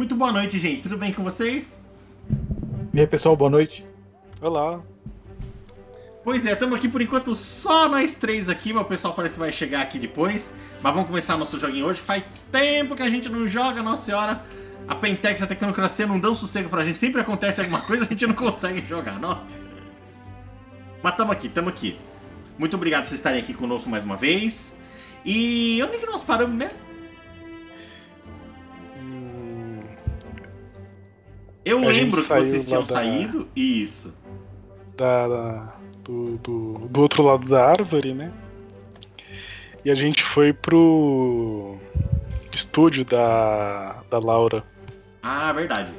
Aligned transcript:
Muito 0.00 0.16
boa 0.16 0.32
noite, 0.32 0.58
gente. 0.58 0.82
Tudo 0.82 0.96
bem 0.96 1.12
com 1.12 1.22
vocês? 1.22 1.78
E 2.94 2.98
aí, 2.98 3.06
pessoal, 3.06 3.36
boa 3.36 3.50
noite. 3.50 3.84
Olá. 4.40 4.80
Pois 6.24 6.46
é, 6.46 6.54
estamos 6.54 6.78
aqui 6.78 6.88
por 6.88 7.02
enquanto 7.02 7.34
só 7.34 7.86
nós 7.86 8.14
três 8.14 8.48
aqui, 8.48 8.72
mas 8.72 8.82
o 8.82 8.86
pessoal 8.86 9.12
parece 9.12 9.34
que 9.34 9.38
vai 9.38 9.52
chegar 9.52 9.82
aqui 9.82 9.98
depois. 9.98 10.56
Mas 10.80 10.94
vamos 10.94 11.06
começar 11.06 11.36
nosso 11.36 11.58
joguinho 11.58 11.84
hoje, 11.84 12.00
que 12.00 12.06
faz 12.06 12.24
tempo 12.50 12.96
que 12.96 13.02
a 13.02 13.10
gente 13.10 13.28
não 13.28 13.46
joga, 13.46 13.82
nossa 13.82 14.06
senhora. 14.06 14.42
A 14.88 14.94
Pentex 14.94 15.42
e 15.42 15.44
a 15.44 15.46
Tecnocracia 15.46 16.06
não 16.06 16.18
dão 16.18 16.34
sossego 16.34 16.70
pra 16.70 16.82
gente, 16.82 16.96
sempre 16.96 17.20
acontece 17.20 17.60
alguma 17.60 17.82
coisa 17.82 18.04
a 18.04 18.08
gente 18.08 18.26
não 18.26 18.34
consegue 18.34 18.82
jogar, 18.86 19.20
nossa. 19.20 19.46
Mas 21.02 21.12
estamos 21.12 21.32
aqui, 21.32 21.46
estamos 21.46 21.74
aqui. 21.74 21.98
Muito 22.58 22.74
obrigado 22.74 23.02
por 23.02 23.08
vocês 23.08 23.20
estarem 23.20 23.38
aqui 23.38 23.52
conosco 23.52 23.90
mais 23.90 24.02
uma 24.02 24.16
vez. 24.16 24.80
E 25.26 25.78
onde 25.84 25.96
é 25.96 25.98
que 25.98 26.06
nós 26.06 26.22
paramos 26.22 26.56
mesmo? 26.56 26.78
Hum, 26.78 26.89
Eu 31.70 31.78
A 31.78 31.86
lembro 31.92 32.20
que 32.22 32.28
vocês 32.28 32.66
tinham 32.66 32.82
da- 32.82 32.88
saído. 32.94 33.48
Isso. 33.54 34.12
da, 34.96 35.28
da- 35.28 35.74
do, 36.04 36.36
do, 36.38 36.72
do 36.88 37.00
outro 37.00 37.22
lado 37.22 37.46
da 37.48 37.68
árvore, 37.70 38.12
né? 38.12 38.32
E 39.84 39.90
a 39.90 39.94
gente 39.94 40.22
foi 40.22 40.52
pro 40.52 41.76
estúdio 42.54 43.04
da, 43.04 44.02
da 44.10 44.18
Laura. 44.18 44.62
Ah, 45.22 45.52
verdade. 45.52 45.90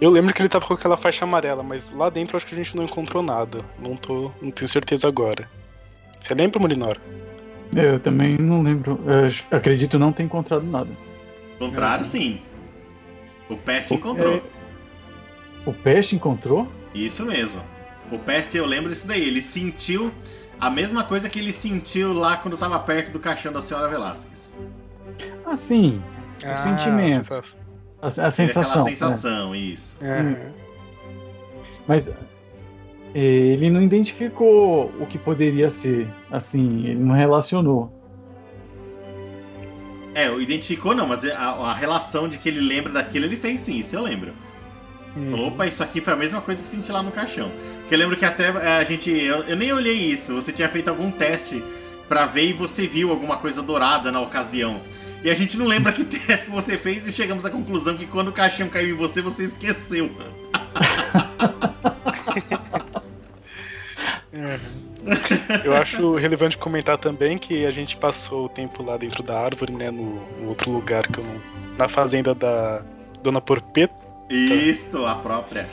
Eu 0.00 0.10
lembro 0.10 0.32
que 0.32 0.40
ele 0.40 0.48
tava 0.48 0.64
com 0.64 0.74
aquela 0.74 0.96
faixa 0.96 1.24
amarela, 1.24 1.62
mas 1.62 1.90
lá 1.90 2.08
dentro 2.08 2.36
acho 2.36 2.46
que 2.46 2.54
a 2.54 2.56
gente 2.56 2.76
não 2.76 2.84
encontrou 2.84 3.22
nada. 3.22 3.64
Não 3.78 3.96
tô, 3.96 4.30
não 4.40 4.50
tenho 4.50 4.68
certeza 4.68 5.08
agora. 5.08 5.48
Você 6.20 6.34
lembra, 6.34 6.60
Molinor? 6.60 6.96
Eu 7.74 7.98
também 7.98 8.38
não 8.38 8.62
lembro. 8.62 8.98
eu 9.06 9.56
acredito 9.56 9.98
não 9.98 10.12
ter 10.12 10.22
encontrado 10.22 10.64
nada. 10.64 10.90
Contrário, 11.58 12.04
sim. 12.04 12.40
O 13.48 13.56
Pest 13.56 13.90
encontrou. 13.90 14.34
É, 14.36 14.42
O 15.66 15.72
Peste 15.72 16.14
encontrou? 16.16 16.68
Isso 16.94 17.24
mesmo. 17.24 17.62
O 18.10 18.18
Pest, 18.18 18.54
eu 18.54 18.66
lembro 18.66 18.90
disso 18.90 19.06
daí. 19.06 19.26
Ele 19.26 19.42
sentiu 19.42 20.12
a 20.60 20.68
mesma 20.70 21.04
coisa 21.04 21.28
que 21.28 21.38
ele 21.38 21.52
sentiu 21.52 22.12
lá 22.12 22.36
quando 22.36 22.56
tava 22.56 22.78
perto 22.78 23.10
do 23.12 23.18
caixão 23.18 23.52
da 23.52 23.60
senhora 23.62 23.88
Velasquez. 23.88 24.54
Ah, 25.44 25.56
sim. 25.56 26.02
O 26.38 26.62
sentimento. 26.62 27.14
sensação. 27.14 27.60
A, 28.00 28.06
a 28.06 28.10
Teve 28.10 28.30
sensação. 28.32 28.62
aquela 28.62 28.84
né? 28.84 28.90
sensação, 28.90 29.54
isso. 29.54 29.96
Aham. 30.02 30.36
Mas 31.86 32.08
é, 32.08 32.14
ele 33.14 33.70
não 33.70 33.82
identificou 33.82 34.92
o 35.00 35.06
que 35.06 35.18
poderia 35.18 35.70
ser. 35.70 36.06
Assim, 36.30 36.86
ele 36.86 37.00
não 37.00 37.14
relacionou. 37.14 37.92
É, 40.18 40.34
identificou 40.40 40.96
não, 40.96 41.06
mas 41.06 41.24
a, 41.24 41.36
a 41.36 41.72
relação 41.72 42.28
de 42.28 42.38
que 42.38 42.48
ele 42.48 42.58
lembra 42.58 42.92
daquilo 42.92 43.24
ele 43.24 43.36
fez 43.36 43.60
sim, 43.60 43.78
isso 43.78 43.94
eu 43.94 44.02
lembro. 44.02 44.32
Hum. 45.16 45.30
Falou, 45.30 45.46
opa, 45.46 45.64
isso 45.64 45.80
aqui 45.80 46.00
foi 46.00 46.12
a 46.12 46.16
mesma 46.16 46.40
coisa 46.40 46.60
que 46.60 46.68
senti 46.68 46.90
lá 46.90 47.00
no 47.04 47.12
caixão. 47.12 47.52
Porque 47.82 47.94
eu 47.94 47.98
lembro 48.00 48.16
que 48.16 48.24
até 48.24 48.48
é, 48.48 48.78
a 48.78 48.84
gente. 48.84 49.12
Eu, 49.12 49.44
eu 49.44 49.56
nem 49.56 49.72
olhei 49.72 49.94
isso, 49.94 50.34
você 50.34 50.52
tinha 50.52 50.68
feito 50.68 50.88
algum 50.88 51.12
teste 51.12 51.62
pra 52.08 52.26
ver 52.26 52.48
e 52.48 52.52
você 52.52 52.84
viu 52.88 53.10
alguma 53.10 53.36
coisa 53.36 53.62
dourada 53.62 54.10
na 54.10 54.20
ocasião. 54.20 54.80
E 55.22 55.30
a 55.30 55.34
gente 55.36 55.56
não 55.56 55.66
lembra 55.66 55.92
que 55.92 56.02
teste 56.26 56.46
que 56.46 56.50
você 56.50 56.76
fez 56.76 57.06
e 57.06 57.12
chegamos 57.12 57.46
à 57.46 57.50
conclusão 57.50 57.96
que 57.96 58.04
quando 58.04 58.26
o 58.26 58.32
caixão 58.32 58.68
caiu 58.68 58.96
em 58.96 58.98
você, 58.98 59.22
você 59.22 59.44
esqueceu. 59.44 60.10
Eu 65.64 65.74
acho 65.76 66.14
relevante 66.16 66.58
comentar 66.58 66.98
também 66.98 67.38
que 67.38 67.64
a 67.66 67.70
gente 67.70 67.96
passou 67.96 68.46
o 68.46 68.48
tempo 68.48 68.82
lá 68.84 68.96
dentro 68.96 69.22
da 69.22 69.38
árvore, 69.38 69.72
né? 69.72 69.90
No, 69.90 70.20
no 70.40 70.48
outro 70.48 70.70
lugar 70.70 71.06
que 71.06 71.18
eu 71.18 71.24
não. 71.24 71.36
Na 71.78 71.88
fazenda 71.88 72.34
da 72.34 72.82
Dona 73.22 73.40
Porpeta. 73.40 73.94
Isto, 74.30 75.04
a 75.06 75.14
própria. 75.14 75.68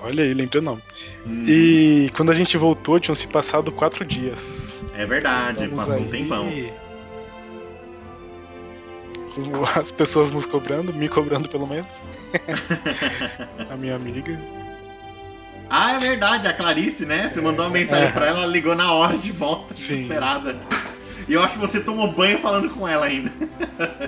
Olha 0.00 0.22
aí, 0.24 0.32
lembrei 0.34 0.60
o 0.60 0.64
nome. 0.64 0.82
Hum, 1.26 1.44
E 1.48 2.10
quando 2.16 2.30
a 2.30 2.34
gente 2.34 2.56
voltou, 2.56 3.00
tinham 3.00 3.14
se 3.16 3.26
passado 3.26 3.72
quatro 3.72 4.04
dias. 4.04 4.76
é 4.94 5.04
verdade, 5.04 5.64
Estamos 5.64 5.84
passou 5.84 6.00
um 6.00 6.04
aí. 6.04 6.10
tempão. 6.10 6.46
Com 9.34 9.78
As 9.80 9.90
pessoas 9.90 10.32
nos 10.32 10.46
cobrando, 10.46 10.92
me 10.94 11.08
cobrando 11.08 11.48
pelo 11.48 11.66
menos. 11.66 12.00
a 13.70 13.76
minha 13.76 13.96
amiga. 13.96 14.38
Ah, 15.68 15.94
é 15.94 15.98
verdade, 15.98 16.46
a 16.46 16.52
Clarice, 16.52 17.04
né? 17.04 17.28
Você 17.28 17.40
mandou 17.40 17.64
uma 17.64 17.72
mensagem 17.72 18.06
É. 18.08 18.12
pra 18.12 18.26
ela, 18.26 18.38
ela 18.42 18.46
ligou 18.46 18.74
na 18.76 18.92
hora 18.92 19.16
de 19.16 19.32
volta, 19.32 19.74
Sim. 19.74 19.94
desesperada. 19.94 20.56
E 21.28 21.32
eu 21.32 21.42
acho 21.42 21.54
que 21.54 21.60
você 21.60 21.80
tomou 21.80 22.12
banho 22.12 22.38
falando 22.38 22.70
com 22.70 22.86
ela 22.86 23.06
ainda. 23.06 23.32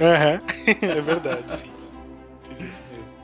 Aham, 0.01 0.41
é 0.81 1.01
verdade, 1.01 1.53
sim. 1.53 1.71
Fiz 2.49 2.61
isso 2.61 2.83
mesmo. 2.93 3.19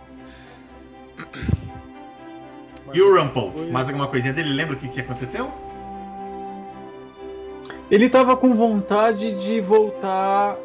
E 2.93 3.00
o 3.03 3.17
Rumple? 3.17 3.71
Mais 3.71 3.89
alguma 3.89 4.09
coisinha 4.09 4.33
dele? 4.34 4.53
Lembra 4.53 4.75
o 4.75 4.78
que, 4.78 4.89
que 4.89 5.01
aconteceu? 5.01 5.51
Ele 7.91 8.09
tava 8.09 8.37
com 8.37 8.55
vontade 8.55 9.33
de 9.33 9.61
voltar 9.61 10.56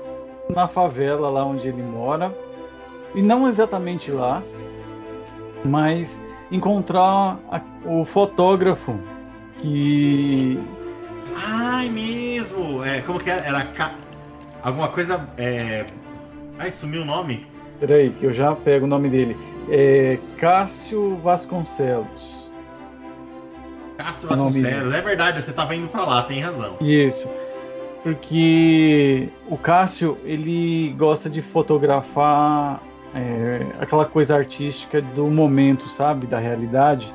na 0.50 0.68
favela 0.68 1.30
lá 1.30 1.44
onde 1.46 1.68
ele 1.68 1.84
mora. 1.84 2.34
E 3.13 3.22
não 3.22 3.47
exatamente 3.47 4.09
lá, 4.12 4.41
mas 5.66 6.22
encontrar 6.51 7.39
a- 7.51 7.61
o 7.85 8.03
fotógrafo 8.05 8.99
que 9.57 10.59
Ai, 11.35 11.89
mesmo! 11.89 12.83
É, 12.83 13.01
como 13.01 13.19
que 13.19 13.29
era? 13.29 13.41
Era 13.41 13.65
Ca... 13.65 13.91
alguma 14.63 14.88
coisa. 14.89 15.29
É... 15.38 15.85
Ai, 16.57 16.71
sumiu 16.71 17.01
o 17.01 17.05
nome? 17.05 17.45
Peraí, 17.79 18.09
que 18.11 18.25
eu 18.25 18.33
já 18.33 18.53
pego 18.55 18.85
o 18.85 18.89
nome 18.89 19.09
dele. 19.09 19.38
É 19.69 20.17
Cássio 20.38 21.17
Vasconcelos. 21.23 22.49
Cássio 23.97 24.27
Vasconcelos. 24.29 24.93
É 24.93 25.01
verdade, 25.01 25.41
você 25.41 25.53
tava 25.53 25.75
indo 25.75 25.88
pra 25.88 26.03
lá, 26.05 26.23
tem 26.23 26.41
razão. 26.41 26.75
Isso. 26.81 27.29
Porque 28.03 29.29
o 29.47 29.57
Cássio, 29.57 30.17
ele 30.23 30.93
gosta 30.97 31.29
de 31.29 31.41
fotografar 31.41 32.81
é, 33.15 33.65
aquela 33.79 34.05
coisa 34.05 34.35
artística 34.35 35.01
do 35.01 35.27
momento, 35.27 35.87
sabe? 35.89 36.27
Da 36.27 36.37
realidade. 36.39 37.13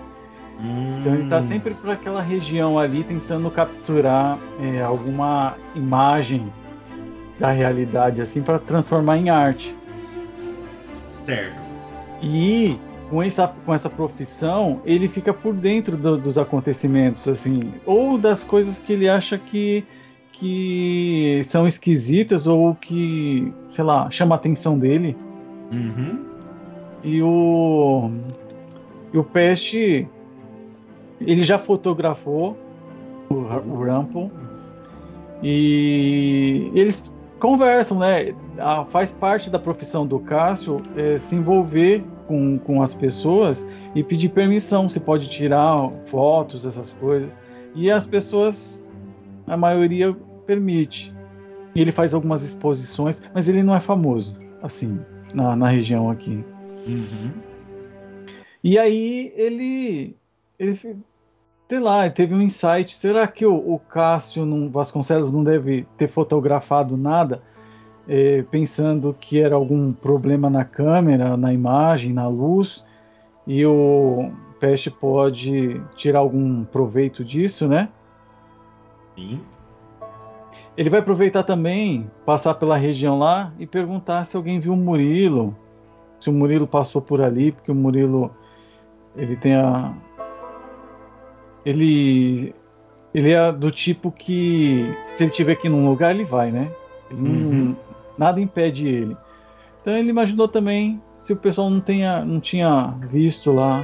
Então 1.01 1.15
ele 1.15 1.25
tá 1.25 1.39
Hum, 1.39 1.43
sempre 1.43 1.75
por 1.75 1.91
aquela 1.91 2.23
região 2.23 2.79
ali 2.79 3.03
tentando 3.05 3.51
capturar 3.51 4.39
é, 4.61 4.83
alguma 4.83 5.55
imagem 5.75 6.53
da 7.39 7.51
realidade, 7.51 8.23
assim, 8.23 8.41
para 8.43 8.59
transformar 8.59 9.17
em 9.19 9.29
arte. 9.31 9.77
Certo. 11.27 11.63
E 12.23 12.79
com 13.11 13.23
essa, 13.23 13.49
com 13.49 13.75
essa 13.75 13.91
profissão, 13.91 14.81
ele 14.85 15.09
fica 15.09 15.33
por 15.35 15.53
dentro 15.55 15.97
do- 15.97 16.17
dos 16.17 16.39
acontecimentos, 16.39 17.29
assim, 17.29 17.75
ou 17.85 18.17
das 18.17 18.43
coisas 18.45 18.79
que 18.79 18.93
ele 18.93 19.09
acha 19.09 19.37
que, 19.37 19.85
que 20.33 21.41
são 21.45 21.67
esquisitas 21.67 22.47
ou 22.47 22.75
que, 22.75 23.53
sei 23.71 23.85
lá, 23.85 24.11
chama 24.11 24.35
a 24.35 24.39
atenção 24.39 24.79
dele. 24.79 25.17
Uhum. 25.73 26.25
E 27.03 27.23
o, 27.23 28.11
e 29.13 29.19
o 29.19 29.25
Peste, 29.25 30.09
ele 31.21 31.43
já 31.43 31.59
fotografou 31.59 32.57
o, 33.29 33.35
o 33.35 33.85
Rumple 33.85 34.31
e 35.43 36.71
eles 36.75 37.03
conversam, 37.39 37.99
né? 37.99 38.35
Faz 38.89 39.13
parte 39.13 39.51
da 39.51 39.59
profissão 39.59 40.07
do 40.07 40.19
Cássio 40.19 40.79
é, 40.97 41.19
se 41.19 41.35
envolver 41.35 42.03
com, 42.27 42.59
com 42.59 42.83
as 42.83 42.95
pessoas 42.95 43.67
e 43.95 44.03
pedir 44.03 44.31
permissão, 44.31 44.89
se 44.89 44.99
pode 44.99 45.29
tirar 45.29 45.91
fotos, 46.07 46.65
essas 46.65 46.93
coisas. 46.93 47.39
E 47.75 47.91
as 47.91 48.07
pessoas, 48.07 48.83
a 49.47 49.57
maioria, 49.57 50.17
permite. 50.47 51.15
Ele 51.75 51.93
faz 51.93 52.15
algumas 52.15 52.43
exposições, 52.43 53.21
mas 53.35 53.49
ele 53.49 53.63
não 53.63 53.75
é 53.75 53.81
famoso, 53.81 54.35
assim, 54.63 55.01
na, 55.35 55.57
na 55.57 55.69
região 55.69 56.11
aqui. 56.11 56.45
Uhum. 56.87 57.31
E 58.63 58.79
aí 58.79 59.33
ele, 59.37 60.17
ele 60.59 60.75
sei 61.69 61.81
lá, 61.81 62.09
teve 62.09 62.35
um 62.35 62.41
insight. 62.41 62.97
Será 62.97 63.27
que 63.27 63.45
o, 63.45 63.55
o 63.55 63.79
Cássio 63.79 64.47
não, 64.47 64.71
Vasconcelos 64.71 65.31
não 65.31 65.43
deve 65.43 65.87
ter 65.97 66.09
fotografado 66.09 66.97
nada, 66.97 67.43
eh, 68.09 68.45
pensando 68.51 69.15
que 69.19 69.41
era 69.41 69.55
algum 69.55 69.93
problema 69.93 70.49
na 70.49 70.65
câmera, 70.65 71.37
na 71.37 71.53
imagem, 71.53 72.13
na 72.13 72.29
luz, 72.29 72.85
e 73.47 73.65
o 73.67 74.31
Peste 74.61 74.91
pode 74.91 75.81
tirar 75.97 76.21
algum 76.21 76.65
proveito 76.65 77.25
disso, 77.25 77.69
né? 77.69 77.89
Sim. 79.15 79.41
Ele 80.77 80.91
vai 80.91 81.01
aproveitar 81.01 81.43
também, 81.45 82.11
passar 82.27 82.55
pela 82.55 82.77
região 82.77 83.19
lá 83.19 83.53
e 83.59 83.67
perguntar 83.67 84.25
se 84.25 84.37
alguém 84.37 84.59
viu 84.59 84.73
o 84.73 84.77
Murilo, 84.77 85.57
se 86.19 86.29
o 86.29 86.33
Murilo 86.33 86.67
passou 86.67 87.01
por 87.01 87.21
ali, 87.23 87.53
porque 87.53 87.71
o 87.71 87.75
Murilo 87.75 88.31
ele 89.17 89.37
tem 89.37 89.55
a 89.55 89.95
ele 91.65 92.55
ele 93.15 93.31
é 93.31 93.53
do 93.53 93.71
tipo 93.71 94.11
que 94.11 94.85
se 95.13 95.23
ele 95.23 95.31
tiver 95.31 95.53
aqui 95.53 95.69
num 95.69 95.89
lugar 95.89 96.13
ele 96.13 96.25
vai, 96.25 96.51
né? 96.51 96.69
Ele 97.11 97.21
não- 97.23 97.51
Uhum. 97.51 97.77
nada 98.19 98.41
impede 98.41 98.89
ele. 98.89 99.17
Então 99.81 99.97
ele 99.97 100.11
imaginou 100.11 100.49
também 100.49 101.01
se 101.15 101.33
o 101.33 101.37
pessoal 101.37 101.71
não, 101.71 101.81
tenha, 101.81 102.25
não 102.25 102.41
tinha 102.41 102.93
visto 103.09 103.53
lá 103.53 103.81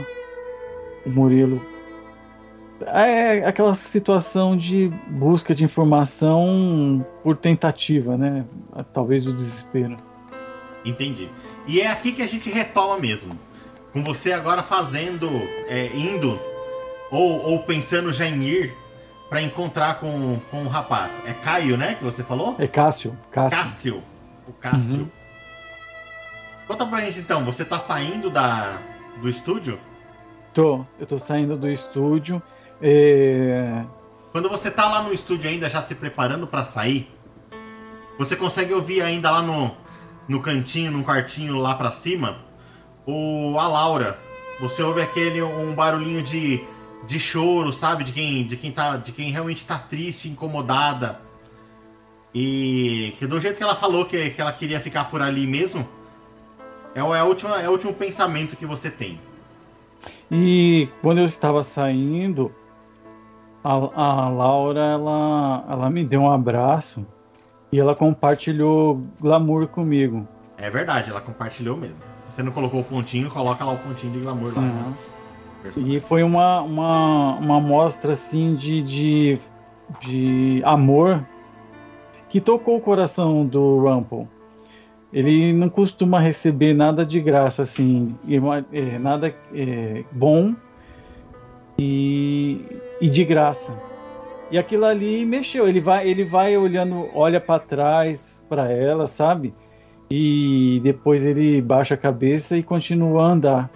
o 1.06 1.10
Murilo. 1.10 1.60
É 2.86 3.44
aquela 3.44 3.74
situação 3.74 4.56
de 4.56 4.88
busca 5.08 5.54
de 5.54 5.64
informação 5.64 7.04
por 7.22 7.36
tentativa, 7.36 8.16
né? 8.16 8.44
Talvez 8.92 9.26
o 9.26 9.32
desespero. 9.32 9.96
Entendi. 10.84 11.28
E 11.66 11.80
é 11.80 11.88
aqui 11.88 12.12
que 12.12 12.22
a 12.22 12.26
gente 12.26 12.48
retoma 12.50 12.98
mesmo. 12.98 13.32
Com 13.92 14.02
você 14.02 14.32
agora 14.32 14.62
fazendo, 14.62 15.28
é, 15.68 15.90
indo, 15.94 16.38
ou, 17.10 17.50
ou 17.50 17.58
pensando 17.60 18.12
já 18.12 18.26
em 18.26 18.42
ir 18.42 18.74
para 19.28 19.42
encontrar 19.42 20.00
com, 20.00 20.38
com 20.50 20.64
o 20.64 20.68
rapaz. 20.68 21.20
É 21.26 21.32
Caio, 21.32 21.76
né? 21.76 21.94
Que 21.94 22.04
você 22.04 22.24
falou? 22.24 22.56
É 22.58 22.66
Cássio. 22.66 23.16
Cássio. 23.30 23.58
Cássio. 23.58 24.02
O 24.48 24.52
Cássio. 24.52 25.00
Uhum. 25.00 25.08
Conta 26.66 26.86
pra 26.86 27.00
gente 27.00 27.18
então, 27.20 27.44
você 27.44 27.64
tá 27.64 27.78
saindo 27.78 28.30
da, 28.30 28.78
do 29.20 29.28
estúdio? 29.28 29.78
Tô, 30.54 30.84
eu 30.98 31.06
tô 31.06 31.18
saindo 31.18 31.56
do 31.56 31.68
estúdio. 31.68 32.42
É... 32.80 33.84
Quando 34.32 34.48
você 34.48 34.70
tá 34.70 34.88
lá 34.88 35.02
no 35.02 35.12
estúdio 35.12 35.50
ainda 35.50 35.68
já 35.68 35.82
se 35.82 35.94
preparando 35.94 36.46
para 36.46 36.64
sair, 36.64 37.10
você 38.18 38.36
consegue 38.36 38.72
ouvir 38.72 39.02
ainda 39.02 39.30
lá 39.30 39.42
no, 39.42 39.74
no 40.28 40.40
cantinho, 40.40 40.90
num 40.92 41.02
quartinho 41.02 41.58
lá 41.58 41.74
para 41.74 41.90
cima, 41.90 42.38
o 43.06 43.58
a 43.58 43.66
Laura. 43.66 44.18
Você 44.60 44.82
ouve 44.82 45.00
aquele 45.00 45.42
um 45.42 45.74
barulhinho 45.74 46.22
de, 46.22 46.62
de 47.06 47.18
choro, 47.18 47.72
sabe? 47.72 48.04
De 48.04 48.12
quem, 48.12 48.46
de 48.46 48.56
quem 48.56 48.70
tá, 48.70 48.96
de 48.96 49.10
quem 49.10 49.30
realmente 49.30 49.64
tá 49.66 49.78
triste, 49.78 50.28
incomodada. 50.28 51.20
E 52.34 53.14
que 53.18 53.26
do 53.26 53.40
jeito 53.40 53.56
que 53.56 53.62
ela 53.62 53.74
falou 53.74 54.04
que, 54.04 54.30
que 54.30 54.40
ela 54.40 54.52
queria 54.52 54.80
ficar 54.80 55.04
por 55.10 55.20
ali 55.20 55.46
mesmo, 55.46 55.88
é, 56.94 57.00
é, 57.00 57.18
a 57.18 57.24
última, 57.24 57.60
é 57.60 57.68
o 57.68 57.72
último 57.72 57.92
pensamento 57.92 58.56
que 58.56 58.66
você 58.66 58.90
tem. 58.90 59.18
E 60.30 60.88
quando 61.02 61.18
eu 61.18 61.26
estava 61.26 61.64
saindo, 61.64 62.54
a, 63.62 63.72
a 63.72 64.28
Laura 64.28 64.80
ela, 64.80 65.64
ela 65.68 65.90
me 65.90 66.04
deu 66.04 66.22
um 66.22 66.30
abraço 66.30 67.06
e 67.70 67.78
ela 67.78 67.94
compartilhou 67.94 69.02
glamour 69.20 69.68
comigo. 69.68 70.26
É 70.56 70.68
verdade, 70.68 71.10
ela 71.10 71.20
compartilhou 71.20 71.76
mesmo. 71.76 72.02
Se 72.16 72.32
você 72.32 72.42
não 72.42 72.52
colocou 72.52 72.80
o 72.80 72.84
pontinho, 72.84 73.30
coloca 73.30 73.64
lá 73.64 73.72
o 73.72 73.78
pontinho 73.78 74.12
de 74.12 74.18
glamour 74.20 74.52
lá. 74.54 74.62
Uhum. 74.62 74.94
E 75.76 76.00
foi 76.00 76.22
uma, 76.22 76.60
uma, 76.62 77.34
uma 77.36 77.56
amostra 77.58 78.14
assim 78.14 78.54
de, 78.54 78.82
de, 78.82 79.38
de 80.00 80.62
amor 80.64 81.24
que 82.28 82.40
tocou 82.40 82.76
o 82.76 82.80
coração 82.80 83.44
do 83.44 83.78
Rumple. 83.80 84.26
Ele 85.12 85.52
não 85.52 85.68
costuma 85.68 86.20
receber 86.20 86.72
nada 86.72 87.04
de 87.04 87.20
graça, 87.20 87.64
assim, 87.64 88.16
é, 88.72 88.98
nada 88.98 89.34
é, 89.52 90.04
bom 90.12 90.54
e, 91.80 92.60
e 93.00 93.08
de 93.08 93.24
graça. 93.24 93.72
E 94.50 94.58
aquilo 94.58 94.84
ali 94.84 95.24
mexeu. 95.24 95.66
Ele 95.66 95.80
vai, 95.80 96.06
ele 96.06 96.24
vai 96.24 96.54
olhando, 96.56 97.08
olha 97.14 97.40
para 97.40 97.58
trás 97.58 98.44
para 98.48 98.70
ela, 98.70 99.06
sabe? 99.06 99.54
E 100.10 100.80
depois 100.82 101.24
ele 101.24 101.62
baixa 101.62 101.94
a 101.94 101.96
cabeça 101.96 102.56
e 102.56 102.62
continua 102.62 103.22
a 103.22 103.26
andar. 103.28 103.70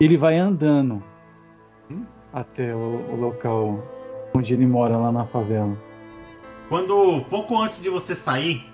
Ele 0.00 0.16
vai 0.16 0.38
andando 0.38 1.02
até 2.32 2.74
o, 2.74 3.12
o 3.12 3.16
local 3.16 3.84
onde 4.32 4.54
ele 4.54 4.66
mora 4.66 4.96
lá 4.96 5.12
na 5.12 5.26
favela. 5.26 5.76
Quando 6.68 7.20
pouco 7.28 7.60
antes 7.60 7.82
de 7.82 7.90
você 7.90 8.14
sair, 8.14 8.64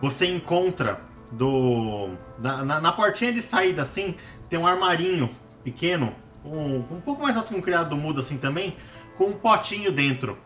você 0.00 0.26
encontra 0.26 1.00
do 1.30 2.08
na, 2.38 2.64
na, 2.64 2.80
na, 2.80 2.90
portinha 2.90 3.30
de 3.30 3.42
saída 3.42 3.82
assim 3.82 4.14
tem 4.48 4.58
um 4.58 4.66
armarinho 4.66 5.28
pequeno, 5.62 6.14
um, 6.44 6.76
um 6.96 7.00
pouco 7.00 7.22
mais 7.22 7.36
alto 7.36 7.48
que 7.48 7.54
um 7.54 7.60
criado 7.60 7.96
mudo 7.96 8.20
assim 8.20 8.38
também, 8.38 8.76
com 9.16 9.26
um 9.26 9.32
potinho 9.32 9.92
dentro. 9.92 10.38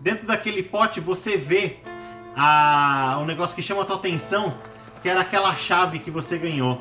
Dentro 0.00 0.26
daquele 0.26 0.62
pote 0.62 1.00
você 1.00 1.36
vê 1.36 1.78
a, 2.36 3.18
um 3.20 3.24
negócio 3.24 3.56
que 3.56 3.62
chama 3.62 3.82
a 3.82 3.84
tua 3.84 3.96
atenção, 3.96 4.58
que 5.02 5.08
era 5.08 5.20
aquela 5.20 5.54
chave 5.54 5.98
que 5.98 6.10
você 6.10 6.36
ganhou. 6.36 6.80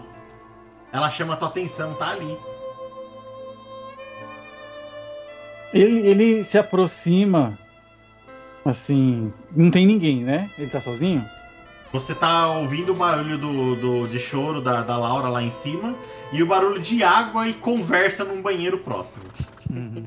Ela 0.91 1.09
chama 1.09 1.33
a 1.33 1.37
tua 1.37 1.49
atenção, 1.49 1.93
tá 1.95 2.09
ali. 2.09 2.37
Ele, 5.73 6.07
ele 6.07 6.43
se 6.43 6.57
aproxima, 6.57 7.57
assim, 8.63 9.33
não 9.51 9.69
tem 9.69 9.85
ninguém, 9.85 10.23
né? 10.23 10.49
Ele 10.57 10.69
tá 10.69 10.79
sozinho? 10.79 11.23
Você 11.95 12.13
tá 12.13 12.49
ouvindo 12.49 12.91
o 12.91 12.93
barulho 12.93 13.37
do, 13.37 13.75
do, 13.77 14.07
de 14.09 14.19
choro 14.19 14.59
da, 14.59 14.81
da 14.81 14.97
Laura 14.97 15.29
lá 15.29 15.41
em 15.41 15.49
cima 15.49 15.95
e 16.29 16.43
o 16.43 16.45
barulho 16.45 16.77
de 16.77 17.01
água 17.05 17.47
e 17.47 17.53
conversa 17.53 18.25
num 18.25 18.41
banheiro 18.41 18.79
próximo. 18.79 19.23
Uhum. 19.71 20.03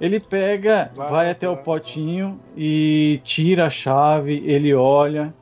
Ele 0.00 0.18
pega, 0.18 0.90
vai 0.96 1.30
até 1.30 1.48
o 1.48 1.58
potinho 1.58 2.40
e 2.56 3.20
tira 3.22 3.66
a 3.66 3.70
chave, 3.70 4.42
ele 4.44 4.74
olha. 4.74 5.32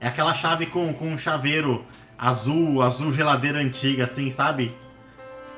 É 0.00 0.08
aquela 0.08 0.34
chave 0.34 0.66
com, 0.66 0.92
com 0.92 1.06
um 1.06 1.16
chaveiro 1.16 1.84
azul, 2.18 2.82
azul 2.82 3.12
geladeira 3.12 3.60
antiga, 3.60 4.02
assim, 4.02 4.28
sabe? 4.28 4.72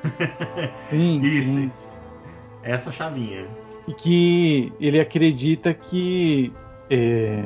Sim. 0.91 1.21
Isso. 1.25 1.53
Sim. 1.53 1.71
Essa 2.61 2.91
chavinha. 2.91 3.47
E 3.87 3.93
que 3.95 4.71
ele 4.79 4.99
acredita 4.99 5.73
que 5.73 6.53
é, 6.87 7.43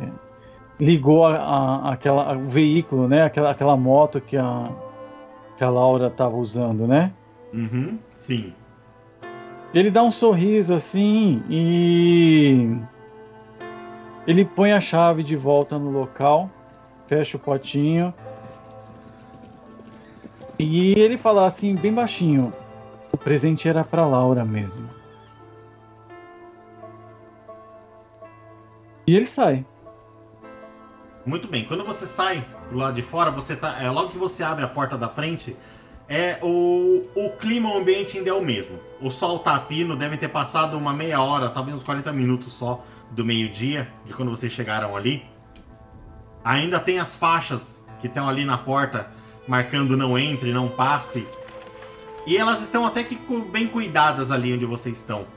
ligou 0.79 1.25
a, 1.25 1.35
a, 1.35 1.91
aquela, 1.91 2.35
o 2.35 2.47
veículo, 2.47 3.07
né? 3.07 3.23
Aquela, 3.23 3.51
aquela 3.51 3.75
moto 3.75 4.21
que 4.21 4.37
a, 4.37 4.69
que 5.57 5.63
a 5.63 5.69
Laura 5.69 6.07
estava 6.07 6.35
usando, 6.35 6.87
né? 6.87 7.11
Uhum, 7.53 7.97
sim. 8.13 8.53
Ele 9.73 9.91
dá 9.91 10.01
um 10.01 10.11
sorriso 10.11 10.73
assim 10.73 11.43
e 11.49 12.75
ele 14.25 14.45
põe 14.45 14.71
a 14.71 14.79
chave 14.79 15.21
de 15.21 15.35
volta 15.35 15.77
no 15.77 15.91
local, 15.91 16.49
fecha 17.07 17.37
o 17.37 17.39
potinho 17.39 18.13
e 20.57 20.93
ele 20.99 21.17
fala 21.17 21.45
assim 21.45 21.75
bem 21.75 21.93
baixinho: 21.93 22.53
o 23.11 23.17
presente 23.17 23.67
era 23.67 23.83
para 23.83 24.05
Laura 24.05 24.43
mesmo. 24.43 24.89
E 29.07 29.15
ele 29.15 29.25
sai. 29.25 29.65
Muito 31.29 31.47
bem. 31.47 31.63
Quando 31.63 31.85
você 31.85 32.07
sai 32.07 32.43
do 32.71 32.77
lado 32.77 32.95
de 32.95 33.03
fora, 33.03 33.29
você 33.29 33.55
tá, 33.55 33.79
é, 33.79 33.87
logo 33.87 34.09
que 34.09 34.17
você 34.17 34.41
abre 34.41 34.65
a 34.65 34.67
porta 34.67 34.97
da 34.97 35.07
frente, 35.07 35.55
é 36.07 36.39
o, 36.41 37.05
o 37.15 37.29
clima, 37.37 37.69
o 37.69 37.77
ambiente 37.77 38.17
ainda 38.17 38.31
é 38.31 38.33
o 38.33 38.43
mesmo. 38.43 38.79
O 38.99 39.11
sol 39.11 39.37
tá 39.37 39.53
a 39.53 39.59
pino, 39.59 39.95
devem 39.95 40.17
ter 40.17 40.29
passado 40.29 40.75
uma 40.75 40.91
meia 40.91 41.21
hora, 41.21 41.47
talvez 41.49 41.77
uns 41.77 41.83
40 41.83 42.11
minutos 42.11 42.51
só 42.51 42.83
do 43.11 43.23
meio-dia, 43.23 43.87
de 44.07 44.13
quando 44.13 44.31
vocês 44.31 44.51
chegaram 44.51 44.97
ali. 44.97 45.23
Ainda 46.43 46.79
tem 46.79 46.97
as 46.97 47.15
faixas 47.15 47.85
que 47.99 48.07
estão 48.07 48.27
ali 48.27 48.43
na 48.43 48.57
porta, 48.57 49.11
marcando 49.47 49.95
não 49.95 50.17
entre, 50.17 50.51
não 50.51 50.67
passe. 50.67 51.27
E 52.25 52.37
elas 52.37 52.59
estão 52.59 52.87
até 52.87 53.03
que 53.03 53.19
bem 53.51 53.67
cuidadas 53.67 54.31
ali 54.31 54.51
onde 54.51 54.65
vocês 54.65 54.97
estão. 54.97 55.27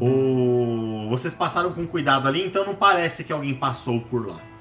O... 0.00 1.06
Vocês 1.10 1.34
passaram 1.34 1.74
com 1.74 1.86
cuidado 1.86 2.26
ali, 2.26 2.42
então 2.42 2.64
não 2.64 2.74
parece 2.74 3.24
que 3.24 3.32
alguém 3.32 3.54
passou 3.54 4.00
por 4.00 4.26
lá. 4.26 4.55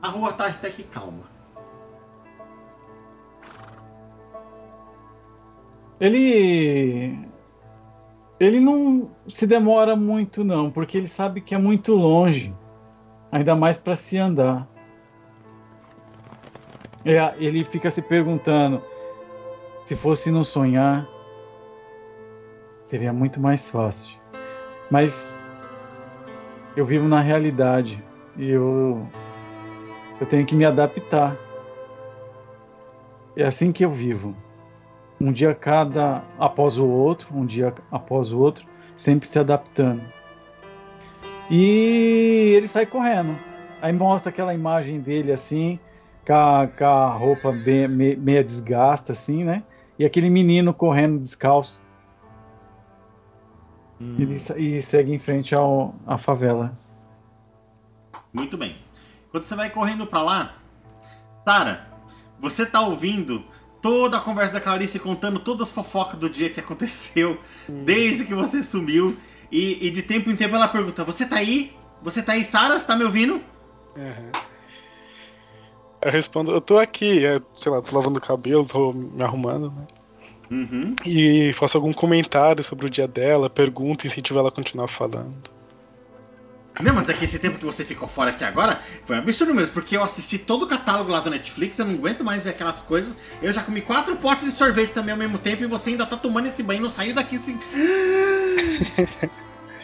A 0.00 0.08
rua 0.08 0.32
tá 0.32 0.46
até 0.46 0.70
que 0.70 0.82
calma. 0.84 1.24
Ele. 6.00 7.18
Ele 8.38 8.60
não 8.60 9.10
se 9.26 9.46
demora 9.46 9.96
muito, 9.96 10.44
não, 10.44 10.70
porque 10.70 10.96
ele 10.96 11.08
sabe 11.08 11.40
que 11.40 11.54
é 11.54 11.58
muito 11.58 11.92
longe. 11.94 12.54
Ainda 13.32 13.56
mais 13.56 13.78
para 13.78 13.96
se 13.96 14.16
andar. 14.16 14.66
É, 17.04 17.34
ele 17.38 17.64
fica 17.64 17.90
se 17.90 18.00
perguntando: 18.00 18.80
se 19.84 19.96
fosse 19.96 20.30
não 20.30 20.44
sonhar, 20.44 21.08
seria 22.86 23.12
muito 23.12 23.40
mais 23.40 23.68
fácil. 23.68 24.16
Mas 24.90 25.36
eu 26.76 26.86
vivo 26.86 27.08
na 27.08 27.20
realidade 27.20 28.02
e 28.36 28.48
eu, 28.48 29.06
eu 30.20 30.26
tenho 30.26 30.46
que 30.46 30.54
me 30.54 30.64
adaptar. 30.64 31.36
É 33.36 33.44
assim 33.44 33.72
que 33.72 33.84
eu 33.84 33.90
vivo 33.90 34.34
um 35.20 35.32
dia 35.32 35.54
cada 35.54 36.22
após 36.38 36.78
o 36.78 36.86
outro, 36.86 37.28
um 37.34 37.44
dia 37.44 37.74
após 37.90 38.32
o 38.32 38.38
outro, 38.38 38.64
sempre 38.96 39.28
se 39.28 39.38
adaptando. 39.38 40.02
E 41.50 42.52
ele 42.56 42.68
sai 42.68 42.86
correndo. 42.86 43.36
Aí 43.80 43.92
mostra 43.92 44.30
aquela 44.30 44.54
imagem 44.54 45.00
dele 45.00 45.32
assim, 45.32 45.78
com 46.26 46.32
a, 46.32 46.66
com 46.66 46.84
a 46.84 47.12
roupa 47.12 47.52
bem, 47.52 47.88
meia 47.88 48.44
desgasta, 48.44 49.12
assim, 49.12 49.44
né? 49.44 49.62
E 49.98 50.04
aquele 50.04 50.30
menino 50.30 50.72
correndo 50.74 51.18
descalço. 51.18 51.80
Hum. 54.00 54.16
Ele, 54.18 54.40
e 54.56 54.82
segue 54.82 55.12
em 55.12 55.18
frente 55.18 55.54
ao, 55.54 55.94
à 56.06 56.18
favela. 56.18 56.76
Muito 58.32 58.56
bem. 58.56 58.76
Quando 59.30 59.44
você 59.44 59.54
vai 59.54 59.70
correndo 59.70 60.06
para 60.06 60.22
lá, 60.22 60.54
Tara, 61.44 61.86
você 62.40 62.64
tá 62.64 62.80
ouvindo 62.80 63.44
toda 63.82 64.18
a 64.18 64.20
conversa 64.20 64.54
da 64.54 64.60
Clarice 64.60 64.98
contando 64.98 65.38
todas 65.38 65.68
as 65.68 65.74
fofocas 65.74 66.18
do 66.18 66.28
dia 66.28 66.50
que 66.50 66.60
aconteceu, 66.60 67.38
desde 67.68 68.24
que 68.24 68.34
você 68.34 68.62
sumiu. 68.62 69.16
E, 69.50 69.86
e 69.86 69.90
de 69.90 70.02
tempo 70.02 70.30
em 70.30 70.36
tempo 70.36 70.54
ela 70.54 70.68
pergunta: 70.68 71.04
Você 71.04 71.24
tá 71.24 71.36
aí? 71.36 71.74
Você 72.02 72.22
tá 72.22 72.32
aí, 72.32 72.44
Sara? 72.44 72.78
Você 72.78 72.86
tá 72.86 72.96
me 72.96 73.04
ouvindo? 73.04 73.34
Uhum. 73.96 74.32
Eu 76.00 76.12
respondo, 76.12 76.52
eu 76.52 76.60
tô 76.60 76.78
aqui, 76.78 77.26
é, 77.26 77.40
sei 77.52 77.72
lá, 77.72 77.82
tô 77.82 77.96
lavando 77.96 78.18
o 78.18 78.22
cabelo, 78.22 78.64
tô 78.64 78.92
me 78.92 79.22
arrumando, 79.22 79.72
né? 79.72 79.86
Uhum. 80.50 80.94
E 81.04 81.52
faço 81.54 81.76
algum 81.76 81.92
comentário 81.92 82.62
sobre 82.62 82.86
o 82.86 82.90
dia 82.90 83.08
dela, 83.08 83.50
pergunto, 83.50 84.06
incentivo 84.06 84.38
ela 84.38 84.48
a 84.48 84.52
continuar 84.52 84.86
falando. 84.86 85.36
Não, 86.80 86.94
mas 86.94 87.08
é 87.08 87.14
que 87.14 87.24
esse 87.24 87.38
tempo 87.38 87.58
que 87.58 87.64
você 87.64 87.84
ficou 87.84 88.06
fora 88.06 88.30
aqui 88.30 88.44
agora 88.44 88.80
foi 89.04 89.16
um 89.16 89.18
absurdo 89.18 89.52
mesmo, 89.54 89.72
porque 89.72 89.96
eu 89.96 90.02
assisti 90.02 90.38
todo 90.38 90.64
o 90.64 90.68
catálogo 90.68 91.10
lá 91.10 91.20
do 91.20 91.30
Netflix, 91.30 91.78
eu 91.78 91.84
não 91.84 91.94
aguento 91.94 92.24
mais 92.24 92.42
ver 92.42 92.50
aquelas 92.50 92.80
coisas. 92.82 93.16
Eu 93.42 93.52
já 93.52 93.62
comi 93.62 93.80
quatro 93.80 94.14
potes 94.16 94.44
de 94.44 94.52
sorvete 94.52 94.92
também 94.92 95.12
ao 95.12 95.18
mesmo 95.18 95.38
tempo 95.38 95.64
e 95.64 95.66
você 95.66 95.90
ainda 95.90 96.06
tá 96.06 96.16
tomando 96.16 96.46
esse 96.46 96.62
banho, 96.62 96.82
não 96.82 96.90
saiu 96.90 97.14
daqui 97.14 97.36
assim. 97.36 97.58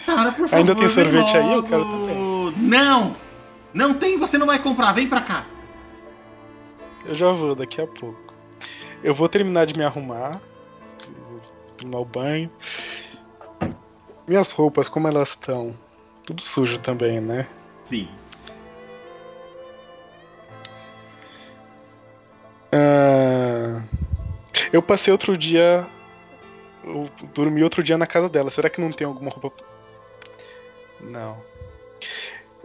Cara, 0.07 0.33
por 0.33 0.49
favor. 0.49 0.57
Ainda 0.57 0.75
tem 0.75 0.89
sorvete 0.89 1.37
aí? 1.37 1.53
Eu 1.53 1.63
quero 1.63 1.85
também. 1.85 2.55
Não! 2.59 3.17
Não 3.73 3.95
tem, 3.95 4.17
você 4.17 4.39
não 4.39 4.47
vai 4.47 4.61
comprar, 4.61 4.93
vem 4.93 5.09
pra 5.09 5.21
cá. 5.21 5.47
Eu 7.05 7.15
já 7.15 7.31
vou 7.33 7.55
daqui 7.55 7.81
a 7.81 7.87
pouco. 7.87 8.33
Eu 9.03 9.13
vou 9.13 9.29
terminar 9.29 9.67
de 9.67 9.77
me 9.77 9.85
arrumar, 9.85 10.41
tomar 11.77 11.99
o 11.99 12.05
banho. 12.05 12.51
Minhas 14.27 14.53
roupas, 14.53 14.89
como 14.89 15.09
elas 15.09 15.31
estão? 15.31 15.77
Tudo 16.27 16.41
sujo 16.41 16.79
também, 16.81 17.21
né? 17.21 17.47
Sim. 17.85 18.09
Ah, 22.73 23.83
eu 24.73 24.83
passei 24.83 25.13
outro 25.13 25.37
dia. 25.37 25.87
Eu 26.83 27.09
dormi 27.35 27.63
outro 27.63 27.83
dia 27.83 27.97
na 27.97 28.07
casa 28.07 28.29
dela. 28.29 28.51
Será 28.51 28.69
que 28.69 28.81
não 28.81 28.91
tem 28.91 29.07
alguma 29.07 29.31
roupa. 29.31 29.65
Não. 31.01 31.39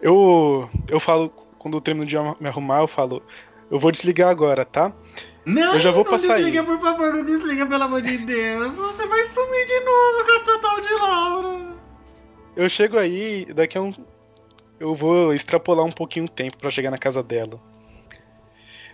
Eu. 0.02 0.70
Eu 0.88 1.00
falo. 1.00 1.30
Quando 1.58 1.76
eu 1.78 1.82
termino 1.82 2.06
de 2.06 2.16
me 2.40 2.48
arrumar, 2.48 2.80
eu 2.80 2.88
falo. 2.88 3.22
Eu 3.70 3.78
vou 3.78 3.92
desligar 3.92 4.30
agora, 4.30 4.66
tá? 4.66 4.92
Não, 5.46 5.74
Eu 5.74 5.80
já 5.80 5.92
vou 5.92 6.04
não 6.04 6.12
passar 6.12 6.36
aí. 6.36 6.44
desliga, 6.44 6.64
por 6.64 6.80
favor, 6.80 7.14
não 7.14 7.24
desliga, 7.24 7.66
pelo 7.66 7.84
amor 7.84 8.02
de 8.02 8.18
Deus. 8.18 8.74
Você 8.76 9.06
vai 9.08 9.26
sumir 9.26 9.66
de 9.66 9.80
novo 9.82 10.26
com 10.26 10.42
essa 10.42 10.60
tal 10.60 10.82
de 10.82 10.94
Laura. 10.94 11.79
Eu 12.60 12.68
chego 12.68 12.98
aí, 12.98 13.46
daqui 13.54 13.78
a 13.78 13.82
um. 13.82 13.94
Eu 14.78 14.94
vou 14.94 15.34
extrapolar 15.34 15.86
um 15.86 15.92
pouquinho 15.92 16.26
o 16.26 16.30
tempo 16.30 16.58
pra 16.58 16.70
chegar 16.70 16.92
na 16.92 16.98
casa 16.98 17.24
dela. 17.24 17.58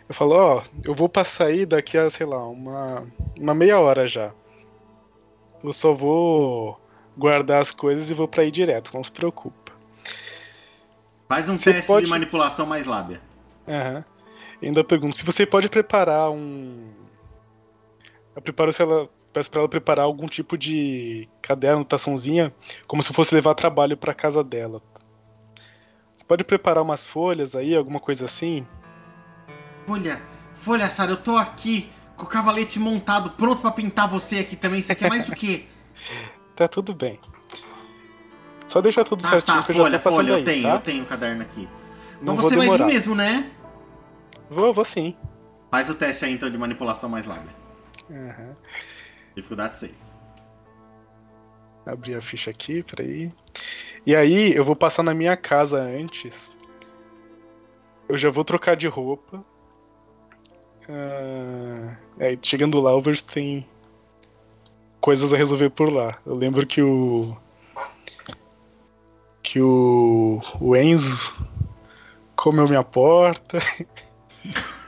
Eu 0.08 0.14
falo, 0.14 0.36
ó, 0.36 0.64
eu 0.84 0.94
vou 0.94 1.10
passar 1.10 1.46
aí 1.46 1.66
daqui 1.66 1.98
a, 1.98 2.08
sei 2.12 2.28
lá, 2.28 2.48
uma, 2.48 3.08
uma 3.40 3.56
meia 3.56 3.80
hora 3.80 4.06
já. 4.06 4.32
Eu 5.64 5.74
só 5.74 5.92
vou 5.94 6.80
guardar 7.18 7.60
as 7.60 7.72
coisas 7.72 8.12
e 8.12 8.14
vou 8.14 8.28
pra 8.28 8.44
ir 8.44 8.52
direto, 8.52 8.92
não 8.94 9.04
se 9.04 9.12
preocupa. 9.12 9.72
Faz 11.28 11.50
um 11.50 11.58
Você 11.58 11.74
teste 11.74 11.88
pode- 11.88 12.06
de 12.06 12.12
manipulação 12.12 12.68
mais 12.68 12.86
lábia. 12.86 13.20
Aham. 13.68 14.06
E 14.62 14.68
ainda 14.68 14.84
pergunto 14.84 15.16
se 15.16 15.26
você 15.26 15.44
pode 15.44 15.70
preparar 15.70 16.30
um. 16.30 16.88
Eu 18.36 18.42
preparo 18.44 18.72
se 18.72 18.82
ela. 18.84 19.10
Peço 19.36 19.52
pra 19.52 19.60
ela 19.60 19.68
preparar 19.68 20.06
algum 20.06 20.28
tipo 20.28 20.58
de 20.58 21.28
caderno, 21.42 21.80
anotaçãozinha, 21.80 22.54
como 22.88 23.04
se 23.04 23.12
fosse 23.12 23.36
levar 23.36 23.54
trabalho 23.54 23.98
pra 23.98 24.14
casa 24.14 24.42
dela. 24.42 24.82
Você 26.16 26.24
pode 26.26 26.46
preparar 26.46 26.82
umas 26.82 27.04
folhas 27.04 27.54
aí, 27.54 27.76
alguma 27.76 28.00
coisa 28.00 28.24
assim? 28.24 28.66
Folha, 29.86 30.22
folha, 30.54 30.90
Sara, 30.90 31.12
eu 31.12 31.18
tô 31.18 31.36
aqui 31.36 31.90
com 32.16 32.24
o 32.24 32.30
cavalete 32.30 32.80
montado, 32.80 33.32
pronto 33.32 33.62
pra 33.62 33.72
pintar 33.72 34.08
você 34.08 34.40
aqui 34.40 34.56
também. 34.56 34.82
Você 34.82 34.96
quer 34.96 35.10
mais 35.10 35.28
o 35.28 35.34
quê? 35.34 35.66
Tá 36.56 36.70
tudo 36.70 36.96
bem. 36.96 37.20
Só 38.66 38.80
deixar 38.80 39.04
tudo 39.04 39.22
Ah, 39.26 39.32
certinho 39.32 39.58
tá, 39.58 39.64
que 39.64 39.72
eu 39.72 39.76
já 39.76 39.82
folha, 39.84 40.00
tô 40.00 40.04
passando 40.06 40.22
folha, 40.22 40.32
eu 40.32 40.36
aí, 40.38 40.44
tenho, 40.46 40.64
tá? 40.64 40.76
eu 40.76 40.80
tenho 40.80 41.04
o 41.04 41.06
caderno 41.06 41.42
aqui. 41.42 41.68
Então 42.22 42.34
Não 42.34 42.42
você 42.42 42.56
vai 42.56 42.70
vir 42.70 42.86
mesmo, 42.86 43.14
né? 43.14 43.52
Vou, 44.50 44.72
vou 44.72 44.86
sim. 44.86 45.14
Faz 45.70 45.90
o 45.90 45.96
teste 45.96 46.24
aí 46.24 46.32
então 46.32 46.50
de 46.50 46.58
manipulação 46.58 47.10
mais 47.10 47.26
lábia. 47.26 47.54
Aham. 48.10 48.56
Dificuldade 49.36 49.78
6. 49.78 50.16
Abrir 51.86 52.16
a 52.16 52.22
ficha 52.22 52.50
aqui, 52.50 52.82
peraí. 52.82 53.30
E 54.06 54.16
aí, 54.16 54.56
eu 54.56 54.64
vou 54.64 54.76
passar 54.76 55.04
na 55.04 55.14
minha 55.14 55.36
casa 55.36 55.82
antes. 55.82 56.56
Eu 58.08 58.18
já 58.18 58.30
vou 58.30 58.44
trocar 58.44 58.76
de 58.76 58.88
roupa. 58.88 59.42
Ah, 60.90 61.98
é, 62.20 62.38
chegando 62.42 62.80
lá, 62.80 62.96
o 62.96 63.02
Vers 63.02 63.22
tem 63.22 63.68
coisas 65.02 65.34
a 65.34 65.38
resolver 65.38 65.70
por 65.70 65.92
lá. 65.92 66.18
Eu 66.26 66.36
lembro 66.36 66.66
que 66.66 66.82
o. 66.82 67.36
Que 69.44 69.62
o. 69.62 70.42
O 70.60 70.76
Enzo 70.76 71.34
comeu 72.36 72.68
minha 72.68 72.84
porta. 72.84 73.60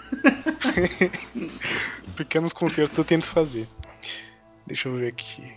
Pequenos 2.15 2.53
concertos 2.53 2.97
eu 2.97 3.05
tento 3.05 3.25
fazer. 3.25 3.67
Deixa 4.67 4.89
eu 4.89 4.93
ver 4.97 5.07
aqui. 5.07 5.51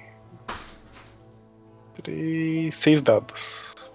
Três. 2.03 2.75
Seis 2.77 3.03
dados. 3.03 3.91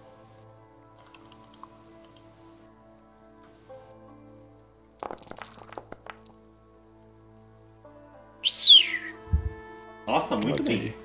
Nossa, 10.05 10.35
muito 10.35 10.61
Olha 10.61 10.63
bem. 10.63 10.95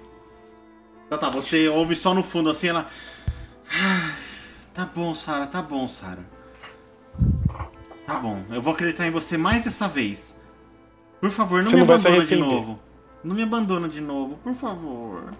Tá, 1.08 1.18
tá, 1.18 1.28
você 1.30 1.68
ouve 1.68 1.96
só 1.96 2.14
no 2.14 2.22
fundo 2.22 2.50
assim, 2.50 2.68
ela. 2.68 2.88
"Ah, 3.72 4.12
Tá 4.72 4.84
bom, 4.86 5.14
Sara, 5.14 5.46
tá 5.46 5.60
bom, 5.60 5.86
Sara. 5.88 6.24
Tá 8.06 8.14
bom, 8.14 8.42
eu 8.50 8.62
vou 8.62 8.72
acreditar 8.72 9.06
em 9.06 9.10
você 9.10 9.36
mais 9.36 9.66
essa 9.66 9.88
vez. 9.88 10.40
Por 11.20 11.30
favor, 11.30 11.62
não 11.62 11.68
Você 11.70 11.76
me 11.76 11.84
não 11.84 11.94
abandona 11.94 12.24
de 12.24 12.36
novo. 12.36 12.78
Não 13.22 13.36
me 13.36 13.42
abandona 13.42 13.88
de 13.88 14.00
novo, 14.00 14.36
por 14.42 14.54
favor. 14.54 15.30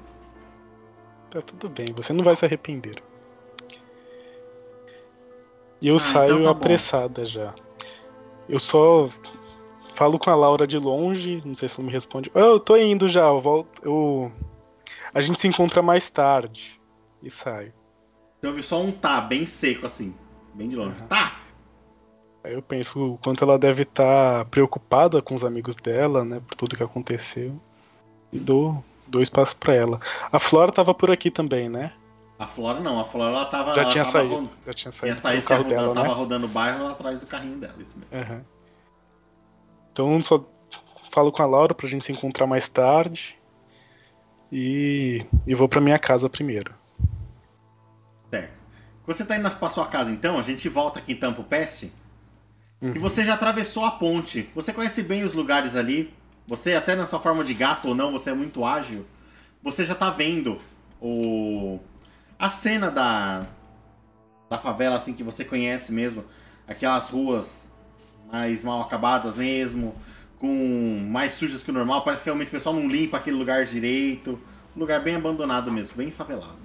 Tá 1.31 1.41
tudo 1.41 1.69
bem, 1.69 1.87
você 1.95 2.13
não 2.13 2.25
vai 2.25 2.35
se 2.37 2.45
arrepender. 2.45 3.03
E 5.81 5.89
eu 5.89 5.97
Ah, 5.97 6.01
saio 6.01 6.33
então 6.35 6.43
tá 6.45 6.53
bom. 6.53 6.59
apressada 6.59 7.25
já. 7.25 7.55
Eu 8.49 8.59
só 8.59 9.09
falo 9.95 10.19
com 10.19 10.29
a 10.31 10.35
Laura 10.35 10.67
de 10.67 10.79
longe, 10.79 11.41
não 11.45 11.55
sei 11.55 11.69
se 11.69 11.81
ela 11.81 11.87
me 11.87 11.93
responde. 11.93 12.31
"Ah, 12.35 12.41
eu 12.41 12.61
tô 12.61 12.77
indo 12.77 13.09
já, 13.09 13.27
eu 13.27 13.41
volto. 13.41 13.83
Eu... 13.85 14.31
A 15.15 15.21
gente 15.21 15.41
se 15.41 15.49
encontra 15.49 15.81
mais 15.83 16.11
tarde. 16.11 16.81
E 17.23 17.31
saio. 17.31 17.73
Você 18.41 18.47
ouve 18.47 18.63
só 18.63 18.81
um 18.81 18.91
tá, 18.91 19.21
bem 19.21 19.47
seco 19.47 19.87
assim. 19.87 20.15
Bem 20.55 20.69
de 20.69 20.77
longe. 20.77 21.01
Tá! 21.05 21.37
Aí 22.43 22.55
eu 22.55 22.63
penso 22.63 23.13
o 23.15 23.19
quanto 23.19 23.45
ela 23.45 23.59
deve 23.59 23.83
estar 23.83 24.47
preocupada 24.47 25.21
com 25.21 25.35
os 25.35 25.45
amigos 25.45 25.77
dela, 25.77 26.25
né, 26.25 26.41
por 26.41 26.55
tudo 26.57 26.77
que 26.77 26.83
aconteceu. 26.83 27.61
E 28.33 28.39
dou 28.39 28.85
dois 29.07 29.29
passos 29.29 29.55
pra 29.55 29.75
ela. 29.75 30.01
A 30.31 30.39
Flora 30.39 30.71
tava 30.71 30.95
por 30.95 31.11
aqui 31.11 31.31
também, 31.31 31.69
né? 31.69 31.93
A 32.39 32.47
Flora 32.47 32.81
não, 32.81 32.99
a 32.99 33.05
Flora 33.05 33.31
ela 33.31 33.45
tava. 33.47 33.75
Já 33.75 33.83
ela 33.83 33.91
tinha 33.91 34.05
tava 34.05 34.13
saído. 34.13 34.51
Já 34.67 34.73
tinha 34.73 34.93
Tinha 34.93 34.93
saído 34.93 35.17
saído, 35.17 35.43
do 35.43 35.47
carro 35.49 35.65
tinha 35.65 35.77
rodando, 35.79 35.95
dela, 35.95 35.95
tava 35.95 36.15
né? 36.15 36.21
rodando 36.21 36.47
o 36.47 36.49
bairro 36.49 36.85
lá 36.85 36.91
atrás 36.93 37.21
do 37.21 37.27
carrinho 37.27 37.59
dela, 37.59 37.75
isso 37.79 37.99
mesmo. 37.99 38.25
Aham. 38.25 38.45
Então 39.93 40.23
só 40.23 40.45
falo 41.11 41.33
com 41.33 41.43
a 41.43 41.47
Laura 41.47 41.75
pra 41.75 41.89
gente 41.89 42.05
se 42.05 42.13
encontrar 42.13 42.47
mais 42.47 42.69
tarde. 42.69 43.37
E, 44.53 45.25
e 45.47 45.55
vou 45.55 45.69
pra 45.69 45.81
minha 45.81 45.99
casa 45.99 46.29
primeiro. 46.29 46.75
Certo. 48.31 48.53
Quando 49.05 49.17
você 49.17 49.25
tá 49.25 49.37
indo 49.37 49.51
pra 49.51 49.71
sua 49.71 49.87
casa, 49.87 50.11
então, 50.11 50.39
a 50.39 50.43
gente 50.43 50.69
volta 50.69 50.99
aqui 50.99 51.13
em 51.13 51.17
Tampo 51.17 51.43
Peste. 51.45 51.93
Uhum. 52.81 52.93
E 52.95 52.99
você 52.99 53.25
já 53.25 53.35
atravessou 53.35 53.85
a 53.85 53.93
ponte. 53.93 54.51
Você 54.55 54.73
conhece 54.73 55.03
bem 55.03 55.23
os 55.23 55.33
lugares 55.33 55.77
ali. 55.77 56.13
Você, 56.51 56.75
até 56.75 56.97
na 56.97 57.07
sua 57.07 57.21
forma 57.21 57.45
de 57.45 57.55
gato 57.55 57.87
ou 57.87 57.95
não, 57.95 58.11
você 58.11 58.31
é 58.31 58.35
muito 58.35 58.65
ágil. 58.65 59.07
Você 59.63 59.85
já 59.85 59.95
tá 59.95 60.11
vendo 60.11 60.59
o... 61.01 61.79
a 62.37 62.51
cena 62.51 62.91
da... 62.91 63.47
da 64.51 64.59
favela, 64.59 64.97
assim, 64.97 65.15
que 65.15 65.23
você 65.23 65.45
conhece 65.45 65.93
mesmo. 65.93 66.25
Aquelas 66.67 67.09
ruas 67.09 67.73
mais 68.33 68.65
mal 68.65 68.81
acabadas 68.81 69.37
mesmo. 69.37 69.95
Com 70.41 71.07
mais 71.09 71.35
sujas 71.35 71.63
que 71.63 71.71
o 71.71 71.73
normal. 71.73 72.03
Parece 72.03 72.23
que 72.23 72.27
realmente 72.27 72.49
o 72.49 72.51
pessoal 72.51 72.75
não 72.75 72.89
limpa 72.89 73.19
aquele 73.19 73.37
lugar 73.37 73.65
direito. 73.65 74.37
Um 74.77 74.81
lugar 74.81 75.01
bem 75.01 75.15
abandonado 75.15 75.71
mesmo, 75.71 75.97
bem 75.97 76.11
favelado. 76.11 76.59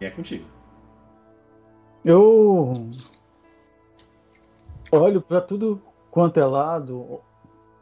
E 0.00 0.06
é 0.06 0.10
contigo. 0.10 0.46
Eu 2.02 2.88
olho 4.90 5.20
para 5.20 5.42
tudo 5.42 5.82
quanto 6.16 6.40
é 6.40 6.44
lado, 6.46 7.20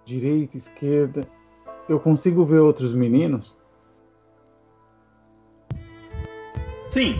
direita, 0.05 0.57
esquerda. 0.57 1.25
Eu 1.89 2.01
consigo 2.01 2.45
ver 2.45 2.59
outros 2.59 2.93
meninos. 2.93 3.57
Sim. 6.91 7.15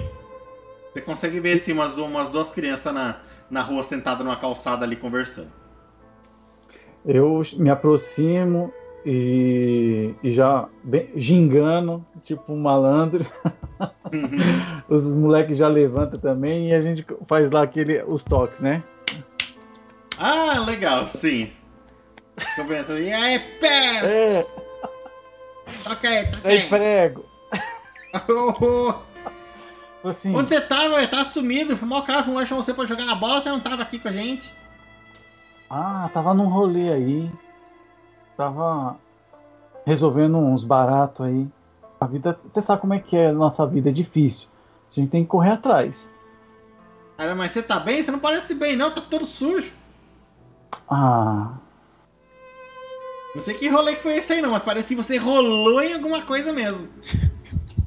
Você 0.93 1.01
consegue 1.01 1.39
ver 1.39 1.53
assim, 1.53 1.71
umas, 1.71 1.97
umas 1.97 2.29
duas 2.29 2.51
crianças 2.51 2.93
na, 2.93 3.21
na 3.49 3.63
rua 3.63 3.85
sentada 3.85 4.25
numa 4.25 4.35
calçada 4.35 4.85
ali 4.85 4.97
conversando. 4.97 5.53
Eu 7.07 7.43
me 7.59 7.71
aproximo 7.71 8.73
e, 9.07 10.17
e 10.21 10.33
já 10.33 10.69
bem, 10.83 11.11
gingando, 11.15 12.05
tipo 12.23 12.53
um 12.53 12.59
malandro. 12.59 13.25
Os 14.91 15.15
moleques 15.15 15.59
já 15.59 15.69
levantam 15.69 16.19
também 16.19 16.71
e 16.71 16.75
a 16.75 16.81
gente 16.81 17.07
faz 17.29 17.53
lá 17.53 17.63
aquele, 17.63 18.03
os 18.03 18.25
toques, 18.25 18.59
né? 18.59 18.83
Ah, 20.19 20.61
legal, 20.61 21.07
sim. 21.07 21.51
Começa 22.57 22.93
e 22.99 23.13
aí, 23.13 23.39
pés! 23.61 24.05
É, 24.05 24.47
Toca 25.83 26.09
aí, 26.09 26.27
toca 26.31 26.49
aí 26.49 26.69
prego. 26.69 27.25
Oh, 28.29 28.95
Assim, 30.09 30.37
Onde 30.37 30.51
você 30.51 30.61
tava? 30.61 31.01
Eu 31.03 31.09
tava 31.11 31.25
sumido. 31.25 31.77
Foi 31.77 31.89
mó 31.89 32.03
cara, 32.03 32.23
foi 32.23 32.35
lá 32.35 32.45
chamar 32.45 32.63
você 32.63 32.75
pra 32.75 32.85
jogar 32.87 33.11
a 33.11 33.15
bola, 33.15 33.41
você 33.41 33.49
não 33.49 33.59
tava 33.61 33.83
aqui 33.83 33.99
com 33.99 34.09
a 34.09 34.13
gente. 34.13 34.53
ah, 35.71 36.11
tava 36.13 36.35
num 36.35 36.49
rolê 36.49 36.93
aí. 36.93 37.31
Tava 38.37 38.97
resolvendo 39.87 40.37
uns 40.37 40.63
baratos 40.65 41.25
aí. 41.27 41.47
A 42.01 42.07
vida, 42.07 42.39
você 42.45 42.61
sabe 42.61 42.83
como 42.83 42.95
é 42.95 42.99
que 42.99 43.17
é 43.17 43.33
nossa 43.33 43.67
vida, 43.67 43.89
é 43.89 43.93
difícil. 43.93 44.49
A 44.91 44.95
gente 44.95 45.11
tem 45.11 45.23
que 45.25 45.31
correr 45.31 45.53
atrás. 45.53 46.09
Cara, 47.17 47.35
mas 47.35 47.53
você 47.53 47.63
tá 47.63 47.81
bem? 47.81 48.03
Você 48.03 48.11
não 48.11 48.19
parece 48.19 48.55
bem, 48.55 48.77
não, 48.77 48.91
tá 48.91 49.01
todo 49.01 49.25
sujo. 49.25 49.73
Ah, 50.89 51.55
Não 53.35 53.43
sei 53.43 53.55
que 53.55 53.69
rolê 53.69 53.95
que 53.97 54.03
foi 54.03 54.17
esse 54.17 54.33
aí, 54.33 54.41
não, 54.41 54.51
mas 54.53 54.63
parece 54.63 54.89
que 54.89 54.95
você 54.97 55.17
rolou 55.17 55.83
em 55.83 55.95
alguma 55.95 56.23
coisa 56.23 56.53
mesmo. 56.53 56.89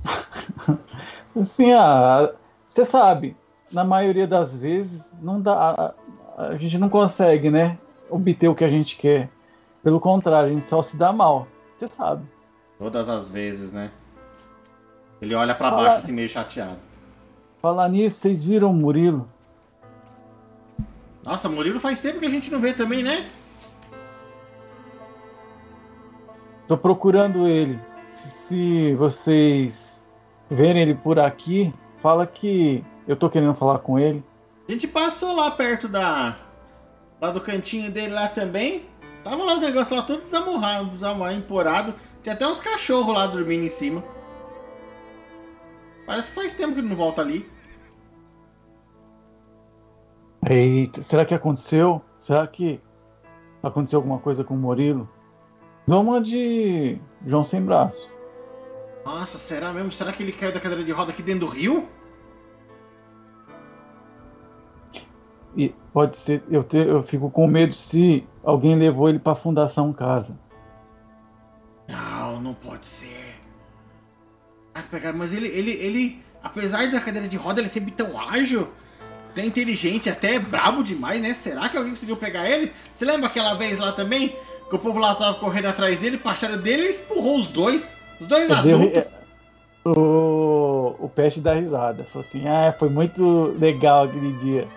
Assim, 1.40 1.72
ah, 1.74 2.32
você 2.68 2.84
sabe, 2.84 3.36
na 3.72 3.84
maioria 3.84 4.26
das 4.28 4.58
vezes 4.58 5.10
não 5.22 5.40
dá, 5.40 5.94
a, 6.38 6.44
a 6.50 6.58
gente 6.58 6.78
não 6.78 6.90
consegue, 6.90 7.50
né, 7.50 7.78
obter 8.10 8.48
o 8.48 8.56
que 8.56 8.64
a 8.64 8.70
gente 8.70 8.96
quer. 8.98 9.30
Pelo 9.84 10.00
contrário, 10.00 10.50
a 10.50 10.52
gente 10.52 10.66
só 10.66 10.82
se 10.82 10.98
dá 10.98 11.14
mal. 11.14 11.48
Você 11.78 11.88
sabe. 11.88 12.26
Todas 12.80 13.08
as 13.10 13.30
vezes, 13.30 13.72
né? 13.72 13.92
Ele 15.22 15.34
olha 15.36 15.54
pra 15.56 15.70
Fala- 15.70 15.84
baixo 15.84 15.98
assim, 16.00 16.12
meio 16.12 16.28
chateado. 16.30 16.78
Falar 17.62 17.88
nisso, 17.90 18.20
vocês 18.20 18.44
viram 18.44 18.72
o 18.72 18.74
Murilo? 18.74 19.28
Nossa, 21.28 21.50
Murilo 21.50 21.78
faz 21.78 22.00
tempo 22.00 22.22
que 22.22 22.26
a 22.26 22.30
gente 22.30 22.50
não 22.50 22.62
vê 22.62 22.72
também, 22.72 23.04
né? 23.04 23.28
Tô 26.70 26.78
procurando 26.78 27.50
ele. 27.50 27.78
Se, 28.06 28.30
se 28.30 28.96
vocês 28.96 30.02
verem 30.50 30.84
ele 30.84 30.96
por 30.96 31.20
aqui, 31.20 31.74
fala 31.98 32.26
que 32.26 32.82
eu 33.06 33.18
tô 33.18 33.30
querendo 33.30 33.54
falar 33.54 33.80
com 33.80 34.00
ele. 34.00 34.24
A 34.70 34.72
gente 34.72 34.88
passou 34.88 35.36
lá 35.36 35.52
perto 35.52 35.90
da. 35.90 36.38
Lá 37.20 37.30
do 37.30 37.42
cantinho 37.42 37.92
dele 37.92 38.14
lá 38.14 38.30
também. 38.30 38.86
Tava 39.22 39.44
lá 39.44 39.56
os 39.56 39.62
negócios 39.62 39.98
lá 39.98 40.04
todos 40.04 40.24
desamorrados, 40.24 41.02
emporados. 41.36 41.94
Tinha 42.24 42.36
até 42.36 42.48
uns 42.48 42.62
cachorros 42.62 43.14
lá 43.14 43.28
dormindo 43.28 43.66
em 43.66 43.70
cima. 43.70 44.02
Parece 46.06 46.30
que 46.30 46.36
faz 46.36 46.54
tempo 46.54 46.74
que 46.74 46.80
ele 46.80 46.88
não 46.88 46.96
volta 46.96 47.20
ali. 47.20 47.46
Eita, 50.46 51.02
será 51.02 51.26
que 51.26 51.34
aconteceu? 51.34 52.02
Será 52.18 52.46
que 52.48 52.80
aconteceu 53.62 54.00
alguma 54.00 54.20
coisa 54.20 54.44
com 54.44 54.54
o 54.54 54.58
Murilo? 54.58 55.10
Dá 55.88 55.98
uma 56.00 56.22
de 56.22 57.00
João 57.26 57.44
Sem 57.44 57.62
Braço. 57.62 58.10
Nossa, 59.06 59.38
será 59.38 59.72
mesmo? 59.72 59.92
Será 59.92 60.12
que 60.12 60.22
ele 60.24 60.32
caiu 60.34 60.54
da 60.54 60.60
cadeira 60.60 60.84
de 60.84 60.92
roda 60.92 61.12
aqui 61.12 61.22
dentro 61.22 61.48
do 61.48 61.52
rio? 61.52 61.88
E 65.56 65.70
pode 65.92 66.16
ser, 66.18 66.44
eu, 66.50 66.64
te- 66.64 66.78
eu 66.78 67.02
fico 67.02 67.32
com 67.32 67.48
medo 67.48 67.74
se 67.74 68.28
alguém 68.44 68.76
levou 68.78 69.10
ele 69.10 69.18
pra 69.18 69.34
Fundação 69.34 69.92
Casa. 69.92 70.38
Não, 71.90 72.40
não 72.42 72.54
pode 72.54 72.86
ser. 72.86 73.36
Ah, 74.76 74.84
pegaram, 74.92 75.18
mas 75.18 75.34
ele, 75.34 75.48
ele, 75.48 75.72
ele, 75.72 76.24
apesar 76.44 76.92
da 76.92 77.00
cadeira 77.02 77.28
de 77.28 77.38
roda, 77.38 77.60
ele 77.60 77.68
é 77.68 77.72
sempre 77.72 77.92
tão 77.92 78.20
ágil, 78.20 78.68
tão 79.38 79.46
inteligente, 79.46 80.10
até 80.10 80.40
brabo 80.40 80.84
demais, 80.84 81.22
né? 81.22 81.34
Será 81.36 81.70
que 81.70 81.78
alguém 81.78 81.94
conseguiu 81.94 82.18
pegar 82.18 82.50
ele? 82.50 82.72
Você 82.92 83.06
lembra 83.06 83.28
aquela 83.28 83.54
vez 83.54 83.78
lá 83.78 83.92
também? 83.92 84.36
Que 84.68 84.76
o 84.76 84.80
povo 84.80 84.98
lá 84.98 85.14
tava 85.14 85.38
correndo 85.38 85.68
atrás 85.68 86.00
dele, 86.00 86.18
passaram 86.18 86.58
dele 86.58 86.82
e 86.82 86.86
ele 86.88 86.98
empurrou 86.98 87.38
os 87.40 87.48
dois. 87.48 87.98
Os 88.20 88.26
dois 88.26 88.50
Eu 88.50 88.56
adultos. 88.56 88.98
é, 88.98 89.08
o, 89.86 90.96
o 91.00 91.10
Peste 91.10 91.40
dá 91.40 91.54
risada. 91.54 92.04
Falou 92.06 92.28
assim: 92.28 92.48
Ah, 92.48 92.74
foi 92.78 92.90
muito 92.90 93.56
legal 93.60 94.06
aquele 94.06 94.34
dia. 94.34 94.68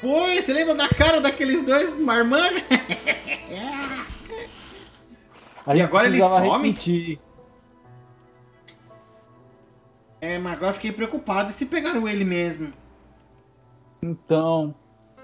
Foi, 0.00 0.40
você 0.40 0.52
lembra 0.54 0.74
da 0.74 0.88
cara 0.88 1.20
daqueles 1.20 1.62
dois 1.62 1.98
marmanjos? 1.98 2.62
E 5.74 5.80
agora 5.80 6.06
ele 6.06 6.18
precisava 6.18 6.44
some? 6.44 6.68
repetir. 6.68 7.18
é, 10.20 10.36
mas 10.38 10.52
agora 10.52 10.70
eu 10.72 10.74
fiquei 10.74 10.92
preocupado. 10.92 11.48
E 11.48 11.54
se 11.54 11.64
pegaram 11.64 12.06
ele 12.06 12.22
mesmo? 12.22 12.70
Então, 14.04 14.74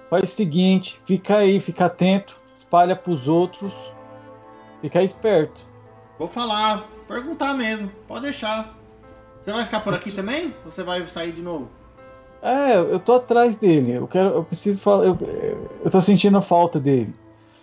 faz 0.08 0.24
o 0.24 0.26
seguinte: 0.26 0.98
fica 1.04 1.36
aí, 1.36 1.60
fica 1.60 1.84
atento, 1.84 2.34
espalha 2.54 2.96
pros 2.96 3.28
outros, 3.28 3.74
fica 4.80 5.02
esperto. 5.02 5.60
Vou 6.18 6.26
falar, 6.26 6.88
perguntar 7.06 7.52
mesmo. 7.52 7.90
Pode 8.08 8.22
deixar. 8.22 8.74
Você 9.42 9.52
vai 9.52 9.64
ficar 9.64 9.80
por 9.80 9.92
aqui 9.92 10.12
também? 10.12 10.54
Ou 10.64 10.70
você 10.70 10.82
vai 10.82 11.06
sair 11.06 11.32
de 11.32 11.42
novo? 11.42 11.68
É, 12.42 12.76
eu 12.76 12.98
tô 12.98 13.14
atrás 13.14 13.58
dele. 13.58 13.92
Eu 13.92 14.08
quero, 14.08 14.30
eu 14.30 14.44
preciso 14.44 14.80
falar. 14.80 15.04
Eu, 15.04 15.18
eu 15.84 15.90
tô 15.90 16.00
sentindo 16.00 16.38
a 16.38 16.42
falta 16.42 16.80
dele. 16.80 17.14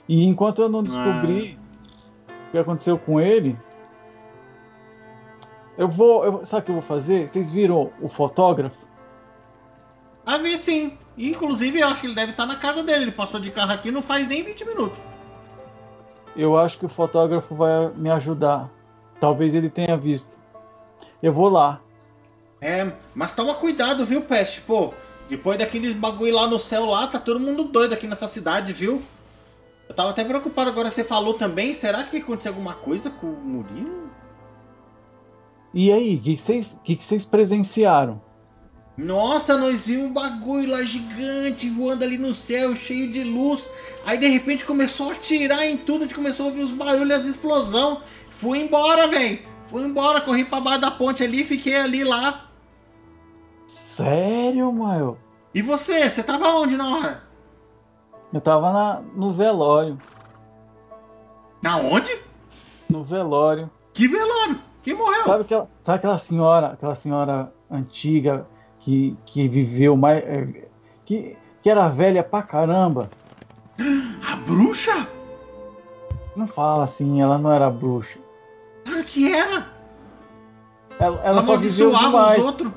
E 0.07 0.23
enquanto 0.25 0.61
eu 0.61 0.69
não 0.69 0.83
descobri 0.83 1.57
o 2.47 2.51
que 2.51 2.57
aconteceu 2.59 2.97
com 2.97 3.19
ele, 3.19 3.57
eu 5.77 5.87
vou. 5.87 6.23
Eu, 6.23 6.45
sabe 6.45 6.61
o 6.61 6.65
que 6.65 6.71
eu 6.71 6.75
vou 6.75 6.83
fazer? 6.83 7.27
Vocês 7.27 7.49
viram 7.49 7.91
o 8.01 8.07
fotógrafo? 8.07 8.77
Ah, 10.23 10.37
vi 10.37 10.57
sim. 10.57 10.97
Inclusive, 11.17 11.79
eu 11.79 11.87
acho 11.87 12.01
que 12.01 12.07
ele 12.07 12.15
deve 12.15 12.31
estar 12.31 12.45
na 12.45 12.55
casa 12.55 12.83
dele. 12.83 13.05
Ele 13.05 13.11
passou 13.11 13.39
de 13.39 13.49
carro 13.49 13.71
aqui 13.71 13.91
não 13.91 14.01
faz 14.01 14.27
nem 14.27 14.43
20 14.43 14.65
minutos. 14.65 14.97
Eu 16.35 16.55
acho 16.57 16.77
que 16.77 16.85
o 16.85 16.89
fotógrafo 16.89 17.55
vai 17.55 17.89
me 17.95 18.11
ajudar. 18.11 18.69
Talvez 19.19 19.55
ele 19.55 19.69
tenha 19.69 19.97
visto. 19.97 20.37
Eu 21.21 21.33
vou 21.33 21.49
lá. 21.49 21.81
É, 22.61 22.91
mas 23.15 23.33
toma 23.33 23.55
cuidado, 23.55 24.05
viu, 24.05 24.21
Peste? 24.21 24.61
Pô, 24.61 24.93
depois 25.27 25.57
daqueles 25.57 25.95
bagulho 25.95 26.35
lá 26.35 26.47
no 26.47 26.59
céu 26.59 26.85
lá, 26.85 27.07
tá 27.07 27.19
todo 27.19 27.39
mundo 27.39 27.63
doido 27.63 27.93
aqui 27.93 28.05
nessa 28.07 28.27
cidade, 28.27 28.71
viu? 28.71 29.01
Eu 29.89 29.95
tava 29.95 30.11
até 30.11 30.23
preocupado 30.23 30.69
agora 30.69 30.91
você 30.91 31.03
falou 31.03 31.33
também. 31.33 31.73
Será 31.73 32.03
que 32.03 32.17
aconteceu 32.17 32.51
alguma 32.51 32.73
coisa 32.73 33.09
com 33.09 33.27
o 33.27 33.39
Murilo? 33.39 34.11
E 35.73 35.91
aí, 35.91 36.15
o 36.15 36.21
que 36.21 36.95
vocês 36.95 37.25
presenciaram? 37.25 38.21
Nossa, 38.97 39.55
nós 39.55 39.85
vimos 39.85 40.07
um 40.07 40.13
bagulho 40.13 40.71
lá 40.71 40.83
gigante 40.83 41.69
voando 41.69 42.03
ali 42.03 42.17
no 42.17 42.33
céu, 42.33 42.75
cheio 42.75 43.11
de 43.11 43.23
luz. 43.23 43.69
Aí 44.03 44.17
de 44.17 44.27
repente 44.27 44.65
começou 44.65 45.11
a 45.11 45.13
atirar 45.13 45.67
em 45.67 45.77
tudo, 45.77 45.99
a 45.99 46.01
gente 46.01 46.15
começou 46.15 46.47
a 46.47 46.49
ouvir 46.49 46.63
os 46.63 46.71
barulhos, 46.71 47.17
as 47.17 47.25
explosão. 47.25 48.01
Fui 48.31 48.59
embora, 48.59 49.07
velho. 49.07 49.39
Fui 49.67 49.83
embora, 49.83 50.21
corri 50.21 50.43
pra 50.43 50.59
baixo 50.59 50.81
da 50.81 50.89
ponte 50.89 51.23
ali, 51.23 51.43
fiquei 51.43 51.75
ali 51.75 52.03
lá. 52.03 52.49
Sério, 53.67 54.71
mano? 54.73 55.19
E 55.53 55.61
você? 55.61 56.09
Você 56.09 56.23
tava 56.23 56.47
onde 56.55 56.75
na 56.75 56.95
hora? 56.95 57.23
Eu 58.33 58.41
tava 58.41 58.73
na, 58.73 59.01
no 59.15 59.31
velório. 59.31 60.01
Na 61.61 61.77
onde? 61.77 62.17
No 62.89 63.03
velório. 63.03 63.69
Que 63.93 64.07
velório? 64.07 64.59
Quem 64.81 64.95
morreu? 64.95 65.23
Sabe 65.23 65.41
aquela, 65.41 65.69
sabe 65.83 65.97
aquela 65.97 66.17
senhora, 66.17 66.67
aquela 66.67 66.95
senhora 66.95 67.53
antiga 67.69 68.47
que, 68.87 69.17
que 69.25 69.49
viveu 69.49 69.97
mais. 69.97 70.23
é, 70.23 70.47
que, 71.05 71.35
que 71.61 71.69
era 71.69 71.89
velha 71.89 72.23
pra 72.23 72.41
caramba? 72.41 73.11
A 74.25 74.37
bruxa? 74.37 75.05
Não 76.33 76.47
fala 76.47 76.85
assim, 76.85 77.21
ela 77.21 77.37
não 77.37 77.51
era 77.51 77.69
bruxa. 77.69 78.17
Claro 78.85 79.03
que 79.03 79.33
era. 79.33 79.67
Ela, 80.97 81.21
Ela 81.21 81.43
só 81.43 81.57
viveu 81.57 81.93
amaldiçoava 81.93 82.37
os 82.37 82.45
outros. 82.45 82.71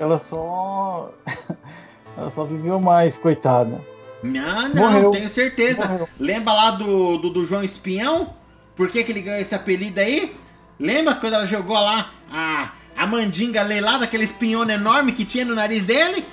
Ela 0.00 0.18
só. 0.18 1.12
ela 2.18 2.28
só 2.28 2.42
viveu 2.42 2.80
mais, 2.80 3.16
coitada. 3.16 3.80
Não, 4.24 4.68
não, 4.70 4.90
Morreu. 4.90 5.10
tenho 5.12 5.28
certeza. 5.28 5.86
Morreu. 5.86 6.08
Lembra 6.18 6.52
lá 6.52 6.70
do, 6.72 7.18
do, 7.18 7.30
do 7.30 7.46
João 7.46 7.62
Espião? 7.62 8.34
Por 8.74 8.90
que, 8.90 9.04
que 9.04 9.12
ele 9.12 9.22
ganhou 9.22 9.40
esse 9.40 9.54
apelido 9.54 10.00
aí? 10.00 10.34
Lembra 10.80 11.14
quando 11.14 11.34
ela 11.34 11.46
jogou 11.46 11.76
lá 11.76 12.10
a, 12.32 12.72
a 12.96 13.06
mandinga 13.06 13.62
leilada, 13.62 14.04
aquele 14.04 14.24
espinhão 14.24 14.68
enorme 14.68 15.12
que 15.12 15.24
tinha 15.24 15.44
no 15.44 15.54
nariz 15.54 15.84
dele? 15.84 16.24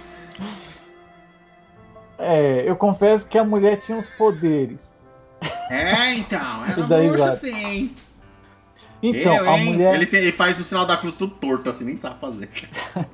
É, 2.18 2.64
eu 2.70 2.76
confesso 2.76 3.26
que 3.28 3.38
a 3.38 3.44
mulher 3.44 3.80
tinha 3.80 3.98
uns 3.98 4.10
poderes. 4.10 4.94
É, 5.70 6.14
então, 6.16 6.66
era 6.66 6.84
Daí 6.84 7.08
bruxa 7.08 7.28
vai. 7.28 7.36
sim. 7.38 7.96
Então, 9.02 9.34
Eu, 9.34 9.50
a 9.50 9.56
mulher. 9.58 9.96
Ele, 9.96 10.06
tem- 10.06 10.20
ele 10.20 10.32
faz 10.34 10.58
no 10.58 10.64
sinal 10.66 10.86
da 10.86 10.98
cruz 10.98 11.16
tudo 11.16 11.34
torto, 11.36 11.70
assim, 11.70 11.86
nem 11.86 11.96
sabe 11.96 12.20
fazer. 12.20 12.50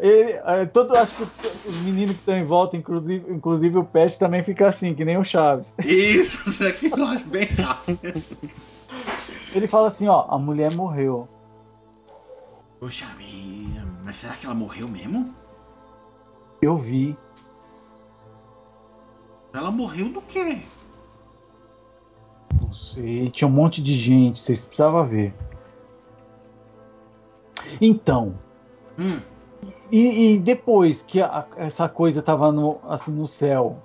Ele- 0.00 0.32
é, 0.44 0.66
todo, 0.66 0.94
acho 0.96 1.14
que 1.14 1.22
os 1.66 1.76
meninos 1.76 2.14
que 2.14 2.20
estão 2.20 2.36
em 2.36 2.44
volta, 2.44 2.76
inclusive, 2.76 3.24
inclusive 3.30 3.78
o 3.78 3.84
Peste, 3.84 4.18
também 4.18 4.42
fica 4.42 4.68
assim, 4.68 4.94
que 4.94 5.02
nem 5.04 5.16
o 5.18 5.24
Chaves. 5.24 5.74
Isso, 5.84 6.40
isso 6.48 6.66
aqui 6.66 6.90
eu 6.94 7.04
acho 7.06 7.24
bem 7.24 7.46
rápido. 7.46 7.98
Ele 9.54 9.66
fala 9.66 9.88
assim, 9.88 10.08
ó, 10.08 10.26
a 10.28 10.38
mulher 10.38 10.74
morreu. 10.74 11.26
Poxa 12.82 13.06
mas 14.04 14.16
será 14.16 14.34
que 14.34 14.44
ela 14.44 14.56
morreu 14.56 14.88
mesmo? 14.88 15.32
Eu 16.60 16.76
vi. 16.76 17.16
Ela 19.54 19.70
morreu 19.70 20.08
do 20.08 20.20
quê? 20.22 20.62
Não 22.60 22.72
sei, 22.74 23.30
tinha 23.30 23.46
um 23.46 23.52
monte 23.52 23.80
de 23.80 23.94
gente, 23.94 24.40
vocês 24.40 24.66
precisavam 24.66 25.04
ver. 25.04 25.32
Então, 27.80 28.34
Hum, 28.98 29.20
e, 29.92 30.32
e 30.34 30.38
depois 30.40 31.02
que 31.02 31.22
a- 31.22 31.46
essa 31.56 31.88
coisa 31.88 32.20
tava 32.20 32.50
no, 32.50 32.80
assim, 32.88 33.12
no 33.12 33.28
céu, 33.28 33.80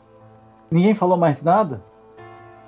ninguém 0.71 0.95
falou 0.95 1.17
mais 1.17 1.43
nada? 1.43 1.83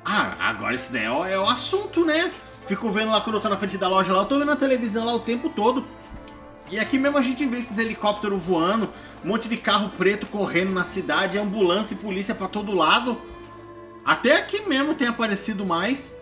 Ah, 0.06 0.36
agora 0.48 0.76
isso 0.76 0.94
daí 0.94 1.06
é 1.06 1.12
o, 1.12 1.26
é 1.26 1.40
o 1.40 1.50
assunto, 1.50 2.06
né? 2.06 2.32
Fico 2.68 2.92
vendo 2.92 3.10
lá 3.12 3.20
quando 3.20 3.38
eu 3.38 3.42
tô 3.42 3.50
na 3.50 3.58
frente 3.58 3.80
da 3.80 3.88
loja 3.88 4.14
lá, 4.14 4.20
eu 4.20 4.28
tô 4.28 4.38
vendo 4.38 4.52
a 4.52 4.56
televisão 4.56 5.08
lá 5.08 5.14
o 5.16 5.20
tempo 5.20 5.50
todo. 5.50 5.84
E 6.72 6.80
aqui 6.80 7.00
mesmo 7.00 7.18
a 7.18 7.22
gente 7.22 7.46
vê 7.46 7.58
esses 7.58 7.78
helicópteros 7.78 8.42
voando, 8.42 8.90
um 9.24 9.30
monte 9.30 9.50
de 9.50 9.58
carro 9.58 9.90
preto 9.98 10.28
correndo 10.28 10.72
na 10.72 10.84
cidade, 10.84 11.40
ambulância 11.40 11.96
e 11.96 11.98
polícia 11.98 12.36
pra 12.36 12.48
todo 12.48 12.76
lado. 12.76 13.20
Até 14.06 14.38
aqui 14.38 14.68
mesmo 14.68 14.94
tem 14.94 15.08
aparecido 15.08 15.66
mais. 15.66 16.22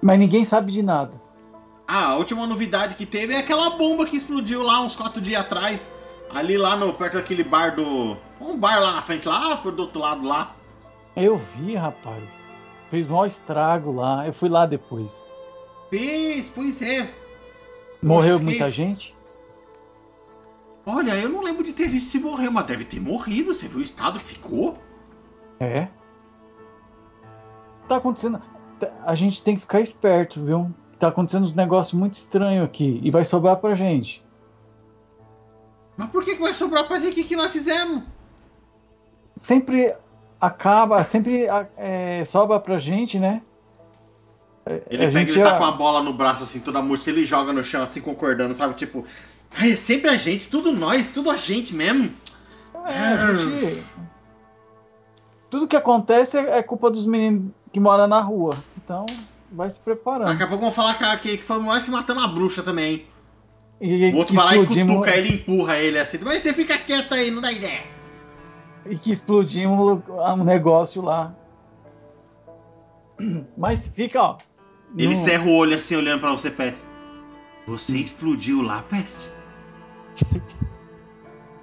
Mas 0.00 0.18
ninguém 0.18 0.44
sabe 0.44 0.72
de 0.72 0.82
nada. 0.82 1.20
Ah, 1.86 2.06
a 2.06 2.16
última 2.16 2.46
novidade 2.46 2.94
que 2.94 3.06
teve 3.06 3.34
é 3.34 3.38
aquela 3.38 3.70
bomba 3.70 4.04
que 4.04 4.16
explodiu 4.16 4.62
lá 4.62 4.80
uns 4.80 4.96
quatro 4.96 5.20
dias 5.20 5.40
atrás. 5.40 5.92
Ali 6.30 6.56
lá 6.56 6.76
no 6.76 6.92
perto 6.92 7.14
daquele 7.14 7.44
bar 7.44 7.76
do. 7.76 8.16
Um 8.40 8.56
bar 8.56 8.80
lá 8.80 8.92
na 8.92 9.02
frente, 9.02 9.28
lá 9.28 9.56
pro 9.56 9.70
do 9.70 9.82
outro 9.82 10.00
lado 10.00 10.26
lá. 10.26 10.56
Eu 11.14 11.36
vi, 11.36 11.74
rapaz. 11.74 12.24
Fez 12.90 13.06
maior 13.06 13.26
estrago 13.26 13.92
lá. 13.92 14.26
Eu 14.26 14.32
fui 14.32 14.48
lá 14.48 14.64
depois. 14.64 15.24
Fez, 15.90 16.50
pois 16.54 16.80
é. 16.80 17.21
Morreu 18.02 18.38
fiquei- 18.38 18.54
muita 18.58 18.70
gente? 18.70 19.16
Olha, 20.84 21.16
eu 21.16 21.28
não 21.28 21.42
lembro 21.42 21.62
de 21.62 21.72
ter 21.72 21.86
visto 21.88 22.10
se 22.10 22.18
morreu, 22.18 22.50
mas 22.50 22.66
deve 22.66 22.84
ter 22.84 23.00
morrido. 23.00 23.54
Você 23.54 23.68
viu 23.68 23.78
o 23.78 23.82
estado 23.82 24.18
que 24.18 24.24
ficou? 24.24 24.74
É. 25.60 25.86
Tá 27.88 27.96
acontecendo. 27.96 28.42
tá- 28.80 28.92
A 29.04 29.14
gente 29.14 29.42
tem 29.42 29.54
que 29.54 29.60
ficar 29.60 29.80
esperto, 29.80 30.42
viu? 30.44 30.72
Tá 30.98 31.08
acontecendo 31.08 31.44
uns 31.44 31.54
negócios 31.54 31.92
muito 31.98 32.14
estranhos 32.14 32.64
aqui. 32.64 33.00
E 33.02 33.10
vai 33.10 33.24
sobrar 33.24 33.56
pra 33.58 33.74
gente. 33.74 34.24
Mas 35.96 36.08
por 36.10 36.24
que, 36.24 36.34
que 36.34 36.40
vai 36.42 36.52
sobrar 36.54 36.86
pra 36.88 36.98
gente 36.98 37.12
o 37.12 37.14
que, 37.14 37.24
que 37.24 37.36
nós 37.36 37.52
fizemos? 37.52 38.02
Sempre 39.36 39.94
acaba, 40.40 41.04
sempre 41.04 41.46
é, 41.76 42.24
sobra 42.24 42.58
pra 42.58 42.78
gente, 42.78 43.18
né? 43.20 43.42
Ele 44.66 45.06
A 45.06 45.10
pega, 45.10 45.30
ele 45.30 45.42
tá 45.42 45.50
já- 45.50 45.58
com 45.58 45.64
a 45.64 45.72
bola 45.72 46.02
no 46.02 46.12
braço 46.12 46.44
assim, 46.44 46.60
toda 46.60 46.80
murcha, 46.80 47.10
ele 47.10 47.24
joga 47.24 47.52
no 47.52 47.64
chão 47.64 47.82
assim, 47.82 48.00
concordando, 48.00 48.54
sabe? 48.54 48.74
Tipo, 48.74 49.04
"Ai, 49.56 49.72
é 49.72 49.76
sempre 49.76 50.08
a 50.10 50.16
gente, 50.16 50.46
tudo 50.48 50.70
nós, 50.72 51.08
tudo 51.10 51.30
a 51.30 51.36
gente 51.36 51.74
mesmo. 51.74 52.10
É, 52.86 52.98
a 52.98 53.34
gente- 53.34 53.82
Tudo 55.50 55.66
que 55.66 55.76
acontece 55.76 56.38
é 56.38 56.58
é 56.58 56.62
culpa 56.62 56.90
dos 56.90 57.04
meninos 57.06 57.50
que 57.72 57.78
moram 57.80 58.06
na 58.06 58.20
rua. 58.20 58.54
Então, 58.82 59.04
vai 59.50 59.68
se 59.68 59.78
preparando. 59.78 60.28
Daqui 60.28 60.42
a 60.42 60.46
pouco 60.46 60.62
vão 60.62 60.72
falar 60.72 60.94
que, 61.18 61.36
que 61.36 61.42
foi 61.42 61.60
nós 61.60 61.84
que 61.84 61.90
matamos 61.90 62.22
a 62.24 62.26
bruxa 62.28 62.62
também. 62.62 63.06
E, 63.80 64.12
O 64.12 64.16
outro 64.16 64.34
vai 64.34 64.44
lá 64.44 64.54
e 64.56 64.60
explodimos- 64.60 64.94
cutuca 64.94 65.16
ele, 65.16 65.34
empurra 65.34 65.76
ele 65.78 65.98
assim. 65.98 66.18
Mas 66.22 66.38
você 66.40 66.54
fica 66.54 66.78
quieto 66.78 67.12
aí, 67.12 67.30
não 67.30 67.42
dá 67.42 67.50
ideia. 67.52 67.82
e 68.86 68.96
que 68.96 69.12
explodimos 69.12 70.00
um 70.08 70.44
negócio 70.44 71.02
lá. 71.02 71.32
Mas 73.56 73.88
fica, 73.88 74.20
ó. 74.22 74.38
Ele 74.96 75.14
no- 75.14 75.24
cerra 75.24 75.44
o 75.44 75.54
olho 75.56 75.76
assim, 75.76 75.96
olhando 75.96 76.20
pra 76.20 76.32
você, 76.32 76.50
Peste. 76.50 76.82
Você 77.66 77.96
explodiu 77.96 78.60
lá, 78.62 78.82
Peste? 78.82 79.30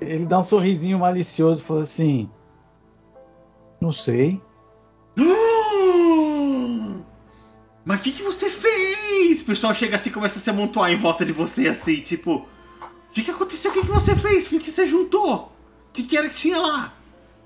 Ele 0.01 0.25
dá 0.25 0.39
um 0.39 0.43
sorrisinho 0.43 0.97
malicioso 0.97 1.61
e 1.61 1.65
fala 1.65 1.81
assim: 1.81 2.29
Não 3.81 3.91
sei. 3.91 4.41
Mas 7.85 7.99
o 7.99 8.03
que, 8.03 8.11
que 8.11 8.23
você 8.23 8.49
fez? 8.49 9.41
O 9.41 9.45
pessoal 9.45 9.73
chega 9.73 9.95
assim 9.95 10.09
e 10.09 10.13
começa 10.13 10.39
a 10.39 10.41
se 10.41 10.49
amontoar 10.49 10.91
em 10.91 10.95
volta 10.97 11.25
de 11.25 11.31
você, 11.31 11.67
assim, 11.67 12.01
tipo... 12.01 12.35
O 12.35 13.11
que, 13.13 13.23
que 13.23 13.31
aconteceu? 13.31 13.71
O 13.71 13.73
que, 13.73 13.81
que 13.81 13.87
você 13.87 14.15
fez? 14.15 14.45
O 14.47 14.49
que, 14.51 14.59
que 14.59 14.69
você 14.71 14.85
juntou? 14.85 15.35
O 15.35 15.91
que, 15.91 16.03
que 16.03 16.15
era 16.15 16.29
que 16.29 16.35
tinha 16.35 16.59
lá? 16.59 16.93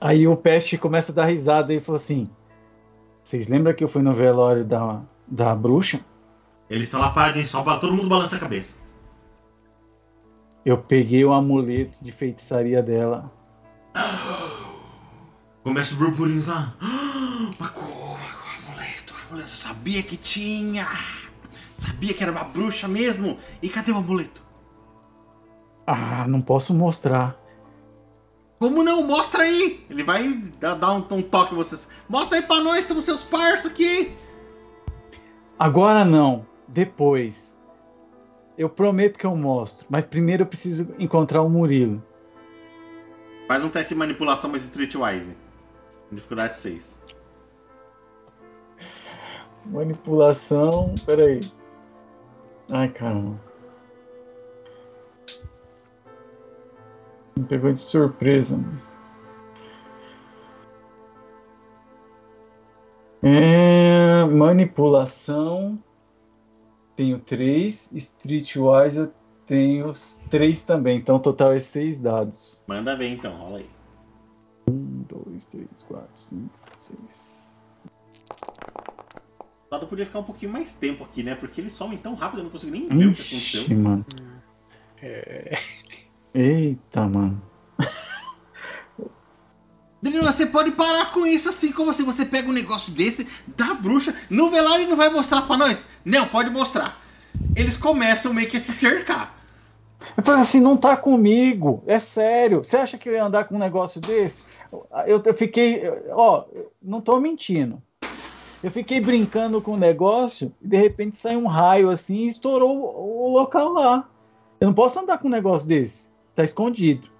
Aí 0.01 0.27
o 0.27 0.35
Peste 0.35 0.77
começa 0.77 1.11
a 1.13 1.15
dar 1.15 1.25
risada 1.25 1.73
e 1.73 1.79
fala 1.79 1.97
assim: 1.97 2.29
Vocês 3.23 3.47
lembram 3.47 3.73
que 3.73 3.81
eu 3.81 3.87
fui 3.87 4.01
no 4.01 4.11
velório 4.11 4.65
da, 4.65 5.01
da 5.27 5.55
bruxa? 5.55 5.99
Eles 6.69 6.85
estão 6.85 6.99
lá 6.99 7.11
paradinhos, 7.11 7.49
só 7.49 7.61
pra 7.61 7.77
todo 7.77 7.93
mundo 7.93 8.09
balança 8.09 8.35
a 8.35 8.39
cabeça. 8.39 8.79
Eu 10.65 10.77
peguei 10.77 11.23
o 11.25 11.33
amuleto 11.33 12.03
de 12.03 12.11
feitiçaria 12.11 12.81
dela. 12.81 13.31
Começa 15.63 15.93
o 15.93 15.97
burburinho 15.97 16.45
lá. 16.47 16.73
Mas 17.59 17.69
como? 17.71 17.93
O 17.93 18.69
amuleto, 18.69 19.13
amuleto. 19.29 19.51
Eu 19.51 19.57
sabia 19.57 20.01
que 20.01 20.15
tinha. 20.15 20.87
Sabia 21.75 22.13
que 22.13 22.23
era 22.23 22.31
uma 22.31 22.43
bruxa 22.43 22.87
mesmo. 22.87 23.37
E 23.61 23.67
cadê 23.67 23.91
o 23.91 23.97
amuleto? 23.97 24.41
Ah, 25.85 26.25
não 26.27 26.41
posso 26.41 26.73
mostrar. 26.73 27.37
Como 28.57 28.81
não? 28.81 29.03
Mostra 29.03 29.43
aí! 29.43 29.85
Ele 29.89 30.03
vai 30.03 30.35
dar, 30.59 30.93
um, 30.93 31.05
um 31.11 31.21
toque 31.21 31.53
em 31.53 31.57
vocês. 31.57 31.89
Mostra 32.07 32.37
aí 32.37 32.43
pra 32.43 32.61
nós, 32.61 32.85
somos 32.85 33.03
seus 33.03 33.21
parça 33.21 33.67
aqui! 33.67 34.13
Agora 35.57 36.03
não, 36.03 36.45
depois. 36.67 37.57
Eu 38.57 38.69
prometo 38.69 39.17
que 39.17 39.25
eu 39.25 39.35
mostro, 39.35 39.85
mas 39.89 40.05
primeiro 40.05 40.43
eu 40.43 40.47
preciso 40.47 40.93
encontrar 40.99 41.41
o 41.41 41.49
Murilo. 41.49 42.03
Faz 43.47 43.63
um 43.63 43.69
teste 43.69 43.93
de 43.93 43.99
manipulação 43.99 44.49
mais 44.49 44.63
streetwise. 44.63 45.35
Dificuldade 46.11 46.55
6. 46.55 47.03
Manipulação. 49.65 50.93
Peraí. 51.05 51.41
Ai, 52.71 52.89
caramba. 52.89 53.39
Me 57.35 57.43
pegou 57.45 57.71
de 57.71 57.79
surpresa, 57.79 58.55
mas. 58.55 58.93
É, 63.23 64.25
manipulação. 64.25 65.81
Tenho 66.95 67.19
três. 67.19 67.89
Streetwise 67.93 68.99
eu 68.99 69.13
tenho 69.45 69.87
os 69.87 70.21
três 70.29 70.61
também. 70.63 70.97
Então 70.97 71.15
o 71.15 71.19
total 71.19 71.53
é 71.53 71.59
seis 71.59 71.99
dados. 71.99 72.59
Manda 72.67 72.95
ver 72.95 73.09
então, 73.09 73.33
rola 73.35 73.59
aí. 73.59 73.69
Um, 74.69 75.03
dois, 75.07 75.45
três, 75.45 75.67
quatro, 75.87 76.09
cinco, 76.15 76.49
seis. 76.77 77.59
O 79.67 79.71
dado 79.71 79.87
podia 79.87 80.05
ficar 80.05 80.19
um 80.19 80.23
pouquinho 80.23 80.51
mais 80.51 80.73
tempo 80.73 81.03
aqui, 81.03 81.23
né? 81.23 81.33
Porque 81.33 81.59
eles 81.59 81.73
somem 81.73 81.97
tão 81.97 82.13
rápido, 82.13 82.39
eu 82.39 82.43
não 82.43 82.51
consigo 82.51 82.71
nem 82.71 82.87
ver 82.87 83.07
o 83.07 83.13
que 83.13 83.21
Ixi, 83.21 83.57
aconteceu. 83.57 83.77
mano. 83.77 84.05
É, 85.01 85.55
Eita, 86.33 87.07
mano. 87.07 87.41
Danilo, 90.03 90.25
você 90.25 90.45
pode 90.45 90.71
parar 90.71 91.13
com 91.13 91.25
isso 91.25 91.47
assim, 91.47 91.71
como 91.71 91.89
assim? 91.89 92.03
Você 92.03 92.25
pega 92.25 92.49
um 92.49 92.51
negócio 92.51 92.91
desse, 92.91 93.25
da 93.55 93.73
bruxa, 93.73 94.13
no 94.29 94.49
velário 94.49 94.83
e 94.83 94.87
não 94.89 94.97
vai 94.97 95.09
mostrar 95.09 95.43
pra 95.43 95.55
nós? 95.55 95.87
Não, 96.03 96.27
pode 96.27 96.49
mostrar. 96.49 96.99
Eles 97.55 97.77
começam 97.77 98.33
meio 98.33 98.49
que 98.49 98.57
a 98.57 98.59
te 98.59 98.69
cercar. 98.69 99.41
Eu 100.17 100.21
falei 100.21 100.41
assim, 100.41 100.59
não 100.59 100.75
tá 100.75 100.97
comigo, 100.97 101.81
é 101.87 102.01
sério. 102.01 102.65
Você 102.65 102.75
acha 102.75 102.97
que 102.97 103.07
eu 103.07 103.13
ia 103.13 103.23
andar 103.23 103.45
com 103.45 103.55
um 103.55 103.59
negócio 103.59 104.01
desse? 104.01 104.43
Eu, 105.07 105.23
eu 105.23 105.33
fiquei, 105.33 105.83
ó, 106.11 106.43
não 106.81 106.99
tô 106.99 107.17
mentindo. 107.21 107.81
Eu 108.61 108.71
fiquei 108.71 108.99
brincando 108.99 109.61
com 109.61 109.71
o 109.71 109.79
negócio 109.79 110.51
e 110.61 110.67
de 110.67 110.75
repente 110.75 111.17
saiu 111.17 111.39
um 111.39 111.47
raio 111.47 111.89
assim 111.89 112.25
e 112.25 112.27
estourou 112.27 112.77
o, 112.77 113.29
o 113.29 113.31
local 113.31 113.71
lá. 113.71 114.09
Eu 114.59 114.67
não 114.67 114.73
posso 114.73 114.99
andar 114.99 115.17
com 115.17 115.29
um 115.29 115.31
negócio 115.31 115.65
desse. 115.65 116.09
Tá 116.35 116.43
escondido. 116.43 117.12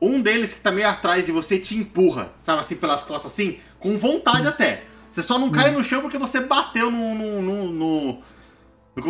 Um 0.00 0.20
deles 0.20 0.54
que 0.54 0.60
tá 0.60 0.70
meio 0.72 0.88
atrás 0.88 1.26
de 1.26 1.32
você 1.32 1.58
te 1.58 1.76
empurra, 1.76 2.30
sabe 2.40 2.60
assim, 2.60 2.74
pelas 2.76 3.02
costas 3.02 3.32
assim, 3.32 3.58
com 3.78 3.98
vontade 3.98 4.46
até. 4.48 4.84
Você 5.08 5.22
só 5.22 5.38
não 5.38 5.50
cai 5.50 5.70
no 5.72 5.82
chão 5.84 6.00
porque 6.00 6.16
você 6.16 6.40
bateu 6.40 6.90
no. 6.90 7.14
no, 7.14 7.42
no, 7.42 7.72
no- 7.72 8.22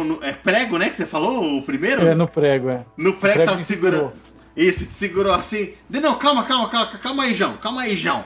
no- 0.05 0.25
é 0.25 0.33
prego, 0.33 0.79
né? 0.79 0.89
Que 0.89 0.97
você 0.97 1.07
falou? 1.07 1.59
O 1.59 1.63
primeiro? 1.63 2.07
É 2.07 2.15
no 2.15 2.27
prego, 2.29 2.69
é. 2.71 2.85
No 2.97 3.13
prego, 3.15 3.35
prego 3.35 3.45
tava 3.45 3.57
me 3.59 3.63
te 3.65 3.67
segurando. 3.69 3.97
segurou. 4.13 4.13
Isso, 4.57 4.87
te 4.87 4.93
segurou 4.95 5.33
assim. 5.33 5.75
De- 5.89 6.01
Não, 6.01 6.15
calma, 6.17 6.43
calma, 6.45 6.69
calma, 6.69 6.87
calma 6.99 7.23
aí, 7.25 7.35
João. 7.35 7.57
Calma 7.59 7.83
aí, 7.83 7.97
João. 7.97 8.25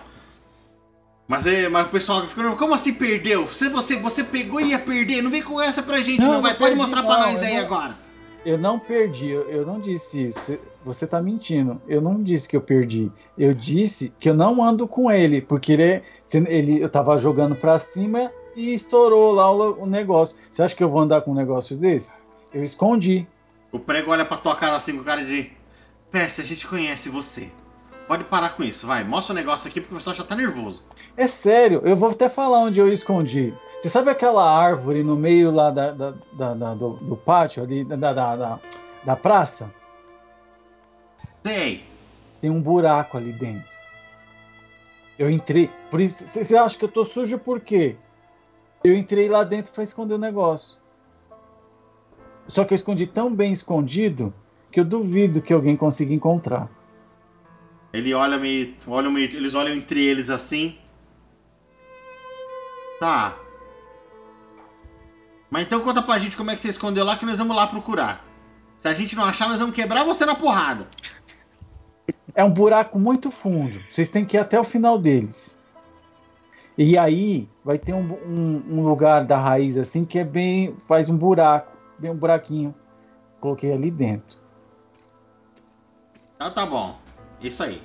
Mas, 1.26 1.46
é, 1.46 1.68
mas 1.68 1.86
o 1.86 1.90
pessoal 1.90 2.26
ficou, 2.26 2.54
como 2.56 2.74
assim 2.74 2.92
perdeu? 2.92 3.46
Você, 3.46 3.68
você, 3.68 3.96
você 3.96 4.22
pegou 4.22 4.60
e 4.60 4.70
ia 4.70 4.78
perder. 4.78 5.22
Não 5.22 5.30
vem 5.30 5.42
com 5.42 5.60
essa 5.60 5.82
pra 5.82 5.98
gente, 5.98 6.20
não, 6.20 6.34
Não, 6.34 6.42
vai. 6.42 6.52
Pode 6.52 6.74
perdi, 6.74 6.76
mostrar 6.76 7.02
pra 7.02 7.18
não, 7.18 7.32
nós 7.32 7.40
eu 7.40 7.46
aí 7.48 7.56
não- 7.56 7.64
agora. 7.64 7.94
Eu 8.44 8.58
não 8.58 8.78
perdi, 8.78 9.30
eu, 9.30 9.48
eu 9.50 9.64
não 9.66 9.80
disse 9.80 10.28
isso. 10.28 10.58
Você- 10.84 11.06
tá 11.06 11.20
mentindo. 11.20 11.80
Eu 11.88 12.00
não 12.00 12.22
disse 12.22 12.48
que 12.48 12.56
eu 12.56 12.60
perdi. 12.60 13.10
Eu 13.38 13.52
disse 13.54 14.12
que 14.20 14.28
eu 14.28 14.34
não 14.34 14.62
ando 14.62 14.86
com 14.86 15.10
ele, 15.10 15.40
porque 15.40 15.72
ele, 15.72 15.82
é- 15.82 16.02
ele 16.32 16.80
eu 16.82 16.88
tava 16.88 17.16
jogando 17.18 17.56
pra 17.56 17.78
cima 17.78 18.30
e 18.54 18.74
estourou 18.74 19.32
lá 19.32 19.50
o, 19.50 19.82
o 19.82 19.86
negócio. 19.86 20.36
Você 20.50 20.62
acha 20.62 20.74
que 20.76 20.84
eu 20.84 20.88
vou 20.88 21.00
andar 21.00 21.22
com 21.22 21.30
um 21.32 21.34
negócio 21.34 21.76
desse? 21.76 22.18
Eu 22.52 22.62
escondi. 22.62 23.26
O 23.72 23.78
prego 23.80 24.10
olha 24.12 24.24
pra 24.24 24.36
tua 24.36 24.54
cara 24.54 24.76
assim 24.76 24.96
com 24.96 25.02
cara 25.02 25.24
de. 25.24 25.50
Peste, 26.10 26.40
a 26.40 26.44
gente 26.44 26.66
conhece 26.68 27.08
você. 27.08 27.48
Pode 28.06 28.22
parar 28.24 28.50
com 28.50 28.62
isso, 28.62 28.86
vai. 28.86 29.02
Mostra 29.02 29.32
o 29.32 29.36
negócio 29.36 29.66
aqui 29.68 29.80
porque 29.80 29.94
o 29.94 29.96
pessoal 29.98 30.14
já 30.14 30.22
tá 30.22 30.36
nervoso. 30.36 30.84
É 31.16 31.26
sério, 31.26 31.80
eu 31.84 31.96
vou 31.96 32.10
até 32.10 32.28
falar 32.28 32.58
onde 32.58 32.78
eu 32.78 32.88
escondi. 32.92 33.52
Você 33.80 33.88
sabe 33.88 34.10
aquela 34.10 34.48
árvore 34.48 35.02
no 35.02 35.16
meio 35.16 35.50
lá 35.50 35.70
da, 35.70 35.90
da- 35.90 36.14
da- 36.32 36.54
da- 36.54 36.74
do, 36.74 36.90
do 36.94 37.16
pátio, 37.16 37.62
ali, 37.62 37.82
da, 37.84 37.96
da, 38.12 38.60
da 39.04 39.16
praça? 39.16 39.70
Sei. 41.46 41.84
Tem 42.40 42.50
um 42.50 42.60
buraco 42.60 43.16
ali 43.16 43.32
dentro. 43.32 43.74
Eu 45.18 45.30
entrei. 45.30 45.70
Por 45.90 46.00
isso, 46.00 46.26
você 46.26 46.44
você 46.44 46.56
acha 46.56 46.78
que 46.78 46.84
eu 46.84 46.88
tô 46.88 47.04
sujo 47.04 47.38
por 47.38 47.60
quê? 47.60 47.96
Eu 48.82 48.94
entrei 48.96 49.28
lá 49.28 49.44
dentro 49.44 49.72
para 49.72 49.82
esconder 49.82 50.14
o 50.14 50.18
negócio. 50.18 50.78
Só 52.48 52.64
que 52.64 52.74
eu 52.74 52.76
escondi 52.76 53.06
tão 53.06 53.34
bem 53.34 53.52
escondido 53.52 54.34
que 54.70 54.80
eu 54.80 54.84
duvido 54.84 55.40
que 55.40 55.52
alguém 55.52 55.76
consiga 55.76 56.12
encontrar. 56.12 56.68
Ele 57.92 58.12
olha 58.12 58.38
meio. 58.38 58.74
Olha 58.86 59.08
meio. 59.08 59.26
Eles 59.32 59.54
olham 59.54 59.74
entre 59.74 60.04
eles 60.04 60.28
assim. 60.28 60.76
Tá. 62.98 63.36
Mas 65.48 65.64
então 65.64 65.80
conta 65.80 66.02
pra 66.02 66.18
gente 66.18 66.36
como 66.36 66.50
é 66.50 66.56
que 66.56 66.60
você 66.60 66.68
escondeu 66.68 67.04
lá 67.04 67.16
que 67.16 67.24
nós 67.24 67.38
vamos 67.38 67.54
lá 67.54 67.66
procurar. 67.66 68.24
Se 68.78 68.88
a 68.88 68.92
gente 68.92 69.14
não 69.14 69.24
achar, 69.24 69.48
nós 69.48 69.60
vamos 69.60 69.74
quebrar 69.74 70.04
você 70.04 70.26
na 70.26 70.34
porrada. 70.34 70.88
É 72.34 72.42
um 72.42 72.50
buraco 72.50 72.98
muito 72.98 73.30
fundo. 73.30 73.78
Vocês 73.90 74.10
têm 74.10 74.24
que 74.24 74.36
ir 74.36 74.40
até 74.40 74.58
o 74.58 74.64
final 74.64 74.98
deles. 74.98 75.54
E 76.76 76.98
aí 76.98 77.48
vai 77.64 77.78
ter 77.78 77.92
um, 77.92 78.00
um- 78.26 78.62
um 78.68 78.82
lugar 78.88 79.24
da 79.24 79.38
raiz 79.38 79.76
assim 79.78 80.04
que 80.04 80.18
é 80.18 80.24
bem. 80.24 80.74
faz 80.80 81.08
um 81.08 81.16
buraco, 81.16 81.70
bem 81.98 82.10
um 82.10 82.16
buraquinho. 82.16 82.74
Coloquei 83.40 83.72
ali 83.72 83.90
dentro. 83.90 84.36
Tá, 86.38 86.50
tá 86.50 86.66
bom. 86.66 86.96
Isso 87.40 87.62
aí. 87.62 87.80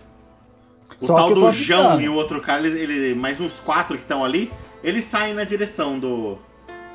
O 1.01 1.05
Só 1.05 1.15
tal 1.15 1.33
do 1.33 1.51
João 1.51 2.01
e 2.01 2.09
o 2.09 2.15
outro 2.15 2.41
cara, 2.41 2.61
eles, 2.61 2.73
ele- 2.73 3.13
mais 3.15 3.39
uns 3.39 3.59
quatro 3.59 3.95
que 3.95 4.03
estão 4.03 4.25
ali, 4.25 4.51
eles 4.83 5.05
saem 5.05 5.33
na 5.33 5.43
direção 5.43 5.99
do. 5.99 6.37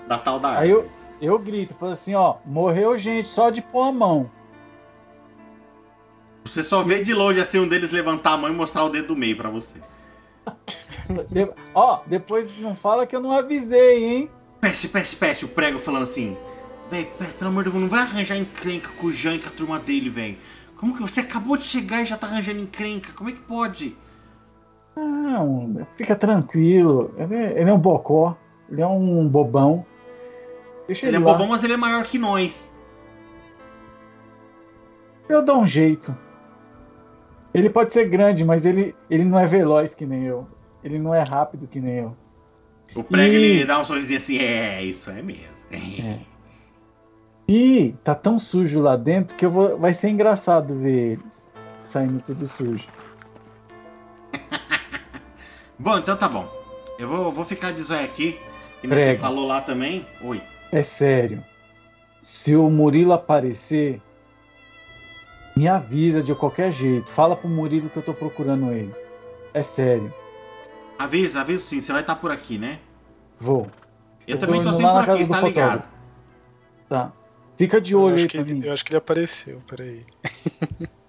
Da 0.08 0.18
tal 0.18 0.40
da. 0.40 0.58
Aí 0.58 0.70
eu, 0.70 0.88
eu 1.20 1.38
grito, 1.38 1.74
falo 1.74 1.92
assim, 1.92 2.14
ó, 2.14 2.36
morreu 2.44 2.98
gente 2.98 3.28
só 3.30 3.50
de 3.50 3.62
pôr 3.62 3.82
a 3.82 3.92
mão. 3.92 4.28
Você 6.44 6.62
só 6.62 6.82
vê 6.82 7.02
de 7.02 7.14
longe 7.14 7.40
assim 7.40 7.58
um 7.58 7.66
deles 7.68 7.90
levantar 7.90 8.32
a 8.32 8.36
mão 8.36 8.50
e 8.50 8.52
mostrar 8.52 8.84
o 8.84 8.88
dedo 8.90 9.08
do 9.08 9.16
meio 9.16 9.36
pra 9.36 9.48
você. 9.50 9.80
De- 11.30 11.50
ó, 11.74 12.00
depois 12.06 12.46
não 12.58 12.76
fala 12.76 13.06
que 13.06 13.16
eu 13.16 13.20
não 13.20 13.32
avisei, 13.32 14.04
hein? 14.04 14.30
Peste, 14.60 14.88
peste, 14.88 15.16
peste, 15.16 15.44
o 15.44 15.48
prego 15.48 15.78
falando 15.78 16.02
assim. 16.04 16.36
Véi, 16.90 17.06
pe- 17.18 17.24
pelo 17.38 17.50
amor 17.50 17.64
de 17.64 17.70
Deus, 17.70 17.82
não 17.82 17.88
vai 17.88 18.00
arranjar 18.00 18.36
encrenca 18.36 18.90
com 18.98 19.06
o 19.06 19.12
Jean 19.12 19.34
e 19.34 19.38
com 19.38 19.48
a 19.48 19.52
turma 19.52 19.78
dele, 19.78 20.10
velho. 20.10 20.36
Como 20.76 20.94
que 20.94 21.00
você 21.02 21.20
acabou 21.20 21.56
de 21.56 21.64
chegar 21.64 22.02
e 22.02 22.06
já 22.06 22.16
tá 22.16 22.26
arranjando 22.26 22.60
encrenca? 22.60 23.12
Como 23.14 23.30
é 23.30 23.32
que 23.32 23.40
pode? 23.40 23.96
Não, 24.96 25.86
fica 25.92 26.14
tranquilo. 26.14 27.14
Ele 27.16 27.34
é, 27.34 27.60
ele 27.60 27.70
é 27.70 27.72
um 27.72 27.78
bocó, 27.78 28.36
ele 28.70 28.82
é 28.82 28.86
um 28.86 29.26
bobão. 29.26 29.84
Deixa 30.86 31.06
Ele 31.06 31.16
ele, 31.16 31.24
é 31.24 31.26
lá. 31.26 31.32
bobão, 31.32 31.48
mas 31.48 31.64
ele 31.64 31.72
é 31.72 31.76
maior 31.78 32.04
que 32.04 32.18
nós. 32.18 32.70
Eu 35.28 35.42
dou 35.42 35.58
um 35.62 35.66
jeito. 35.66 36.14
Ele 37.54 37.70
pode 37.70 37.92
ser 37.92 38.08
grande, 38.08 38.44
mas 38.44 38.66
ele, 38.66 38.94
ele 39.08 39.24
não 39.24 39.38
é 39.38 39.46
veloz 39.46 39.94
que 39.94 40.04
nem 40.04 40.24
eu. 40.24 40.46
Ele 40.82 40.98
não 40.98 41.14
é 41.14 41.22
rápido 41.22 41.66
que 41.68 41.80
nem 41.80 41.94
eu. 41.98 42.16
O 42.94 43.02
prego 43.04 43.32
E- 43.32 43.36
ele 43.36 43.64
dá 43.64 43.80
um 43.80 43.84
sorrisinho 43.84 44.18
assim, 44.18 44.38
é, 44.38 44.82
isso 44.82 45.08
é 45.10 45.22
mesmo. 45.22 45.54
É. 45.74 46.18
E 47.46 47.94
tá 48.02 48.14
tão 48.14 48.38
sujo 48.38 48.80
lá 48.80 48.96
dentro 48.96 49.36
que 49.36 49.44
eu 49.44 49.50
vou, 49.50 49.76
vai 49.78 49.92
ser 49.92 50.08
engraçado 50.08 50.74
ver 50.78 51.18
eles 51.18 51.52
saindo 51.90 52.20
tudo 52.20 52.46
sujo. 52.46 52.88
Bom, 55.78 55.98
então 55.98 56.16
tá 56.16 56.28
bom. 56.28 56.48
Eu 56.98 57.08
vou, 57.08 57.32
vou 57.32 57.44
ficar 57.44 57.72
de 57.72 57.82
zóio 57.82 58.04
aqui. 58.04 58.38
E 58.82 58.86
você 58.86 59.16
falou 59.18 59.46
lá 59.46 59.60
também. 59.60 60.06
Oi. 60.22 60.40
É 60.72 60.82
sério. 60.82 61.44
Se 62.22 62.54
o 62.56 62.70
Murilo 62.70 63.12
aparecer, 63.12 64.00
me 65.56 65.68
avisa 65.68 66.22
de 66.22 66.34
qualquer 66.34 66.72
jeito. 66.72 67.10
Fala 67.10 67.36
pro 67.36 67.48
Murilo 67.48 67.88
que 67.88 67.96
eu 67.96 68.02
tô 68.02 68.12
procurando 68.14 68.72
ele. 68.72 68.94
É 69.52 69.62
sério. 69.62 70.12
Avisa, 70.98 71.40
avisa 71.40 71.64
sim, 71.64 71.80
você 71.80 71.92
vai 71.92 72.00
estar 72.00 72.16
por 72.16 72.30
aqui, 72.30 72.58
né? 72.58 72.78
Vou. 73.40 73.66
Eu, 74.26 74.34
Eu 74.34 74.38
também 74.38 74.62
tô 74.62 74.70
tô 74.70 74.76
sempre 74.76 74.92
por 74.92 75.10
aqui, 75.10 75.22
está 75.22 75.40
ligado? 75.40 75.84
Tá. 76.88 77.12
Fica 77.56 77.80
de 77.80 77.92
Eu 77.92 78.00
olho 78.00 78.14
aí 78.16 78.20
acho, 78.20 78.28
que 78.28 78.38
pra 78.38 78.46
mim. 78.46 78.58
ele, 78.58 78.68
eu 78.68 78.72
acho 78.72 78.84
que 78.84 78.90
ele 78.90 78.98
apareceu, 78.98 79.62
peraí. 79.68 80.04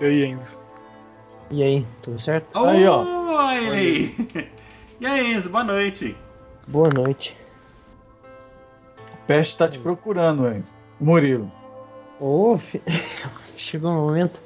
e 0.00 0.04
aí, 0.04 0.24
Enzo? 0.26 0.58
E 1.50 1.62
aí, 1.62 1.86
tudo 2.02 2.20
certo? 2.20 2.56
Aí, 2.66 2.86
ó. 2.86 3.02
Oi. 3.02 4.14
E 5.00 5.06
aí, 5.06 5.32
Enzo, 5.32 5.50
boa 5.50 5.64
noite. 5.64 6.16
Boa 6.66 6.88
noite. 6.94 7.36
O 9.28 9.32
Peste 9.32 9.58
tá 9.58 9.68
te 9.68 9.78
procurando, 9.78 10.48
Enzo. 10.48 10.72
Murilo. 10.98 11.52
Ô, 12.18 12.56
fi- 12.56 12.80
chegou 13.58 13.90
o 13.90 13.94
momento. 13.94 14.40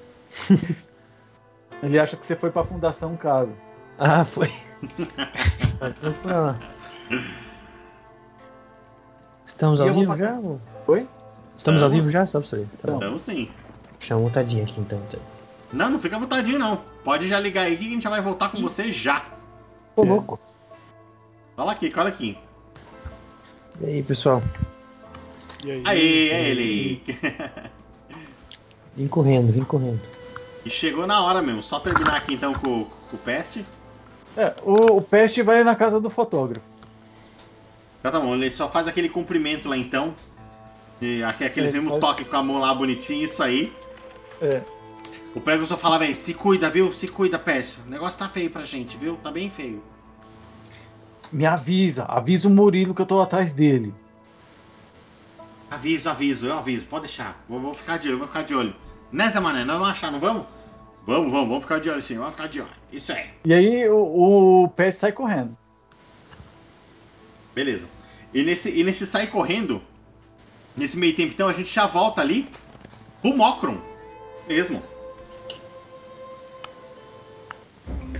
Ele 1.80 2.00
acha 2.00 2.16
que 2.16 2.26
você 2.26 2.34
foi 2.34 2.50
pra 2.50 2.64
Fundação 2.64 3.16
Casa. 3.16 3.52
Ah, 3.96 4.24
foi. 4.24 4.52
Tá. 6.24 6.56
Estamos 9.46 9.80
ao 9.80 9.94
vivo 9.94 10.16
já? 10.16 10.32
ou- 10.34 10.60
Oi? 10.88 11.06
Estamos 11.56 11.80
ao 11.80 11.88
Estamos. 11.88 11.92
vivo 12.06 12.10
já? 12.10 12.26
Só 12.26 12.40
pra 12.40 12.48
saber. 12.48 12.66
Tá 12.82 12.90
bom. 12.90 12.96
Então 12.96 13.16
sim. 13.18 13.48
Deixa 14.00 14.16
uma 14.16 14.22
montadinha 14.22 14.64
aqui 14.64 14.80
então. 14.80 15.00
Não, 15.72 15.90
não 15.90 16.00
fica 16.00 16.18
botadinho 16.18 16.58
não. 16.58 16.80
Pode 17.04 17.28
já 17.28 17.38
ligar 17.38 17.62
aí 17.66 17.76
que 17.76 17.86
a 17.86 17.90
gente 17.90 18.02
já 18.02 18.10
vai 18.10 18.20
voltar 18.20 18.48
com 18.50 18.60
você 18.60 18.90
já. 18.90 19.24
Ô, 19.94 20.02
louco. 20.02 20.40
Cola 21.54 21.70
aqui, 21.70 21.88
cola 21.88 22.08
aqui. 22.08 22.36
E 23.80 23.86
aí, 23.86 24.02
pessoal? 24.02 24.42
E 25.64 25.70
aí? 25.70 25.82
Aí, 25.84 26.28
é 26.30 26.48
ele. 26.48 27.02
Vim 28.96 29.08
correndo, 29.08 29.50
vim 29.52 29.64
correndo. 29.64 30.00
E 30.66 30.68
chegou 30.70 31.06
na 31.06 31.22
hora 31.24 31.40
mesmo. 31.40 31.62
Só 31.62 31.80
terminar 31.80 32.14
aqui 32.16 32.34
então 32.34 32.52
com, 32.52 32.84
com 32.84 33.16
o 33.16 33.18
Peste. 33.18 33.64
É, 34.36 34.52
o, 34.62 34.98
o 34.98 35.02
Peste 35.02 35.40
vai 35.42 35.64
na 35.64 35.74
casa 35.74 35.98
do 35.98 36.10
fotógrafo. 36.10 36.66
Tá, 38.02 38.10
tá 38.10 38.20
bom, 38.20 38.34
ele 38.34 38.50
só 38.50 38.68
faz 38.68 38.86
aquele 38.86 39.08
cumprimento 39.08 39.66
lá 39.68 39.76
então. 39.78 40.14
E 41.00 41.22
aque- 41.22 41.44
aquele 41.44 41.68
É, 41.68 41.72
mesmo 41.72 41.88
faz- 41.90 42.00
toque 42.02 42.24
com 42.26 42.36
a 42.36 42.42
mão 42.42 42.58
lá 42.60 42.74
bonitinho, 42.74 43.24
isso 43.24 43.42
aí. 43.42 43.72
É. 44.42 44.60
O 45.34 45.40
prego 45.40 45.64
só 45.64 45.78
fala, 45.78 45.98
velho, 45.98 46.14
se 46.14 46.34
cuida, 46.34 46.68
viu? 46.68 46.92
Se 46.92 47.08
cuida, 47.08 47.38
Peste. 47.38 47.80
O 47.86 47.90
negócio 47.90 48.18
tá 48.18 48.28
feio 48.28 48.50
pra 48.50 48.64
gente, 48.64 48.96
viu? 48.98 49.16
Tá 49.22 49.30
bem 49.30 49.48
feio. 49.48 49.82
Me 51.32 51.46
avisa, 51.46 52.04
avisa 52.04 52.46
o 52.46 52.50
Murilo 52.50 52.94
que 52.94 53.00
eu 53.00 53.06
tô 53.06 53.20
atrás 53.20 53.54
dele. 53.54 53.94
Aviso, 55.72 56.10
aviso, 56.10 56.46
eu 56.46 56.58
aviso, 56.58 56.84
pode 56.84 57.06
deixar. 57.06 57.42
Vou, 57.48 57.58
vou 57.58 57.72
ficar 57.72 57.96
de 57.96 58.06
olho, 58.06 58.18
vou 58.18 58.28
ficar 58.28 58.42
de 58.42 58.54
olho. 58.54 58.74
Zé 59.30 59.40
Mané? 59.40 59.64
Nós 59.64 59.78
vamos 59.78 59.88
achar, 59.88 60.12
não 60.12 60.20
vamos? 60.20 60.44
Vamos, 61.06 61.32
vamos, 61.32 61.48
vamos 61.48 61.62
ficar 61.62 61.80
de 61.80 61.88
olho 61.88 62.02
sim, 62.02 62.18
vamos 62.18 62.32
ficar 62.32 62.46
de 62.46 62.60
olho. 62.60 62.70
Isso 62.92 63.10
aí. 63.10 63.30
E 63.42 63.54
aí 63.54 63.88
o, 63.88 64.64
o 64.64 64.68
Peste 64.68 65.00
sai 65.00 65.12
correndo. 65.12 65.56
Beleza. 67.54 67.86
E 68.34 68.42
nesse, 68.42 68.68
e 68.68 68.84
nesse 68.84 69.06
sair 69.06 69.28
correndo, 69.28 69.80
nesse 70.76 70.98
meio 70.98 71.16
tempo, 71.16 71.32
então, 71.32 71.48
a 71.48 71.54
gente 71.54 71.72
já 71.72 71.86
volta 71.86 72.20
ali 72.20 72.46
pro 73.22 73.34
Mocron. 73.34 73.78
Mesmo. 74.46 74.82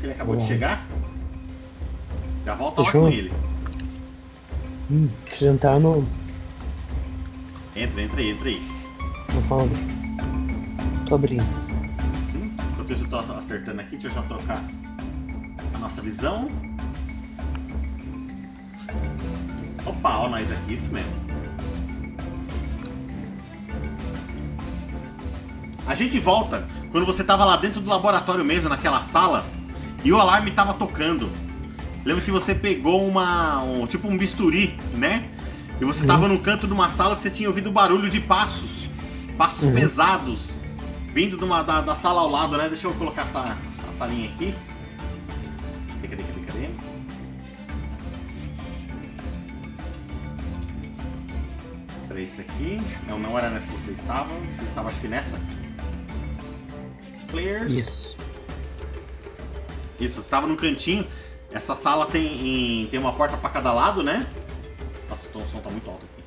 Que 0.01 0.07
ele 0.07 0.12
acabou 0.12 0.37
de 0.37 0.41
Bom. 0.41 0.49
chegar. 0.49 0.87
Já 2.47 2.55
volta 2.55 2.83
Fechou? 2.83 3.03
lá 3.03 3.11
com 3.11 3.15
ele. 3.15 3.33
Hum, 4.91 5.07
entrar 5.43 5.79
no. 5.79 6.22
Entra, 7.75 8.03
entra 8.03 8.21
aí, 8.21 8.31
entra 8.31 8.49
aí. 8.49 8.63
fundo. 9.49 9.71
Tô 11.09 11.15
abrindo. 11.15 11.43
Hum, 12.35 12.51
Enquanto 12.73 12.91
eu 12.91 13.07
tô 13.09 13.33
acertando 13.35 13.81
aqui, 13.81 13.97
deixa 13.97 14.09
eu 14.09 14.15
já 14.15 14.23
trocar 14.23 14.63
a 15.75 15.79
nossa 15.79 16.03
visão. 16.03 16.49
Opa, 19.87 20.17
ó 20.19 20.29
nós 20.29 20.51
aqui, 20.51 20.75
isso 20.75 20.93
mesmo. 20.93 21.11
A 25.87 25.95
gente 25.95 26.19
volta 26.21 26.67
quando 26.91 27.07
você 27.07 27.25
tava 27.25 27.45
lá 27.45 27.57
dentro 27.57 27.81
do 27.81 27.89
laboratório 27.91 28.45
mesmo, 28.45 28.69
naquela 28.69 29.03
sala, 29.03 29.45
e 30.05 30.13
o 30.13 30.21
alarme 30.21 30.51
tava 30.51 30.75
tocando. 30.75 31.31
lembra 32.05 32.23
que 32.23 32.31
você 32.31 32.55
pegou 32.55 33.07
uma. 33.07 33.63
Um, 33.63 33.87
tipo 33.87 34.09
um 34.09 34.17
bisturi, 34.17 34.75
né? 34.95 35.29
E 35.83 35.85
você 35.85 36.07
tava 36.07 36.29
no 36.29 36.38
canto 36.38 36.68
de 36.68 36.73
uma 36.73 36.88
sala 36.90 37.16
que 37.16 37.23
você 37.23 37.31
tinha 37.31 37.49
ouvido 37.49 37.73
barulho 37.73 38.09
de 38.09 38.21
passos. 38.21 38.88
Passos 39.37 39.64
Uhum. 39.64 39.75
pesados. 39.75 40.55
Vindo 41.12 41.37
de 41.37 41.42
uma, 41.42 41.61
da, 41.64 41.81
da 41.81 41.92
sala 41.92 42.21
ao 42.21 42.31
lado, 42.31 42.57
né? 42.57 42.68
Deixa 42.68 42.87
eu 42.87 42.95
colocar 42.95 43.23
essa, 43.23 43.40
a 43.42 43.92
salinha 43.99 44.29
aqui. 44.31 44.55
Cadê, 46.01 46.07
cadê, 46.09 46.23
cadê, 46.23 46.40
cadê? 46.47 46.68
Esse 52.23 52.42
aqui? 52.42 52.81
Não, 53.09 53.18
não 53.18 53.37
era 53.37 53.51
nessa 53.51 53.66
que 53.66 53.73
você 53.81 53.90
estava. 53.92 54.29
Você 54.55 54.62
estava 54.64 54.88
acho 54.90 55.01
que 55.01 55.09
nessa. 55.09 55.40
Players. 57.29 57.73
Isso. 57.73 58.16
Isso, 59.99 60.23
você 60.23 60.29
tava 60.29 60.47
no 60.47 60.55
cantinho. 60.57 61.05
Essa 61.51 61.75
sala 61.75 62.07
tem, 62.07 62.83
em- 62.85 62.87
tem 62.87 63.01
uma 63.01 63.12
porta 63.12 63.37
pra 63.37 63.51
cada 63.51 63.73
lado, 63.73 64.03
né? 64.03 64.25
Nossa, 65.12 65.29
o 65.38 65.46
som 65.48 65.61
tá 65.61 65.68
muito 65.68 65.90
alto 65.90 66.07
aqui. 66.07 66.22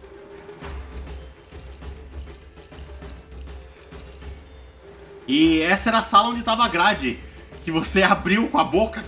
E 5.28 5.62
essa 5.62 5.90
era 5.90 6.00
a 6.00 6.04
sala 6.04 6.30
onde 6.30 6.44
tava 6.44 6.64
a 6.64 6.68
grade. 6.68 7.20
Que 7.64 7.72
você 7.72 8.04
abriu 8.04 8.48
com 8.48 8.60
a 8.60 8.64
boca. 8.64 9.04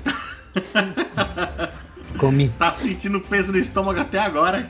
Comi. 2.17 2.49
Tá 2.57 2.71
sentindo 2.71 3.21
peso 3.21 3.51
no 3.51 3.59
estômago 3.59 3.99
até 3.99 4.17
agora. 4.17 4.67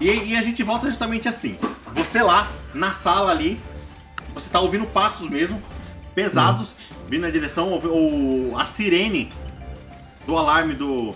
e, 0.00 0.10
e 0.32 0.36
a 0.36 0.42
gente 0.42 0.64
volta 0.64 0.88
justamente 0.88 1.28
assim. 1.28 1.56
Você 1.94 2.20
lá, 2.24 2.50
na 2.74 2.92
sala 2.92 3.30
ali, 3.30 3.60
você 4.34 4.50
tá 4.50 4.58
ouvindo 4.58 4.84
passos 4.86 5.30
mesmo, 5.30 5.62
pesados, 6.12 6.70
vindo 7.08 7.22
na 7.22 7.30
direção, 7.30 7.68
ouve- 7.70 7.86
o, 7.86 8.58
a 8.58 8.66
sirene 8.66 9.30
do 10.26 10.36
alarme 10.36 10.74
do, 10.74 11.14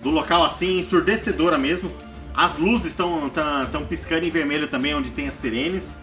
do 0.00 0.10
local 0.10 0.44
assim, 0.44 0.78
ensurdecedora 0.80 1.58
mesmo. 1.58 1.90
As 2.34 2.56
luzes 2.58 2.88
estão 2.88 3.30
tão 3.72 3.86
piscando 3.86 4.26
em 4.26 4.30
vermelho 4.30 4.68
também, 4.68 4.94
onde 4.94 5.10
tem 5.10 5.26
as 5.28 5.34
sirenes. 5.34 5.96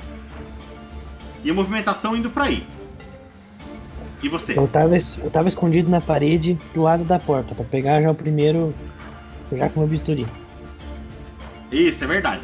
E 1.44 1.52
a 1.52 1.54
movimentação 1.54 2.16
indo 2.16 2.30
pra 2.30 2.46
aí. 2.46 2.66
E 4.22 4.30
você? 4.30 4.58
Eu 4.58 4.68
tava, 4.68 4.96
eu 4.96 5.30
tava 5.30 5.48
escondido 5.50 5.90
na 5.90 6.00
parede 6.02 6.58
do 6.74 6.82
lado 6.82 7.04
da 7.04 7.20
porta, 7.20 7.54
pra 7.54 7.66
pegar 7.66 8.02
já 8.02 8.10
o 8.10 8.16
primeiro. 8.16 8.74
Já 9.52 9.70
com 9.70 9.82
o 9.82 9.84
meu 9.84 9.90
bisturi. 9.90 10.26
Isso, 11.72 12.04
é 12.04 12.08
verdade. 12.08 12.42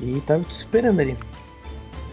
E 0.00 0.20
tava 0.26 0.42
te 0.44 0.56
esperando 0.56 1.00
ali. 1.00 1.16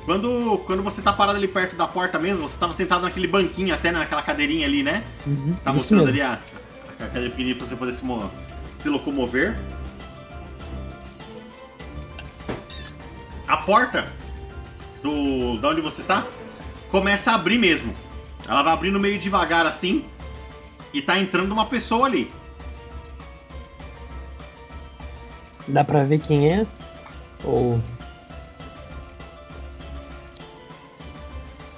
Quando, 0.05 0.57
quando 0.65 0.83
você 0.83 1.01
tá 1.01 1.13
parado 1.13 1.37
ali 1.37 1.47
perto 1.47 1.75
da 1.77 1.87
porta 1.87 2.19
mesmo, 2.19 2.47
você 2.47 2.57
tava 2.57 2.73
sentado 2.73 3.03
naquele 3.03 3.25
banquinho, 3.27 3.73
até 3.73 3.89
naquela 3.91 4.21
cadeirinha 4.21 4.67
ali, 4.67 4.83
né? 4.83 5.03
Uhum, 5.25 5.55
Tá 5.63 5.71
mostrando 5.71 6.01
mesmo. 6.05 6.21
ali 6.21 6.21
a, 6.21 6.39
a 7.05 7.07
cadeira 7.07 7.29
pequenininha 7.29 7.55
pra 7.55 7.65
você 7.65 7.75
poder 7.75 7.93
se, 7.93 8.01
se 8.77 8.89
locomover. 8.89 9.57
A 13.47 13.57
porta 13.57 14.07
do 15.01 15.57
da 15.59 15.69
onde 15.69 15.81
você 15.81 16.01
tá 16.03 16.25
começa 16.89 17.31
a 17.31 17.35
abrir 17.35 17.57
mesmo. 17.57 17.93
Ela 18.47 18.63
vai 18.63 18.73
abrindo 18.73 18.99
meio 18.99 19.19
devagar 19.19 19.65
assim 19.65 20.05
e 20.93 21.01
tá 21.01 21.17
entrando 21.17 21.51
uma 21.51 21.65
pessoa 21.65 22.05
ali. 22.05 22.31
Dá 25.67 25.83
pra 25.83 26.03
ver 26.03 26.19
quem 26.19 26.51
é? 26.51 26.67
Ou. 27.43 27.81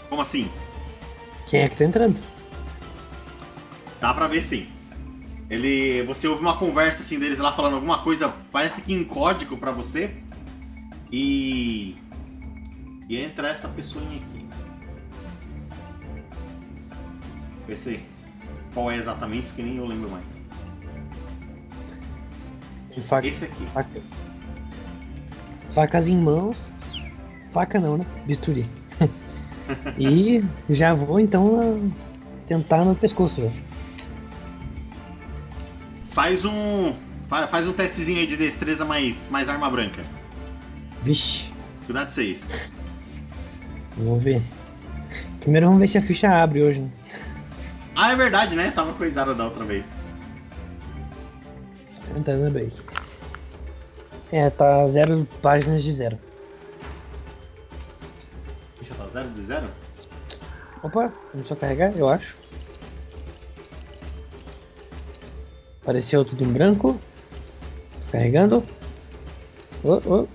Como 0.09 0.21
assim? 0.21 0.49
Quem 1.47 1.61
é 1.61 1.69
que 1.69 1.75
tá 1.75 1.85
entrando? 1.85 2.19
Dá 4.01 4.13
pra 4.13 4.27
ver 4.27 4.41
sim. 4.43 4.74
Ele, 5.49 6.03
você 6.03 6.27
ouve 6.27 6.41
uma 6.41 6.57
conversa 6.57 7.03
assim 7.03 7.19
deles 7.19 7.37
lá 7.37 7.51
falando 7.51 7.75
alguma 7.75 7.99
coisa, 7.99 8.33
parece 8.51 8.81
que 8.81 8.93
em 8.93 9.03
código 9.03 9.57
pra 9.57 9.71
você. 9.71 10.11
E 11.11 11.95
e 13.07 13.17
entra 13.17 13.49
essa 13.49 13.67
pessoinha 13.67 14.17
aqui. 14.17 14.45
Vê 17.67 17.75
se 17.75 17.99
qual 18.73 18.91
é 18.91 18.97
exatamente, 18.97 19.45
porque 19.47 19.61
nem 19.61 19.77
eu 19.77 19.85
lembro 19.85 20.09
mais. 20.09 20.25
Faca, 23.07 23.27
Esse 23.27 23.45
aqui. 23.45 23.65
faca. 23.67 24.01
Facas 25.71 26.07
em 26.07 26.17
mãos. 26.17 26.71
Faca 27.51 27.79
não, 27.79 27.97
né? 27.97 28.05
Bisturi. 28.25 28.65
e 29.99 30.43
já 30.69 30.93
vou 30.93 31.19
então 31.19 31.91
tentar 32.47 32.85
no 32.85 32.95
pescoço 32.95 33.41
já. 33.41 33.51
Faz 36.15 36.45
um 36.45 36.95
fa- 37.27 37.45
faz 37.47 37.67
um 37.67 37.73
testezinho 37.73 38.17
aí 38.19 38.25
de 38.25 38.37
destreza 38.37 38.83
mais 38.85 39.27
mais 39.29 39.49
arma 39.49 39.69
branca. 39.69 40.01
Vixe, 41.03 41.51
Cuidado 41.85 42.07
de 42.07 42.13
seis. 42.13 42.49
vamos 43.97 44.23
ver. 44.23 44.41
Primeiro 45.41 45.67
vamos 45.67 45.79
ver 45.81 45.87
se 45.89 45.97
a 45.97 46.01
ficha 46.01 46.27
abre 46.29 46.63
hoje, 46.63 46.79
né? 46.79 46.89
Ah, 47.95 48.11
é 48.11 48.15
verdade, 48.15 48.55
né? 48.55 48.71
Tava 48.71 48.93
coisada 48.93 49.35
da 49.35 49.43
outra 49.45 49.63
vez. 49.65 49.97
Tentando 52.13 52.47
abrir. 52.47 52.71
É, 54.31 54.49
tá 54.49 54.87
zero 54.87 55.27
páginas 55.41 55.83
de 55.83 55.91
zero. 55.93 56.17
Eu 58.89 58.95
dar 58.95 59.07
zero 59.09 59.29
de 59.29 59.41
zero. 59.41 59.67
Opa, 60.81 61.11
começou 61.31 61.55
a 61.55 61.59
carregar, 61.59 61.91
eu 61.95 62.07
acho. 62.09 62.35
Apareceu 65.85 66.25
tudo 66.25 66.43
em 66.43 66.51
branco. 66.51 66.99
Carregando. 68.11 68.63
Oh, 69.83 70.01
oh. 70.03 70.27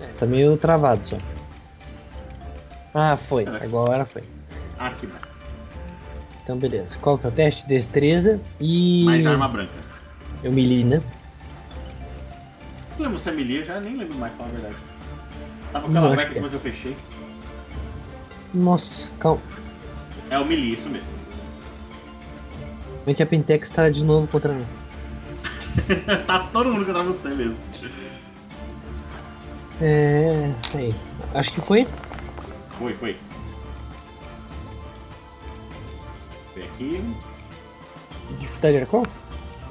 É, 0.00 0.06
tá 0.18 0.26
meio 0.26 0.56
travado 0.56 1.06
só. 1.06 1.16
Ah, 2.92 3.16
foi. 3.16 3.46
Agora 3.46 4.04
foi. 4.04 4.24
Ah, 4.76 4.90
que 4.90 5.06
bom. 5.06 5.14
Então, 6.42 6.58
beleza. 6.58 6.98
Qual 7.00 7.16
que 7.16 7.26
é 7.26 7.28
o 7.28 7.32
teste? 7.32 7.64
Destreza 7.68 8.40
e. 8.60 9.04
Mais 9.04 9.24
arma 9.24 9.46
branca. 9.46 9.70
Eu 10.42 10.50
me 10.50 10.66
li, 10.66 10.82
né? 10.82 11.00
Não 12.98 13.06
lembro 13.06 13.20
se 13.20 13.28
é 13.28 13.32
melee, 13.32 13.62
já 13.62 13.78
nem 13.78 13.96
lembro 13.96 14.18
mais, 14.18 14.34
falar 14.34 14.48
a 14.48 14.52
verdade. 14.52 14.76
Tava 15.72 15.86
com 15.86 15.90
aquela 15.92 16.16
beca 16.16 16.32
que 16.32 16.38
é. 16.38 16.48
que 16.48 16.54
eu 16.54 16.60
fechei. 16.60 16.96
Nossa, 18.54 19.08
calma. 19.18 19.42
É 20.30 20.38
o 20.38 20.44
melee, 20.44 20.74
isso 20.74 20.88
mesmo. 20.88 21.12
Que 23.14 23.22
a 23.22 23.26
Pentex 23.26 23.68
tá 23.68 23.90
de 23.90 24.02
novo 24.02 24.26
contra 24.28 24.52
mim? 24.54 24.64
tá 26.26 26.38
todo 26.52 26.72
mundo 26.72 26.86
contra 26.86 27.02
você 27.02 27.28
mesmo. 27.30 27.64
É. 29.80 30.50
Aí. 30.74 30.94
Acho 31.34 31.52
que 31.52 31.60
foi. 31.60 31.86
Foi, 32.78 32.94
foi. 32.94 33.16
Foi 36.54 36.62
aqui. 36.62 37.14
Dificuldade 38.38 38.76
era 38.76 38.86
qual? 38.86 39.06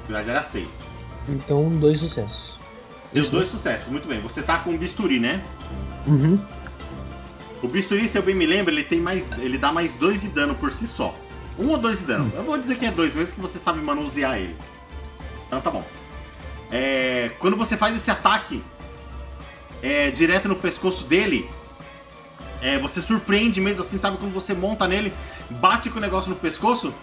Verdade 0.08 0.30
era 0.30 0.44
6. 0.44 0.92
Então, 1.30 1.70
dois 1.70 2.00
sucessos. 2.00 2.60
Deu 3.14 3.30
dois 3.30 3.50
sucessos, 3.50 3.88
muito 3.88 4.08
bem. 4.08 4.20
Você 4.22 4.42
tá 4.42 4.58
com 4.60 4.76
bisturi, 4.78 5.20
né? 5.20 5.42
Uhum. 6.06 6.40
O 7.64 7.68
bisturi, 7.70 8.10
se 8.10 8.18
eu 8.18 8.22
bem 8.22 8.36
me 8.36 8.46
lembro, 8.46 8.74
ele 8.74 8.84
tem 8.84 9.00
mais. 9.00 9.30
ele 9.40 9.58
dá 9.58 9.72
mais 9.72 9.96
dois 9.96 10.20
de 10.20 10.28
dano 10.28 10.54
por 10.54 10.70
si 10.74 10.86
só. 10.86 11.16
Um 11.58 11.70
ou 11.70 11.78
dois 11.78 12.00
de 12.00 12.06
dano. 12.06 12.30
Eu 12.36 12.44
vou 12.44 12.58
dizer 12.58 12.78
que 12.78 12.86
é 12.86 12.92
dois, 12.92 13.16
mesmo 13.16 13.36
que 13.36 13.42
você 13.42 13.58
sabe 13.58 13.80
manusear 13.80 14.38
ele. 14.38 14.54
Então 15.48 15.62
tá 15.62 15.72
bom. 15.72 15.86
É, 16.70 17.32
quando 17.40 17.56
você 17.56 17.78
faz 17.78 17.96
esse 17.96 18.12
ataque 18.12 18.62
é, 19.82 20.12
direto 20.12 20.50
no 20.50 20.58
pescoço 20.58 21.06
dele, 21.06 21.50
é, 22.62 22.78
você 22.78 23.00
surpreende 23.00 23.62
mesmo 23.62 23.82
assim, 23.82 23.98
sabe? 23.98 24.18
Quando 24.18 24.34
você 24.34 24.54
monta 24.54 24.86
nele, 24.86 25.14
bate 25.50 25.90
com 25.90 26.00
o 26.00 26.02
negócio 26.02 26.30
no 26.30 26.36
pescoço, 26.36 26.94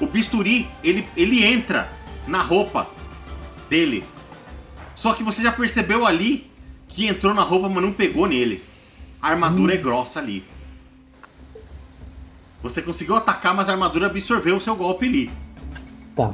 o 0.00 0.06
bisturi, 0.06 0.68
ele, 0.82 1.06
ele 1.16 1.44
entra 1.44 1.88
na 2.26 2.42
roupa 2.42 2.88
dele. 3.68 4.04
Só 4.92 5.12
que 5.12 5.22
você 5.22 5.40
já 5.40 5.52
percebeu 5.52 6.04
ali 6.04 6.50
que 6.88 7.06
entrou 7.06 7.32
na 7.32 7.42
roupa, 7.42 7.68
mas 7.68 7.82
não 7.82 7.92
pegou 7.92 8.26
nele. 8.26 8.69
A 9.20 9.28
armadura 9.30 9.74
é 9.74 9.76
grossa 9.76 10.18
ali. 10.20 10.44
Você 12.62 12.82
conseguiu 12.82 13.16
atacar, 13.16 13.54
mas 13.54 13.68
a 13.68 13.72
armadura 13.72 14.06
absorveu 14.06 14.56
o 14.56 14.60
seu 14.60 14.76
golpe 14.76 15.06
ali. 15.06 15.30
Tá. 16.14 16.32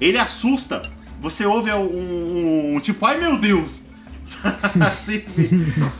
Ele 0.00 0.18
assusta. 0.18 0.82
Você 1.20 1.44
ouve 1.44 1.70
um, 1.72 1.80
um- 1.80 2.76
um 2.76 2.80
tipo, 2.80 3.04
ai 3.06 3.18
meu 3.18 3.38
Deus! 3.38 3.84
assim, 4.80 5.18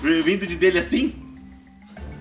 vi- 0.03 0.23
vindo 0.23 0.47
de 0.47 0.57
dele 0.57 0.79
assim. 0.79 1.15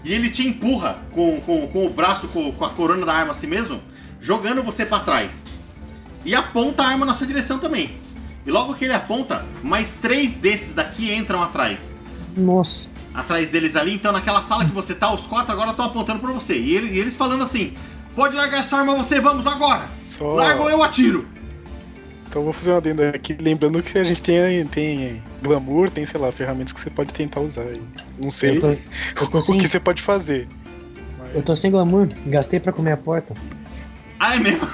E 0.04 0.14
ele 0.14 0.30
te 0.30 0.48
empurra 0.48 1.00
com, 1.12 1.40
com, 1.42 1.68
com 1.68 1.86
o 1.86 1.90
braço, 1.90 2.28
com, 2.28 2.52
com 2.52 2.66
a 2.66 2.70
corona 2.70 3.06
da 3.06 3.14
arma 3.14 3.32
assim 3.32 3.48
mesmo, 3.48 3.82
jogando 4.22 4.64
você 4.64 4.86
pra 4.86 5.00
trás. 5.00 5.46
E 6.26 6.36
aponta 6.36 6.84
a 6.84 6.88
arma 6.88 7.06
na 7.06 7.14
sua 7.14 7.28
direção 7.28 7.60
também. 7.60 7.98
E 8.46 8.52
logo 8.52 8.74
que 8.76 8.86
ele 8.86 8.94
aponta, 8.94 9.46
mais 9.64 9.96
três 9.96 10.36
desses 10.38 10.74
daqui 10.74 11.14
entram 11.14 11.42
atrás. 11.44 11.98
Nossa. 12.36 12.88
Atrás 13.14 13.50
deles 13.50 13.76
ali. 13.76 13.94
Então, 13.96 14.12
naquela 14.12 14.42
sala 14.44 14.66
que 14.66 14.72
você 14.72 14.94
tá, 14.96 15.14
os 15.14 15.24
quatro 15.26 15.52
agora 15.52 15.72
estão 15.72 15.86
apontando 15.86 16.20
pra 16.20 16.32
você. 16.32 16.58
E, 16.58 16.76
ele- 16.76 16.94
e 16.94 17.00
eles 17.00 17.16
falando 17.16 17.44
assim: 17.44 17.74
Pode 18.16 18.36
largar 18.36 18.60
essa 18.60 18.78
arma 18.78 18.96
você, 18.96 19.20
vamos 19.22 19.46
agora! 19.48 19.84
Só, 20.04 20.34
Larga 20.34 20.62
ou 20.62 20.70
eu 20.70 20.84
atiro! 20.84 21.26
só 22.26 22.40
vou 22.42 22.54
fazer 22.54 22.72
uma 22.72 22.78
adendo 22.78 23.02
aqui, 23.04 23.36
lembrando 23.42 23.82
que 23.82 23.98
a 23.98 24.04
gente 24.04 24.22
tem, 24.22 24.64
tem 24.68 25.24
glamour, 25.42 25.90
tem, 25.90 26.06
sei 26.06 26.20
lá, 26.20 26.32
ferramentas 26.32 26.72
que 26.74 26.80
você 26.80 26.90
pode 26.92 27.12
tentar 27.14 27.40
usar. 27.40 27.64
aí. 27.64 27.82
Não 28.20 28.30
sei 28.30 28.58
Eu 28.58 28.62
tô, 28.62 28.68
eu 29.24 29.28
tô 29.30 29.38
o 29.40 29.44
sem, 29.44 29.58
que 29.58 29.68
você 29.68 29.80
pode 29.80 30.02
fazer. 30.04 30.48
eu 31.34 31.42
tô 31.42 31.56
sem 31.56 31.72
glamour, 31.72 32.08
gastei 32.28 32.60
pra 32.60 32.72
comer 32.72 32.92
a 32.92 32.98
porta. 32.98 33.34
Ah, 34.20 34.36
é 34.36 34.40
mesmo? 34.40 34.68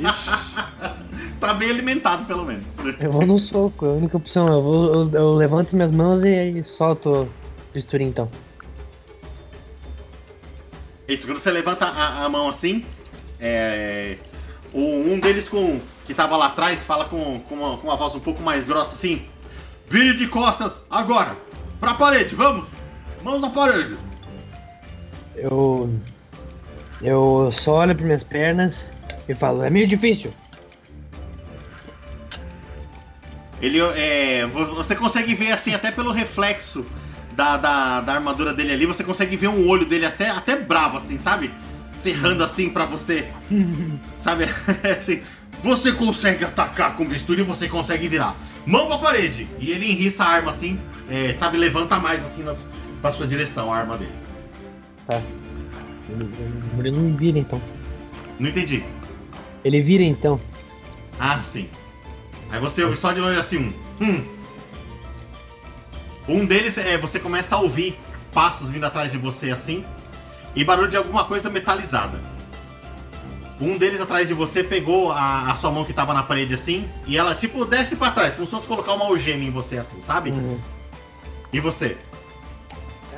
Ixi, 0.00 0.30
tá 1.40 1.54
bem 1.54 1.70
alimentado, 1.70 2.24
pelo 2.24 2.44
menos. 2.44 2.64
Eu 3.00 3.10
vou 3.12 3.26
no 3.26 3.38
soco, 3.38 3.86
é 3.86 3.88
a 3.88 3.92
única 3.92 4.16
opção. 4.16 4.48
Eu, 4.48 4.62
vou, 4.62 4.94
eu, 4.94 5.10
eu 5.12 5.34
levanto 5.34 5.74
minhas 5.76 5.90
mãos 5.90 6.22
e 6.24 6.28
aí 6.28 6.64
solto 6.64 7.10
o 7.10 7.28
bisturi 7.72 8.04
então. 8.04 8.28
Isso, 11.08 11.26
quando 11.26 11.38
você 11.38 11.50
levanta 11.50 11.86
a, 11.86 12.24
a 12.24 12.28
mão 12.28 12.48
assim, 12.48 12.84
é, 13.40 14.16
o- 14.72 14.80
um 15.12 15.20
deles 15.20 15.48
com 15.48 15.80
que 16.04 16.14
tava 16.14 16.36
lá 16.36 16.46
atrás 16.46 16.84
fala 16.84 17.04
com, 17.04 17.40
com, 17.40 17.54
uma, 17.54 17.76
com 17.76 17.86
uma 17.88 17.96
voz 17.96 18.14
um 18.14 18.20
pouco 18.20 18.42
mais 18.42 18.64
grossa 18.64 18.94
assim: 18.94 19.22
Vire 19.88 20.16
de 20.16 20.26
costas 20.28 20.84
agora! 20.90 21.36
Pra 21.78 21.94
parede, 21.94 22.34
vamos! 22.34 22.68
Mãos 23.22 23.40
na 23.40 23.50
parede! 23.50 23.96
Eu. 25.36 25.90
Eu 27.02 27.50
só 27.52 27.74
olho 27.80 27.94
para 27.94 28.06
minhas 28.06 28.24
pernas 28.24 28.86
e 29.28 29.34
falo, 29.34 29.62
é 29.62 29.68
meio 29.68 29.86
difícil. 29.86 30.32
Ele 33.60 33.80
é. 33.80 34.46
vo- 34.46 34.74
Você 34.74 34.94
consegue 34.94 35.34
ver 35.34 35.52
assim, 35.52 35.74
até 35.74 35.90
pelo 35.90 36.12
reflexo 36.12 36.86
da, 37.32 37.56
da, 37.56 38.00
da 38.00 38.12
armadura 38.14 38.52
dele 38.52 38.72
ali, 38.72 38.86
você 38.86 39.02
consegue 39.04 39.36
ver 39.36 39.48
um 39.48 39.68
olho 39.68 39.84
dele 39.86 40.06
até, 40.06 40.30
até 40.30 40.56
bravo, 40.56 40.96
assim, 40.96 41.16
sabe? 41.18 41.50
Cerrando 41.92 42.42
assim 42.44 42.68
pra 42.68 42.84
você. 42.84 43.26
sabe? 44.20 44.44
assim. 44.98 45.22
Você 45.62 45.90
consegue 45.92 46.44
atacar 46.44 46.94
com 46.96 47.06
bisturi 47.06 47.40
e 47.40 47.44
você 47.44 47.66
consegue 47.66 48.08
virar. 48.08 48.36
Mão 48.66 48.86
pra 48.88 48.98
parede! 48.98 49.48
E 49.58 49.70
ele 49.70 49.90
enriça 49.90 50.22
a 50.24 50.28
arma 50.28 50.50
assim, 50.50 50.78
é, 51.10 51.34
sabe? 51.38 51.56
Levanta 51.56 51.96
mais 51.98 52.22
assim 52.24 52.42
na, 52.42 52.54
pra 53.00 53.10
sua 53.12 53.26
direção 53.26 53.72
a 53.72 53.78
arma 53.78 53.96
dele. 53.96 54.12
Tá. 55.06 55.20
Ele 56.78 56.90
não 56.90 57.16
vira 57.16 57.38
então. 57.38 57.60
Não 58.38 58.50
entendi. 58.50 58.84
Ele 59.64 59.80
vira 59.80 60.02
então. 60.02 60.38
Ah, 61.18 61.40
sim. 61.42 61.68
Aí 62.50 62.60
você 62.60 62.82
ouve 62.84 62.96
só 62.96 63.12
de 63.12 63.20
longe 63.20 63.38
assim 63.38 63.58
um. 63.58 64.04
Hum. 64.04 64.24
Um 66.28 66.44
deles 66.44 66.76
é 66.78 66.98
você 66.98 67.18
começa 67.18 67.56
a 67.56 67.60
ouvir 67.60 67.98
passos 68.32 68.70
vindo 68.70 68.84
atrás 68.84 69.12
de 69.12 69.18
você 69.18 69.50
assim 69.50 69.84
e 70.54 70.64
barulho 70.64 70.90
de 70.90 70.96
alguma 70.96 71.24
coisa 71.24 71.48
metalizada. 71.48 72.18
Um 73.60 73.78
deles 73.78 74.00
atrás 74.00 74.28
de 74.28 74.34
você 74.34 74.62
pegou 74.62 75.12
a, 75.12 75.50
a 75.50 75.54
sua 75.54 75.70
mão 75.70 75.84
que 75.84 75.92
tava 75.92 76.12
na 76.12 76.22
parede 76.22 76.52
assim 76.52 76.88
e 77.06 77.16
ela 77.16 77.34
tipo 77.34 77.64
desce 77.64 77.96
pra 77.96 78.10
trás, 78.10 78.34
como 78.34 78.46
se 78.46 78.50
fosse 78.50 78.66
colocar 78.66 78.92
uma 78.92 79.06
algema 79.06 79.44
em 79.44 79.50
você 79.50 79.78
assim, 79.78 80.00
sabe? 80.00 80.30
Uhum. 80.30 80.58
E 81.52 81.60
você? 81.60 81.96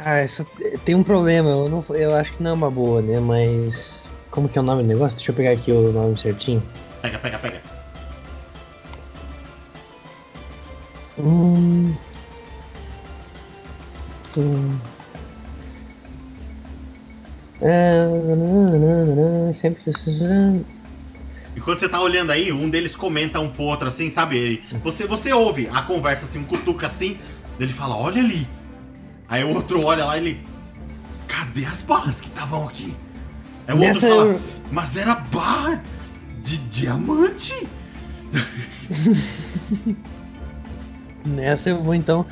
Ah, 0.04 0.22
isso 0.22 0.46
tem 0.84 0.94
um 0.94 1.02
problema. 1.02 1.50
Eu, 1.50 1.68
não, 1.68 1.96
eu 1.96 2.14
acho 2.14 2.32
que 2.32 2.42
não 2.42 2.52
é 2.52 2.54
uma 2.54 2.70
boa, 2.70 3.02
né? 3.02 3.18
Mas. 3.20 4.04
Como 4.30 4.48
que 4.48 4.58
é 4.58 4.60
o 4.60 4.64
nome 4.64 4.82
do 4.82 4.88
negócio? 4.88 5.16
Deixa 5.16 5.32
eu 5.32 5.34
pegar 5.34 5.52
aqui 5.52 5.72
o 5.72 5.90
nome 5.90 6.16
certinho. 6.18 6.62
Pega, 7.02 7.18
pega, 7.18 7.38
pega. 7.38 7.77
Hum. 11.18 11.94
Hum. 14.36 14.78
Ah, 17.60 19.52
sempre 19.52 19.82
que 19.82 19.90
E 21.56 21.60
quando 21.60 21.78
você 21.80 21.88
tá 21.88 22.00
olhando 22.00 22.30
aí, 22.30 22.52
um 22.52 22.70
deles 22.70 22.94
comenta 22.94 23.40
um 23.40 23.50
pro 23.50 23.64
outro 23.64 23.88
assim, 23.88 24.08
sabe? 24.10 24.62
Você, 24.82 25.06
você 25.06 25.32
ouve 25.32 25.68
a 25.72 25.82
conversa 25.82 26.24
assim, 26.24 26.38
um 26.38 26.44
cutuca 26.44 26.86
assim, 26.86 27.18
ele 27.58 27.72
fala, 27.72 27.96
olha 27.96 28.22
ali. 28.22 28.46
Aí 29.28 29.42
o 29.42 29.48
outro 29.48 29.82
olha 29.82 30.04
lá 30.04 30.16
e 30.16 30.20
ele. 30.20 30.40
Cadê 31.26 31.64
as 31.66 31.82
barras 31.82 32.20
que 32.20 32.28
estavam 32.28 32.66
aqui? 32.66 32.94
Aí 33.66 33.74
o 33.74 33.82
outro 33.82 34.00
Nessa 34.00 34.08
fala, 34.08 34.40
mas 34.70 34.96
era 34.96 35.14
barra 35.14 35.82
de 36.42 36.56
diamante? 36.58 37.66
Nessa 41.26 41.70
eu 41.70 41.82
vou 41.82 41.94
então. 41.94 42.26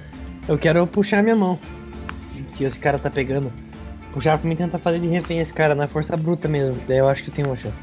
Eu 0.49 0.57
quero 0.57 0.87
puxar 0.87 1.23
minha 1.23 1.37
mão. 1.37 1.59
Que 2.55 2.65
esse 2.65 2.79
cara 2.79 2.99
tá 2.99 3.11
pegando. 3.11 3.53
Puxar 4.13 4.39
pra 4.39 4.49
mim 4.49 4.57
tentar 4.57 4.79
fazer 4.79 5.01
de 5.01 5.09
refém 5.09 5.41
esse 5.41 5.53
cara 5.53 5.75
na 5.75 5.89
força 5.89 6.17
bruta 6.17 6.49
mesmo. 6.49 6.81
Daí 6.87 6.99
eu 6.99 7.09
acho 7.09 7.23
que 7.23 7.31
eu 7.31 7.35
tenho 7.35 7.49
uma 7.49 7.57
chance. 7.57 7.77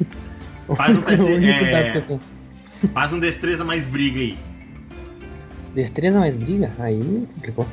Faz 0.76 0.96
um 0.96 1.02
é-. 1.44 2.02
Faz 2.92 3.12
um 3.12 3.18
destreza 3.18 3.64
mais 3.64 3.84
briga 3.84 4.20
aí. 4.20 4.38
Destreza 5.74 6.20
mais 6.20 6.36
briga? 6.36 6.70
Aí 6.78 7.26
complicou. 7.34 7.66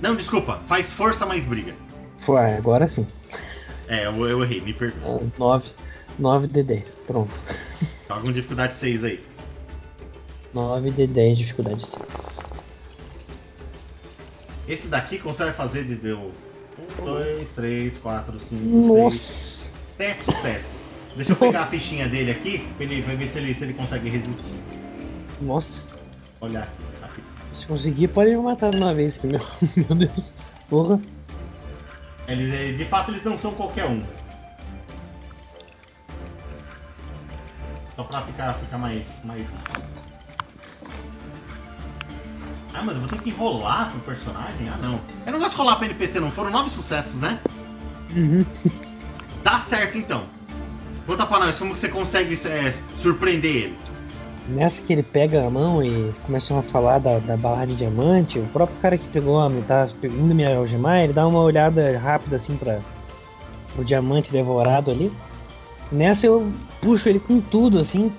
Não, 0.00 0.16
desculpa, 0.16 0.60
faz 0.66 0.92
força 0.92 1.26
mais 1.26 1.44
briga. 1.44 1.74
Foi, 2.18 2.54
agora 2.54 2.88
sim. 2.88 3.06
É, 3.88 4.06
eu, 4.06 4.26
eu 4.26 4.42
errei, 4.42 4.60
me 4.60 4.72
perdoa. 4.72 5.22
9, 5.38 5.70
9 6.18 6.46
de 6.48 6.62
10. 6.62 6.84
Pronto. 7.06 7.30
Joga 8.08 8.28
um 8.28 8.32
dificuldade 8.32 8.76
6 8.76 9.04
aí. 9.04 9.24
9 10.54 10.90
de 10.90 11.06
10 11.06 11.38
dificuldade 11.38 11.86
6. 11.86 12.42
Esse 14.68 14.88
daqui, 14.88 15.18
como 15.18 15.34
você 15.34 15.44
vai 15.44 15.52
fazer, 15.52 15.84
de 15.84 15.96
deu 15.96 16.32
1, 17.00 17.04
2, 17.04 17.48
3, 17.50 17.98
4, 17.98 18.38
5, 18.38 18.48
6, 18.48 18.62
Nossa! 18.72 19.70
Sete 19.96 20.24
sucessos. 20.24 20.82
Deixa 21.16 21.32
eu 21.32 21.36
pegar 21.36 21.62
a 21.62 21.66
fichinha 21.66 22.08
dele 22.08 22.30
aqui, 22.30 22.58
pra 22.76 22.84
ele 22.84 23.02
pra 23.02 23.14
ver 23.14 23.28
se 23.28 23.38
ele, 23.38 23.54
se 23.54 23.64
ele 23.64 23.74
consegue 23.74 24.08
resistir. 24.08 24.54
Nossa! 25.40 25.82
Olhar 26.40 26.72
aqui. 27.02 27.22
Se 27.58 27.66
conseguir, 27.66 28.08
pode 28.08 28.30
me 28.30 28.36
matar 28.36 28.70
de 28.70 28.78
uma 28.78 28.94
vez. 28.94 29.16
Que 29.16 29.26
meu, 29.26 29.40
meu 29.76 29.96
Deus. 29.96 30.30
Porra. 30.68 31.00
Eles, 32.26 32.52
eh, 32.52 32.72
de 32.72 32.84
fato, 32.84 33.10
eles 33.10 33.24
não 33.24 33.36
são 33.36 33.52
qualquer 33.52 33.84
um. 33.84 34.02
Só 37.94 38.04
pra 38.04 38.22
ficar, 38.22 38.54
ficar 38.54 38.78
mais, 38.78 39.20
mais 39.24 39.40
justo. 39.40 39.91
Ah, 42.74 42.82
mas 42.82 42.94
eu 42.94 43.00
vou 43.00 43.08
ter 43.08 43.20
que 43.20 43.30
enrolar 43.30 43.90
pro 43.90 44.00
personagem? 44.00 44.68
Ah, 44.68 44.78
não. 44.80 44.98
Eu 45.26 45.32
não 45.32 45.38
gosto 45.38 45.52
de 45.52 45.56
rolar 45.58 45.76
pra 45.76 45.86
NPC, 45.86 46.20
não. 46.20 46.30
Foram 46.30 46.50
nove 46.50 46.70
sucessos, 46.70 47.20
né? 47.20 47.38
Uhum. 48.14 48.44
Dá 49.44 49.58
certo, 49.60 49.98
então. 49.98 50.24
Conta 51.06 51.26
pra 51.26 51.40
nós, 51.40 51.58
como 51.58 51.74
que 51.74 51.80
você 51.80 51.88
consegue 51.88 52.34
eh, 52.46 52.74
surpreender 52.96 53.56
ele? 53.56 53.78
Nessa 54.48 54.82
que 54.82 54.92
ele 54.92 55.02
pega 55.02 55.46
a 55.46 55.50
mão 55.50 55.82
e 55.84 56.12
começam 56.24 56.58
a 56.58 56.62
falar 56.62 56.98
da, 56.98 57.18
da 57.18 57.36
barra 57.36 57.64
de 57.64 57.74
diamante, 57.74 58.38
o 58.38 58.46
próprio 58.48 58.78
cara 58.80 58.98
que 58.98 59.06
pegou 59.08 59.40
a 59.40 59.50
tá 59.66 59.88
indo 60.02 60.34
me 60.34 60.44
algemar, 60.44 61.00
ele 61.00 61.12
dá 61.12 61.26
uma 61.26 61.40
olhada 61.40 61.96
rápida 61.98 62.36
assim 62.36 62.56
para 62.56 62.80
o 63.76 63.84
diamante 63.84 64.32
devorado 64.32 64.90
ali. 64.90 65.12
Nessa 65.90 66.26
eu 66.26 66.50
puxo 66.80 67.08
ele 67.08 67.20
com 67.20 67.40
tudo 67.40 67.78
assim 67.78 68.12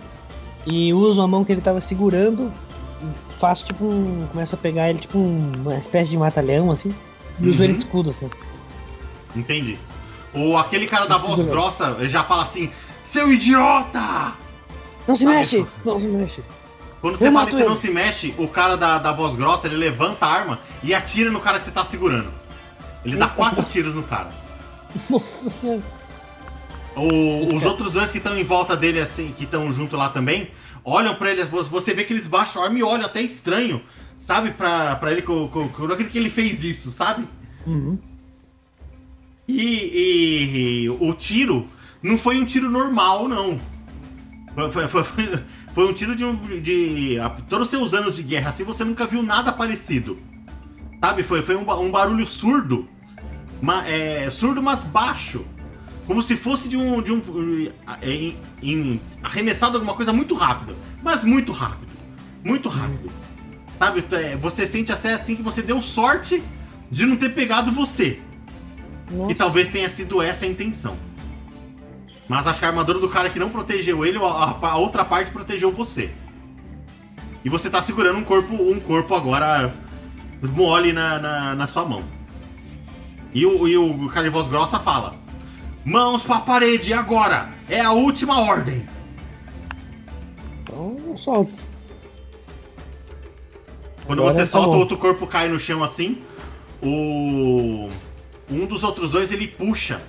e 0.65 0.93
uso 0.93 1.21
a 1.21 1.27
mão 1.27 1.43
que 1.43 1.51
ele 1.51 1.61
tava 1.61 1.81
segurando, 1.81 2.51
faço 3.43 3.65
tipo 3.65 3.83
um. 3.85 4.25
começo 4.31 4.55
a 4.55 4.57
pegar 4.57 4.89
ele 4.89 4.99
tipo 4.99 5.17
um- 5.17 5.51
uma 5.63 5.75
espécie 5.75 6.09
de 6.11 6.17
mata-leão 6.17 6.71
assim 6.71 6.93
e 7.39 7.49
uso 7.49 7.57
Uhum. 7.57 7.63
ele 7.65 7.73
de 7.73 7.79
escudo 7.79 8.09
assim. 8.11 8.29
Entendi. 9.35 9.77
Ou 10.33 10.57
aquele 10.57 10.87
cara 10.87 11.05
da 11.07 11.17
voz 11.17 11.35
bem. 11.41 11.47
grossa 11.49 11.95
ele 11.99 12.07
já 12.09 12.23
fala 12.23 12.43
assim: 12.43 12.71
Seu 13.03 13.31
idiota! 13.33 14.31
Não 15.07 15.15
se 15.15 15.25
mexe! 15.25 15.57
isso. 15.59 15.67
Não 15.83 15.99
se 15.99 16.07
mexe! 16.07 16.41
Quando 17.01 17.17
você 17.17 17.27
Eu 17.27 17.33
fala 17.33 17.45
que 17.47 17.51
você 17.55 17.65
não 17.65 17.75
se 17.75 17.89
mexe, 17.89 18.33
o 18.37 18.47
cara 18.47 18.77
da, 18.77 18.97
da 18.97 19.11
voz 19.11 19.35
grossa 19.35 19.67
ele 19.67 19.75
levanta 19.75 20.25
a 20.25 20.29
arma 20.31 20.59
e 20.81 20.93
atira 20.93 21.29
no 21.29 21.41
cara 21.41 21.57
que 21.59 21.65
você 21.65 21.71
tá 21.71 21.83
segurando. 21.83 22.29
Ele 23.03 23.17
dá 23.17 23.27
quatro 23.27 23.61
tiros 23.69 23.93
no 23.93 24.03
cara. 24.03 24.29
Nossa 25.09 25.49
senhora! 25.49 25.81
O- 26.95 27.55
os 27.57 27.63
outros 27.63 27.91
dois 27.91 28.09
que 28.11 28.19
estão 28.19 28.37
em 28.37 28.43
volta 28.43 28.77
dele, 28.77 28.99
assim, 29.01 29.33
que 29.37 29.43
estão 29.43 29.69
junto 29.73 29.97
lá 29.97 30.09
também, 30.09 30.49
olham 30.85 31.15
pra 31.15 31.31
ele, 31.31 31.43
você 31.43 31.93
vê 31.93 32.03
que 32.03 32.13
eles 32.13 32.27
baixam 32.27 32.61
a 32.61 32.65
arma 32.65 32.79
e 32.79 32.83
olham 32.83 33.05
até 33.05 33.21
estranho, 33.21 33.81
sabe? 34.19 34.51
Pra, 34.51 34.95
pra 34.97 35.11
ele, 35.11 35.21
que 36.09 36.17
ele 36.17 36.29
fez 36.29 36.63
isso, 36.63 36.91
sabe? 36.91 37.27
Uhum. 37.65 37.97
E, 39.47 39.61
e- 39.61 40.83
e 40.83 40.89
o 40.89 41.13
tiro 41.13 41.67
não 42.01 42.17
foi 42.17 42.39
um 42.39 42.45
tiro 42.45 42.69
normal, 42.69 43.27
não. 43.27 43.59
Foi, 44.55 44.87
foi- 44.87 45.03
foi- 45.03 45.03
foi- 45.73 45.89
um 45.89 45.93
tiro 45.93 46.15
de, 46.15 46.23
um, 46.23 46.35
de. 46.61 47.19
a- 47.19 47.29
Todos 47.29 47.67
os 47.67 47.71
seus 47.71 47.93
anos 47.93 48.15
de 48.15 48.23
guerra, 48.23 48.49
assim, 48.51 48.63
você 48.63 48.83
nunca 48.83 49.05
viu 49.07 49.23
nada 49.23 49.51
parecido. 49.51 50.17
Sabe? 51.01 51.23
Foi, 51.23 51.41
foi 51.41 51.55
um, 51.55 51.69
um 51.81 51.91
barulho 51.91 52.25
surdo. 52.25 52.87
ma- 53.61 53.87
é, 53.87 54.29
surdo, 54.29 54.61
mas 54.61 54.83
baixo. 54.83 55.45
Como 56.05 56.21
se 56.21 56.35
fosse 56.35 56.67
de 56.67 56.75
um. 56.77 57.01
De 57.01 57.11
um 57.11 57.21
é, 58.01 58.11
em- 58.11 58.37
em- 58.61 59.01
arremessado 59.23 59.75
alguma 59.77 59.93
coisa 59.93 60.11
muito 60.11 60.33
rápido. 60.35 60.75
Mas 61.01 61.23
muito 61.23 61.51
rápido. 61.51 61.91
Muito 62.43 62.67
rápido. 62.69 63.09
Sabe? 63.77 64.03
É, 64.11 64.35
você 64.35 64.67
sente 64.67 64.91
até 64.91 65.13
assim 65.13 65.35
que 65.35 65.41
você 65.41 65.61
deu 65.61 65.81
sorte 65.81 66.43
de 66.91 67.05
não 67.05 67.15
ter 67.15 67.29
pegado 67.29 67.71
você. 67.71 68.19
Nossa. 69.11 69.31
E 69.31 69.35
talvez 69.35 69.69
tenha 69.69 69.89
sido 69.89 70.21
essa 70.21 70.45
a 70.45 70.47
intenção. 70.47 70.95
Mas 72.27 72.47
acho 72.47 72.59
que 72.59 72.65
a 72.65 72.69
armadura 72.69 72.99
do 72.99 73.09
cara 73.09 73.29
que 73.29 73.39
não 73.39 73.49
protegeu 73.49 74.05
ele, 74.05 74.17
a, 74.17 74.21
a- 74.21 74.57
a 74.71 74.77
outra 74.77 75.03
parte 75.05 75.31
protegeu 75.31 75.71
você. 75.71 76.11
E 77.45 77.49
você 77.49 77.69
tá 77.69 77.81
segurando 77.81 78.17
um 78.19 78.23
corpo, 78.23 78.53
um 78.55 78.79
corpo 78.79 79.13
agora 79.15 79.73
mole 80.41 80.93
na, 80.93 81.19
na, 81.19 81.55
na 81.55 81.67
sua 81.67 81.85
mão. 81.85 82.03
E 83.33 83.45
o, 83.45 83.67
e 83.67 83.77
o 83.77 84.07
cara 84.09 84.25
de 84.25 84.29
voz 84.29 84.47
grossa 84.47 84.79
fala: 84.79 85.15
Mãos 85.85 86.23
pra 86.23 86.39
parede, 86.39 86.93
agora! 86.93 87.49
É 87.69 87.79
a 87.79 87.91
última 87.91 88.41
ordem! 88.41 88.87
Então 90.61 90.97
eu 91.07 91.17
solto. 91.17 91.59
Quando 94.05 94.19
Agora 94.19 94.35
você 94.35 94.41
tá 94.41 94.47
solta, 94.47 94.69
o 94.69 94.79
outro 94.79 94.97
corpo 94.97 95.27
cai 95.27 95.47
no 95.47 95.59
chão 95.59 95.83
assim. 95.83 96.21
O. 96.81 97.89
Um 98.49 98.65
dos 98.65 98.83
outros 98.83 99.09
dois 99.09 99.31
ele 99.31 99.47
puxa. 99.47 100.01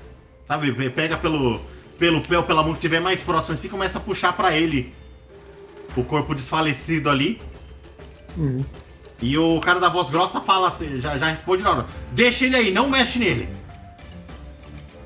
Sabe? 0.47 0.72
Pega 0.91 1.16
pelo. 1.16 1.61
Pelo 1.99 2.20
pé 2.22 2.37
ou 2.37 2.43
pela 2.43 2.62
mão 2.62 2.72
que 2.72 2.79
estiver 2.79 3.01
mais 3.01 3.22
próximo 3.22 3.55
assim 3.55 3.68
e 3.68 3.70
começa 3.70 3.99
a 3.99 4.01
puxar 4.01 4.33
pra 4.33 4.57
ele. 4.57 4.93
O 5.97 6.03
corpo 6.03 6.35
desfalecido 6.35 7.09
ali. 7.09 7.41
Uhum. 8.37 8.64
E 9.22 9.39
o 9.39 9.61
cara 9.61 9.79
da 9.79 9.89
voz 9.89 10.11
grossa 10.11 10.41
fala 10.41 10.66
assim, 10.66 11.01
já, 11.01 11.16
já 11.16 11.29
responde 11.29 11.62
na 11.62 11.70
hora. 11.70 11.87
Deixa 12.11 12.47
ele 12.47 12.57
aí, 12.57 12.70
não 12.72 12.89
mexe 12.89 13.18
nele. 13.18 13.49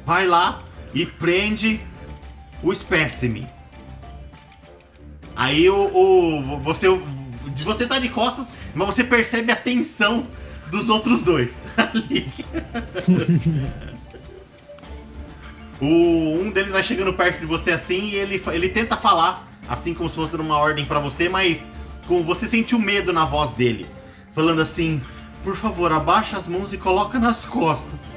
Vai 0.09 0.27
lá 0.27 0.63
e 0.95 1.05
prende 1.05 1.79
o 2.63 2.73
espécime. 2.73 3.47
Aí 5.37 5.69
o, 5.69 5.77
o- 5.95 6.59
você 6.61 6.87
você 7.59 7.87
tá 7.87 7.99
de 7.99 8.09
costas, 8.09 8.51
mas 8.75 8.87
você 8.87 9.05
percebe 9.05 9.53
a 9.53 9.57
tensão 9.57 10.27
dos 10.71 10.89
outros 10.89 11.21
dois 11.21 11.67
ali. 11.77 12.27
o, 15.79 16.41
um 16.41 16.51
deles 16.53 16.73
vai 16.73 16.83
chegando 16.83 17.13
perto 17.13 17.41
de 17.41 17.47
você 17.47 17.73
assim 17.73 18.07
e 18.07 18.15
ele, 18.15 18.43
ele 18.47 18.71
tenta 18.71 18.97
falar, 18.97 19.47
assim 19.69 19.93
como 19.93 20.09
se 20.09 20.17
fosse 20.17 20.35
uma 20.37 20.57
ordem 20.57 20.87
pra 20.87 21.01
você, 21.01 21.29
mas 21.29 21.69
com, 22.07 22.23
você 22.23 22.49
sente 22.49 22.75
o 22.75 22.79
medo 22.79 23.13
na 23.13 23.27
voz 23.27 23.53
dele. 23.53 23.87
Falando 24.33 24.63
assim, 24.63 25.03
por 25.45 25.55
favor, 25.55 25.93
abaixa 25.93 26.39
as 26.39 26.47
mãos 26.47 26.73
e 26.73 26.79
coloca 26.79 27.19
nas 27.19 27.45
costas. 27.45 28.17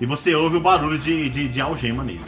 E 0.00 0.06
você 0.06 0.34
ouve 0.34 0.56
o 0.56 0.60
barulho 0.60 0.98
de, 0.98 1.28
de, 1.30 1.48
de 1.48 1.60
algema 1.60 2.02
nele. 2.02 2.24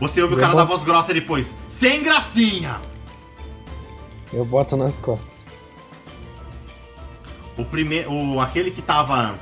Você 0.00 0.20
ouve 0.22 0.34
o 0.34 0.38
cara 0.38 0.54
da 0.54 0.64
voz 0.64 0.82
grossa 0.82 1.14
depois, 1.14 1.54
sem 1.68 2.02
gracinha! 2.02 2.76
Eu 4.32 4.44
boto 4.44 4.76
nas 4.76 4.96
costas. 4.96 5.30
O 7.56 7.64
primeiro. 7.64 8.10
O, 8.12 8.40
aquele 8.40 8.70
que 8.70 8.82
tava. 8.82 9.38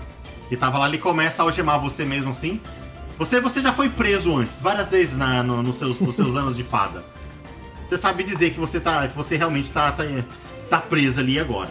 Que 0.49 0.57
tava 0.57 0.79
lá, 0.79 0.89
ele 0.89 0.99
começa 0.99 1.43
a 1.43 1.45
algemar 1.45 1.81
você 1.81 2.05
mesmo 2.05 2.31
assim. 2.31 2.61
Você, 3.17 3.41
você 3.41 3.61
já 3.63 3.73
foi 3.73 3.89
preso 3.89 4.35
antes, 4.37 4.61
várias 4.61 4.91
vezes 4.91 5.17
na, 5.17 5.43
no- 5.43 5.63
nos, 5.63 5.77
seus, 5.77 6.01
nos 6.01 6.15
seus 6.17 6.35
anos 6.35 6.57
de 6.57 6.65
fada. 6.65 7.05
Você 7.89 7.97
sabe 7.99 8.25
dizer 8.25 8.51
que 8.53 8.59
você 8.59 8.81
tá. 8.81 9.07
que 9.07 9.17
você 9.17 9.37
realmente 9.37 9.71
tá, 9.71 9.93
tá, 9.93 10.05
tá 10.69 10.79
preso 10.79 11.21
ali 11.21 11.39
agora. 11.39 11.71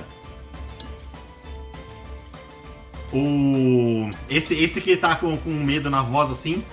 O. 3.13 4.09
Esse, 4.29 4.53
esse 4.53 4.79
que 4.81 4.95
tá 4.95 5.15
com, 5.15 5.35
com 5.37 5.49
medo 5.51 5.89
na 5.89 6.01
voz 6.01 6.29
assim. 6.29 6.63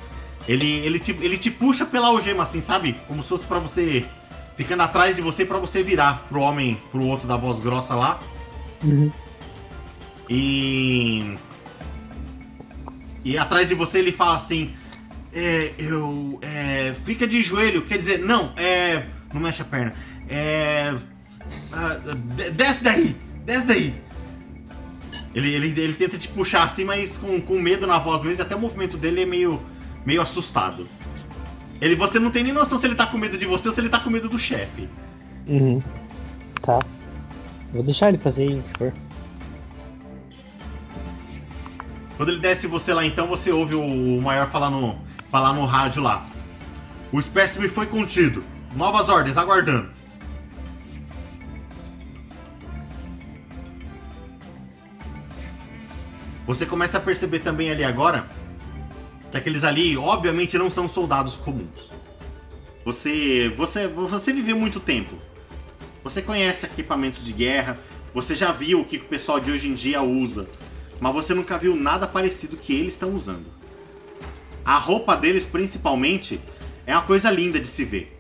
Ele, 0.49 0.66
ele, 0.66 0.99
te, 1.01 1.11
ele 1.20 1.37
te 1.39 1.51
puxa 1.51 1.84
pela 1.84 2.09
algema 2.09 2.43
assim, 2.45 2.61
sabe? 2.61 2.95
Como 3.09 3.22
se 3.22 3.28
fosse 3.28 3.47
pra 3.47 3.59
você. 3.59 4.05
Ficando 4.57 4.82
atrás 4.82 5.16
de 5.16 5.22
você 5.22 5.45
pra 5.45 5.59
você 5.59 5.82
virar 5.82 6.24
pro 6.28 6.41
homem, 6.41 6.80
pro 6.91 7.03
outro 7.05 7.26
da 7.26 7.37
voz 7.37 7.59
grossa 7.61 7.95
lá. 7.95 8.20
Uhum. 8.82 9.11
E. 10.28 11.37
E 13.24 13.37
atrás 13.37 13.68
de 13.68 13.74
você 13.74 13.99
ele 13.99 14.12
fala 14.12 14.37
assim: 14.37 14.74
é, 15.32 15.72
Eu. 15.78 16.39
É, 16.43 16.95
fica 17.05 17.26
de 17.26 17.43
joelho, 17.43 17.82
quer 17.82 17.99
dizer, 17.99 18.18
não, 18.18 18.53
é. 18.57 19.05
Não 19.32 19.41
mexe 19.41 19.62
a 19.62 19.64
perna. 19.64 19.95
É. 20.28 20.95
ah, 21.72 22.14
de- 22.14 22.51
desce 22.51 22.82
daí! 22.84 23.16
Desce 23.45 23.66
daí! 23.66 23.95
Ele, 25.37 25.53
ele, 25.55 25.78
ele 25.78 25.93
tenta 25.93 26.16
te 26.16 26.28
puxar 26.28 26.62
assim, 26.62 26.82
mas 26.82 27.18
com, 27.18 27.39
com 27.43 27.61
medo 27.61 27.87
na 27.87 27.99
voz 27.99 28.22
mesmo, 28.22 28.41
e 28.41 28.43
até 28.43 28.57
o 28.57 28.59
movimento 28.59 28.97
dele 28.97 29.20
é 29.20 29.26
meio, 29.26 29.61
meio 30.07 30.22
assustado. 30.22 30.89
Ele, 31.78 31.95
você 31.95 32.18
não 32.18 32.30
tem 32.30 32.43
nem 32.43 32.55
noção 32.55 32.78
se 32.78 32.87
ele 32.87 32.95
tá 32.95 33.07
com 33.07 33.18
medo 33.18 33.37
de 33.37 33.45
você 33.45 33.68
ou 33.68 33.74
se 33.74 33.78
ele 33.78 33.91
tá 33.91 34.01
com 34.01 34.09
medo 34.09 34.30
do 34.30 34.39
chefe. 34.39 34.89
Uhum. 35.47 35.82
Tá. 36.62 36.78
Vou 37.70 37.82
deixar 37.82 38.09
ele 38.09 38.16
fazer 38.16 38.45
aí, 38.45 38.59
o 38.61 38.62
que 38.62 38.78
for. 38.78 38.93
Quando 42.16 42.30
ele 42.30 42.41
desce 42.41 42.66
você 42.66 42.95
lá, 42.95 43.05
então 43.05 43.26
você 43.26 43.51
ouve 43.51 43.74
o 43.74 44.22
maior 44.22 44.51
falar 44.51 44.70
no, 44.70 44.97
falar 45.30 45.53
no 45.53 45.66
rádio 45.66 46.03
lá. 46.03 46.24
O 47.12 47.20
espécime 47.20 47.68
foi 47.68 47.84
contido. 47.84 48.43
Novas 48.74 49.11
ordens, 49.11 49.37
aguardando. 49.37 49.91
Você 56.47 56.64
começa 56.64 56.99
a 56.99 57.01
perceber 57.01 57.40
também 57.40 57.70
ali 57.70 57.84
agora 57.84 58.28
que 59.30 59.36
aqueles 59.36 59.64
ali, 59.64 59.97
obviamente, 59.97 60.57
não 60.57 60.70
são 60.70 60.88
soldados 60.88 61.36
comuns. 61.36 61.90
Você, 62.84 63.53
você, 63.57 63.88
você 63.88 64.32
viveu 64.32 64.57
muito 64.57 64.78
tempo. 64.78 65.16
Você 66.05 66.22
conhece 66.22 66.66
equipamentos 66.66 67.24
de 67.24 67.32
guerra. 67.32 67.78
Você 68.14 68.36
já 68.36 68.53
viu 68.53 68.80
o 68.80 68.84
que 68.84 68.99
o 68.99 69.05
pessoal 69.05 69.40
de 69.40 69.51
hoje 69.51 69.68
em 69.68 69.74
dia 69.74 70.01
usa 70.03 70.49
mas 71.01 71.12
você 71.12 71.34
nunca 71.34 71.59
viu 71.59 71.76
nada 71.76 72.07
parecido 72.07 72.57
que 72.57 72.74
eles 72.74 72.94
estão 72.94 73.14
usando. 73.14 73.47
A 74.64 74.78
roupa 74.78 75.16
deles, 75.16 75.44
principalmente, 75.44 76.40
é 76.86 76.94
uma 76.94 77.03
coisa 77.03 77.30
linda 77.30 77.61
de 77.61 77.68
se 77.68 77.84
ver. 77.84 78.12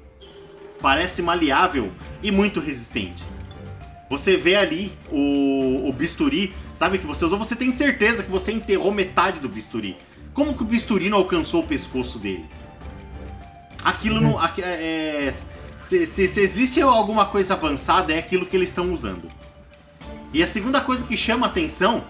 Parece 0.80 1.22
maleável 1.22 1.90
e 2.22 2.30
muito 2.30 2.60
resistente. 2.60 3.24
Você 4.08 4.36
vê 4.36 4.54
ali 4.54 4.92
o, 5.10 5.88
o 5.88 5.92
bisturi, 5.92 6.54
sabe 6.74 6.98
que 6.98 7.06
você 7.06 7.24
usou, 7.24 7.38
você 7.38 7.56
tem 7.56 7.72
certeza 7.72 8.22
que 8.22 8.30
você 8.30 8.52
enterrou 8.52 8.92
metade 8.92 9.40
do 9.40 9.48
bisturi. 9.48 9.96
Como 10.32 10.54
que 10.54 10.62
o 10.62 10.66
bisturi 10.66 11.08
não 11.08 11.18
alcançou 11.18 11.62
o 11.62 11.66
pescoço 11.66 12.18
dele? 12.18 12.44
Aquilo 13.82 14.20
não. 14.20 14.38
aqui- 14.38 14.62
é, 14.62 15.28
é, 15.28 15.34
se, 15.82 16.06
se- 16.06 16.28
se 16.28 16.40
existe 16.40 16.80
alguma 16.80 17.24
coisa 17.26 17.54
avançada, 17.54 18.12
é 18.12 18.18
aquilo 18.18 18.46
que 18.46 18.56
eles 18.56 18.68
estão 18.68 18.92
usando. 18.92 19.30
E 20.32 20.42
a 20.42 20.46
segunda 20.46 20.80
coisa 20.80 21.04
que 21.04 21.16
chama 21.16 21.46
atenção 21.46 22.04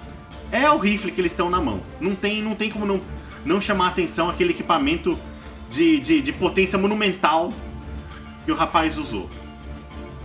é 0.50 0.68
o 0.70 0.78
rifle 0.78 1.10
que 1.12 1.20
eles 1.20 1.32
estão 1.32 1.48
na 1.50 1.60
mão. 1.60 1.80
Não 2.00 2.14
tem, 2.14 2.42
não 2.42 2.54
tem 2.54 2.70
como 2.70 2.84
não, 2.86 3.00
não 3.44 3.60
chamar 3.60 3.88
atenção 3.88 4.28
aquele 4.28 4.50
equipamento 4.50 5.18
de, 5.70 5.98
de, 5.98 6.20
de 6.22 6.32
potência 6.32 6.78
monumental 6.78 7.52
que 8.44 8.52
o 8.52 8.54
rapaz 8.54 8.96
usou. 8.98 9.28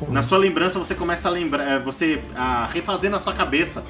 Na 0.10 0.24
sua 0.24 0.38
lembrança 0.38 0.80
você 0.80 0.95
começa 0.95 1.28
a 1.28 1.32
lembrar, 1.32 1.64
eh, 1.68 1.80
você 1.80 2.22
a 2.36 2.66
refazer 2.66 3.10
na 3.12 3.20
sua 3.20 3.34
cabeça 3.34 3.84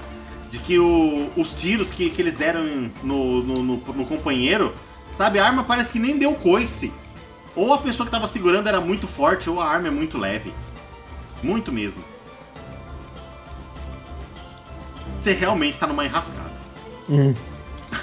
de 0.49 0.59
que 0.59 0.77
o- 0.77 1.29
os 1.37 1.55
tiros 1.55 1.87
que, 1.89 2.09
que 2.09 2.21
eles 2.21 2.35
deram 2.35 2.63
no, 3.03 3.41
no, 3.43 3.63
no- 3.63 3.77
no 3.77 4.05
companheiro, 4.05 4.73
sabe, 5.11 5.39
a 5.39 5.45
arma 5.45 5.63
parece 5.63 5.91
que 5.93 5.99
nem 5.99 6.17
deu 6.17 6.33
coice. 6.33 6.91
Ou 7.55 7.73
a 7.73 7.77
pessoa 7.77 8.05
que 8.05 8.13
estava 8.15 8.27
segurando 8.27 8.67
era 8.67 8.79
muito 8.81 9.07
forte, 9.07 9.49
ou 9.49 9.59
a 9.61 9.67
arma 9.67 9.87
é 9.87 9.91
muito 9.91 10.17
leve. 10.17 10.53
Muito 11.41 11.71
mesmo. 11.71 12.03
Você 15.19 15.33
realmente 15.33 15.77
tá 15.77 15.85
numa 15.87 16.05
enrascada. 16.05 16.51
Uhum. 17.07 17.33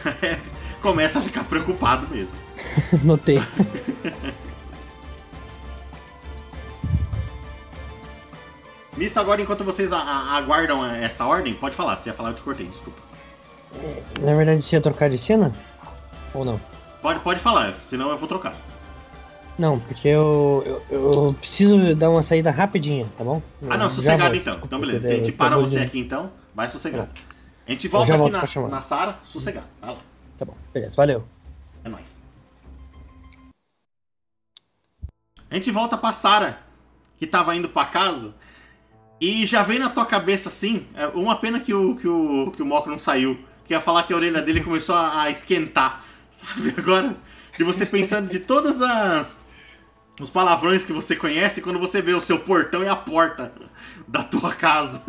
Começa 0.80 1.18
a 1.18 1.22
ficar 1.22 1.44
preocupado 1.44 2.06
mesmo. 2.10 2.36
Notei. 3.04 3.42
Nisso 8.98 9.18
agora, 9.20 9.40
enquanto 9.40 9.62
vocês 9.64 9.92
a- 9.92 9.98
a- 9.98 10.36
aguardam 10.36 10.84
essa 10.84 11.24
ordem, 11.24 11.54
pode 11.54 11.76
falar. 11.76 11.96
Você 11.96 12.08
ia 12.10 12.14
falar, 12.14 12.30
eu 12.30 12.34
te 12.34 12.42
cortei, 12.42 12.66
desculpa. 12.66 13.00
Na 14.20 14.34
verdade, 14.34 14.62
você 14.62 14.76
ia 14.76 14.82
trocar 14.82 15.08
de 15.08 15.18
cena? 15.18 15.52
Ou 16.34 16.44
não? 16.44 16.60
Pode, 17.00 17.20
pode 17.20 17.38
falar, 17.40 17.74
senão 17.88 18.10
eu 18.10 18.16
vou 18.18 18.28
trocar. 18.28 18.54
Não, 19.56 19.78
porque 19.78 20.08
eu, 20.08 20.82
eu, 20.90 21.12
eu 21.12 21.34
preciso 21.34 21.94
dar 21.94 22.10
uma 22.10 22.22
saída 22.22 22.50
rapidinha, 22.50 23.06
tá 23.16 23.24
bom? 23.24 23.40
Ah, 23.68 23.76
não, 23.76 23.88
sossegado 23.90 24.34
então. 24.34 24.58
Então, 24.62 24.80
beleza. 24.80 25.06
A 25.08 25.10
eu- 25.12 25.16
gente 25.16 25.32
para 25.32 25.56
você 25.56 25.78
aqui 25.80 25.98
então, 26.00 26.30
vai 26.54 26.68
sossegado. 26.68 27.08
A 27.66 27.70
gente 27.70 27.86
volta 27.88 28.14
aqui 28.14 28.30
na, 28.58 28.68
na 28.68 28.80
Sara, 28.80 29.18
sossegado. 29.24 29.66
Vai 29.80 29.90
lá. 29.90 29.98
Tá 30.38 30.44
bom, 30.44 30.54
beleza, 30.72 30.94
valeu. 30.96 31.24
É 31.84 31.88
nóis. 31.88 32.22
A 35.50 35.54
gente 35.54 35.70
volta 35.70 35.96
pra 35.96 36.12
Sara, 36.12 36.58
que 37.18 37.26
tava 37.26 37.54
indo 37.56 37.68
pra 37.68 37.84
casa, 37.86 38.34
e 39.20 39.44
já 39.44 39.62
vem 39.62 39.78
na 39.78 39.88
tua 39.88 40.06
cabeça 40.06 40.48
assim, 40.48 40.86
é 40.94 41.06
uma 41.08 41.36
pena 41.36 41.58
que 41.58 41.74
o, 41.74 41.96
que 41.96 42.06
o, 42.06 42.52
que 42.52 42.62
o 42.62 42.66
Moco 42.66 42.88
não 42.88 42.98
saiu, 42.98 43.38
que 43.64 43.74
ia 43.74 43.80
falar 43.80 44.04
que 44.04 44.12
a 44.12 44.16
orelha 44.16 44.40
dele 44.40 44.60
começou 44.60 44.94
a, 44.94 45.22
a 45.22 45.30
esquentar, 45.30 46.04
sabe? 46.30 46.74
Agora, 46.76 47.16
de 47.56 47.64
você 47.64 47.84
pensando 47.84 48.30
de 48.30 48.38
todas 48.38 48.80
as 48.80 49.40
Os 50.20 50.30
palavrões 50.30 50.84
que 50.84 50.92
você 50.92 51.16
conhece 51.16 51.60
quando 51.60 51.78
você 51.78 52.00
vê 52.00 52.12
o 52.12 52.20
seu 52.20 52.38
portão 52.38 52.82
e 52.82 52.88
a 52.88 52.96
porta 52.96 53.52
da 54.06 54.22
tua 54.22 54.54
casa. 54.54 55.02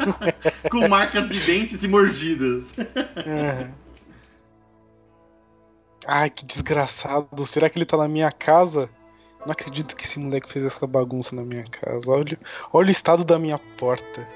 Com 0.70 0.86
marcas 0.88 1.28
de 1.28 1.40
dentes 1.40 1.82
e 1.82 1.88
mordidas. 1.88 2.74
É. 3.26 3.68
Ai, 6.06 6.30
que 6.30 6.44
desgraçado. 6.44 7.44
Será 7.44 7.68
que 7.68 7.78
ele 7.78 7.84
tá 7.84 7.96
na 7.96 8.08
minha 8.08 8.30
casa? 8.32 8.88
Não 9.46 9.52
acredito 9.52 9.96
que 9.96 10.04
esse 10.04 10.18
moleque 10.18 10.50
fez 10.50 10.64
essa 10.64 10.86
bagunça 10.86 11.34
na 11.34 11.42
minha 11.42 11.64
casa. 11.64 12.10
Olha, 12.10 12.38
olha 12.72 12.88
o 12.88 12.92
estado 12.92 13.24
da 13.24 13.38
minha 13.38 13.58
porta. 13.76 14.26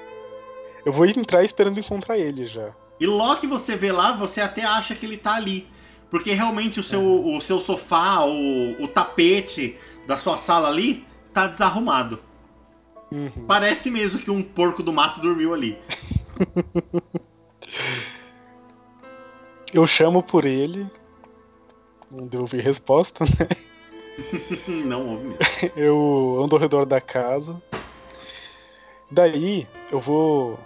Eu 0.85 0.91
vou 0.91 1.05
entrar 1.05 1.43
esperando 1.43 1.79
encontrar 1.79 2.17
ele 2.17 2.45
já. 2.45 2.73
E 2.99 3.05
logo 3.05 3.39
que 3.41 3.47
você 3.47 3.75
vê 3.75 3.91
lá, 3.91 4.11
você 4.13 4.41
até 4.41 4.63
acha 4.63 4.95
que 4.95 5.05
ele 5.05 5.17
tá 5.17 5.35
ali. 5.35 5.67
Porque 6.09 6.31
realmente 6.33 6.79
o 6.79 6.83
seu, 6.83 7.01
o 7.01 7.41
seu 7.41 7.59
sofá, 7.59 8.23
o, 8.23 8.83
o 8.83 8.87
tapete 8.87 9.77
da 10.07 10.15
sua 10.15 10.37
sala 10.37 10.69
ali, 10.69 11.05
tá 11.33 11.47
desarrumado. 11.47 12.19
Uhum. 13.11 13.45
Parece 13.47 13.89
mesmo 13.91 14.19
que 14.19 14.31
um 14.31 14.41
porco 14.43 14.83
do 14.83 14.93
mato 14.93 15.19
dormiu 15.19 15.53
ali. 15.53 15.77
Eu 19.73 19.87
chamo 19.87 20.21
por 20.21 20.45
ele. 20.45 20.87
Não 22.11 22.27
deu 22.27 22.41
ouvir 22.41 22.61
resposta, 22.61 23.25
né? 23.25 23.47
Não 24.67 25.09
houve 25.09 25.23
mesmo. 25.25 25.37
Eu 25.75 26.39
ando 26.43 26.55
ao 26.55 26.61
redor 26.61 26.85
da 26.85 27.01
casa. 27.01 27.61
Daí 29.13 29.67
eu 29.91 29.99
vou. 29.99 30.59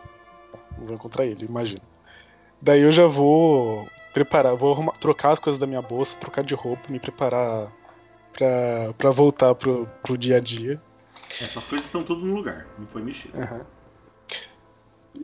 Vou 0.78 0.96
encontrar 0.96 1.26
ele, 1.26 1.46
imagino. 1.46 1.82
Daí 2.62 2.82
eu 2.82 2.92
já 2.92 3.06
vou 3.06 3.88
preparar, 4.14 4.56
vou 4.56 4.72
arrumar, 4.72 4.94
trocar 4.94 5.32
as 5.32 5.40
coisas 5.40 5.60
da 5.60 5.68
minha 5.68 5.82
bolsa, 5.82 6.18
trocar 6.18 6.44
de 6.44 6.56
roupa, 6.56 6.84
me 6.90 6.98
preparar 7.00 7.72
pra, 8.32 8.94
pra 8.98 9.10
voltar 9.10 9.54
pro, 9.54 9.88
pro 10.02 10.18
dia 10.18 10.38
a 10.38 10.40
dia. 10.40 10.82
Essas 11.30 11.66
coisas 11.66 11.86
estão 11.86 12.04
tudo 12.04 12.26
no 12.26 12.34
lugar, 12.34 12.68
não 12.80 12.88
foi 12.88 13.02
mexido. 13.02 13.38
Aham. 13.38 13.66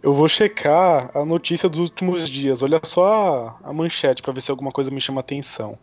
Eu 0.02 0.14
vou 0.14 0.28
checar 0.28 1.12
a 1.14 1.24
notícia 1.24 1.70
dos 1.70 1.80
últimos 1.80 2.28
dias. 2.28 2.62
Olha 2.62 2.82
só 2.84 3.58
a, 3.64 3.70
a 3.70 3.74
manchete 3.74 4.22
pra 4.22 4.34
ver 4.34 4.42
se 4.42 4.52
alguma 4.52 4.72
coisa 4.72 4.92
me 4.92 5.00
chama 5.00 5.22
atenção. 5.22 5.78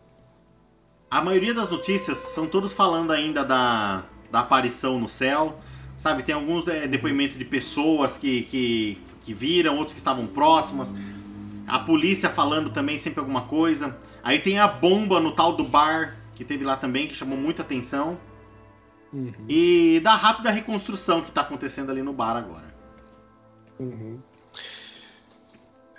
A 1.11 1.21
maioria 1.21 1.53
das 1.53 1.69
notícias 1.69 2.17
são 2.19 2.47
todos 2.47 2.71
falando 2.71 3.11
ainda 3.11 3.43
da, 3.43 4.05
da 4.31 4.39
aparição 4.39 4.97
no 4.97 5.09
céu. 5.09 5.59
Sabe, 5.97 6.23
tem 6.23 6.33
alguns 6.33 6.65
é, 6.69 6.87
depoimentos 6.87 7.37
de 7.37 7.43
pessoas 7.43 8.17
que, 8.17 8.43
que, 8.43 8.97
que 9.19 9.33
viram, 9.33 9.73
outros 9.75 9.91
que 9.91 9.99
estavam 9.99 10.25
próximas. 10.25 10.93
A 11.67 11.77
polícia 11.79 12.29
falando 12.29 12.69
também 12.69 12.97
sempre 12.97 13.19
alguma 13.19 13.41
coisa. 13.41 13.97
Aí 14.23 14.39
tem 14.39 14.57
a 14.57 14.69
bomba 14.69 15.19
no 15.19 15.33
tal 15.33 15.53
do 15.53 15.65
bar, 15.65 16.15
que 16.33 16.45
teve 16.45 16.63
lá 16.63 16.77
também, 16.77 17.09
que 17.09 17.13
chamou 17.13 17.37
muita 17.37 17.61
atenção. 17.61 18.17
Uhum. 19.11 19.33
E 19.49 19.99
da 20.01 20.15
rápida 20.15 20.49
reconstrução 20.49 21.19
que 21.19 21.29
tá 21.29 21.41
acontecendo 21.41 21.91
ali 21.91 22.01
no 22.01 22.13
bar 22.13 22.37
agora. 22.37 22.73
Uhum. 23.77 24.17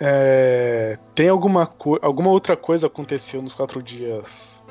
É, 0.01 0.97
tem 1.13 1.29
alguma, 1.29 1.71
alguma 2.01 2.31
outra 2.31 2.57
coisa 2.57 2.87
aconteceu 2.87 3.43
nos 3.43 3.53
quatro 3.53 3.81
dias 3.81 4.62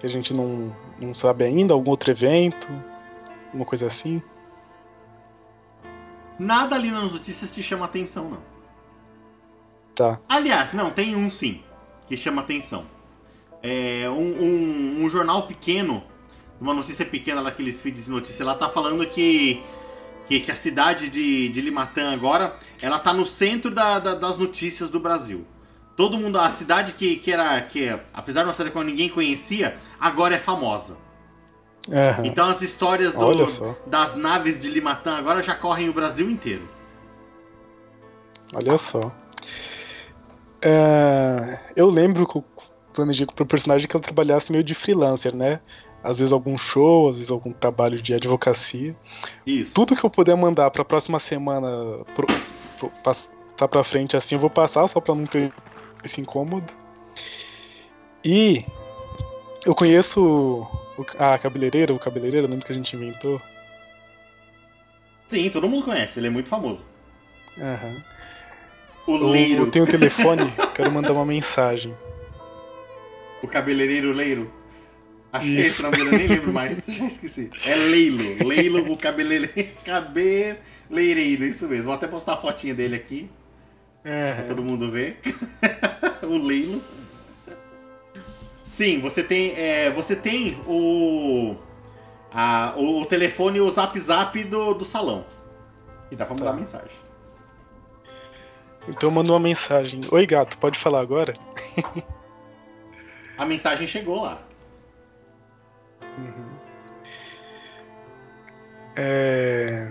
que 0.00 0.06
a 0.06 0.08
gente 0.08 0.32
não, 0.34 0.74
não 0.98 1.12
sabe 1.14 1.44
ainda? 1.44 1.74
Algum 1.74 1.90
outro 1.90 2.10
evento? 2.10 2.66
Alguma 3.46 3.64
coisa 3.66 3.86
assim? 3.86 4.20
Nada 6.38 6.74
ali 6.74 6.90
nas 6.90 7.12
notícias 7.12 7.52
te 7.52 7.62
chama 7.62 7.84
atenção, 7.84 8.30
não. 8.30 8.38
Tá. 9.94 10.18
Aliás, 10.28 10.72
não, 10.72 10.90
tem 10.90 11.14
um 11.14 11.30
sim, 11.30 11.62
que 12.06 12.16
chama 12.16 12.40
atenção. 12.40 12.86
É 13.62 14.08
um, 14.08 14.42
um- 14.42 15.04
um 15.04 15.10
jornal 15.10 15.46
pequeno, 15.46 16.02
uma 16.58 16.72
notícia 16.72 17.04
pequena 17.04 17.42
daqueles 17.42 17.82
feeds 17.82 18.06
de 18.06 18.10
notícia 18.10 18.44
lá, 18.44 18.54
tá 18.54 18.70
falando 18.70 19.04
que, 19.06 19.62
que, 20.26 20.40
que 20.40 20.50
a 20.50 20.54
cidade 20.54 21.10
de, 21.10 21.50
de 21.50 21.60
Limatã 21.60 22.10
agora, 22.14 22.56
ela 22.80 22.98
tá 22.98 23.12
no 23.12 23.26
centro 23.26 23.70
da- 23.70 23.98
da- 23.98 24.14
das 24.14 24.38
notícias 24.38 24.88
do 24.88 24.98
Brasil. 24.98 25.44
Todo 26.00 26.16
mundo, 26.18 26.40
a 26.40 26.48
cidade 26.48 26.92
que, 26.94 27.16
que 27.16 27.30
era, 27.30 27.60
que 27.60 27.94
apesar 28.14 28.40
de 28.40 28.46
uma 28.46 28.54
cidade 28.54 28.74
que 28.74 28.84
ninguém 28.84 29.10
conhecia, 29.10 29.76
agora 30.00 30.34
é 30.34 30.38
famosa. 30.38 30.96
Então 32.24 32.48
as 32.48 32.62
histórias 32.62 33.12
do- 33.14 33.18
das 33.86 34.14
naves 34.14 34.58
de 34.58 34.70
Limatã 34.70 35.16
agora 35.18 35.42
já 35.42 35.54
correm 35.54 35.90
o 35.90 35.92
Brasil 35.92 36.30
inteiro. 36.30 36.66
Olha 38.54 38.78
só. 38.78 39.12
É, 40.62 41.58
eu 41.76 41.90
lembro 41.90 42.26
que 42.26 42.38
eu 42.38 42.44
planejei 42.94 43.26
pro 43.26 43.44
personagem 43.44 43.86
que 43.86 43.94
eu 43.94 44.00
trabalhasse 44.00 44.50
meio 44.52 44.64
de 44.64 44.74
freelancer, 44.74 45.36
né? 45.36 45.60
Às 46.02 46.18
vezes 46.18 46.32
algum 46.32 46.56
show, 46.56 47.10
às 47.10 47.16
vezes 47.16 47.30
algum 47.30 47.52
trabalho 47.52 48.00
de 48.00 48.14
advocacia. 48.14 48.96
Isso. 49.46 49.72
Tudo 49.74 49.94
que 49.94 50.02
eu 50.04 50.08
puder 50.08 50.34
mandar 50.34 50.70
pra 50.70 50.82
próxima 50.82 51.18
semana 51.18 51.68
pro, 52.14 52.26
pro- 52.78 52.90
passar 53.04 53.28
pra 53.70 53.84
frente 53.84 54.16
assim, 54.16 54.34
eu 54.36 54.38
vou 54.40 54.48
passar 54.48 54.88
só 54.88 54.98
pra 54.98 55.14
não 55.14 55.26
ter 55.26 55.52
esse 56.04 56.20
incômodo. 56.20 56.72
E 58.24 58.64
eu 59.66 59.74
conheço 59.74 60.66
o, 60.98 61.06
a 61.18 61.38
cabeleireira, 61.38 61.92
o 61.94 61.98
cabeleireiro, 61.98 62.46
lembra 62.48 62.66
que 62.66 62.72
a 62.72 62.74
gente 62.74 62.94
inventou? 62.96 63.40
Sim, 65.26 65.48
todo 65.50 65.68
mundo 65.68 65.84
conhece, 65.84 66.18
ele 66.18 66.26
é 66.26 66.30
muito 66.30 66.48
famoso. 66.48 66.84
Aham. 67.58 68.02
O 69.06 69.16
Eu, 69.16 69.26
Leiro, 69.28 69.62
eu 69.64 69.70
tenho 69.70 69.84
o 69.84 69.88
telefone, 69.88 70.52
quero 70.74 70.90
mandar 70.90 71.12
uma 71.12 71.24
mensagem. 71.24 71.96
o 73.42 73.48
cabeleireiro 73.48 74.12
Leiro. 74.12 74.52
Acho 75.32 75.52
que 75.54 75.60
é 75.60 75.64
esse 75.64 75.70
Isso. 75.70 75.86
o 75.86 75.90
nome 75.90 76.00
eu 76.00 76.12
nem 76.12 76.26
lembro 76.26 76.52
mais, 76.52 76.84
já 76.88 77.06
esqueci. 77.06 77.50
É 77.64 77.74
Leilo, 77.76 78.36
Leilo, 78.44 78.92
o 78.92 78.96
cabeleireiro, 78.96 79.70
cabeleireiro, 79.84 81.44
isso 81.44 81.66
mesmo. 81.68 81.84
Vou 81.84 81.94
até 81.94 82.08
postar 82.08 82.34
a 82.34 82.36
fotinha 82.36 82.74
dele 82.74 82.96
aqui, 82.96 83.30
pra 84.02 84.12
Aham. 84.12 84.46
todo 84.48 84.62
mundo 84.62 84.90
ver. 84.90 85.20
o 86.22 86.36
Leilo. 86.38 86.82
Sim, 88.64 89.00
você 89.00 89.22
tem, 89.22 89.52
é, 89.56 89.90
você 89.90 90.14
tem 90.16 90.56
o, 90.66 91.56
a- 92.32 92.74
o 92.76 93.04
telefone 93.04 93.58
e 93.58 93.60
o 93.60 93.70
zap 93.70 93.98
zap 93.98 94.42
do, 94.44 94.74
do 94.74 94.84
salão. 94.84 95.24
E 96.10 96.16
dá 96.16 96.24
pra 96.24 96.34
mandar 96.34 96.52
Tá. 96.52 96.56
mensagem. 96.56 96.96
Então 98.88 99.08
eu 99.08 99.10
mando 99.14 99.32
uma 99.32 99.38
mensagem. 99.40 100.00
Oi 100.10 100.26
gato, 100.26 100.56
pode 100.58 100.78
falar 100.78 101.00
agora? 101.00 101.34
A 103.36 103.44
mensagem 103.44 103.86
chegou 103.86 104.22
lá. 104.22 104.40
É... 108.96 109.88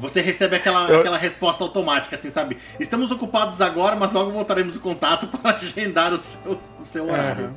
Você 0.00 0.20
recebe 0.20 0.56
aquela, 0.56 0.88
Eu- 0.90 1.00
aquela 1.00 1.18
resposta 1.18 1.62
automática, 1.62 2.16
assim, 2.16 2.30
sabe? 2.30 2.56
Estamos 2.78 3.10
ocupados 3.10 3.60
agora, 3.60 3.94
mas 3.94 4.12
logo 4.12 4.30
voltaremos 4.32 4.74
o 4.76 4.80
contato 4.80 5.28
para 5.38 5.56
agendar 5.58 6.12
o 6.12 6.18
seu, 6.18 6.58
o 6.80 6.84
seu 6.84 7.08
horário. 7.08 7.54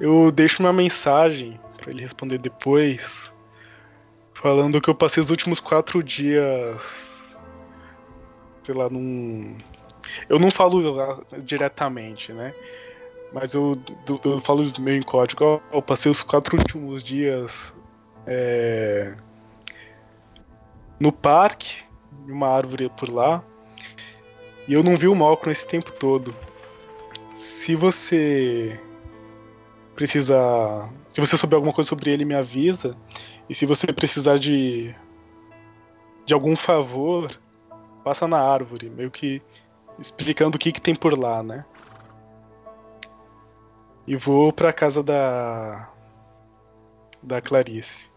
Eu 0.00 0.30
deixo 0.32 0.62
uma 0.62 0.72
mensagem 0.72 1.60
pra 1.76 1.90
ele 1.90 2.00
responder 2.02 2.38
depois, 2.38 3.30
falando 4.34 4.80
que 4.80 4.90
eu 4.90 4.94
passei 4.94 5.20
os 5.22 5.30
últimos 5.30 5.60
quatro 5.60 6.02
dias, 6.02 7.36
sei 8.64 8.74
lá, 8.74 8.88
num. 8.88 9.56
Eu 10.28 10.38
não 10.38 10.50
falo 10.50 11.24
diretamente, 11.44 12.32
né? 12.32 12.52
Mas 13.32 13.54
eu, 13.54 13.72
eu 14.24 14.40
falo 14.40 14.70
meio 14.80 14.98
em 14.98 15.02
código. 15.02 15.62
Eu 15.72 15.80
passei 15.80 16.10
os 16.10 16.22
quatro 16.22 16.58
últimos 16.58 17.02
dias 17.02 17.72
é, 18.26 19.14
no 21.02 21.10
parque, 21.10 21.82
em 22.28 22.30
uma 22.30 22.46
árvore 22.46 22.88
por 22.90 23.08
lá, 23.08 23.42
e 24.68 24.72
eu 24.72 24.84
não 24.84 24.96
vi 24.96 25.08
o 25.08 25.14
Malcolm 25.16 25.50
esse 25.50 25.66
tempo 25.66 25.92
todo. 25.92 26.32
Se 27.34 27.74
você 27.74 28.80
precisar. 29.96 30.88
Se 31.12 31.20
você 31.20 31.36
souber 31.36 31.56
alguma 31.56 31.72
coisa 31.72 31.88
sobre 31.88 32.12
ele, 32.12 32.24
me 32.24 32.36
avisa. 32.36 32.96
E 33.48 33.54
se 33.54 33.66
você 33.66 33.92
precisar 33.92 34.38
de. 34.38 34.94
de 36.24 36.32
algum 36.32 36.54
favor, 36.54 37.32
passa 38.04 38.28
na 38.28 38.40
árvore, 38.40 38.88
meio 38.88 39.10
que 39.10 39.42
explicando 39.98 40.54
o 40.54 40.58
que, 40.58 40.70
que 40.70 40.80
tem 40.80 40.94
por 40.94 41.18
lá, 41.18 41.42
né? 41.42 41.64
E 44.06 44.14
vou 44.14 44.52
pra 44.52 44.72
casa 44.72 45.02
da. 45.02 45.90
da 47.20 47.40
Clarice. 47.40 48.11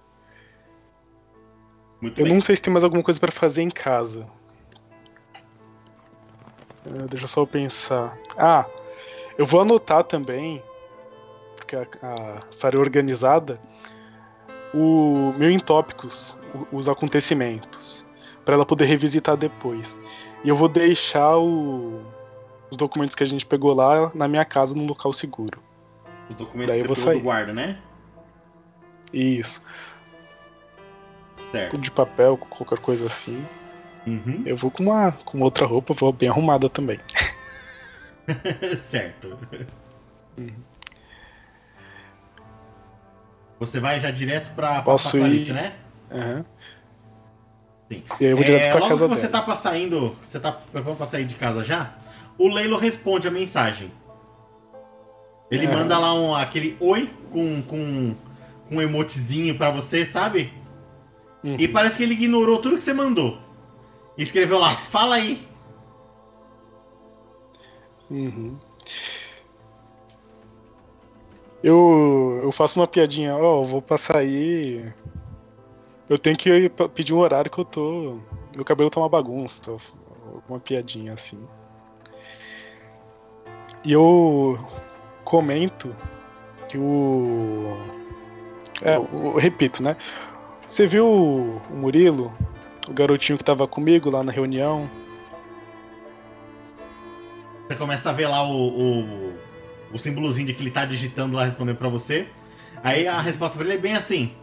Muito 2.06 2.22
Eu 2.22 2.26
bem. 2.26 2.34
não 2.36 2.40
sei 2.42 2.56
se 2.56 2.62
tem 2.62 2.72
mais 2.72 2.84
alguma 2.84 3.02
coisa 3.02 3.20
pra 3.20 3.32
fazer 3.32 3.64
em 3.64 3.70
casa. 3.70 4.28
Ah, 6.86 7.08
deixa 7.10 7.24
eu 7.26 7.28
só 7.28 7.44
pensar. 7.48 8.16
Ah, 8.38 8.68
eu 9.40 9.46
vou 9.46 9.60
anotar 9.62 10.04
também, 10.04 10.62
porque 11.56 11.76
a, 11.76 11.82
a 12.04 12.42
Sara 12.52 12.76
é 12.78 12.80
organizada, 12.80 13.60
o 14.72 15.34
meu 15.36 15.50
em 15.50 15.58
tópicos, 15.58 16.38
o- 16.72 16.78
os 16.78 16.88
acontecimentos, 16.88 18.06
pra 18.46 18.54
ela 18.54 18.66
poder 18.68 18.86
revisitar 18.86 19.36
depois. 19.36 19.98
E 20.44 20.50
eu 20.50 20.56
vou 20.56 20.70
deixar 20.70 21.38
o- 21.40 22.04
os 22.70 22.78
documentos 22.78 23.16
que 23.16 23.24
a 23.24 23.28
gente 23.28 23.48
pegou 23.48 23.74
lá 23.74 24.12
na 24.14 24.28
minha 24.28 24.46
casa, 24.46 24.76
num 24.76 24.86
local 24.86 25.12
seguro. 25.12 25.60
Os 26.30 26.36
documentos 26.36 26.76
Daí 26.76 26.84
que 26.84 26.88
você 26.88 27.06
pegou 27.08 27.20
do 27.22 27.24
guarda, 27.24 27.52
né? 27.52 27.80
Isso. 29.12 29.64
Certo. 31.56 31.72
Tudo 31.72 31.82
de 31.84 31.92
papel, 31.92 32.38
qualquer 32.38 32.80
coisa 32.80 33.08
assim. 33.08 33.46
Uhum. 34.06 34.44
Eu 34.46 34.56
vou 34.58 34.70
com 34.70 34.84
uma, 34.84 35.12
com 35.12 35.40
outra 35.42 35.66
roupa, 35.66 35.94
vou 35.94 36.12
bem 36.14 36.30
arrumada 36.30 36.70
também. 36.70 37.00
certo. 38.78 39.38
Uhum. 40.38 40.54
Você 43.60 43.80
vai 43.80 44.00
já 44.00 44.12
direto 44.12 44.54
pra, 44.54 44.82
Posso 44.82 45.12
pra 45.12 45.20
Clarice, 45.22 45.50
ir- 45.52 45.54
né? 45.54 45.74
Aham. 46.12 46.46
Sim. 47.92 48.04
E 48.20 48.26
aí 48.26 48.32
eu 48.32 48.36
vou 48.36 48.46
direto 48.46 48.64
É, 48.66 48.72
pra 48.72 48.80
logo 48.80 48.90
casa 48.90 49.08
que 49.08 49.16
você 49.16 49.22
dela. 49.28 49.32
tá 49.34 49.42
pra 49.44 49.56
saindo, 49.56 50.16
você 50.24 50.40
tá 50.40 50.52
pra 50.52 51.06
sair 51.06 51.26
de 51.26 51.36
casa 51.36 51.64
já, 51.64 51.94
o 52.38 52.48
Leilo 52.50 52.78
responde 52.78 53.28
a 53.28 53.32
mensagem. 53.32 53.92
Ele 55.50 55.68
É. 55.68 55.72
manda 55.72 55.98
lá 55.98 56.14
um, 56.14 56.36
aquele 56.36 56.76
oi 56.80 57.10
com, 57.32 57.62
com, 57.62 58.16
com 58.68 58.76
um 58.76 58.82
emotezinho 58.82 59.56
pra 59.58 59.70
você, 59.70 60.06
sabe? 60.06 60.52
Uhum. 61.46 61.58
E 61.60 61.68
parece 61.68 61.98
que 61.98 62.04
ele 62.04 62.16
ignorou 62.16 62.58
tudo 62.60 62.76
que 62.76 62.82
você 62.82 62.92
mandou. 62.92 63.38
E 64.18 64.24
escreveu 64.24 64.58
lá, 64.58 64.72
fala 64.72 65.16
aí. 65.16 65.48
Uhum. 68.10 68.58
Eu, 71.62 72.42
eu 72.44 72.52
faço 72.52 72.80
uma 72.80 72.88
piadinha, 72.88 73.36
ó, 73.36 73.62
eu 73.62 73.66
vou 73.66 73.82
passar 73.82 74.18
aí. 74.18 74.92
Eu 76.10 76.18
tenho 76.18 76.36
que 76.36 76.70
pedir 76.96 77.14
um 77.14 77.20
horário 77.20 77.52
que 77.52 77.60
eu 77.60 77.66
tô. 77.66 78.18
Meu 78.56 78.66
cabelo 78.66 78.90
tá 78.90 79.00
uma 79.00 79.10
bagunça. 79.10 79.62
Tô, 79.62 79.78
alguma 80.34 80.60
piadinha 80.60 81.14
assim. 81.14 81.40
E 83.84 83.92
eu 83.92 84.58
comento 85.24 85.96
que 86.68 86.78
o. 86.78 87.78
É, 88.82 88.98
eu 88.98 89.38
repito, 89.38 89.84
né? 89.84 89.96
Você 90.68 90.86
viu 90.88 91.08
o 91.08 91.62
Murilo, 91.76 92.34
o 92.88 92.94
garotinho 92.94 93.38
que 93.38 93.44
tava 93.44 93.68
comigo 93.68 94.10
lá 94.10 94.24
na 94.24 94.32
reunião? 94.32 94.90
Você 97.68 97.76
começa 97.76 98.10
a 98.10 98.14
ver 98.14 98.28
lá 98.28 98.48
o, 98.48 98.54
o, 98.68 99.34
o 99.94 99.98
símbolozinho 100.00 100.48
de 100.48 100.54
que 100.54 100.62
ele 100.62 100.72
tá 100.72 100.86
digitando 100.86 101.36
lá 101.36 101.46
respondendo 101.46 101.78
pra 101.78 101.90
você. 101.90 102.28
Aí 102.84 103.08
a 103.08 103.20
resposta 103.20 103.58
pra 103.58 103.66
ele 103.66 103.76
é 103.76 103.80
bem 103.80 103.96
assim. 103.96 104.34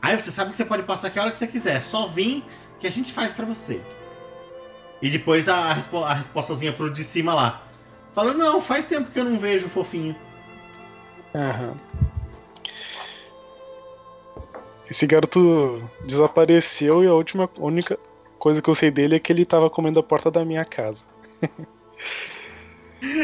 Aí 0.00 0.18
você 0.18 0.30
sabe 0.30 0.50
que 0.50 0.56
você 0.56 0.64
pode 0.64 0.82
passar 0.82 1.08
aqui 1.08 1.18
a 1.18 1.22
hora 1.22 1.30
que 1.30 1.38
você 1.38 1.46
quiser. 1.46 1.80
Só 1.82 2.06
vim 2.06 2.42
que 2.78 2.86
a 2.86 2.90
gente 2.90 3.12
faz 3.12 3.32
pra 3.32 3.46
você. 3.46 3.80
E 5.00 5.10
depois 5.10 5.48
a, 5.48 5.56
a, 5.56 5.72
respo- 5.72 6.04
a 6.04 6.12
respostazinha 6.14 6.72
pro 6.72 6.92
de 6.92 7.02
cima 7.04 7.34
lá. 7.34 7.62
Fala, 8.14 8.34
não, 8.34 8.60
faz 8.60 8.86
tempo 8.86 9.10
que 9.10 9.18
eu 9.18 9.24
não 9.24 9.38
vejo 9.38 9.66
o 9.66 9.70
fofinho. 9.70 10.14
Aham. 11.34 11.74
Esse 14.92 15.06
garoto 15.06 15.82
desapareceu 16.04 17.02
e 17.02 17.06
a 17.06 17.14
última 17.14 17.48
única 17.56 17.98
coisa 18.38 18.60
que 18.60 18.68
eu 18.68 18.74
sei 18.74 18.90
dele 18.90 19.16
é 19.16 19.18
que 19.18 19.32
ele 19.32 19.46
tava 19.46 19.70
comendo 19.70 19.98
a 19.98 20.02
porta 20.02 20.30
da 20.30 20.44
minha 20.44 20.66
casa. 20.66 21.06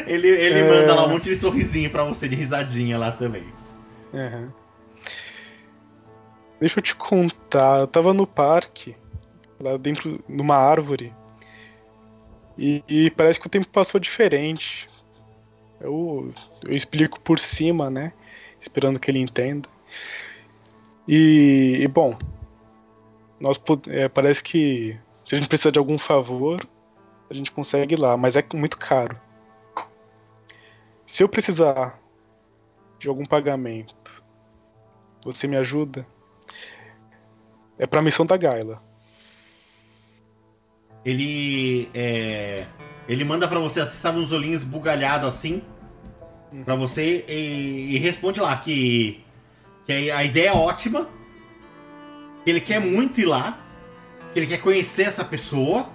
Ele, 0.09 0.27
ele 0.29 0.59
É. 0.59 0.69
manda 0.69 0.93
lá 0.93 1.05
um 1.05 1.11
monte 1.11 1.29
de 1.29 1.37
sorrisinho 1.37 1.89
pra 1.89 2.03
você, 2.03 2.29
de 2.29 2.35
risadinha 2.35 2.99
lá 2.99 3.12
também. 3.12 3.45
Aham. 4.12 4.53
Deixa 6.59 6.81
eu 6.81 6.83
te 6.83 6.97
contar, 6.97 7.81
eu 7.81 7.87
tava 7.87 8.12
no 8.12 8.27
parque, 8.27 8.97
lá 9.61 9.77
dentro, 9.77 10.19
numa 10.29 10.57
árvore, 10.57 11.14
e, 12.57 12.83
e 12.89 13.11
parece 13.12 13.39
que 13.39 13.47
o 13.47 13.51
tempo 13.51 13.69
passou 13.69 14.01
diferente. 14.01 14.89
Eu, 15.81 16.33
eu 16.66 16.75
explico 16.75 17.21
por 17.21 17.39
cima, 17.39 17.89
né? 17.89 18.12
Esperando 18.61 18.99
que 18.99 19.11
ele 19.12 19.21
entenda. 19.21 19.69
E, 21.09 21.79
e, 21.81 21.89
bom, 21.89 22.19
nós 23.41 23.59
é, 23.87 24.09
parece 24.09 24.45
que 24.45 25.01
se 25.25 25.35
a 25.35 25.39
gente 25.39 25.49
precisar 25.49 25.71
de 25.71 25.79
algum 25.79 25.97
favor, 25.97 26.61
a 27.31 27.35
gente 27.35 27.51
consegue 27.51 27.95
ir 27.95 27.99
lá, 27.99 28.15
mas 28.15 28.37
é 28.37 28.45
muito 28.55 28.77
caro. 28.79 29.19
Se 31.07 31.23
eu 31.23 31.29
precisar 31.29 31.99
de 32.99 33.09
algum 33.09 33.25
pagamento, 33.25 34.23
você 35.25 35.47
me 35.47 35.57
ajuda? 35.57 36.07
É 37.79 37.87
pra 37.87 38.03
missão 38.03 38.27
da 38.27 38.37
Gaila. 38.37 38.83
Ele 41.05 41.89
é, 41.95 42.67
ele 43.09 43.25
manda 43.25 43.49
pra 43.49 43.59
você, 43.59 43.81
assim, 43.81 43.97
sabe, 43.97 44.19
uns 44.19 44.33
olhinhos 44.33 44.63
bugalhados 44.63 45.29
assim, 45.29 45.63
pra 46.67 46.75
você 46.75 47.25
e, 47.27 47.95
e 47.95 47.99
responde 47.99 48.41
lá 48.41 48.55
que, 48.57 49.25
que 49.89 50.11
a 50.11 50.22
ideia 50.22 50.51
é 50.51 50.53
ótima, 50.53 51.09
que 52.45 52.51
ele 52.51 52.61
quer 52.61 52.78
muito 52.78 53.18
ir 53.22 53.24
lá, 53.24 53.59
que 54.34 54.39
ele 54.39 54.47
quer 54.47 54.61
conhecer 54.61 55.05
essa 55.05 55.24
pessoa 55.24 55.89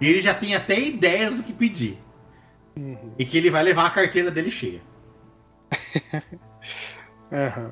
e 0.00 0.08
ele 0.08 0.20
já 0.20 0.34
tem 0.34 0.56
até 0.56 0.80
ideias 0.80 1.36
do 1.36 1.44
que 1.44 1.52
pedir 1.52 1.96
e 3.16 3.24
que 3.24 3.38
ele 3.38 3.50
vai 3.50 3.62
levar 3.62 3.86
a 3.86 3.90
carteira 3.90 4.30
dele 4.32 4.50
cheia. 4.50 4.82
Ah. 7.30 7.70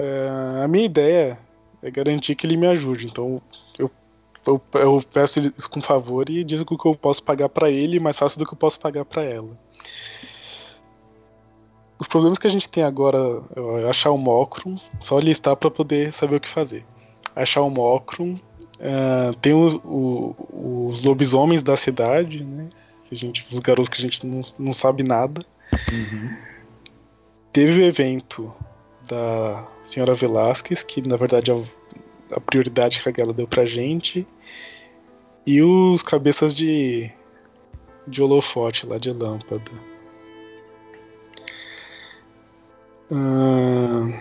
Ah, 0.00 0.64
a 0.64 0.68
minha 0.68 0.84
ideia 0.84 1.38
é 1.82 1.90
garantir 1.90 2.34
que 2.34 2.46
ele 2.46 2.56
me 2.56 2.66
ajude, 2.66 3.06
então 3.06 3.40
eu, 3.78 3.90
eu, 4.46 4.60
eu 4.74 5.02
peço 5.12 5.40
isso 5.56 5.70
com 5.70 5.80
favor 5.80 6.28
e 6.30 6.42
digo 6.44 6.64
que 6.64 6.88
eu 6.88 6.94
posso 6.94 7.22
pagar 7.22 7.48
pra 7.48 7.70
ele 7.70 8.00
mais 8.00 8.18
fácil 8.18 8.38
do 8.38 8.46
que 8.46 8.52
eu 8.54 8.58
posso 8.58 8.78
pagar 8.80 9.04
pra 9.04 9.22
ela. 9.22 9.50
Os 12.00 12.06
problemas 12.06 12.38
que 12.38 12.46
a 12.46 12.50
gente 12.50 12.68
tem 12.68 12.84
agora 12.84 13.18
é 13.82 13.88
achar 13.88 14.10
o 14.12 14.18
Mocrum, 14.18 14.76
só 15.00 15.18
listar 15.18 15.56
pra 15.56 15.70
poder 15.70 16.12
saber 16.12 16.36
o 16.36 16.40
que 16.40 16.48
fazer. 16.48 16.84
Achar 17.34 17.62
o 17.62 17.70
Mocrum, 17.70 18.36
ah, 18.80 19.32
tem 19.40 19.52
os, 19.52 19.74
o- 19.84 20.34
os 20.88 21.02
lobisomens 21.02 21.62
da 21.62 21.76
cidade, 21.76 22.44
né? 22.44 22.68
A 23.10 23.14
gente, 23.14 23.44
os 23.50 23.58
garotos 23.58 23.88
que 23.88 23.98
a 23.98 24.02
gente 24.02 24.24
não, 24.26 24.42
não 24.58 24.72
sabe 24.72 25.02
nada. 25.02 25.44
Teve 27.52 27.80
o 27.80 27.84
evento 27.84 28.54
da 29.08 29.66
senhora 29.84 30.14
Velasquez, 30.14 30.82
que 30.82 31.06
na 31.06 31.16
verdade 31.16 31.50
é 31.50 31.54
a, 32.36 32.40
prioridade 32.40 33.00
que 33.02 33.08
a 33.08 33.12
Gala 33.12 33.32
deu 33.32 33.46
pra 33.46 33.64
gente. 33.64 34.26
E 35.46 35.62
os 35.62 36.02
cabeças 36.02 36.54
de, 36.54 37.10
de 38.06 38.22
holofote 38.22 38.86
lá 38.86 38.98
de 38.98 39.10
lâmpada. 39.10 39.72
Ahn, 43.10 44.12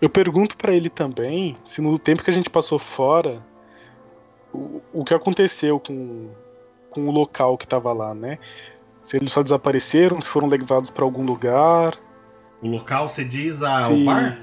eu 0.00 0.08
pergunto 0.08 0.56
pra 0.56 0.72
ele 0.72 0.88
também 0.88 1.56
se 1.64 1.80
no 1.80 1.98
tempo 1.98 2.22
que 2.22 2.30
a 2.30 2.32
gente 2.32 2.48
passou 2.48 2.78
fora, 2.78 3.44
o, 4.52 4.80
o 4.92 5.04
que 5.04 5.12
aconteceu 5.12 5.80
com, 5.80 6.30
com 6.90 7.08
o 7.08 7.10
local 7.10 7.58
que 7.58 7.66
tava 7.66 7.92
lá, 7.92 8.14
né? 8.14 8.38
Se 9.02 9.16
eles 9.16 9.32
só 9.32 9.42
desapareceram, 9.42 10.20
se 10.20 10.28
foram 10.28 10.46
levados 10.48 10.90
pra 10.90 11.04
algum 11.04 11.24
lugar. 11.24 11.98
O 12.64 12.68
local, 12.68 13.08
você 13.08 13.22
diz 13.24 13.62
a, 13.62 13.88
o 13.90 14.04
bar? 14.04 14.38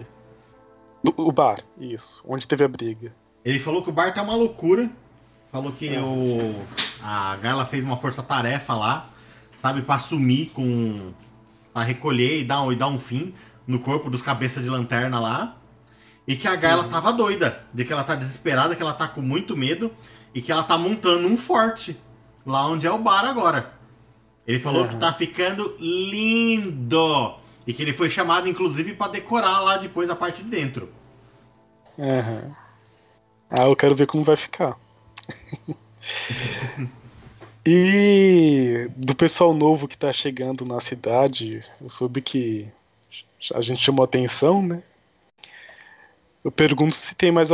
O, 1.03 1.23
o 1.29 1.31
bar, 1.31 1.57
isso. 1.79 2.21
Onde 2.23 2.47
teve 2.47 2.63
a 2.63 2.67
briga. 2.67 3.11
Ele 3.43 3.57
falou 3.59 3.81
que 3.81 3.89
o 3.89 3.93
bar 3.93 4.13
tá 4.13 4.21
uma 4.21 4.35
loucura. 4.35 4.89
Falou 5.51 5.71
que 5.71 5.89
É. 5.89 5.99
o, 5.99 6.55
a 7.01 7.35
Gala 7.37 7.65
fez 7.65 7.83
uma 7.83 7.97
força-tarefa 7.97 8.73
lá, 8.75 9.09
sabe, 9.57 9.81
pra 9.81 9.97
sumir 9.99 10.51
com. 10.51 11.11
pra 11.73 11.81
recolher 11.83 12.41
e 12.41 12.43
dar, 12.43 12.61
um- 12.61 12.71
e 12.71 12.75
dar 12.75 12.87
um 12.87 12.99
fim 12.99 13.33
no 13.65 13.79
corpo 13.79 14.09
dos 14.09 14.21
cabeças 14.21 14.63
de 14.63 14.69
lanterna 14.69 15.19
lá. 15.19 15.57
E 16.27 16.35
que 16.35 16.47
a 16.47 16.55
Gala 16.55 16.83
tava 16.89 17.11
doida, 17.11 17.63
de 17.73 17.83
que 17.83 17.91
ela 17.91 18.03
tá 18.03 18.13
desesperada, 18.13 18.75
que 18.75 18.81
ela 18.83 18.93
tá 18.93 19.07
com 19.07 19.21
muito 19.21 19.57
medo 19.57 19.91
e 20.35 20.41
que 20.41 20.51
ela 20.51 20.63
tá 20.63 20.77
montando 20.77 21.27
um 21.27 21.35
forte 21.35 21.97
lá 22.45 22.67
onde 22.67 22.85
é 22.85 22.91
o 22.91 22.99
bar 22.99 23.25
agora. 23.25 23.73
Ele 24.45 24.59
falou 24.59 24.87
que 24.87 24.93
Uhum. 24.93 24.99
tá 24.99 25.11
ficando 25.11 25.75
lindo! 25.79 27.40
E 27.65 27.73
que 27.73 27.81
ele 27.81 27.93
foi 27.93 28.09
chamado, 28.09 28.49
inclusive, 28.49 28.93
pra 28.93 29.07
decorar 29.07 29.59
lá 29.61 29.77
depois 29.77 30.09
a 30.09 30.15
parte 30.15 30.43
de 30.43 30.49
dentro. 30.49 30.89
Aham. 31.97 32.55
Ah, 33.49 33.65
eu 33.65 33.75
quero 33.75 33.95
ver 33.95 34.07
como 34.07 34.23
vai 34.23 34.35
ficar. 34.35 34.77
e 37.65 38.89
do 38.95 39.15
pessoal 39.15 39.53
novo 39.53 39.87
que 39.87 39.97
tá 39.97 40.11
chegando 40.11 40.65
na 40.65 40.79
cidade, 40.79 41.63
eu 41.81 41.89
soube 41.89 42.21
que 42.21 42.67
a 43.53 43.61
gente 43.61 43.81
chamou 43.81 44.03
atenção, 44.03 44.61
né? 44.63 44.81
Eu 46.43 46.51
pergunto 46.51 46.95
se 46.95 47.13
tem 47.13 47.31
mais, 47.31 47.51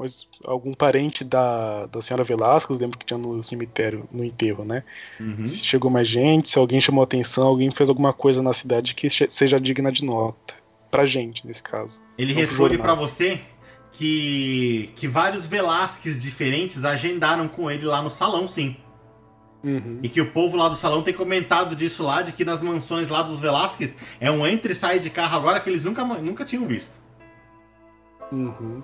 mais 0.00 0.26
algum 0.44 0.72
parente 0.72 1.22
da, 1.22 1.86
da 1.86 2.00
senhora 2.00 2.24
Velasquez, 2.24 2.80
lembro 2.80 2.98
que 2.98 3.04
tinha 3.04 3.18
no 3.18 3.42
cemitério, 3.42 4.08
no 4.10 4.24
enterro, 4.24 4.64
né? 4.64 4.82
Uhum. 5.20 5.44
Se 5.44 5.64
chegou 5.64 5.90
mais 5.90 6.08
gente, 6.08 6.48
se 6.48 6.58
alguém 6.58 6.80
chamou 6.80 7.04
atenção, 7.04 7.46
alguém 7.46 7.70
fez 7.70 7.90
alguma 7.90 8.12
coisa 8.12 8.42
na 8.42 8.54
cidade 8.54 8.94
que 8.94 9.08
seja 9.10 9.60
digna 9.60 9.92
de 9.92 10.04
nota. 10.04 10.54
pra 10.90 11.04
gente, 11.04 11.46
nesse 11.46 11.62
caso. 11.62 12.02
Ele 12.18 12.32
responde 12.32 12.78
pra 12.78 12.94
você 12.94 13.40
que, 13.92 14.90
que 14.96 15.06
vários 15.06 15.44
Velasquez 15.46 16.18
diferentes 16.18 16.84
agendaram 16.84 17.46
com 17.46 17.70
ele 17.70 17.84
lá 17.84 18.02
no 18.02 18.10
salão, 18.10 18.48
sim. 18.48 18.76
Uhum. 19.62 20.00
E 20.02 20.08
que 20.08 20.22
o 20.22 20.32
povo 20.32 20.56
lá 20.56 20.70
do 20.70 20.74
salão 20.74 21.02
tem 21.02 21.12
comentado 21.12 21.76
disso 21.76 22.02
lá, 22.02 22.22
de 22.22 22.32
que 22.32 22.44
nas 22.44 22.62
mansões 22.62 23.10
lá 23.10 23.22
dos 23.22 23.38
Velasquez 23.38 23.98
é 24.18 24.30
um 24.30 24.46
entra 24.46 24.72
e 24.72 24.74
sai 24.74 24.98
de 24.98 25.10
carro 25.10 25.36
agora 25.36 25.60
que 25.60 25.68
eles 25.68 25.82
nunca, 25.82 26.02
nunca 26.02 26.44
tinham 26.44 26.66
visto. 26.66 26.98
Uhum. 28.32 28.82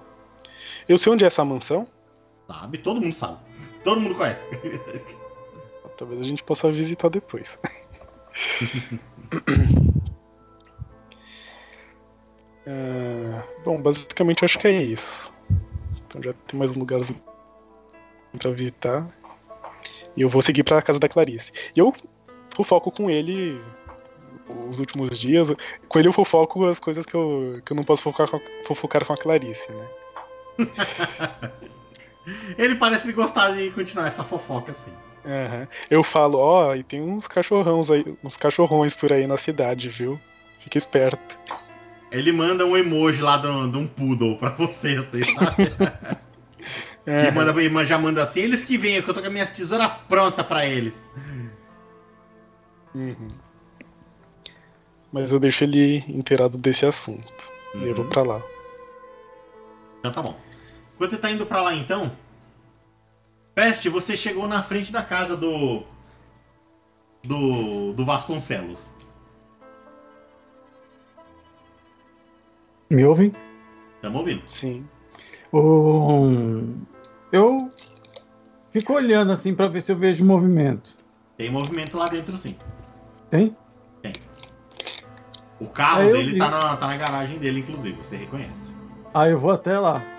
Eu 0.88 0.98
sei 0.98 1.12
onde 1.12 1.24
é 1.24 1.26
essa 1.26 1.44
mansão. 1.44 1.86
Sabe? 2.48 2.78
Todo 2.78 3.00
mundo 3.00 3.14
sabe. 3.14 3.38
Todo 3.82 4.00
mundo 4.00 4.14
conhece. 4.14 4.48
Talvez 5.96 6.20
a 6.20 6.24
gente 6.24 6.44
possa 6.44 6.70
visitar 6.70 7.08
depois. 7.08 7.56
Ah, 12.66 13.42
bom, 13.64 13.80
basicamente 13.80 14.42
eu 14.42 14.46
acho 14.46 14.58
que 14.58 14.68
é 14.68 14.82
isso. 14.82 15.32
Então 16.06 16.22
já 16.22 16.32
tem 16.32 16.58
mais 16.58 16.74
lugares 16.74 17.12
pra 18.38 18.50
visitar. 18.50 19.08
E 20.16 20.22
eu 20.22 20.28
vou 20.28 20.42
seguir 20.42 20.62
pra 20.62 20.82
casa 20.82 21.00
da 21.00 21.08
Clarice. 21.08 21.52
E 21.74 21.80
eu 21.80 21.92
fofoco 22.54 22.90
com 22.90 23.10
ele 23.10 23.60
os 24.68 24.78
últimos 24.78 25.18
dias. 25.18 25.52
Com 25.88 25.98
ele 25.98 26.08
eu 26.08 26.12
fofoco 26.12 26.66
as 26.66 26.78
coisas 26.78 27.06
que 27.06 27.14
eu, 27.14 27.60
que 27.64 27.72
eu 27.72 27.76
não 27.76 27.84
posso 27.84 28.02
fofocar 28.02 28.28
com, 28.30 28.40
fofocar 28.64 29.04
com 29.04 29.12
a 29.12 29.16
Clarice, 29.16 29.70
né? 29.72 29.88
Ele 32.58 32.74
parece 32.74 33.12
gostar 33.12 33.50
de 33.50 33.70
continuar 33.70 34.06
essa 34.06 34.24
fofoca 34.24 34.72
assim. 34.72 34.92
Aham. 35.24 35.68
Eu 35.90 36.02
falo, 36.02 36.38
ó, 36.38 36.74
e 36.74 36.82
tem 36.82 37.00
uns 37.00 37.26
cachorrões 37.28 37.90
aí, 37.90 38.04
uns 38.22 38.36
cachorrões 38.36 38.94
por 38.94 39.12
aí 39.12 39.26
na 39.26 39.36
cidade, 39.36 39.88
viu? 39.88 40.18
Fica 40.60 40.78
esperto. 40.78 41.38
Ele 42.10 42.32
manda 42.32 42.64
um 42.64 42.76
emoji 42.76 43.20
lá 43.20 43.36
de 43.36 43.46
um, 43.48 43.86
poodle 43.86 44.36
pra 44.38 44.50
você, 44.50 44.96
assim, 44.96 45.22
sabe? 45.22 46.16
E 47.08 47.30
manda, 47.30 47.84
já 47.84 47.96
manda 47.96 48.20
assim, 48.20 48.40
eles 48.40 48.64
que 48.64 48.76
vêm, 48.76 49.00
que 49.00 49.08
eu 49.08 49.14
tô 49.14 49.20
com 49.20 49.26
as 49.28 49.32
minhas 49.32 49.50
tesouras 49.50 49.92
prontas 50.08 50.44
pra 50.44 50.66
eles. 50.66 51.08
Uhum. 52.92 53.28
Mas 55.12 55.30
eu 55.30 55.38
deixo 55.38 55.62
ele 55.62 55.98
inteirado 56.08 56.58
desse 56.58 56.84
assunto. 56.84 57.48
E 57.76 57.86
eu 57.86 57.94
vou 57.94 58.04
Uhum. 58.04 58.10
pra 58.10 58.22
lá. 58.22 58.42
Então 60.00 60.10
tá 60.10 60.20
bom. 60.20 60.36
Quando 60.96 61.10
você 61.10 61.18
tá 61.18 61.30
indo 61.30 61.44
pra 61.46 61.62
lá 61.62 61.74
então, 61.74 62.10
Peste, 63.56 63.88
você 63.88 64.14
chegou 64.18 64.46
na 64.46 64.62
frente 64.62 64.92
da 64.92 65.02
casa 65.02 65.34
do. 65.34 65.82
do. 67.24 67.94
do 67.94 68.04
Vasconcelos. 68.04 68.90
Me 72.90 73.02
ouvem? 73.02 73.32
Tamo 74.02 74.18
ouvindo. 74.18 74.42
Sim. 74.44 74.86
Um, 75.50 76.82
eu 77.32 77.70
fico 78.70 78.92
olhando 78.92 79.32
assim 79.32 79.54
pra 79.54 79.68
ver 79.68 79.80
se 79.80 79.90
eu 79.90 79.96
vejo 79.96 80.22
movimento. 80.22 80.94
Tem 81.38 81.50
movimento 81.50 81.96
lá 81.96 82.08
dentro 82.08 82.36
sim. 82.36 82.56
Tem? 83.30 83.56
O 85.58 85.66
carro 85.66 86.02
eu 86.02 86.12
dele 86.12 86.36
tá 86.36 86.50
na, 86.50 86.76
tá 86.76 86.86
na 86.86 86.96
garagem 86.98 87.38
dele, 87.38 87.60
inclusive, 87.60 87.96
você 87.96 88.16
reconhece. 88.16 88.74
Aí 89.14 89.30
eu 89.30 89.38
vou 89.38 89.50
até 89.50 89.78
lá. 89.78 90.15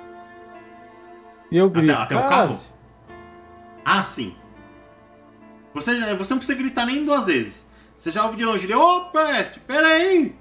E 1.52 1.58
eu 1.58 1.70
grito. 1.70 1.92
até 1.94 2.16
o 2.16 2.28
carro? 2.28 2.60
Ah, 3.86 4.04
sim. 4.04 4.36
Você, 5.74 5.98
já- 6.00 6.14
você 6.16 6.34
não 6.34 6.40
precisa 6.40 6.58
gritar 6.58 6.86
nem 6.86 7.06
duas 7.06 7.26
vezes. 7.28 7.66
Você 7.96 8.12
já 8.12 8.26
ouve 8.26 8.38
de 8.38 8.46
longe 8.46 8.66
ele, 8.66 8.76
ô 8.76 9.06
peste, 9.12 9.60
peraí! 9.62 10.36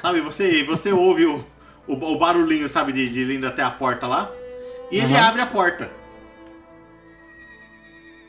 Sabe, 0.00 0.20
você, 0.20 0.62
você 0.64 0.92
ouve 0.92 1.26
o, 1.26 1.44
o, 1.86 1.94
o 1.94 2.18
barulhinho, 2.18 2.68
sabe, 2.68 2.92
de, 2.92 3.08
de 3.08 3.34
indo 3.34 3.46
até 3.46 3.62
a 3.62 3.70
porta 3.70 4.06
lá. 4.06 4.30
E 4.90 4.98
ele 4.98 5.14
Aham. 5.14 5.28
abre 5.28 5.40
a 5.42 5.46
porta. 5.46 5.90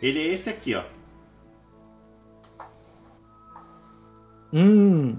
Ele 0.02 0.20
é 0.20 0.34
esse 0.34 0.50
aqui, 0.50 0.76
ó. 0.76 0.84
Hum. 4.54 5.18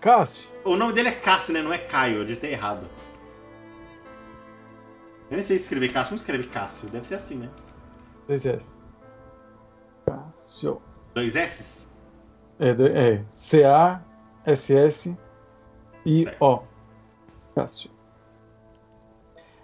Cássio, 0.00 0.48
O 0.64 0.76
nome 0.76 0.92
dele 0.92 1.08
é 1.08 1.12
Cássio, 1.12 1.52
né? 1.54 1.62
Não 1.62 1.72
é 1.72 1.78
Caio, 1.78 2.18
eu 2.18 2.24
digitei 2.24 2.52
errado. 2.52 2.86
Eu 5.30 5.36
nem 5.36 5.42
sei 5.42 5.56
escrever 5.56 5.92
Cássio, 5.92 6.12
não 6.12 6.18
escreve 6.18 6.44
Cássio. 6.48 6.88
Deve 6.88 7.06
ser 7.06 7.14
assim, 7.16 7.36
né? 7.36 7.48
dois 8.26 8.46
S. 8.46 8.64
Cássio. 10.06 10.80
Dois 11.14 11.34
S's? 11.36 11.88
É, 12.58 12.72
do- 12.74 12.86
é 12.86 13.22
C-A-S-S-I-O. 13.34 14.00
Cássio. 17.54 17.90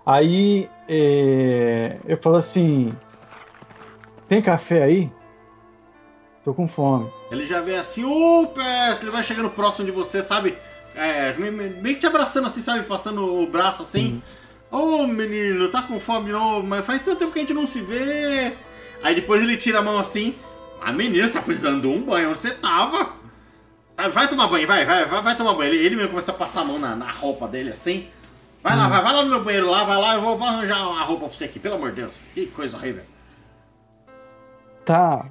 Aí 0.04 0.68
é, 0.88 1.98
eu 2.06 2.16
falo 2.22 2.36
assim: 2.36 2.92
tem 4.28 4.42
café 4.42 4.82
aí? 4.82 5.12
Tô 6.46 6.54
com 6.54 6.68
fome. 6.68 7.10
Ele 7.28 7.44
já 7.44 7.60
vem 7.60 7.76
assim, 7.76 8.04
ô 8.04 8.46
peste, 8.46 9.02
ele 9.02 9.10
vai 9.10 9.24
chegando 9.24 9.50
próximo 9.50 9.84
de 9.84 9.90
você, 9.90 10.22
sabe? 10.22 10.56
É, 10.94 11.32
me- 11.32 11.50
me- 11.50 11.70
meio 11.70 11.96
que 11.96 12.00
te 12.02 12.06
abraçando 12.06 12.46
assim, 12.46 12.60
sabe? 12.60 12.84
Passando 12.84 13.42
o 13.42 13.48
braço 13.48 13.82
assim. 13.82 14.22
Ô 14.70 15.08
menino, 15.08 15.68
tá 15.70 15.82
com 15.82 15.98
fome 15.98 16.30
novo, 16.30 16.64
mas 16.64 16.86
faz 16.86 17.02
tanto 17.02 17.18
tempo 17.18 17.32
que 17.32 17.40
a 17.40 17.42
gente 17.42 17.52
não 17.52 17.66
se 17.66 17.80
vê. 17.80 18.56
Aí 19.02 19.16
depois 19.16 19.42
ele 19.42 19.56
tira 19.56 19.80
a 19.80 19.82
mão 19.82 19.98
assim. 19.98 20.36
Ah, 20.80 20.92
menino, 20.92 21.26
você 21.26 21.32
tá 21.32 21.42
precisando 21.42 21.80
de 21.82 21.88
um 21.88 22.00
banho, 22.00 22.30
onde 22.30 22.40
você 22.40 22.52
tava? 22.52 23.10
Sabe, 23.96 24.10
vai 24.10 24.28
tomar 24.28 24.46
banho, 24.46 24.68
vai, 24.68 24.84
vai, 24.84 25.04
vai, 25.04 25.22
vai 25.22 25.36
tomar 25.36 25.54
banho. 25.54 25.72
Ele, 25.72 25.84
ele 25.84 25.96
mesmo 25.96 26.10
começa 26.10 26.30
a 26.30 26.34
passar 26.34 26.60
a 26.60 26.64
mão 26.64 26.78
na, 26.78 26.94
na 26.94 27.10
roupa 27.10 27.48
dele 27.48 27.70
assim. 27.70 28.06
Vai 28.62 28.76
lá, 28.76 28.86
vai, 28.88 29.02
vai 29.02 29.12
lá 29.14 29.22
no 29.24 29.30
meu 29.30 29.42
banheiro 29.42 29.68
lá, 29.68 29.82
vai 29.82 29.96
lá, 30.00 30.14
eu 30.14 30.20
vou, 30.22 30.36
vou 30.36 30.46
arranjar 30.46 30.88
uma 30.88 31.02
roupa 31.02 31.26
pra 31.26 31.36
você 31.36 31.44
aqui, 31.46 31.58
pelo 31.58 31.74
amor 31.74 31.90
de 31.90 32.02
Deus. 32.02 32.14
Que 32.32 32.46
coisa 32.46 32.76
horrível. 32.76 33.02
Tá. 34.84 35.28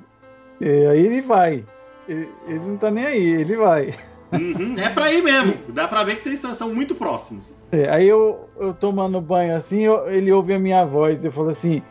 É, 0.61 0.87
aí 0.87 1.05
ele 1.05 1.21
vai. 1.21 1.63
Ele, 2.07 2.29
ele 2.47 2.59
não 2.59 2.77
tá 2.77 2.89
nem 2.91 3.05
aí, 3.05 3.25
ele 3.25 3.55
vai. 3.57 3.93
Uhum, 4.31 4.77
é 4.77 4.89
pra 4.89 5.11
ir 5.11 5.21
mesmo. 5.23 5.57
Dá 5.69 5.87
pra 5.87 6.03
ver 6.03 6.15
que 6.15 6.21
vocês 6.23 6.39
são- 6.39 6.73
muito 6.73 6.95
próximos. 6.95 7.55
É, 7.71 7.89
aí 7.89 8.07
eu, 8.07 8.49
eu 8.59 8.73
tomando 8.73 9.19
banho 9.21 9.55
assim, 9.55 9.81
eu- 9.83 10.09
ele 10.11 10.31
ouve 10.31 10.53
a 10.53 10.59
minha 10.59 10.85
voz. 10.85 11.23
Eu 11.23 11.31
falo 11.31 11.49
assim: 11.49 11.81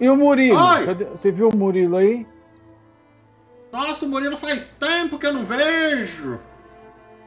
E 0.00 0.08
o 0.08 0.16
Murilo? 0.16 0.58
Cadê- 0.84 1.04
Você 1.06 1.30
viu 1.32 1.48
o 1.48 1.56
Murilo 1.56 1.96
aí? 1.96 2.26
Nossa, 3.72 4.04
o 4.04 4.08
Murilo 4.08 4.36
faz 4.36 4.68
tempo 4.70 5.18
que 5.18 5.26
eu 5.26 5.32
não 5.32 5.44
vejo. 5.44 6.38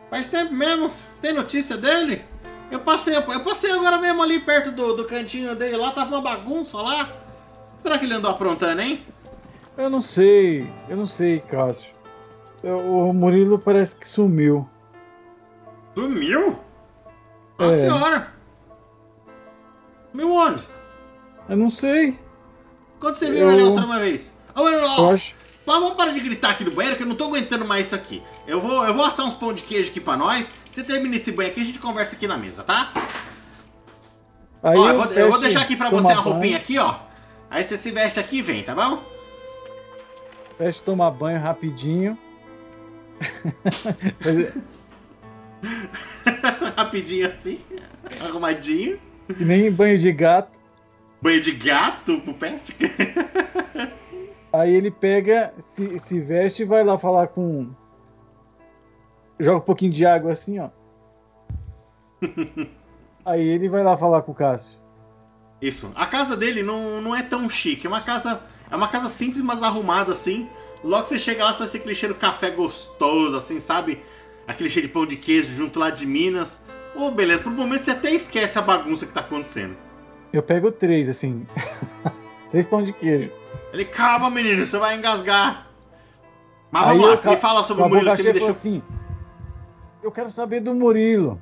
Faz 0.09 0.29
tempo 0.29 0.53
mesmo. 0.53 0.89
Você 1.13 1.21
tem 1.21 1.33
notícia 1.33 1.75
dele? 1.77 2.23
Eu 2.71 2.79
passei, 2.79 3.15
eu 3.15 3.21
passei 3.43 3.71
agora 3.71 3.97
mesmo 3.97 4.21
ali 4.23 4.39
perto 4.39 4.71
do, 4.71 4.93
do 4.95 5.05
cantinho 5.05 5.55
dele 5.55 5.75
lá, 5.77 5.91
tava 5.91 6.15
uma 6.15 6.21
bagunça 6.21 6.77
lá. 6.81 7.09
Será 7.79 7.97
que 7.97 8.05
ele 8.05 8.13
andou 8.13 8.31
aprontando, 8.31 8.81
hein? 8.81 9.05
Eu 9.77 9.89
não 9.89 10.01
sei, 10.01 10.67
eu 10.89 10.97
não 10.97 11.05
sei, 11.05 11.39
Cássio. 11.41 11.91
O 12.63 13.13
Murilo 13.13 13.59
parece 13.59 13.95
que 13.95 14.07
sumiu. 14.07 14.67
Sumiu? 15.95 16.59
Nossa 17.59 17.73
É. 17.75 17.79
senhora! 17.81 18.27
Sumiu 20.11 20.33
onde? 20.33 20.63
Eu 21.47 21.57
não 21.57 21.69
sei. 21.69 22.19
Quando 22.99 23.15
você 23.15 23.29
viu 23.29 23.39
Eu- 23.41 23.51
ele 23.51 23.63
outra 23.63 23.85
uma 23.85 23.99
vez? 23.99 24.31
Ó, 24.55 24.67
Eu 24.67 25.09
acho. 25.11 25.35
Vamos 25.65 25.93
parar 25.95 26.11
de 26.11 26.21
gritar 26.21 26.51
aqui 26.51 26.63
no 26.63 26.71
banheiro 26.71 26.95
que 26.95 27.03
eu 27.03 27.07
não 27.07 27.15
tô 27.15 27.25
aguentando 27.25 27.65
mais 27.65 27.87
isso 27.87 27.95
aqui. 27.95 28.23
Eu 28.47 28.61
vou, 28.61 28.85
eu 28.87 28.93
vou 28.93 29.03
assar 29.03 29.25
uns 29.25 29.33
pão 29.33 29.51
de 29.51 29.63
queijo 29.63 29.89
aqui 29.91 29.99
pra 29.99 30.15
nós. 30.15 30.53
Você 30.69 30.81
termina 30.81 31.15
esse 31.17 31.29
banho 31.31 31.49
aqui 31.49 31.59
e 31.59 31.63
a 31.63 31.65
gente 31.65 31.79
conversa 31.79 32.15
aqui 32.15 32.25
na 32.25 32.37
mesa, 32.37 32.63
tá? 32.63 32.91
Aí 34.63 34.77
ó, 34.77 34.89
eu 34.89 34.95
vou, 35.03 35.05
eu 35.13 35.29
vou 35.29 35.39
deixar 35.41 35.61
aqui 35.61 35.75
pra 35.75 35.89
você 35.89 36.07
a 36.13 36.15
roupinha 36.15 36.55
aqui, 36.57 36.79
ó. 36.79 36.95
Aí 37.49 37.63
você 37.65 37.75
se 37.75 37.91
veste 37.91 38.17
aqui 38.17 38.37
e 38.37 38.41
vem, 38.41 38.63
tá 38.63 38.73
bom? 38.73 39.03
Fecho 40.57 40.81
tomar 40.83 41.11
banho 41.11 41.39
rapidinho. 41.39 42.17
Mas, 44.23 44.53
Rapidinho 46.75 47.27
assim, 47.27 47.59
arrumadinho. 48.21 48.99
que 49.27 49.43
nem 49.43 49.71
banho 49.71 49.97
de 49.97 50.11
gato. 50.11 50.59
Banho 51.21 51.41
de 51.41 51.51
gato 51.51 52.19
pro 52.21 52.33
peste. 52.33 52.75
Aí 54.53 54.73
ele 54.73 54.91
pega, 54.91 55.53
se, 55.59 55.99
se 55.99 56.19
veste 56.19 56.61
e 56.61 56.65
vai 56.65 56.83
lá 56.83 56.97
falar 56.97 57.27
com. 57.27 57.69
Joga 59.39 59.57
um 59.57 59.61
pouquinho 59.61 59.91
de 59.91 60.05
água 60.05 60.31
assim, 60.31 60.59
ó. 60.59 60.69
Aí 63.25 63.45
ele 63.45 63.67
vai 63.67 63.83
lá 63.83 63.97
falar 63.97 64.21
com 64.21 64.31
o 64.31 64.35
Cássio. 64.35 64.79
Isso. 65.61 65.91
A 65.95 66.05
casa 66.05 66.37
dele 66.37 66.63
não, 66.63 67.01
não 67.01 67.15
é 67.15 67.21
tão 67.23 67.49
chique. 67.49 67.85
É 67.85 67.89
uma 67.89 68.01
casa. 68.01 68.41
É 68.69 68.75
uma 68.75 68.87
casa 68.87 69.07
simples, 69.09 69.43
mas 69.43 69.63
arrumada 69.63 70.11
assim. 70.11 70.49
Logo 70.83 71.03
que 71.03 71.09
você 71.09 71.19
chega 71.19 71.43
lá, 71.43 71.53
você 71.53 71.59
vai 71.59 71.67
ser 71.67 71.77
aquele 71.77 71.95
cheiro 71.95 72.15
café 72.15 72.51
gostoso, 72.51 73.35
assim, 73.35 73.59
sabe? 73.59 74.01
Aquele 74.47 74.69
cheiro 74.69 74.87
de 74.87 74.93
pão 74.93 75.05
de 75.05 75.15
queijo 75.15 75.53
junto 75.55 75.79
lá 75.79 75.89
de 75.89 76.05
Minas. 76.05 76.65
Ô, 76.95 77.11
beleza, 77.11 77.43
por 77.43 77.51
um 77.51 77.55
momento 77.55 77.83
você 77.85 77.91
até 77.91 78.11
esquece 78.11 78.57
a 78.57 78.61
bagunça 78.61 79.05
que 79.05 79.13
tá 79.13 79.21
acontecendo. 79.21 79.75
Eu 80.31 80.43
pego 80.43 80.71
três, 80.71 81.07
assim. 81.09 81.45
três 82.51 82.67
pão 82.67 82.83
de 82.83 82.93
queijo. 82.93 83.31
Ele, 83.73 83.85
calma, 83.85 84.29
menino, 84.29 84.65
você 84.65 84.77
vai 84.77 84.95
engasgar. 84.97 85.67
Mas 86.71 86.87
Aí 86.89 86.97
vamos 86.97 87.11
lá, 87.11 87.17
ca- 87.17 87.29
me 87.31 87.37
fala 87.37 87.63
sobre 87.63 87.83
o 87.83 87.89
Murilo 87.89 88.11
que 88.11 88.17
você 88.17 88.23
me 88.23 88.33
deixou. 88.33 88.49
assim: 88.51 88.83
Eu 90.03 90.11
quero 90.11 90.29
saber 90.29 90.59
do 90.59 90.73
Murilo. 90.73 91.41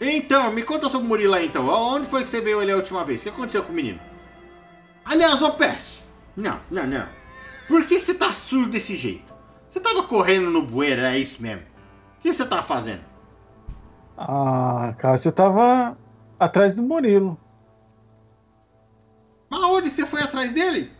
Então, 0.00 0.52
me 0.52 0.62
conta 0.62 0.88
sobre 0.88 1.06
o 1.06 1.08
Murilo 1.08 1.34
aí 1.34 1.46
então. 1.46 1.66
Onde 1.68 2.06
foi 2.06 2.22
que 2.22 2.28
você 2.28 2.40
veio 2.40 2.60
ele 2.62 2.70
a 2.72 2.76
última 2.76 3.04
vez? 3.04 3.20
O 3.20 3.24
que 3.24 3.28
aconteceu 3.30 3.62
com 3.62 3.72
o 3.72 3.74
menino? 3.74 3.98
Aliás, 5.04 5.40
ô 5.42 5.52
Peste. 5.52 6.04
Não, 6.36 6.58
não, 6.70 6.86
não. 6.86 7.06
Por 7.66 7.82
que, 7.86 7.98
que 7.98 8.04
você 8.04 8.14
tá 8.14 8.32
sujo 8.32 8.70
desse 8.70 8.94
jeito? 8.94 9.34
Você 9.68 9.80
tava 9.80 10.02
correndo 10.04 10.50
no 10.50 10.62
bueiro, 10.62 11.02
é 11.02 11.18
isso 11.18 11.42
mesmo? 11.42 11.62
O 12.18 12.20
que 12.20 12.32
você 12.32 12.44
tava 12.46 12.62
fazendo? 12.62 13.02
Ah, 14.16 14.94
Cássio, 14.98 15.28
eu 15.28 15.32
tava 15.32 15.96
atrás 16.38 16.74
do 16.74 16.82
Murilo. 16.82 17.38
Mas 19.50 19.60
onde 19.60 19.90
você 19.90 20.06
foi 20.06 20.22
atrás 20.22 20.52
dele? 20.52 20.90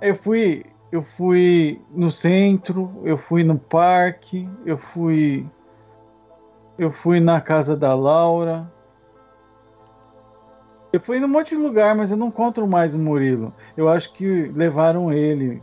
Eu 0.00 0.14
fui, 0.14 0.64
eu 0.92 1.02
fui 1.02 1.80
no 1.90 2.10
centro, 2.10 3.00
eu 3.04 3.16
fui 3.16 3.42
no 3.42 3.58
parque, 3.58 4.48
eu 4.64 4.76
fui, 4.76 5.48
eu 6.78 6.90
fui 6.90 7.20
na 7.20 7.40
casa 7.40 7.76
da 7.76 7.94
Laura. 7.94 8.70
Eu 10.96 11.00
fui 11.00 11.20
num 11.20 11.28
monte 11.28 11.50
de 11.50 11.56
lugar, 11.56 11.94
mas 11.94 12.10
eu 12.10 12.16
não 12.16 12.28
encontro 12.28 12.66
mais 12.66 12.94
o 12.94 12.98
Murilo. 12.98 13.52
Eu 13.76 13.86
acho 13.86 14.14
que 14.14 14.50
levaram 14.54 15.12
ele. 15.12 15.62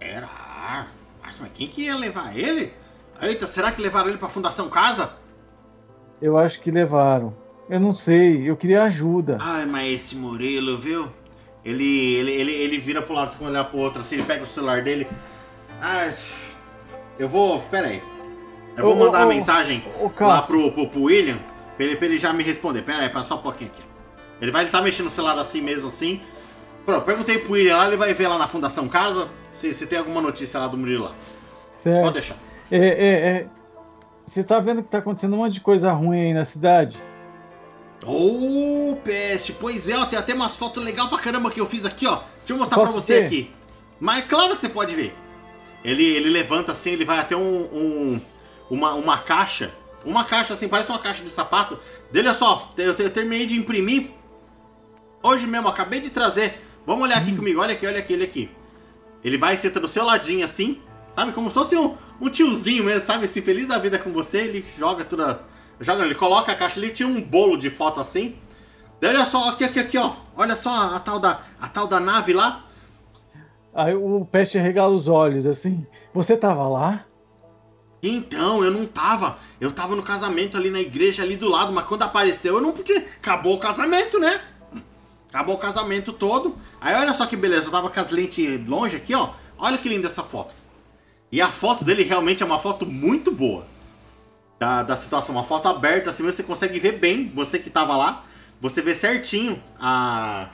Era. 0.00 0.28
Mas, 1.22 1.36
mas 1.38 1.50
quem 1.54 1.68
que 1.68 1.82
ia 1.82 1.94
levar 1.94 2.36
ele? 2.36 2.72
Eita, 3.22 3.46
será 3.46 3.70
que 3.70 3.80
levaram 3.80 4.08
ele 4.08 4.18
pra 4.18 4.28
Fundação 4.28 4.68
Casa? 4.68 5.12
Eu 6.20 6.36
acho 6.36 6.60
que 6.60 6.68
levaram. 6.68 7.32
Eu 7.70 7.78
não 7.78 7.94
sei, 7.94 8.50
eu 8.50 8.56
queria 8.56 8.82
ajuda. 8.82 9.38
Ai, 9.40 9.64
mas 9.66 9.86
esse 9.92 10.16
Murilo, 10.16 10.76
viu? 10.76 11.08
Ele, 11.64 12.16
ele, 12.16 12.32
ele, 12.32 12.52
ele 12.52 12.78
vira 12.78 13.00
pro 13.00 13.14
lado, 13.14 13.36
olhar 13.40 13.66
pro 13.66 13.78
outro, 13.78 14.00
assim, 14.00 14.16
ele 14.16 14.24
pega 14.24 14.42
o 14.42 14.48
celular 14.48 14.82
dele. 14.82 15.06
Ai, 15.80 16.12
eu 17.16 17.28
vou. 17.28 17.60
Pera 17.70 17.86
aí. 17.86 18.02
Eu 18.76 18.82
vou 18.82 18.96
mandar 18.96 19.20
ô, 19.20 19.22
uma 19.22 19.28
mensagem 19.28 19.84
ô, 20.00 20.10
lá 20.24 20.42
pro, 20.42 20.72
pro, 20.72 20.88
pro 20.88 21.02
William 21.02 21.38
pra 21.78 21.86
ele, 21.86 21.96
pra 21.96 22.06
ele 22.06 22.18
já 22.18 22.30
me 22.34 22.42
responder. 22.44 22.82
Pera 22.82 23.04
aí, 23.04 23.08
pera 23.08 23.24
só 23.24 23.36
um 23.36 23.42
pouquinho 23.42 23.70
aqui. 23.70 23.82
Ele 24.42 24.50
vai 24.50 24.64
estar 24.66 24.82
mexendo 24.82 25.06
no 25.06 25.10
celular 25.10 25.38
assim 25.38 25.62
mesmo, 25.62 25.86
assim. 25.86 26.20
Pronto, 26.84 27.04
perguntei 27.06 27.38
pro 27.38 27.52
William 27.54 27.76
lá, 27.78 27.86
ele 27.86 27.96
vai 27.96 28.12
ver 28.12 28.28
lá 28.28 28.36
na 28.38 28.46
Fundação 28.46 28.86
Casa 28.88 29.28
se, 29.52 29.72
se 29.72 29.86
tem 29.86 29.98
alguma 29.98 30.20
notícia 30.20 30.60
lá 30.60 30.68
do 30.68 30.76
Murilo 30.76 31.04
lá. 31.04 31.10
Pode 31.10 31.76
Certo. 31.82 32.12
deixar. 32.12 32.36
É, 32.70 32.76
é, 32.76 33.28
é. 33.30 33.46
Você 34.26 34.44
tá 34.44 34.60
vendo 34.60 34.82
que 34.82 34.90
tá 34.90 34.98
acontecendo 34.98 35.32
um 35.34 35.38
monte 35.38 35.54
de 35.54 35.60
coisa 35.62 35.90
ruim 35.92 36.20
aí 36.26 36.34
na 36.34 36.44
cidade? 36.44 37.00
Ô, 38.06 38.96
peste! 39.04 39.52
Pois 39.52 39.88
é, 39.88 39.96
ó, 39.96 40.06
tem 40.06 40.18
até 40.18 40.32
umas 40.34 40.54
fotos 40.54 40.82
legais 40.84 41.08
pra 41.08 41.18
caramba 41.18 41.50
que 41.50 41.60
eu 41.60 41.66
fiz 41.66 41.84
aqui, 41.84 42.06
ó. 42.06 42.16
Deixa 42.38 42.52
eu 42.52 42.56
mostrar 42.58 42.76
Posso 42.76 42.92
pra 42.92 43.00
você 43.00 43.20
ver? 43.20 43.26
aqui. 43.26 43.50
Mas 43.98 44.24
claro 44.26 44.54
que 44.54 44.60
você 44.60 44.68
pode 44.68 44.94
ver. 44.94 45.14
Ele, 45.84 46.04
ele 46.04 46.28
levanta 46.30 46.72
assim, 46.72 46.90
ele 46.92 47.04
vai 47.04 47.18
até 47.18 47.36
um, 47.36 47.40
um- 47.72 48.20
uma, 48.70 48.94
uma 48.94 49.18
caixa. 49.18 49.72
Uma 50.04 50.24
caixa 50.24 50.54
assim, 50.54 50.68
parece 50.68 50.90
uma 50.90 50.98
caixa 50.98 51.22
de 51.22 51.30
sapato. 51.30 51.78
Dele, 52.12 52.28
olha 52.28 52.36
só, 52.38 52.72
eu, 52.76 52.92
eu 52.94 53.10
terminei 53.10 53.46
de 53.46 53.56
imprimir. 53.56 54.10
Hoje 55.22 55.46
mesmo, 55.46 55.68
acabei 55.68 56.00
de 56.00 56.10
trazer. 56.10 56.62
Vamos 56.86 57.02
olhar 57.02 57.18
aqui 57.18 57.34
comigo, 57.34 57.60
olha 57.60 57.72
aqui, 57.74 57.86
olha 57.86 57.98
aqui, 57.98 58.14
olha 58.14 58.24
aqui. 58.24 58.50
Ele 59.22 59.36
vai 59.36 59.54
e 59.54 59.58
senta 59.58 59.80
do 59.80 59.88
seu 59.88 60.04
ladinho 60.04 60.44
assim, 60.44 60.80
sabe? 61.14 61.32
Como 61.32 61.50
se 61.50 61.54
fosse 61.54 61.76
um, 61.76 61.96
um 62.20 62.30
tiozinho 62.30 62.84
mesmo, 62.84 63.00
sabe? 63.00 63.24
Assim, 63.24 63.42
feliz 63.42 63.66
da 63.66 63.76
vida 63.78 63.98
com 63.98 64.12
você, 64.12 64.38
ele 64.38 64.64
joga 64.78 65.04
tudo. 65.04 65.24
a- 65.24 65.38
Joga, 65.80 66.04
ele 66.04 66.14
coloca 66.14 66.50
a 66.50 66.54
caixa 66.56 66.78
ali, 66.80 66.90
tinha 66.90 67.08
um 67.08 67.20
bolo 67.20 67.56
de 67.56 67.70
foto 67.70 68.00
assim. 68.00 68.36
Daí 69.00 69.14
olha 69.14 69.26
só, 69.26 69.50
aqui, 69.50 69.64
aqui, 69.64 69.78
aqui, 69.78 69.98
ó. 69.98 70.12
Olha 70.36 70.56
só 70.56 70.70
a, 70.70 70.96
a 70.96 71.00
tal, 71.00 71.18
da, 71.20 71.40
a 71.60 71.68
tal 71.68 71.86
da 71.86 72.00
nave 72.00 72.32
lá. 72.32 72.64
Aí 73.74 73.94
o 73.94 74.24
Peste 74.24 74.58
regala 74.58 74.92
os 74.94 75.06
olhos 75.08 75.46
assim. 75.46 75.86
Você 76.12 76.36
tava 76.36 76.66
lá? 76.66 77.04
Então, 78.02 78.62
eu 78.62 78.70
não 78.70 78.86
tava. 78.86 79.38
Eu 79.60 79.72
tava 79.72 79.96
no 79.96 80.02
casamento 80.02 80.56
ali 80.56 80.70
na 80.70 80.80
igreja 80.80 81.22
ali 81.22 81.36
do 81.36 81.48
lado, 81.48 81.72
mas 81.72 81.84
quando 81.84 82.02
apareceu 82.02 82.54
eu 82.54 82.60
não 82.60 82.72
podia. 82.72 83.06
Acabou 83.20 83.56
o 83.56 83.58
casamento, 83.58 84.18
né? 84.18 84.40
Acabou 85.28 85.56
o 85.56 85.58
casamento 85.58 86.12
todo. 86.12 86.56
Aí 86.80 86.94
olha 86.94 87.12
só 87.12 87.26
que 87.26 87.36
beleza, 87.36 87.66
eu 87.66 87.70
tava 87.70 87.90
com 87.90 88.00
as 88.00 88.10
lentes 88.10 88.66
longe 88.66 88.96
aqui, 88.96 89.14
ó. 89.14 89.30
Olha 89.58 89.76
que 89.76 89.88
linda 89.88 90.06
essa 90.06 90.22
foto. 90.22 90.54
E 91.30 91.40
a 91.42 91.48
foto 91.48 91.84
dele 91.84 92.02
realmente 92.02 92.42
é 92.42 92.46
uma 92.46 92.58
foto 92.58 92.86
muito 92.86 93.30
boa. 93.30 93.66
Da, 94.58 94.82
da 94.82 94.96
situação, 94.96 95.34
uma 95.34 95.44
foto 95.44 95.68
aberta, 95.68 96.10
assim 96.10 96.22
você 96.22 96.42
consegue 96.42 96.80
ver 96.80 96.92
bem, 96.92 97.30
você 97.34 97.58
que 97.58 97.70
tava 97.70 97.96
lá. 97.96 98.24
Você 98.60 98.80
vê 98.80 98.94
certinho 98.94 99.62
a. 99.78 100.48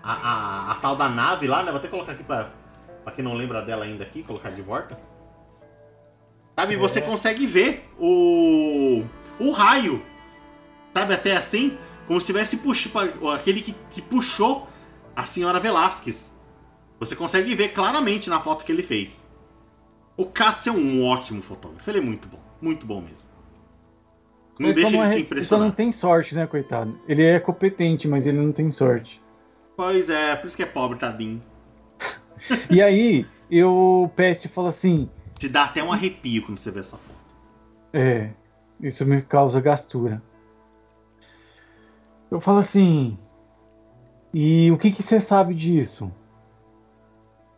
A, 0.00 0.12
a, 0.12 0.72
a 0.72 0.74
tal 0.76 0.96
da 0.96 1.08
nave 1.08 1.46
lá, 1.46 1.62
né? 1.62 1.70
Vou 1.70 1.78
até 1.78 1.88
colocar 1.88 2.12
aqui 2.12 2.22
pra, 2.22 2.50
pra 3.02 3.12
quem 3.12 3.22
não 3.22 3.34
lembra 3.34 3.60
dela 3.60 3.84
ainda 3.84 4.04
aqui, 4.04 4.22
colocar 4.22 4.50
de 4.50 4.62
volta. 4.62 4.98
Sabe, 6.58 6.74
você 6.74 7.00
consegue 7.00 7.46
ver 7.46 7.88
o. 8.00 9.04
o 9.38 9.52
raio. 9.52 10.02
Sabe, 10.92 11.14
até 11.14 11.36
assim, 11.36 11.78
como 12.04 12.20
se 12.20 12.26
tivesse 12.26 12.56
puxado. 12.56 13.30
aquele 13.30 13.62
que, 13.62 13.76
que 13.92 14.02
puxou 14.02 14.66
a 15.14 15.24
senhora 15.24 15.60
Velasquez. 15.60 16.36
Você 16.98 17.14
consegue 17.14 17.54
ver 17.54 17.68
claramente 17.68 18.28
na 18.28 18.40
foto 18.40 18.64
que 18.64 18.72
ele 18.72 18.82
fez. 18.82 19.24
O 20.16 20.26
Cássio 20.26 20.70
é 20.72 20.76
um 20.76 21.06
ótimo 21.06 21.40
fotógrafo. 21.40 21.88
Ele 21.88 21.98
é 21.98 22.02
muito 22.02 22.26
bom. 22.26 22.40
Muito 22.60 22.84
bom 22.84 23.02
mesmo. 23.02 23.28
Não 24.58 24.70
Ele 24.70 24.82
deixa 24.82 24.96
ele 24.96 24.96
é- 24.96 25.00
te 25.00 25.04
Ele 25.06 25.14
só 25.14 25.20
impressionar. 25.26 25.64
não 25.68 25.70
tem 25.72 25.92
sorte, 25.92 26.34
né, 26.34 26.44
coitado? 26.48 26.98
Ele 27.06 27.22
é 27.22 27.38
competente, 27.38 28.08
mas 28.08 28.26
ele 28.26 28.38
não 28.38 28.50
tem 28.50 28.68
sorte. 28.68 29.22
Pois 29.76 30.10
é, 30.10 30.34
por 30.34 30.48
isso 30.48 30.56
que 30.56 30.64
é 30.64 30.66
pobre, 30.66 30.98
tadinho. 30.98 31.40
E 32.68 32.82
aí, 32.82 33.24
eu, 33.48 33.70
o 34.04 34.08
Peste 34.08 34.48
fala 34.48 34.70
assim: 34.70 35.08
Te 35.38 35.48
dá 35.48 35.64
até 35.64 35.82
um 35.82 35.92
arrepio 35.92 36.42
quando 36.42 36.58
você 36.58 36.70
vê 36.70 36.80
essa 36.80 36.96
foto. 36.96 37.18
É, 37.92 38.30
isso 38.80 39.04
me 39.06 39.22
causa 39.22 39.60
gastura. 39.60 40.22
Eu 42.30 42.40
falo 42.40 42.58
assim. 42.58 43.16
E 44.34 44.70
o 44.70 44.76
que 44.76 44.90
que 44.90 45.02
você 45.02 45.20
sabe 45.20 45.54
disso? 45.54 46.12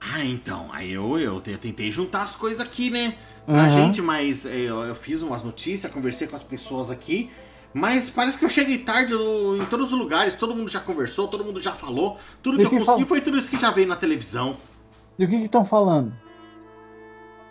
Ah, 0.01 0.25
então, 0.25 0.69
aí 0.73 0.93
eu, 0.93 1.19
eu, 1.19 1.43
eu 1.45 1.59
tentei 1.59 1.91
juntar 1.91 2.23
as 2.23 2.35
coisas 2.35 2.61
aqui, 2.65 2.91
né? 2.91 3.15
Pra 3.45 3.63
Aham. 3.63 3.69
gente, 3.71 4.01
mas 4.01 4.47
é, 4.47 4.57
eu, 4.57 4.83
eu 4.85 4.95
fiz 4.95 5.23
umas 5.23 5.43
notícias, 5.43 5.93
conversei 5.93 6.27
com 6.27 6.37
as 6.37 6.43
pessoas 6.43 6.91
aqui. 6.91 7.31
Mas 7.75 8.09
parece 8.11 8.39
que 8.39 8.45
eu 8.45 8.49
cheguei 8.49 8.79
tarde 8.79 9.13
eu- 9.13 9.57
em 9.61 9.65
todos 9.67 9.93
os 9.93 9.99
lugares, 9.99 10.35
todo 10.35 10.55
mundo 10.57 10.69
já 10.69 10.81
conversou, 10.81 11.29
todo 11.29 11.45
mundo 11.45 11.61
já 11.61 11.73
falou. 11.73 12.19
Tudo 12.43 12.57
que 12.57 12.63
E 12.63 12.67
eu 12.67 12.71
consegui 12.71 12.87
fala- 12.87 13.07
foi 13.07 13.21
tudo 13.21 13.37
isso 13.39 13.51
que 13.51 13.59
já 13.59 13.71
veio 13.71 13.87
na 13.87 13.97
televisão. 13.97 14.57
E 15.19 15.25
o 15.25 15.29
que 15.29 15.39
que 15.39 15.45
estão 15.45 15.65
falando? 15.65 16.13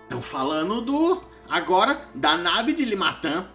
Estão 0.10 0.24
falando 0.24 0.82
do. 0.82 1.22
Agora, 1.48 2.02
da 2.16 2.36
nave 2.36 2.74
de 2.74 2.84
Limatã. 2.84 3.46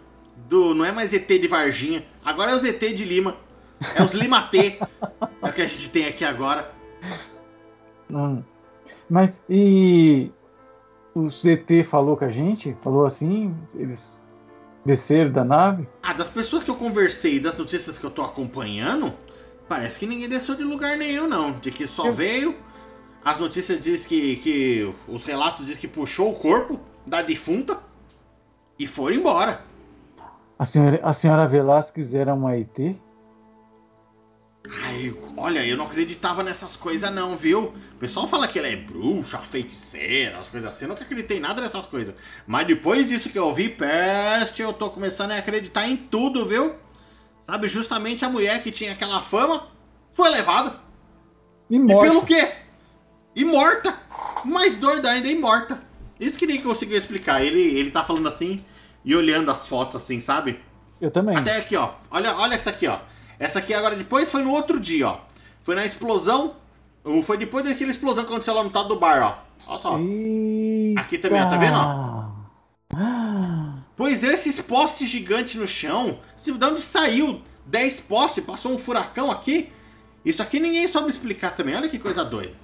Do, 0.49 0.73
não 0.73 0.85
é 0.85 0.93
mais 0.93 1.13
ET 1.13 1.27
de 1.27 1.49
Varginha. 1.49 2.05
Agora 2.25 2.53
é 2.53 2.55
os 2.55 2.63
ET 2.63 2.79
de 2.79 3.05
Lima. 3.05 3.37
É 3.97 4.03
os 4.05 4.13
Limatê. 4.13 4.79
é 5.43 5.49
o 5.49 5.53
que 5.53 5.63
a 5.63 5.67
gente 5.67 5.91
tem 5.91 6.07
aqui 6.07 6.25
agora. 6.25 6.73
Hum. 8.09 8.41
Mas 9.11 9.43
e 9.51 10.31
o 11.15 11.29
CT 11.29 11.83
falou 11.85 12.17
com 12.17 12.25
a 12.25 12.31
gente? 12.31 12.77
Falou 12.83 13.05
assim? 13.05 13.53
Eles 13.75 14.25
desceram 14.87 15.33
da 15.33 15.45
nave? 15.45 15.89
Ah, 16.03 16.13
das 16.13 16.31
pessoas 16.31 16.63
que 16.63 16.71
eu 16.71 16.77
conversei 16.77 17.37
e 17.37 17.41
das 17.41 17.57
notícias 17.59 17.99
que 17.99 18.05
eu 18.05 18.11
tô 18.11 18.23
acompanhando, 18.23 19.13
parece 19.69 19.99
que 19.99 20.07
ninguém 20.07 20.29
desceu 20.29 20.55
de 20.55 20.63
lugar 20.63 20.97
nenhum, 20.97 21.27
não. 21.27 21.53
De 21.59 21.71
que 21.73 21.87
só 21.89 22.07
Eu- 22.07 22.13
veio. 22.13 22.55
As 23.25 23.41
notícias 23.41 23.81
diz 23.81 24.07
que, 24.07 24.37
que. 24.37 24.95
Os 25.09 25.25
relatos 25.25 25.67
diz 25.67 25.79
que 25.79 25.89
puxou 25.89 26.31
o 26.31 26.35
corpo 26.35 26.79
da 27.07 27.23
defunta 27.23 27.79
e 28.79 28.87
foram 28.87 29.17
embora. 29.17 29.63
A 30.59 30.65
senhora, 30.65 31.01
a 31.03 31.13
senhora 31.13 31.47
Velasquez 31.47 32.15
era 32.15 32.35
uma 32.35 32.57
ET? 32.57 32.97
Ai, 34.83 35.15
olha, 35.37 35.65
eu 35.67 35.77
não 35.77 35.87
acreditava 35.87 36.43
nessas 36.43 36.75
coisas, 36.75 37.13
não, 37.13 37.37
viu? 37.37 37.75
O 37.95 37.99
pessoal 37.99 38.27
fala 38.27 38.49
que 38.49 38.59
ela 38.59 38.69
é 38.69 38.77
bruxa, 38.77 39.39
feiticeira, 39.39 40.39
as 40.39 40.49
coisas 40.49 40.69
assim. 40.69 40.85
Eu 40.87 40.91
nunca 40.91 41.03
acreditei 41.05 41.37
em 41.37 41.41
nada 41.41 41.61
dessas 41.61 41.85
coisas. 41.85 42.15
Mas 42.47 42.67
depois 42.67 43.07
disso 43.07 43.29
que 43.29 43.39
eu 43.39 43.53
vi, 43.55 43.69
peste, 43.69 44.63
eu 44.63 44.73
tô 44.73 44.91
começando 44.91 45.33
a 45.33 45.39
acreditar 45.39 45.87
em 45.87 45.97
tudo, 45.97 46.47
viu? 46.47 46.75
Sabe, 47.47 47.69
justamente 47.69 48.25
a 48.25 48.29
mulher 48.29 48.63
que 48.63 48.71
tinha 48.71 48.93
aquela 48.93 49.21
fama 49.21 49.67
foi 50.15 50.31
levada. 50.31 50.77
E 51.69 51.77
E 51.77 51.87
pelo 52.01 52.25
quê? 52.25 52.64
E 53.35 53.45
morta. 53.45 53.95
Mais 54.45 54.77
doida 54.77 55.11
ainda, 55.11 55.29
e 55.29 55.37
morta. 55.39 55.81
Isso 56.19 56.39
que 56.39 56.47
nem 56.47 56.61
conseguiu 56.61 56.99
explicar. 56.99 57.43
Ele, 57.43 57.61
ele 57.61 57.91
tá 57.91 58.05
falando 58.05 58.29
assim 58.29 58.65
e 59.05 59.15
olhando 59.15 59.51
as 59.51 59.67
fotos 59.67 59.97
assim, 59.97 60.21
sabe? 60.21 60.61
Eu 61.01 61.11
também. 61.11 61.37
Até 61.37 61.57
aqui, 61.57 61.77
ó. 61.77 61.91
Olha, 62.11 62.35
olha 62.37 62.55
essa 62.55 62.71
aqui, 62.71 62.87
ó. 62.87 62.99
Essa 63.39 63.59
aqui 63.59 63.75
agora 63.75 63.97
depois 63.97 64.31
foi 64.31 64.43
no 64.43 64.51
outro 64.53 64.79
dia, 64.81 65.09
ó. 65.09 65.19
Foi 65.63 65.75
na 65.75 65.85
explosão. 65.85 66.55
ou 67.03 67.23
Foi 67.23 67.37
depois 67.37 67.65
daquela 67.65 67.91
explosão 67.91 68.25
que 68.25 68.31
aconteceu 68.31 68.55
lá 68.55 68.63
no 68.63 68.71
tal 68.71 68.87
do 68.87 68.97
bar, 68.97 69.23
ó. 69.23 69.45
Olha 69.67 69.79
só. 69.79 69.99
Eita. 69.99 71.01
Aqui 71.01 71.19
também, 71.19 71.43
ó, 71.43 71.51
tá 71.51 71.57
vendo, 71.57 71.77
Ah, 72.97 73.79
Pois 73.97 74.25
é, 74.25 74.33
esses 74.33 74.61
postes 74.61 75.09
gigantes 75.09 75.55
no 75.57 75.67
chão. 75.67 76.19
Se 76.37 76.53
de 76.53 76.65
onde 76.65 76.81
saiu 76.81 77.43
10 77.67 78.01
postes, 78.03 78.45
passou 78.45 78.73
um 78.73 78.79
furacão 78.79 79.31
aqui. 79.31 79.73
Isso 80.25 80.43
aqui 80.43 80.59
ninguém 80.59 80.89
soube 80.89 81.09
explicar 81.09 81.55
também. 81.55 81.77
Olha 81.77 81.89
que 81.89 81.99
coisa 81.99 82.25
doida. 82.25 82.55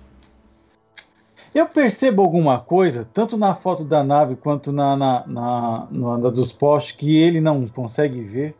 Eu 1.55 1.67
percebo 1.67 2.23
alguma 2.23 2.61
coisa, 2.61 3.09
tanto 3.13 3.37
na 3.37 3.55
foto 3.55 3.85
da 3.85 4.05
nave 4.05 4.37
quanto 4.37 4.71
na, 4.71 4.97
na, 4.97 5.27
na, 5.27 5.89
na 5.91 6.31
dos 6.31 6.53
postes, 6.53 6.93
que 6.97 7.19
ele 7.19 7.41
não 7.41 7.67
consegue 7.67 8.21
ver. 8.21 8.55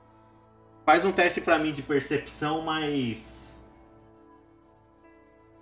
Faz 0.85 1.05
um 1.05 1.13
teste 1.13 1.41
pra 1.41 1.57
mim 1.59 1.73
de 1.73 1.83
percepção, 1.83 2.63
mas. 2.63 3.57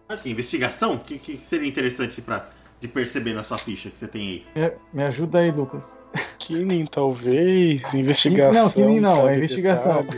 Mas 0.08 0.22
que? 0.22 0.30
Investigação? 0.30 0.94
O 0.94 1.00
que, 1.00 1.18
que 1.18 1.36
seria 1.44 1.68
interessante 1.68 2.22
pra, 2.22 2.48
de 2.80 2.88
perceber 2.88 3.34
na 3.34 3.42
sua 3.42 3.58
ficha 3.58 3.90
que 3.90 3.98
você 3.98 4.08
tem 4.08 4.22
aí? 4.22 4.46
Me, 4.54 4.72
me 4.94 5.02
ajuda 5.02 5.40
aí, 5.40 5.50
Lucas. 5.50 5.98
Killing, 6.38 6.86
talvez. 6.86 7.92
Investigação. 7.92 8.62
Não, 8.64 8.70
Killing 8.70 9.00
não, 9.00 9.28
é 9.28 9.36
investigação. 9.36 10.06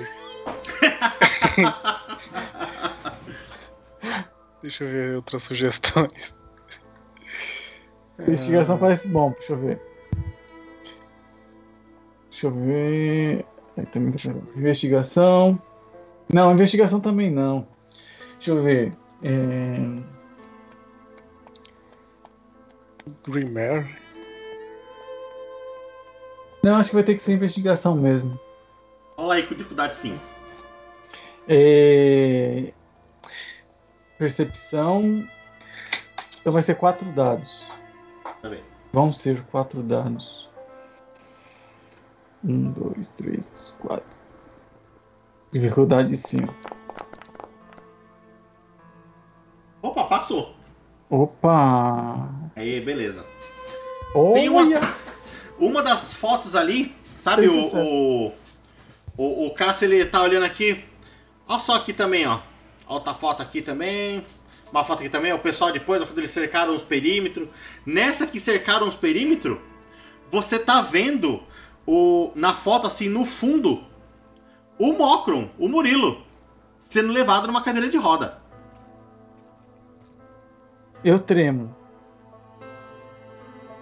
Deixa 4.63 4.85
eu 4.85 4.89
ver 4.89 5.17
outras 5.17 5.43
sugestões. 5.43 6.39
Investigação 8.23 8.79
parece 8.79 9.09
bom, 9.09 9.31
deixa 9.33 9.53
eu 9.53 9.59
ver. 9.59 9.81
Deixa 12.31 12.47
eu 12.47 12.51
ver. 12.53 13.45
Aí 13.77 13.87
também 13.87 14.11
deixa 14.11 14.31
eu 14.31 14.35
ver. 14.35 14.59
Investigação. 14.59 15.61
Não, 16.33 16.53
investigação 16.53 17.01
também 17.01 17.31
não. 17.31 17.67
Deixa 18.35 18.53
eu 18.53 18.63
ver. 18.63 18.93
É... 19.23 19.75
Grimmer. 23.27 23.99
Não, 26.63 26.77
acho 26.77 26.91
que 26.91 26.97
vai 26.97 27.05
ter 27.05 27.15
que 27.15 27.23
ser 27.23 27.33
investigação 27.33 27.97
mesmo. 27.97 28.39
Olha 29.17 29.39
aí 29.39 29.47
com 29.47 29.55
dificuldade 29.55 29.97
5. 29.97 30.19
É... 31.49 32.73
Percepção. 34.19 35.27
Então 36.41 36.53
vai 36.53 36.63
ser 36.63 36.77
quatro 36.77 37.11
dados. 37.13 37.70
Tá 38.43 38.49
bem. 38.49 38.63
Vão 38.93 39.13
ser 39.13 39.43
quatro 39.45 39.83
dados. 39.83 40.49
Um, 42.43 42.71
dois, 42.73 43.09
três, 43.11 43.75
quatro. 43.79 44.19
Dificuldade 45.53 46.17
5. 46.17 46.55
Opa, 49.83 50.05
passou. 50.05 50.55
Opa! 51.09 52.29
Aí, 52.57 52.81
beleza. 52.81 53.27
Olha. 54.15 54.35
Tem 54.35 54.49
uma, 54.49 54.97
uma 55.59 55.83
das 55.83 56.15
fotos 56.15 56.55
ali, 56.55 56.95
sabe 57.19 57.49
o, 57.49 57.77
o, 57.77 58.33
o, 59.17 59.47
o 59.47 59.55
Cássio, 59.55 59.87
ele 59.87 60.05
tá 60.05 60.23
olhando 60.23 60.45
aqui. 60.45 60.85
Olha 61.47 61.61
só 61.61 61.77
aqui 61.77 61.93
também, 61.93 62.27
ó. 62.27 62.41
Outra 62.87 63.13
foto 63.13 63.43
aqui 63.43 63.61
também. 63.61 64.25
Uma 64.71 64.85
foto 64.85 65.01
aqui 65.01 65.09
também, 65.09 65.33
o 65.33 65.39
pessoal 65.39 65.73
depois, 65.73 66.03
quando 66.03 66.19
eles 66.19 66.31
cercaram 66.31 66.75
os 66.75 66.83
perímetros. 66.83 67.49
Nessa 67.85 68.27
que 68.27 68.39
cercaram 68.39 68.89
os 68.89 68.95
perímetros, 68.95 69.59
você 70.31 70.59
tá 70.59 70.81
vendo 70.81 71.43
o, 71.87 72.31
na 72.35 72.55
foto, 72.55 72.87
assim, 72.87 73.09
no 73.09 73.27
fundo, 73.27 73.83
o 74.79 74.93
Mocron, 74.93 75.51
o 75.59 75.69
Murilo, 75.69 76.23
sendo 76.81 77.13
levado 77.13 77.47
numa 77.47 77.63
cadeira 77.63 77.89
de 77.89 77.97
roda. 77.97 78.41
Eu 81.05 81.19
tremo. 81.19 81.75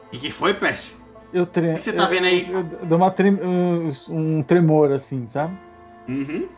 O 0.07 0.11
que, 0.11 0.19
que 0.19 0.31
foi, 0.31 0.55
Peste? 0.55 0.97
Eu 1.33 1.45
tremo. 1.45 1.75
O 1.75 1.77
que 1.77 1.83
você 1.83 1.93
tá 1.93 2.05
eu, 2.05 2.09
vendo 2.09 2.25
aí? 2.25 2.51
Eu, 2.51 2.61
eu 2.61 2.87
dou 2.87 2.97
uma 2.97 3.11
trem, 3.11 3.35
um, 3.35 3.91
um, 4.09 4.43
tremor, 4.43 4.93
assim, 4.93 5.27
sabe? 5.27 5.57
Uhum. 6.09 6.49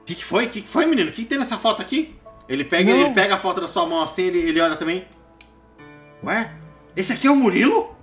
O 0.00 0.04
que, 0.04 0.14
que 0.14 0.24
foi? 0.24 0.46
O 0.46 0.50
que, 0.50 0.62
que 0.62 0.68
foi, 0.68 0.86
menino? 0.86 1.10
O 1.10 1.12
que, 1.12 1.22
que 1.22 1.28
tem 1.28 1.38
nessa 1.38 1.58
foto 1.58 1.82
aqui? 1.82 2.17
Ele 2.48 2.64
pega, 2.64 2.90
ele 2.90 3.10
pega 3.12 3.34
a 3.34 3.38
foto 3.38 3.60
da 3.60 3.68
sua 3.68 3.86
mão 3.86 4.02
assim, 4.02 4.22
ele, 4.22 4.38
ele 4.38 4.60
olha 4.60 4.76
também. 4.76 5.06
Ué? 6.24 6.50
Esse 6.96 7.12
aqui 7.12 7.26
é 7.26 7.30
o 7.30 7.36
Murilo? 7.36 7.94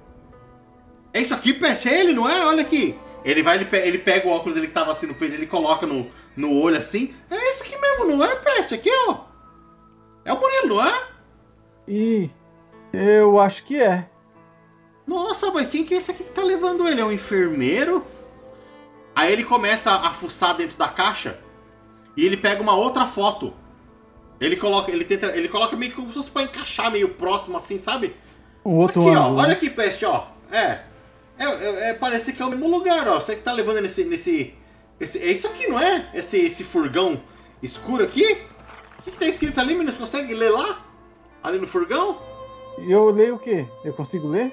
É 1.12 1.22
isso 1.22 1.34
aqui, 1.34 1.54
peste? 1.54 1.90
É 1.90 2.00
ele, 2.00 2.14
não 2.14 2.30
é? 2.30 2.46
Olha 2.46 2.62
aqui. 2.62 2.98
Ele 3.24 3.42
vai, 3.42 3.56
ele, 3.56 3.68
ele 3.72 3.98
pega 3.98 4.28
o 4.28 4.32
óculos 4.32 4.54
dele 4.54 4.68
que 4.68 4.74
tava 4.74 4.92
assim 4.92 5.08
no 5.08 5.16
peito, 5.16 5.34
ele 5.34 5.48
coloca 5.48 5.88
no, 5.88 6.08
no 6.38 6.60
olho 6.62 6.78
assim. 6.78 7.16
É 7.30 7.52
isso 7.52 7.64
aqui 7.64 7.76
mesmo, 7.76 8.06
não 8.06 8.24
é, 8.24 8.36
peste? 8.36 8.76
Aqui, 8.76 8.90
ó. 9.08 9.22
É 10.24 10.32
o 10.32 10.40
Murilo, 10.40 10.76
não 10.76 10.86
é? 10.86 11.04
Ih, 11.88 12.32
eu 12.94 13.40
acho 13.40 13.64
que 13.64 13.82
é. 13.82 14.08
Nossa, 15.08 15.50
mas 15.52 15.70
quem 15.70 15.84
que 15.84 15.94
é 15.94 15.98
esse 15.98 16.12
aqui 16.12 16.24
que 16.24 16.32
tá 16.32 16.44
levando 16.44 16.88
ele? 16.88 17.02
É 17.02 17.06
um 17.06 17.12
enfermeiro? 17.12 18.06
Aí 19.16 19.32
ele 19.32 19.44
começa 19.44 19.92
a 19.92 20.12
fuçar 20.12 20.56
dentro 20.56 20.78
da 20.78 20.88
caixa 20.88 21.40
e 22.18 22.26
ele 22.26 22.38
pega 22.38 22.62
uma 22.62 22.76
outra 22.76 23.08
foto 23.08 23.54
ele 24.40 24.56
coloca, 24.56 24.92
ele 24.92 25.06
tenta, 25.06 25.28
ele 25.28 25.48
coloca 25.48 25.76
meio 25.76 25.92
que 25.92 25.98
como 25.98 26.10
se 26.10 26.16
fosse 26.16 26.32
pra 26.32 26.44
encaixar 26.44 26.92
meio 26.92 27.10
próximo 27.10 27.58
assim, 27.58 27.78
sabe? 27.78 28.16
Um 28.66 28.78
outro 28.78 29.02
aqui, 29.02 29.10
ângulo, 29.12 29.38
ó, 29.38 29.42
olha 29.42 29.54
aqui, 29.54 29.70
peste, 29.70 30.06
ó. 30.06 30.26
É. 30.52 30.80
É, 31.38 31.46
é, 31.46 31.90
é, 31.90 31.94
parece 31.94 32.34
que 32.34 32.42
é 32.42 32.46
o 32.46 32.50
mesmo 32.50 32.70
lugar, 32.70 33.08
ó. 33.08 33.20
Você 33.20 33.36
que 33.36 33.42
tá 33.42 33.52
levando 33.52 33.82
nesse. 33.82 34.04
nesse 34.06 34.54
esse, 35.00 35.20
é 35.20 35.32
isso 35.32 35.48
aqui, 35.48 35.68
não 35.68 35.80
é? 35.80 36.10
Esse, 36.14 36.38
esse 36.40 36.64
furgão 36.64 37.22
escuro 37.62 38.04
aqui? 38.04 38.24
O 39.00 39.04
que, 39.04 39.12
que 39.12 39.18
tá 39.18 39.26
escrito 39.26 39.60
ali, 39.60 39.74
menino? 39.74 39.92
Você 39.92 40.00
consegue 40.00 40.34
ler 40.34 40.50
lá? 40.50 40.84
Ali 41.44 41.60
no 41.60 41.68
furgão? 41.68 42.18
Eu 42.78 43.10
leio 43.12 43.36
o 43.36 43.40
quê? 43.40 43.68
Eu 43.84 43.94
consigo 43.94 44.28
ler? 44.28 44.52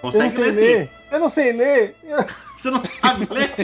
Consegue 0.00 0.36
eu 0.36 0.40
ler, 0.42 0.52
ler 0.52 0.86
sim. 0.86 0.92
Eu 1.10 1.20
não 1.20 1.28
sei 1.28 1.52
ler. 1.52 1.96
Você 2.58 2.70
não 2.70 2.84
sabe 2.84 3.28
ler? 3.30 3.54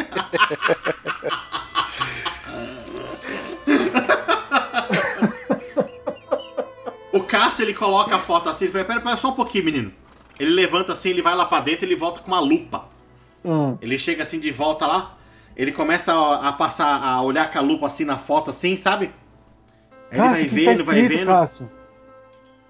O 7.13 7.21
Cássio, 7.21 7.63
ele 7.63 7.75
coloca 7.75 8.17
a 8.17 8.19
foto 8.19 8.49
assim, 8.49 8.65
ele 8.65 8.73
fala, 8.73 8.85
pera, 8.85 9.01
pera 9.01 9.17
só 9.17 9.29
um 9.29 9.35
pouquinho, 9.35 9.65
menino. 9.65 9.93
Ele 10.41 10.51
levanta 10.51 10.93
assim, 10.93 11.11
ele 11.11 11.23
vai 11.23 11.35
lá 11.35 11.45
pra 11.45 11.61
dentro, 11.61 11.85
ele 11.85 11.95
volta 11.95 12.21
com 12.21 12.29
uma 12.29 12.41
lupa. 12.41 12.87
Hum. 13.45 13.77
Ele 13.81 13.99
chega 13.99 14.23
assim 14.23 14.41
de 14.41 14.51
volta 14.51 14.87
lá, 14.87 15.17
ele 15.57 15.73
começa 15.73 16.15
a, 16.15 16.49
a, 16.49 16.53
passar, 16.53 17.03
a 17.03 17.21
olhar 17.23 17.51
com 17.51 17.59
a 17.59 17.63
lupa 17.63 17.87
assim 17.87 18.05
na 18.05 18.17
foto 18.17 18.51
assim, 18.51 18.77
sabe? 18.77 19.13
Aí 20.11 20.19
Cássio, 20.19 20.45
ele 20.45 20.49
vai 20.49 20.65
vendo, 20.65 20.79
tá 20.79 20.85
vai 20.85 21.01
escrito, 21.01 21.19
vendo. 21.19 21.27
Cássio? 21.27 21.71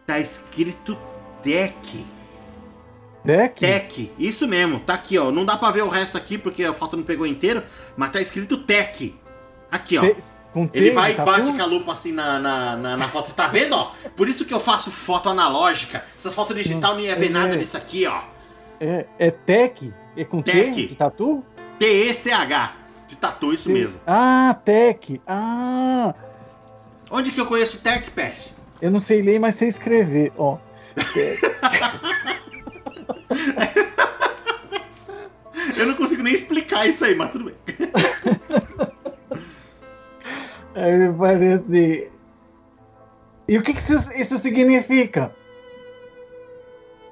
Tá 0.06 0.18
escrito 0.18 0.98
Deck. 1.42 2.06
Deck? 3.24 3.60
Tech, 3.60 4.12
isso 4.18 4.48
mesmo, 4.48 4.80
tá 4.80 4.94
aqui, 4.94 5.16
ó. 5.16 5.30
Não 5.30 5.44
dá 5.44 5.56
pra 5.56 5.70
ver 5.70 5.82
o 5.82 5.88
resto 5.88 6.18
aqui 6.18 6.36
porque 6.36 6.64
a 6.64 6.72
foto 6.72 6.96
não 6.96 7.04
pegou 7.04 7.26
inteiro, 7.26 7.62
mas 7.96 8.10
tá 8.10 8.20
escrito 8.20 8.58
Tech. 8.58 9.14
Aqui, 9.70 9.96
ó. 9.96 10.00
Te... 10.00 10.16
Com 10.52 10.68
Ele 10.72 10.90
T, 10.90 10.94
vai 10.94 11.12
e 11.12 11.14
tá 11.14 11.24
bate 11.24 11.50
com 11.50 11.62
a 11.62 11.64
lupa 11.64 11.92
assim 11.92 12.12
na, 12.12 12.38
na, 12.38 12.76
na, 12.76 12.96
na 12.96 13.08
foto. 13.08 13.28
Você 13.28 13.34
tá 13.34 13.46
vendo, 13.46 13.74
ó? 13.74 13.92
Por 14.14 14.28
isso 14.28 14.44
que 14.44 14.52
eu 14.52 14.60
faço 14.60 14.90
foto 14.90 15.28
analógica. 15.28 16.04
Essas 16.16 16.34
fotos 16.34 16.54
digital 16.56 16.94
não 16.94 17.00
ia 17.00 17.16
ver 17.16 17.26
é. 17.26 17.30
nada 17.30 17.56
disso 17.56 17.76
aqui, 17.76 18.06
ó. 18.06 18.20
É, 18.78 19.06
é 19.18 19.30
Tech? 19.30 19.92
É 20.16 20.24
com 20.24 20.42
Tech. 20.42 20.74
T? 20.74 20.86
De 20.88 20.94
tatu? 20.94 21.42
T-E-C-H. 21.78 22.76
De 23.08 23.16
tatu, 23.16 23.52
isso 23.52 23.70
mesmo. 23.70 23.98
Ah, 24.06 24.56
Tech. 24.64 25.20
Ah, 25.26 26.14
Onde 27.10 27.30
que 27.30 27.40
eu 27.40 27.46
conheço 27.46 27.78
Tech, 27.78 28.10
Pest? 28.10 28.52
eu 28.80 28.90
não 28.90 29.00
sei 29.00 29.22
ler, 29.22 29.38
mas 29.38 29.54
sei 29.54 29.68
escrever. 29.68 30.32
Ó. 30.36 30.58
Eu 35.76 35.86
não 35.86 35.94
consigo 35.94 36.22
nem 36.22 36.34
explicar 36.34 36.86
isso 36.86 37.04
aí, 37.04 37.14
mas 37.14 37.30
tudo 37.30 37.44
bem. 37.44 37.54
Aí 40.74 40.96
me 40.98 41.12
parece. 41.18 42.10
E 43.48 43.58
o 43.58 43.62
que, 43.62 43.74
que 43.74 43.80
isso, 43.80 44.12
isso 44.14 44.38
significa? 44.38 45.34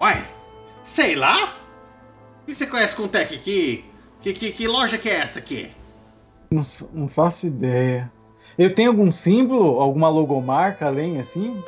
Uai, 0.00 0.24
sei 0.84 1.14
lá. 1.14 1.56
O 2.42 2.46
que 2.46 2.54
você 2.54 2.66
conhece 2.66 2.94
com 2.96 3.06
Tech? 3.06 3.36
Que, 3.38 3.84
que, 4.20 4.32
que, 4.32 4.52
que 4.52 4.66
loja 4.68 4.96
que 4.96 5.08
é 5.10 5.16
essa 5.16 5.38
aqui? 5.38 5.70
Não, 6.50 6.62
não 6.92 7.08
faço 7.08 7.46
ideia. 7.46 8.10
Eu 8.58 8.74
tenho 8.74 8.90
algum 8.90 9.10
símbolo, 9.10 9.80
alguma 9.80 10.08
logomarca 10.08 10.86
além 10.86 11.20
assim? 11.20 11.62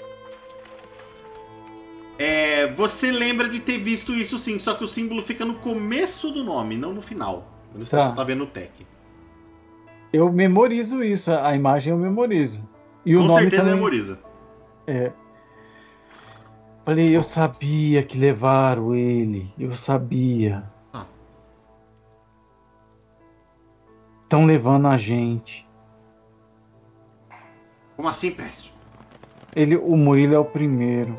É, 2.18 2.66
você 2.72 3.10
lembra 3.10 3.48
de 3.48 3.60
ter 3.60 3.78
visto 3.78 4.12
isso 4.12 4.38
sim, 4.38 4.58
só 4.58 4.74
que 4.74 4.84
o 4.84 4.88
símbolo 4.88 5.22
fica 5.22 5.44
no 5.44 5.54
começo 5.54 6.30
do 6.30 6.44
nome, 6.44 6.76
não 6.76 6.92
no 6.92 7.02
final. 7.02 7.48
Você 7.74 7.96
Tá. 7.96 8.08
só 8.10 8.14
tá 8.14 8.24
vendo 8.24 8.44
o 8.44 8.46
Tech. 8.46 8.86
Eu 10.12 10.30
memorizo 10.30 11.02
isso, 11.02 11.32
a 11.32 11.54
imagem 11.54 11.92
eu 11.92 11.98
memorizo. 11.98 12.68
E 13.04 13.16
o 13.16 13.20
Com 13.20 13.26
nome 13.28 13.40
certeza 13.40 13.62
também. 13.62 13.76
memoriza. 13.76 14.18
Falei, 16.84 17.16
eu 17.16 17.22
sabia 17.22 18.02
que 18.02 18.18
levaram 18.18 18.94
ele. 18.94 19.52
Eu 19.58 19.72
sabia. 19.72 20.64
Ah. 20.92 21.06
Estão 24.24 24.44
levando 24.44 24.88
a 24.88 24.96
gente. 24.98 25.66
Como 27.96 28.08
assim, 28.08 28.32
Pest? 28.32 28.72
Ele, 29.54 29.76
o 29.76 29.96
Murilo 29.96 30.34
é 30.34 30.38
o 30.38 30.44
primeiro. 30.44 31.16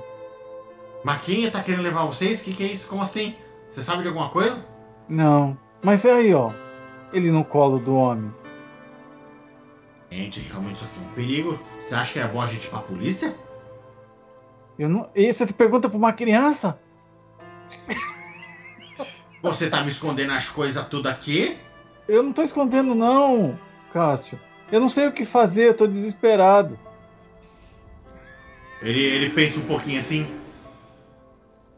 Quem 1.26 1.50
tá 1.50 1.64
querendo 1.64 1.84
levar 1.84 2.06
vocês? 2.06 2.42
O 2.42 2.46
que, 2.46 2.54
que 2.54 2.64
é 2.64 2.68
isso? 2.68 2.88
Como 2.88 3.02
assim? 3.02 3.36
Você 3.70 3.82
sabe 3.82 4.02
de 4.02 4.08
alguma 4.08 4.30
coisa? 4.30 4.66
Não. 5.08 5.58
Mas 5.82 6.06
aí, 6.06 6.34
ó. 6.34 6.52
Ele 7.14 7.32
no 7.32 7.44
colo 7.46 7.80
do 7.80 7.96
homem. 7.96 8.34
Gente, 10.14 10.42
realmente 10.42 10.76
isso 10.76 10.86
aqui 10.86 11.00
é 11.00 11.02
um 11.02 11.14
perigo. 11.16 11.60
Você 11.80 11.96
acha 11.96 12.14
que 12.14 12.20
é 12.20 12.28
bom 12.28 12.40
a 12.40 12.46
gente 12.46 12.66
ir 12.66 12.70
pra 12.70 12.80
polícia? 12.80 13.36
Eu 14.78 14.88
não... 14.88 15.10
E 15.16 15.34
você 15.34 15.48
pergunta 15.48 15.90
pra 15.90 15.98
uma 15.98 16.14
criança? 16.14 16.80
Você 19.42 19.68
tá 19.72 19.82
me 19.82 19.90
escondendo 19.90 20.34
as 20.34 20.48
coisas 20.48 20.88
tudo 20.88 21.10
aqui? 21.10 21.58
Eu 22.08 22.22
não 22.22 22.32
tô 22.32 22.44
escondendo, 22.44 22.94
não, 22.94 23.58
Cássio. 23.92 24.40
Eu 24.72 24.80
não 24.80 24.88
sei 24.88 25.08
o 25.08 25.12
que 25.12 25.26
fazer, 25.26 25.70
eu 25.70 25.74
tô 25.74 25.88
desesperado. 25.88 26.78
Ele, 28.84 29.02
ele 29.02 29.30
pensa 29.32 29.60
um 29.60 29.66
pouquinho 29.66 30.00
assim. 30.00 30.28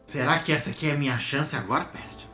Será 0.06 0.40
que 0.40 0.52
essa 0.52 0.72
aqui 0.72 0.90
é 0.90 0.94
a 0.94 0.98
minha 0.98 1.18
chance 1.20 1.56
agora, 1.56 1.86
Peste? 1.86 2.30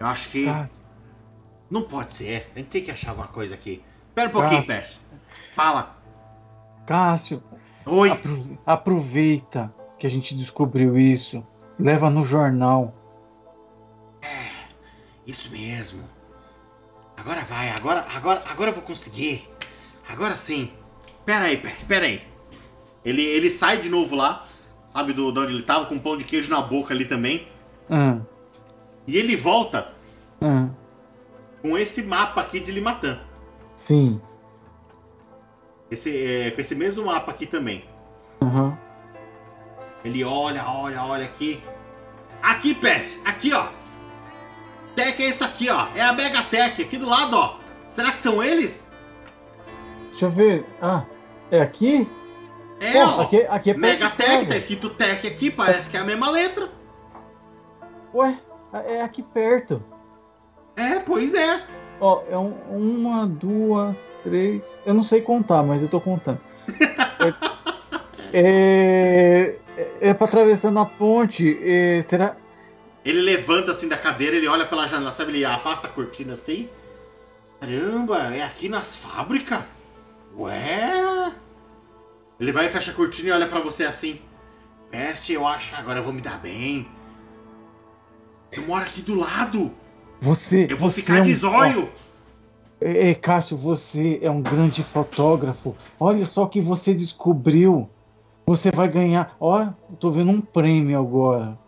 Eu 0.00 0.06
acho 0.06 0.30
que. 0.30 0.46
Cássio, 0.46 0.83
Não 1.74 1.82
pode 1.82 2.14
ser. 2.14 2.48
A 2.54 2.58
gente 2.60 2.68
tem 2.68 2.84
que 2.84 2.90
achar 2.92 3.10
alguma 3.10 3.26
coisa 3.26 3.54
aqui. 3.56 3.82
Espera 4.08 4.28
um 4.28 4.32
pouquinho, 4.32 4.64
Cássio. 4.64 4.98
Fala. 5.52 5.96
Cássio 6.86 7.42
Oi. 7.84 8.10
apro- 8.12 8.58
aproveita 8.64 9.74
que 9.98 10.06
a 10.06 10.10
gente 10.10 10.36
descobriu 10.36 10.96
isso. 10.96 11.44
Leva 11.76 12.08
no 12.10 12.24
jornal. 12.24 12.94
Isso 15.26 15.50
mesmo. 15.50 16.04
Agora 17.16 17.42
vai, 17.42 17.70
agora, 17.70 18.06
agora, 18.14 18.42
agora 18.48 18.70
eu 18.70 18.74
vou 18.74 18.82
conseguir. 18.84 19.48
Agora 20.08 20.36
sim. 20.36 20.70
Pera 21.24 21.46
aí, 21.46 21.56
Peste, 21.56 21.84
pera 21.86 22.06
aí. 22.06 22.22
Ele, 23.04 23.22
ele 23.22 23.50
sai 23.50 23.78
de 23.80 23.88
novo 23.88 24.14
lá, 24.14 24.46
sabe, 24.92 25.12
do, 25.12 25.32
de 25.32 25.38
onde 25.40 25.52
ele 25.54 25.62
tava, 25.62 25.86
com 25.86 25.96
um 25.96 25.98
pão 25.98 26.16
de 26.16 26.22
queijo 26.24 26.48
na 26.50 26.60
boca 26.62 26.94
ali 26.94 27.04
também. 27.06 27.48
Ah, 27.90 28.18
E 29.08 29.16
ele 29.16 29.34
volta 29.34 29.92
ah, 30.40 30.68
com 31.64 31.78
esse 31.78 32.02
mapa 32.02 32.42
aqui 32.42 32.60
de 32.60 32.70
Limatã. 32.70 33.20
sim. 33.74 34.20
Esse, 35.90 36.10
é, 36.26 36.50
com 36.50 36.60
esse 36.60 36.74
mesmo 36.74 37.04
mapa 37.06 37.30
aqui 37.30 37.46
também. 37.46 37.84
Aham. 38.42 38.76
Ele 40.04 40.24
olha, 40.24 40.66
olha, 40.66 41.02
olha 41.04 41.24
aqui. 41.24 41.62
Aqui, 42.42 42.74
Peste, 42.74 43.18
aqui, 43.24 43.52
ó. 43.54 43.68
Tech 44.96 45.22
é 45.22 45.26
esse 45.28 45.44
aqui, 45.44 45.70
ó. 45.70 45.86
É 45.94 46.00
a 46.02 46.12
Megatech, 46.12 46.82
aqui 46.82 46.96
do 46.98 47.08
lado, 47.08 47.36
ó. 47.36 47.58
Será 47.88 48.10
que 48.12 48.18
são 48.18 48.42
eles? 48.42 48.90
Deixa 50.10 50.26
eu 50.26 50.30
ver. 50.30 50.66
Ah, 50.82 51.04
é 51.50 51.60
aqui? 51.60 52.10
É, 52.80 52.92
Pô, 52.92 52.98
ó. 53.00 53.22
aqui, 53.22 53.46
aqui 53.48 53.70
é 53.70 53.74
Megatech, 53.74 54.48
tá 54.48 54.56
escrito 54.56 54.90
Tech 54.90 55.26
aqui, 55.26 55.50
parece 55.50 55.88
que 55.90 55.96
é 55.96 56.00
a 56.00 56.04
mesma 56.04 56.28
letra. 56.30 56.68
Ué, 58.12 58.38
é 58.86 59.00
aqui 59.00 59.22
perto. 59.22 59.82
É, 60.76 60.98
pois 61.00 61.34
é. 61.34 61.62
Ó, 62.00 62.22
é 62.28 62.36
um- 62.36 62.56
uma, 62.70 63.26
duas, 63.26 63.96
três. 64.22 64.80
Eu 64.84 64.94
não 64.94 65.02
sei 65.02 65.20
contar, 65.22 65.62
mas 65.62 65.82
eu 65.82 65.88
tô 65.88 66.00
contando. 66.00 66.40
é, 68.32 69.56
é, 69.76 69.92
é 70.00 70.14
pra 70.14 70.26
atravessar 70.26 70.70
na 70.70 70.84
ponte. 70.84 71.56
é, 71.62 72.02
será? 72.02 72.36
Ele 73.04 73.20
levanta 73.20 73.70
assim 73.70 73.86
da 73.86 73.96
cadeira, 73.98 74.34
ele 74.36 74.48
olha 74.48 74.66
pela 74.66 74.88
janela, 74.88 75.12
sabe? 75.12 75.32
Ele 75.32 75.44
afasta 75.44 75.86
a 75.86 75.90
cortina 75.90 76.32
assim. 76.32 76.68
Caramba, 77.60 78.34
é 78.34 78.42
aqui 78.42 78.68
nas 78.68 78.96
fábricas? 78.96 79.62
Ué? 80.36 81.32
Ele 82.40 82.50
vai 82.50 82.66
e 82.66 82.70
fecha 82.70 82.90
a 82.90 82.94
cortina 82.94 83.28
e 83.28 83.32
olha 83.32 83.46
pra 83.46 83.60
você 83.60 83.84
assim. 83.84 84.20
Peste, 84.90 85.32
eu 85.32 85.46
acho 85.46 85.70
que 85.70 85.76
agora 85.76 85.98
eu 86.00 86.04
vou 86.04 86.12
me 86.12 86.20
dar 86.20 86.38
bem. 86.40 86.88
Eu 88.50 88.62
moro 88.62 88.82
aqui 88.84 89.02
do 89.02 89.14
lado. 89.14 89.74
Você. 90.20 90.66
Eu 90.70 90.76
vou 90.76 90.90
você 90.90 91.00
ficar 91.00 91.18
é 91.18 91.20
um- 91.20 91.24
de 91.24 91.34
zóio. 91.34 91.88
é, 92.80 93.14
Cássio, 93.14 93.56
você 93.56 94.18
é 94.22 94.30
um 94.30 94.40
grande 94.42 94.82
fotógrafo. 94.82 95.74
Olha 95.98 96.24
só 96.24 96.44
o 96.44 96.48
que 96.48 96.60
você 96.60 96.94
descobriu. 96.94 97.88
Você 98.46 98.70
vai 98.70 98.88
ganhar. 98.88 99.34
Ó, 99.40 99.68
tô 99.98 100.10
vendo 100.10 100.30
um 100.30 100.40
prêmio 100.40 100.98
agora. 100.98 101.58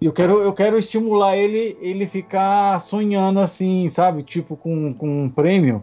Eu 0.00 0.12
quero, 0.12 0.42
eu 0.42 0.52
quero 0.52 0.76
estimular 0.78 1.36
ele, 1.36 1.76
ele 1.80 2.06
ficar 2.06 2.80
sonhando 2.80 3.40
assim, 3.40 3.88
sabe? 3.88 4.22
Tipo 4.22 4.56
com, 4.56 4.92
com 4.92 5.24
um 5.24 5.28
prêmio. 5.30 5.82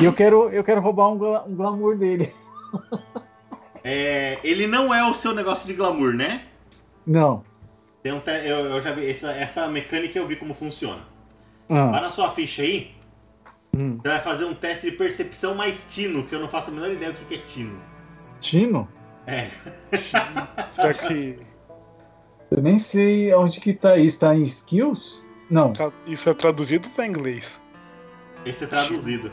E 0.00 0.04
eu 0.04 0.12
quero, 0.12 0.48
eu 0.50 0.64
quero 0.64 0.80
roubar 0.80 1.08
um, 1.08 1.36
um 1.46 1.54
glamour 1.54 1.96
dele. 1.96 2.32
É, 3.84 4.38
ele 4.44 4.66
não 4.66 4.92
é 4.92 5.08
o 5.08 5.14
seu 5.14 5.34
negócio 5.34 5.66
de 5.66 5.72
glamour, 5.72 6.12
né? 6.12 6.42
Não. 7.06 7.42
Tem 8.08 8.16
um 8.16 8.20
te- 8.20 8.30
eu, 8.48 8.64
eu 8.64 8.80
já 8.80 8.92
vi 8.92 9.10
essa, 9.10 9.30
essa 9.32 9.68
mecânica 9.68 10.18
eu 10.18 10.26
vi 10.26 10.34
como 10.34 10.54
funciona. 10.54 11.02
Ah, 11.68 11.88
Vai 11.90 12.00
na 12.00 12.10
sua 12.10 12.30
ficha 12.30 12.62
aí, 12.62 12.90
hum. 13.76 13.98
você 14.00 14.08
vai 14.08 14.18
fazer 14.20 14.46
um 14.46 14.54
teste 14.54 14.90
de 14.90 14.96
percepção 14.96 15.54
mais 15.54 15.86
tino, 15.94 16.26
que 16.26 16.34
eu 16.34 16.40
não 16.40 16.48
faço 16.48 16.70
a 16.70 16.72
menor 16.72 16.90
ideia 16.90 17.12
do 17.12 17.18
que 17.18 17.24
que 17.26 17.34
é 17.34 17.38
tino. 17.38 17.78
Tino? 18.40 18.88
É, 19.26 19.48
Será 20.70 20.94
que 20.94 21.38
Eu 22.50 22.62
nem 22.62 22.78
sei 22.78 23.34
onde 23.34 23.60
que 23.60 23.74
tá 23.74 23.98
isso. 23.98 24.20
Tá 24.20 24.34
em 24.34 24.42
skills? 24.44 25.22
Não. 25.50 25.70
isso 26.06 26.30
é 26.30 26.32
traduzido 26.32 26.88
ou 26.88 26.94
tá 26.94 27.04
em 27.06 27.10
inglês? 27.10 27.60
esse 28.46 28.64
é 28.64 28.66
traduzido. 28.66 29.30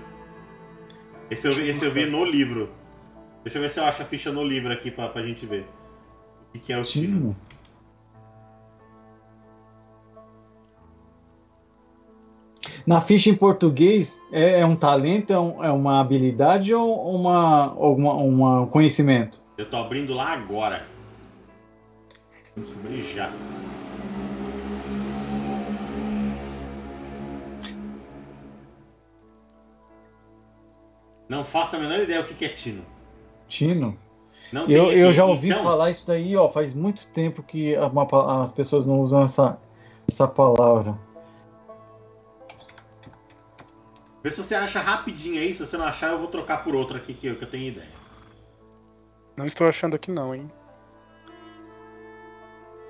Esse 1.32 1.48
eu, 1.48 1.54
vi- 1.54 1.70
esse 1.70 1.86
eu 1.86 1.92
vi 1.94 2.06
no 2.08 2.26
livro. 2.26 2.70
Deixa 3.42 3.58
eu 3.58 3.62
ver 3.62 3.70
se 3.70 3.80
eu 3.80 3.86
acho 3.86 4.02
a 4.02 4.06
ficha 4.06 4.34
no 4.34 4.44
livro 4.44 4.74
aqui 4.74 4.92
pra, 4.92 5.08
pra 5.08 5.26
gente 5.26 5.46
ver. 5.46 5.62
O 6.50 6.52
que, 6.52 6.60
que 6.60 6.74
é 6.74 6.78
o 6.78 6.84
tino. 6.84 7.34
Na 12.86 13.02
ficha 13.02 13.30
em 13.32 13.36
português, 13.36 14.22
é, 14.32 14.60
é 14.60 14.66
um 14.66 14.76
talento, 14.76 15.34
é, 15.34 15.40
um- 15.40 15.64
é 15.64 15.72
uma 15.72 16.00
habilidade 16.00 16.74
ou 16.74 17.16
uma, 17.16 17.74
alguma, 17.74 18.14
uma 18.14 18.68
conhecimento? 18.68 19.44
Eu 19.58 19.68
tô 19.70 19.78
abrindo 19.78 20.14
lá 20.14 20.34
agora. 20.34 20.86
Vamos 22.56 22.72
abrir 22.72 23.04
já. 23.04 23.32
Não 31.28 31.44
faço 31.44 31.76
a 31.76 31.80
menor 31.80 32.00
ideia 32.00 32.22
o 32.22 32.26
que, 32.26 32.34
que 32.34 32.46
é 32.46 32.50
tino. 32.50 32.84
Tino? 33.48 33.98
Não 34.52 34.68
Eu, 34.70 34.92
eu 34.92 35.12
já 35.12 35.26
ouvi 35.26 35.50
Então, 35.50 35.64
falar 35.64 35.90
isso 35.90 36.06
daí, 36.06 36.36
ó, 36.36 36.48
faz 36.48 36.74
muito 36.74 37.08
tempo 37.08 37.42
que 37.42 37.76
a- 37.76 37.92
as 38.44 38.52
pessoas 38.52 38.86
não 38.86 39.00
usam 39.00 39.24
essa, 39.24 39.58
essa 40.08 40.28
palavra. 40.28 40.96
Vê 44.26 44.32
se 44.32 44.44
você 44.44 44.56
acha 44.56 44.80
rapidinho 44.80 45.40
aí. 45.40 45.54
Se 45.54 45.64
você 45.64 45.78
não 45.78 45.86
achar, 45.86 46.12
eu 46.12 46.18
vou 46.18 46.28
trocar 46.28 46.64
por 46.64 46.74
outro 46.74 46.98
aqui 46.98 47.14
que 47.14 47.28
eu, 47.28 47.36
que 47.36 47.44
eu 47.44 47.48
tenho 47.48 47.68
ideia. 47.68 47.92
Não 49.38 49.46
estou 49.46 49.68
achando 49.68 49.96
aqui 49.96 50.10
não, 50.10 50.34
hein? 50.34 50.52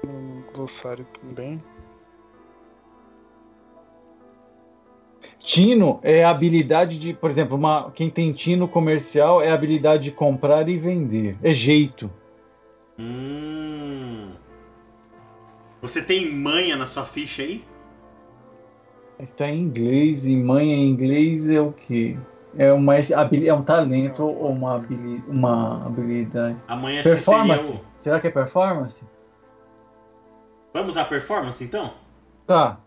No 0.02 0.50
glossário 0.54 1.06
também. 1.20 1.62
Tino 5.40 6.00
é 6.04 6.24
a 6.24 6.30
habilidade 6.30 6.98
de, 6.98 7.14
por 7.14 7.30
exemplo, 7.30 7.58
uma, 7.58 7.92
quem 7.92 8.10
tem 8.10 8.32
tino 8.32 8.66
comercial 8.66 9.42
é 9.42 9.52
a 9.52 9.56
habilidade 9.56 10.04
de 10.04 10.12
comprar 10.12 10.70
e 10.70 10.78
vender. 10.78 11.38
É 11.44 11.54
jeito. 11.54 12.10
Hum. 12.98 14.32
Você 15.82 16.02
tem 16.02 16.32
manha 16.32 16.78
na 16.78 16.88
sua 16.88 17.04
ficha 17.04 17.42
aí? 17.42 17.62
É 19.18 19.26
tá 19.26 19.48
em 19.48 19.62
inglês 19.62 20.26
e 20.26 20.36
mãe 20.36 20.72
em 20.72 20.90
inglês 20.90 21.50
é 21.50 21.60
o 21.62 21.72
quê? 21.72 22.18
É, 22.58 22.72
uma, 22.72 22.96
é 22.98 23.54
um 23.54 23.64
talento 23.64 24.24
ou 24.24 24.50
uma, 24.52 24.76
habili- 24.76 25.24
uma 25.28 25.86
habilidade? 25.86 26.58
Que 26.68 27.04
Performance? 27.04 27.64
seria 27.66 27.80
o... 27.82 27.86
Será 27.98 28.20
que 28.20 28.28
é 28.28 28.32
performance? 28.32 29.04
Vamos 30.74 30.90
usar 30.90 31.06
performance 31.06 31.64
então? 31.64 31.94
Tá. 32.46 32.80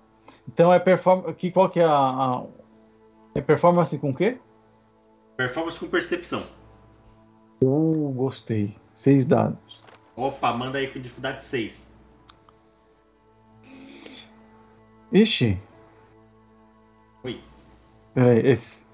Então 0.46 0.72
é 0.72 0.78
performance. 0.78 1.34
Que, 1.34 1.50
qual 1.50 1.68
que 1.70 1.80
é 1.80 1.84
a, 1.84 1.90
a- 1.90 2.44
É 3.34 3.40
performance 3.40 3.98
com 3.98 4.10
o 4.10 4.14
quê? 4.14 4.38
Performance 5.36 5.78
com 5.78 5.86
percepção. 5.88 6.42
Eu 7.60 8.12
gostei. 8.16 8.74
Seis 8.94 9.24
dados. 9.26 9.82
Opa, 10.16 10.52
manda 10.52 10.78
aí 10.78 10.86
com 10.88 11.00
dificuldade 11.00 11.42
6. 11.42 11.90
Ixi. 15.12 15.59
É, 18.27 18.51
esse. 18.51 18.85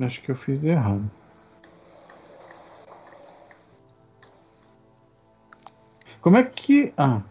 Acho 0.00 0.22
que 0.22 0.30
eu 0.30 0.36
fiz 0.36 0.64
errado. 0.64 1.10
Como 6.20 6.36
é 6.36 6.44
que. 6.44 6.92
Ah. 6.96 7.22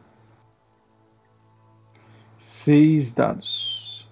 Seis 2.40 3.14
dados. 3.14 4.08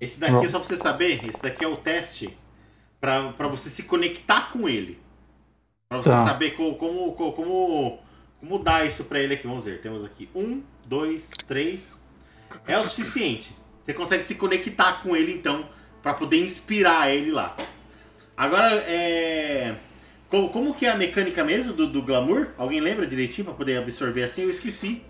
Esse 0.00 0.20
daqui, 0.20 0.32
Pronto. 0.32 0.50
só 0.50 0.58
pra 0.60 0.68
você 0.68 0.76
saber, 0.76 1.28
esse 1.28 1.42
daqui 1.42 1.64
é 1.64 1.68
o 1.68 1.76
teste 1.76 2.36
pra, 3.00 3.32
pra 3.32 3.48
você 3.48 3.68
se 3.68 3.82
conectar 3.82 4.52
com 4.52 4.68
ele. 4.68 5.00
Pra 5.88 5.98
você 5.98 6.10
Tá. 6.10 6.24
saber 6.26 6.52
co- 6.56 6.74
como, 6.76 7.12
co- 7.14 7.32
como, 7.32 7.98
como 8.38 8.58
dar 8.62 8.86
isso 8.86 9.02
pra 9.04 9.18
ele 9.18 9.34
aqui. 9.34 9.46
Vamos 9.48 9.64
ver, 9.64 9.80
temos 9.80 10.04
aqui 10.04 10.30
um, 10.34 10.62
dois, 10.86 11.30
três. 11.48 12.00
É 12.66 12.78
o 12.78 12.86
suficiente. 12.86 13.56
Você 13.88 13.94
consegue 13.94 14.22
se 14.22 14.34
conectar 14.34 15.00
com 15.02 15.16
ele 15.16 15.32
então, 15.32 15.66
pra 16.02 16.12
poder 16.12 16.44
inspirar 16.44 17.10
ele 17.10 17.30
lá. 17.30 17.56
Agora, 18.36 18.70
é... 18.86 19.76
Como, 20.28 20.50
como 20.50 20.74
que 20.74 20.84
é 20.84 20.90
a 20.90 20.94
mecânica 20.94 21.42
mesmo 21.42 21.72
do, 21.72 21.90
do 21.90 22.02
glamour? 22.02 22.48
Alguém 22.58 22.80
lembra 22.80 23.06
direitinho 23.06 23.46
pra 23.46 23.54
poder 23.54 23.78
absorver 23.78 24.24
assim? 24.24 24.42
Eu 24.42 24.50
esqueci. 24.50 25.02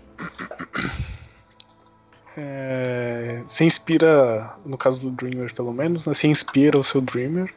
É, 2.37 3.43
você 3.45 3.65
inspira, 3.65 4.55
no 4.65 4.77
caso 4.77 5.09
do 5.09 5.11
Dreamer 5.13 5.53
pelo 5.53 5.73
menos, 5.73 6.05
né, 6.05 6.13
você 6.13 6.27
inspira 6.27 6.79
o 6.79 6.83
seu 6.83 7.01
Dreamer. 7.01 7.53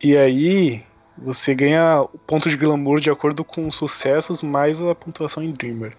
E 0.00 0.16
aí 0.16 0.84
você 1.18 1.56
ganha 1.56 2.06
ponto 2.24 2.48
de 2.48 2.56
glamour 2.56 3.00
de 3.00 3.10
acordo 3.10 3.42
com 3.42 3.66
os 3.66 3.74
sucessos 3.74 4.42
mais 4.42 4.80
a 4.80 4.94
pontuação 4.94 5.42
em 5.42 5.50
Dreamer. 5.50 5.92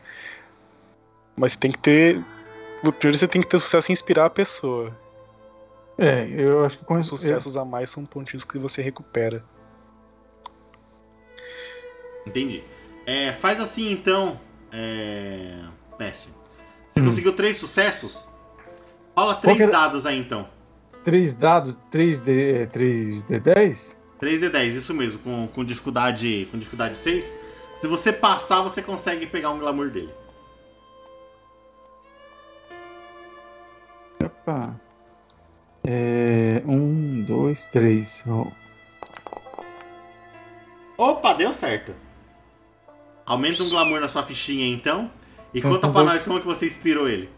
Mas 1.35 1.57
tem 1.57 1.69
que 1.69 1.79
ter. 1.79 2.23
Primeiro 2.91 3.17
você 3.17 3.27
tem 3.27 3.41
que 3.41 3.47
ter 3.47 3.59
sucesso 3.59 3.91
em 3.91 3.93
inspirar 3.93 4.25
a 4.25 4.29
pessoa. 4.29 4.95
É, 5.97 6.27
eu 6.29 6.65
acho 6.65 6.77
que 6.79 6.85
com 6.85 6.99
Os 6.99 7.07
sucessos 7.07 7.55
a 7.55 7.63
mais 7.63 7.89
são 7.89 8.05
pontinhos 8.05 8.43
que 8.43 8.57
você 8.57 8.81
recupera. 8.81 9.43
Entendi. 12.25 12.63
É, 13.05 13.31
faz 13.33 13.59
assim 13.59 13.91
então. 13.91 14.39
É. 14.71 15.59
Peste. 15.97 16.29
Você 16.89 16.99
Hum. 16.99 17.05
conseguiu 17.05 17.33
três 17.33 17.57
sucessos? 17.57 18.25
Rola 19.15 19.35
três 19.35 19.69
dados 19.69 20.05
aí 20.05 20.17
então. 20.19 20.47
Três 21.03 21.35
dados, 21.35 21.77
3D, 21.91 22.67
3D10? 22.71 23.95
3d10, 24.19 24.67
isso 24.69 24.93
mesmo, 24.93 25.19
com, 25.19 25.47
com 25.47 25.63
dificuldade. 25.63 26.47
Com 26.51 26.57
dificuldade 26.57 26.97
6. 26.97 27.37
Se 27.75 27.87
você 27.87 28.11
passar, 28.11 28.61
você 28.61 28.81
consegue 28.81 29.27
pegar 29.27 29.51
um 29.51 29.59
glamour 29.59 29.89
dele. 29.89 30.09
Opa. 34.45 34.75
É, 35.83 36.61
um, 36.65 37.23
dois, 37.23 37.65
três. 37.67 38.23
Ó, 38.27 38.47
Opa, 40.97 41.33
deu 41.33 41.51
certo. 41.51 41.93
Aumenta 43.25 43.63
um 43.63 43.69
glamour 43.69 43.99
na 43.99 44.07
sua 44.07 44.23
fichinha 44.23 44.67
então. 44.67 45.09
E 45.53 45.59
Então, 45.59 45.71
conta 45.71 45.87
então 45.87 45.93
pra 45.93 46.03
vou- 46.03 46.11
nós 46.13 46.23
como 46.23 46.39
que 46.39 46.45
você 46.45 46.67
inspirou 46.67 47.07
ele. 47.09 47.29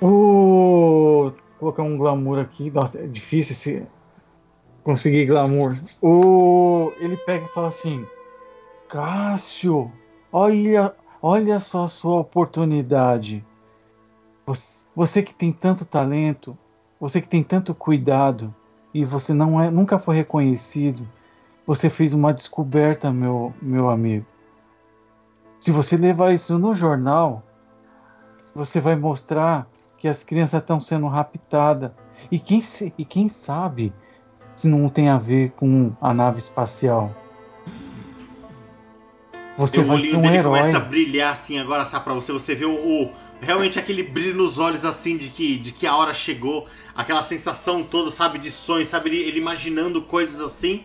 O... 0.00 1.32
Vou 1.32 1.34
colocar 1.58 1.82
um 1.82 1.96
glamour 1.96 2.38
aqui. 2.38 2.70
Nossa, 2.70 3.00
é 3.00 3.06
difícil 3.06 3.52
esse... 3.52 3.86
conseguir 4.84 5.26
glamour. 5.26 5.76
O... 6.00 6.92
Ele 6.98 7.16
pega 7.16 7.44
e 7.44 7.48
fala 7.48 7.68
assim: 7.68 8.06
Cássio, 8.88 9.92
olha, 10.32 10.94
olha 11.20 11.58
só 11.58 11.84
a 11.84 11.88
sua 11.88 12.20
oportunidade. 12.20 13.44
Você, 14.46 14.77
você 14.98 15.22
que 15.22 15.32
tem 15.32 15.52
tanto 15.52 15.84
talento, 15.84 16.58
você 16.98 17.20
que 17.20 17.28
tem 17.28 17.40
tanto 17.40 17.72
cuidado 17.72 18.52
e 18.92 19.04
você 19.04 19.32
não 19.32 19.62
é, 19.62 19.70
nunca 19.70 19.96
foi 19.96 20.16
reconhecido. 20.16 21.08
Você 21.64 21.88
fez 21.88 22.12
uma 22.12 22.34
descoberta, 22.34 23.12
meu, 23.12 23.54
meu 23.62 23.88
amigo. 23.90 24.26
Se 25.60 25.70
você 25.70 25.96
levar 25.96 26.32
isso 26.32 26.58
no 26.58 26.74
jornal, 26.74 27.44
você 28.52 28.80
vai 28.80 28.96
mostrar 28.96 29.68
que 29.98 30.08
as 30.08 30.24
crianças 30.24 30.60
estão 30.60 30.80
sendo 30.80 31.06
raptadas. 31.06 31.92
E 32.28 32.40
quem, 32.40 32.60
e 32.98 33.04
quem 33.04 33.28
sabe 33.28 33.92
se 34.56 34.66
não 34.66 34.88
tem 34.88 35.10
a 35.10 35.16
ver 35.16 35.52
com 35.52 35.92
a 36.00 36.12
nave 36.12 36.38
espacial? 36.40 37.14
Você 39.56 39.78
o 39.78 39.84
vai 39.84 40.00
ser 40.00 40.16
um 40.16 40.22
dele 40.22 40.38
herói. 40.38 40.58
começa 40.58 40.76
a 40.76 40.80
brilhar 40.80 41.32
assim 41.32 41.58
agora, 41.58 41.84
sabe, 41.84 42.04
pra 42.04 42.14
você. 42.14 42.32
Você 42.32 42.56
vê 42.56 42.64
o, 42.64 42.72
o- 42.74 43.12
realmente 43.40 43.78
aquele 43.78 44.02
brilho 44.02 44.36
nos 44.36 44.58
olhos 44.58 44.84
assim 44.84 45.16
de 45.16 45.30
que, 45.30 45.56
de 45.58 45.72
que 45.72 45.86
a 45.86 45.96
hora 45.96 46.12
chegou. 46.14 46.66
Aquela 46.94 47.22
sensação 47.22 47.82
toda, 47.84 48.10
sabe, 48.10 48.38
de 48.38 48.50
sonho, 48.50 48.84
sabe, 48.84 49.08
ele, 49.10 49.18
ele 49.22 49.38
imaginando 49.38 50.02
coisas 50.02 50.40
assim. 50.40 50.84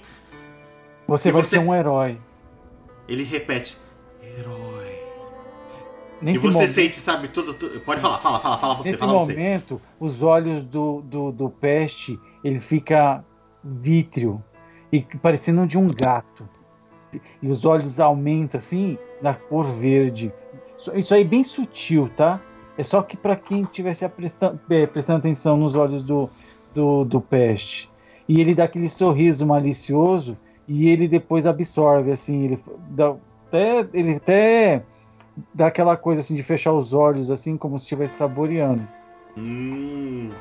Você 1.08 1.30
e 1.30 1.32
vai 1.32 1.44
você- 1.44 1.58
ser 1.58 1.60
um 1.60 1.74
herói. 1.74 2.20
Ele 3.08 3.24
repete, 3.24 3.78
herói. 4.22 4.94
Nesse 6.22 6.38
e 6.38 6.42
você 6.42 6.54
momento, 6.54 6.70
sente, 6.70 6.96
sabe, 6.96 7.28
tudo, 7.28 7.54
tudo- 7.54 7.82
Pode 7.82 8.00
falar, 8.00 8.20
fala, 8.20 8.40
fala, 8.40 8.58
fala 8.58 8.76
você, 8.76 8.90
nesse 8.92 9.00
fala 9.00 9.14
você. 9.20 9.34
momento 9.34 9.82
os 10.00 10.24
olhos 10.24 10.64
do, 10.64 11.02
do, 11.02 11.32
do 11.34 11.50
peste 11.50 12.18
ele 12.44 12.60
fica 12.60 13.26
vítreo 13.62 14.42
e 14.92 15.02
parecendo 15.02 15.68
de 15.68 15.78
um 15.78 15.88
gato. 15.94 16.48
E 17.42 17.48
os 17.50 17.66
olhos 17.66 18.00
aumentam 18.00 18.58
assim 18.58 18.98
na 19.22 19.34
cor 19.34 19.66
verde. 19.66 20.32
Isso, 20.96 21.14
aí 21.14 21.22
é 21.22 21.26
bem 21.26 21.44
sutil, 21.44 22.10
tá? 22.16 22.42
É 22.78 22.84
só 22.84 23.02
que 23.02 23.16
para 23.16 23.36
quem 23.36 23.62
estivesse 23.62 24.08
prestando, 24.10 24.60
eh, 24.70 24.88
prestando 24.88 25.20
atenção 25.20 25.58
nos 25.58 25.76
olhos 25.76 26.02
do, 26.04 26.30
do, 26.74 27.06
do 27.06 27.22
peste. 27.22 27.90
E 28.28 28.40
ele 28.42 28.56
dá 28.56 28.64
aquele 28.64 28.90
sorriso 28.90 29.46
malicioso 29.46 30.38
e 30.68 30.88
ele 30.88 31.08
depois 31.08 31.46
absorve, 31.46 32.12
assim, 32.12 32.46
ele 32.46 32.64
dá, 32.90 33.16
até, 33.48 33.88
ele 33.94 34.16
até 34.16 34.84
dá 35.54 35.68
aquela 35.68 35.96
coisa 35.98 36.22
assim 36.22 36.36
de 36.36 36.44
fechar 36.44 36.74
os 36.74 36.94
olhos, 36.94 37.30
assim, 37.30 37.58
como 37.58 37.78
se 37.78 37.84
estivesse 37.84 38.16
saboreando. 38.16 38.82
Hum. 39.38 40.32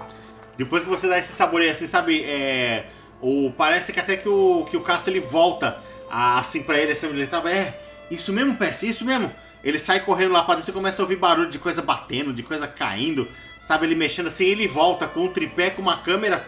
Depois 0.57 0.83
que 0.83 0.89
você 0.89 1.09
dá 1.09 1.19
esse 1.19 1.33
sabor 1.33 1.61
aí, 1.61 1.71
assim, 1.71 1.87
sabe? 1.87 2.23
É, 2.25 2.87
o, 3.21 3.51
parece 3.57 3.93
que 3.93 4.01
até 4.01 4.17
que 4.17 4.29
o, 4.29 4.65
que 4.71 4.77
o 4.77 4.83
Cássio 4.83 5.11
ele 5.11 5.21
volta 5.21 5.81
a- 6.11 6.39
assim 6.39 6.63
pra 6.63 6.79
ele, 6.79 6.93
assim, 6.93 7.07
ele 7.09 7.27
tava. 7.27 7.51
É, 7.51 7.79
isso 8.11 8.33
mesmo, 8.33 8.55
PS, 8.57 8.87
isso 8.87 9.05
mesmo. 9.05 9.31
Ele 9.63 9.79
sai 9.79 10.01
correndo 10.01 10.33
lá 10.33 10.43
pra 10.43 10.57
dentro 10.57 10.71
e 10.71 10.75
começa 10.75 11.01
a 11.01 11.05
ouvir 11.05 11.17
barulho 11.17 11.49
de 11.49 11.59
coisa 11.59 11.81
batendo, 11.81 12.33
de 12.33 12.43
coisa 12.43 12.67
caindo, 12.67 13.29
sabe? 13.61 13.87
Ele 13.87 13.95
mexendo 13.95 14.27
assim, 14.27 14.45
ele 14.45 14.67
volta 14.67 15.07
com 15.07 15.21
um 15.25 15.29
tripé, 15.29 15.71
com 15.71 15.83
uma 15.83 15.99
câmera 15.99 16.47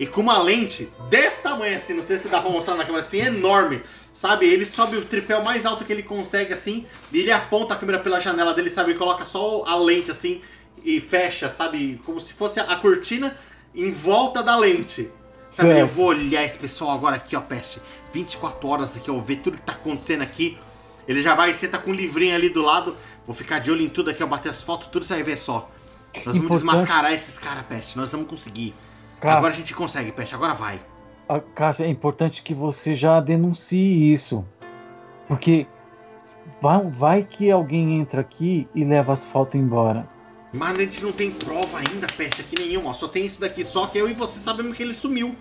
e 0.00 0.06
com 0.06 0.20
uma 0.20 0.42
lente 0.42 0.88
desse 1.08 1.42
tamanho 1.42 1.76
assim, 1.76 1.94
não 1.94 2.02
sei 2.02 2.18
se 2.18 2.28
dá 2.28 2.40
pra 2.40 2.50
mostrar 2.50 2.74
na 2.74 2.84
câmera 2.84 3.04
assim, 3.04 3.18
enorme. 3.20 3.82
Sabe, 4.12 4.46
ele 4.46 4.64
sobe 4.64 4.96
o 4.96 5.04
tripé 5.04 5.36
o 5.36 5.44
mais 5.44 5.66
alto 5.66 5.84
que 5.84 5.92
ele 5.92 6.02
consegue, 6.02 6.52
assim, 6.54 6.86
e 7.12 7.20
ele 7.20 7.30
aponta 7.30 7.74
a 7.74 7.76
câmera 7.76 7.98
pela 7.98 8.18
janela 8.18 8.54
dele, 8.54 8.70
sabe? 8.70 8.92
Ele 8.92 8.98
coloca 8.98 9.26
só 9.26 9.62
a 9.66 9.76
lente, 9.76 10.10
assim, 10.10 10.40
e 10.82 11.00
fecha, 11.02 11.50
sabe? 11.50 12.00
Como 12.02 12.18
se 12.18 12.32
fosse 12.32 12.58
a 12.58 12.76
cortina 12.76 13.36
em 13.74 13.92
volta 13.92 14.42
da 14.42 14.56
lente. 14.56 15.10
Sabe, 15.50 15.68
Certo. 15.68 15.80
eu 15.80 15.86
vou 15.86 16.06
olhar 16.06 16.42
esse 16.42 16.56
pessoal 16.56 16.92
agora 16.92 17.16
aqui, 17.16 17.36
ó, 17.36 17.40
peste. 17.42 17.78
24 18.12 18.66
horas 18.66 18.96
aqui, 18.96 19.10
ó, 19.10 19.18
ver 19.18 19.36
tudo 19.36 19.58
que 19.58 19.64
tá 19.64 19.72
acontecendo 19.72 20.22
aqui. 20.22 20.56
Ele 21.06 21.22
já 21.22 21.34
vai 21.34 21.50
e 21.50 21.54
senta 21.54 21.78
com 21.78 21.90
um 21.90 21.94
livrinho 21.94 22.34
ali 22.34 22.48
do 22.48 22.62
lado. 22.62 22.96
Vou 23.26 23.34
ficar 23.34 23.58
de 23.60 23.70
olho 23.70 23.82
em 23.82 23.88
tudo 23.88 24.10
aqui, 24.10 24.22
ó, 24.22 24.26
bater 24.26 24.50
as 24.50 24.62
fotos, 24.62 24.88
tudo 24.88 25.04
você 25.04 25.14
vai 25.14 25.22
ver 25.22 25.38
só. 25.38 25.70
Nós 26.24 26.36
vamos 26.36 26.50
desmascarar 26.50 27.12
esses 27.12 27.38
caras, 27.38 27.64
peste. 27.66 27.96
Nós 27.96 28.10
vamos 28.10 28.26
conseguir. 28.28 28.74
Agora 29.20 29.52
a 29.52 29.56
gente 29.56 29.74
consegue, 29.74 30.12
peste. 30.12 30.34
Agora 30.34 30.54
vai. 30.54 30.80
a- 31.28 31.40
Cássio, 31.40 31.84
é 31.84 31.88
importante 31.88 32.42
que 32.42 32.54
você 32.54 32.94
já 32.94 33.20
denuncie 33.20 34.10
isso. 34.12 34.44
Porque 35.28 35.66
vai, 36.62 36.82
vai 36.90 37.24
que 37.24 37.50
alguém 37.50 37.98
entra 37.98 38.20
aqui 38.20 38.66
e 38.74 38.84
leva 38.84 39.12
as 39.12 39.24
fotos 39.26 39.60
embora. 39.60 40.08
Mas 40.52 40.76
a 40.78 40.80
gente 40.80 41.02
não 41.02 41.12
tem 41.12 41.30
prova 41.30 41.78
ainda, 41.78 42.06
peste, 42.16 42.40
aqui 42.40 42.54
nenhuma. 42.58 42.94
Só 42.94 43.08
tem 43.08 43.26
isso 43.26 43.40
daqui. 43.40 43.62
Só 43.64 43.86
que 43.86 43.98
eu 43.98 44.08
e 44.08 44.14
você 44.14 44.38
sabemos 44.38 44.76
que 44.76 44.82
ele 44.82 44.94
sumiu. 44.94 45.34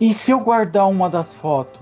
E 0.00 0.14
se 0.14 0.30
eu 0.30 0.40
guardar 0.40 0.88
uma 0.88 1.10
das 1.10 1.36
fotos? 1.36 1.80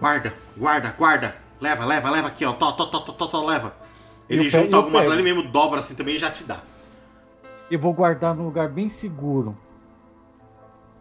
Guarda, 0.00 0.34
guarda, 0.56 0.94
guarda. 0.96 1.36
Leva, 1.60 1.84
leva, 1.84 2.10
leva 2.10 2.28
aqui, 2.28 2.44
ó. 2.44 2.52
Tó, 2.52 2.72
tó, 2.72 2.86
tó, 2.86 3.00
tó, 3.00 3.26
tó, 3.26 3.44
leva. 3.46 3.74
Ele 4.28 4.48
junta 4.48 4.76
algumas 4.76 5.06
lá, 5.08 5.14
ele 5.14 5.22
mesmo 5.22 5.42
dobra 5.44 5.80
assim 5.80 5.94
também 5.94 6.16
e 6.16 6.18
já 6.18 6.30
te 6.30 6.44
dá. 6.44 6.60
Eu 7.70 7.78
vou 7.78 7.92
guardar 7.94 8.34
num 8.34 8.44
lugar 8.44 8.68
bem 8.68 8.88
seguro. 8.88 9.56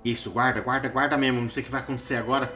Isso, 0.03 0.29
guarda, 0.29 0.61
guarda, 0.61 0.87
guarda 0.87 1.17
mesmo. 1.17 1.41
Não 1.41 1.49
sei 1.49 1.61
o 1.61 1.65
que 1.65 1.71
vai 1.71 1.81
acontecer 1.81 2.15
agora. 2.15 2.53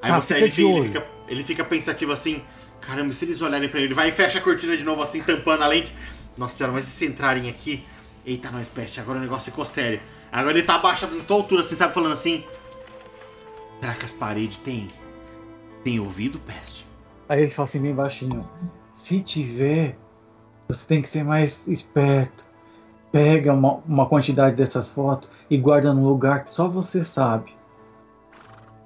Aí 0.00 0.10
Ah, 0.12 0.20
você, 0.20 0.34
fica 0.34 0.44
ele, 0.46 0.50
de 0.52 0.56
fi- 0.56 0.64
ele 0.64 0.82
fica, 0.88 1.06
ele 1.28 1.44
fica 1.44 1.64
pensativo 1.64 2.12
assim. 2.12 2.42
Caramba, 2.80 3.12
se 3.12 3.24
eles 3.24 3.40
olharem 3.40 3.68
pra 3.68 3.78
ele, 3.78 3.88
ele 3.88 3.94
vai 3.94 4.08
e 4.08 4.12
fecha 4.12 4.38
a 4.38 4.42
cortina 4.42 4.76
de 4.76 4.84
novo 4.84 5.02
assim, 5.02 5.20
tampando 5.22 5.62
a 5.62 5.66
lente. 5.66 5.94
Nossa 6.36 6.56
senhora, 6.56 6.72
mas 6.74 6.84
se 6.84 7.06
entrarem 7.06 7.48
aqui? 7.48 7.84
Eita, 8.24 8.50
nós, 8.50 8.68
peste, 8.68 9.00
agora 9.00 9.18
o 9.18 9.20
negócio 9.22 9.50
ficou 9.50 9.64
sério. 9.64 10.00
Agora 10.30 10.56
ele 10.56 10.66
tá 10.66 10.74
abaixado 10.76 11.14
na 11.16 11.24
tua 11.24 11.36
altura, 11.36 11.62
assim, 11.62 11.74
sabe, 11.74 11.94
falando 11.94 12.12
assim. 12.12 12.44
Será 13.80 13.94
que 13.94 14.04
as 14.04 14.12
paredes 14.12 14.58
têm. 14.58 14.88
Têm 15.86 16.00
ouvido, 16.00 16.40
peste? 16.40 16.84
Aí 17.28 17.42
ele 17.42 17.50
fala 17.50 17.68
assim 17.68 17.80
bem 17.80 17.94
baixinho. 17.94 18.44
Se 18.92 19.20
tiver, 19.20 19.96
você 20.66 20.84
tem 20.84 21.00
que 21.00 21.08
ser 21.08 21.22
mais 21.22 21.68
esperto. 21.68 22.44
Pega 23.12 23.52
uma, 23.52 23.74
uma 23.86 24.06
quantidade 24.06 24.56
dessas 24.56 24.90
fotos 24.90 25.30
e 25.48 25.56
guarda 25.56 25.94
num 25.94 26.04
lugar 26.04 26.42
que 26.42 26.50
só 26.50 26.66
você 26.68 27.04
sabe. 27.04 27.54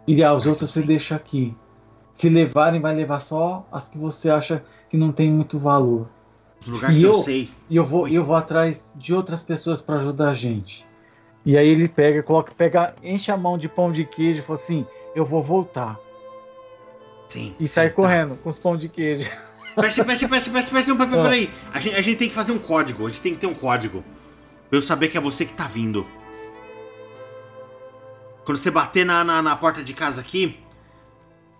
E 0.06 0.22
as 0.22 0.46
outras 0.46 0.68
você 0.70 0.82
deixa 0.82 1.16
aqui. 1.16 1.56
Se 2.12 2.28
levarem, 2.28 2.80
vai 2.82 2.94
levar 2.94 3.20
só 3.20 3.66
as 3.72 3.88
que 3.88 3.96
você 3.96 4.28
acha 4.28 4.62
que 4.90 4.96
não 4.98 5.10
tem 5.10 5.32
muito 5.32 5.58
valor. 5.58 6.06
Os 6.60 6.66
lugares 6.66 6.96
E 6.96 7.00
que 7.00 7.06
eu, 7.06 7.12
eu- 7.12 7.22
sei. 7.22 7.48
E 7.70 7.76
eu 7.76 7.84
vou, 7.84 8.02
Oi. 8.02 8.12
eu 8.12 8.24
vou 8.24 8.36
atrás 8.36 8.92
de 8.94 9.14
outras 9.14 9.42
pessoas 9.42 9.80
para 9.80 9.96
ajudar 9.96 10.30
a 10.30 10.34
gente. 10.34 10.86
E 11.46 11.56
aí 11.56 11.66
ele 11.66 11.88
pega, 11.88 12.22
coloca, 12.22 12.52
pega, 12.54 12.94
enche 13.02 13.32
a 13.32 13.38
mão 13.38 13.56
de 13.56 13.70
pão 13.70 13.90
de 13.90 14.04
queijo 14.04 14.40
e 14.40 14.42
fala 14.42 14.58
assim: 14.58 14.86
Eu 15.14 15.24
vou 15.24 15.42
voltar. 15.42 15.98
Sim. 17.30 17.54
E 17.60 17.68
sim, 17.68 17.74
sai 17.74 17.90
tá. 17.90 17.94
correndo 17.94 18.34
com 18.34 18.48
os 18.48 18.58
pão 18.58 18.76
de 18.76 18.88
queijo. 18.88 19.30
Peste, 19.76 20.02
peste, 20.02 20.26
peste, 20.26 20.50
peste, 20.50 20.72
peste, 20.72 20.88
não, 20.88 20.96
peraí, 20.96 21.22
peraí. 21.22 21.50
A 21.72 21.78
gente, 21.78 21.94
a 21.94 22.02
gente 22.02 22.18
tem 22.18 22.28
que 22.28 22.34
fazer 22.34 22.50
um 22.50 22.58
código, 22.58 23.06
a 23.06 23.08
gente 23.08 23.22
tem 23.22 23.34
que 23.34 23.40
ter 23.40 23.46
um 23.46 23.54
código. 23.54 24.04
Pra 24.68 24.76
eu 24.76 24.82
saber 24.82 25.06
que 25.08 25.16
é 25.16 25.20
você 25.20 25.44
que 25.46 25.52
tá 25.52 25.68
vindo. 25.68 26.04
Quando 28.44 28.58
você 28.58 28.68
bater 28.68 29.06
na, 29.06 29.22
na, 29.22 29.40
na 29.40 29.54
porta 29.54 29.80
de 29.80 29.94
casa 29.94 30.20
aqui, 30.20 30.58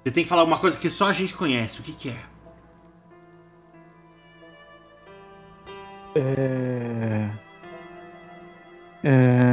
você 0.02 0.10
tem 0.10 0.24
que 0.24 0.28
falar 0.28 0.42
uma 0.42 0.58
coisa 0.58 0.76
que 0.76 0.90
só 0.90 1.08
a 1.08 1.12
gente 1.12 1.34
conhece. 1.34 1.78
O 1.78 1.84
que, 1.84 1.92
que 1.92 2.08
é? 2.08 2.20
É... 6.16 7.30
É... 9.04 9.50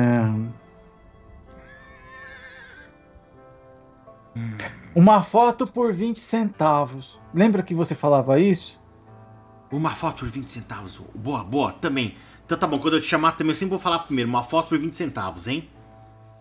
Uma 4.97 5.21
foto 5.21 5.67
por 5.67 5.93
20 5.93 6.19
centavos. 6.19 7.19
Lembra 7.31 7.61
que 7.61 7.75
você 7.75 7.93
falava 7.93 8.39
isso? 8.39 8.81
Uma 9.71 9.91
foto 9.91 10.19
por 10.25 10.27
20 10.27 10.49
centavos. 10.49 10.99
Boa, 11.13 11.43
boa, 11.43 11.71
também. 11.73 12.15
Então 12.43 12.57
tá 12.57 12.65
bom, 12.65 12.79
quando 12.79 12.95
eu 12.95 13.01
te 13.01 13.05
chamar 13.05 13.33
também 13.33 13.51
eu 13.51 13.55
sempre 13.55 13.69
vou 13.71 13.79
falar 13.79 13.99
primeiro. 13.99 14.27
Uma 14.27 14.41
foto 14.41 14.69
por 14.69 14.79
20 14.79 14.95
centavos, 14.95 15.45
hein? 15.47 15.69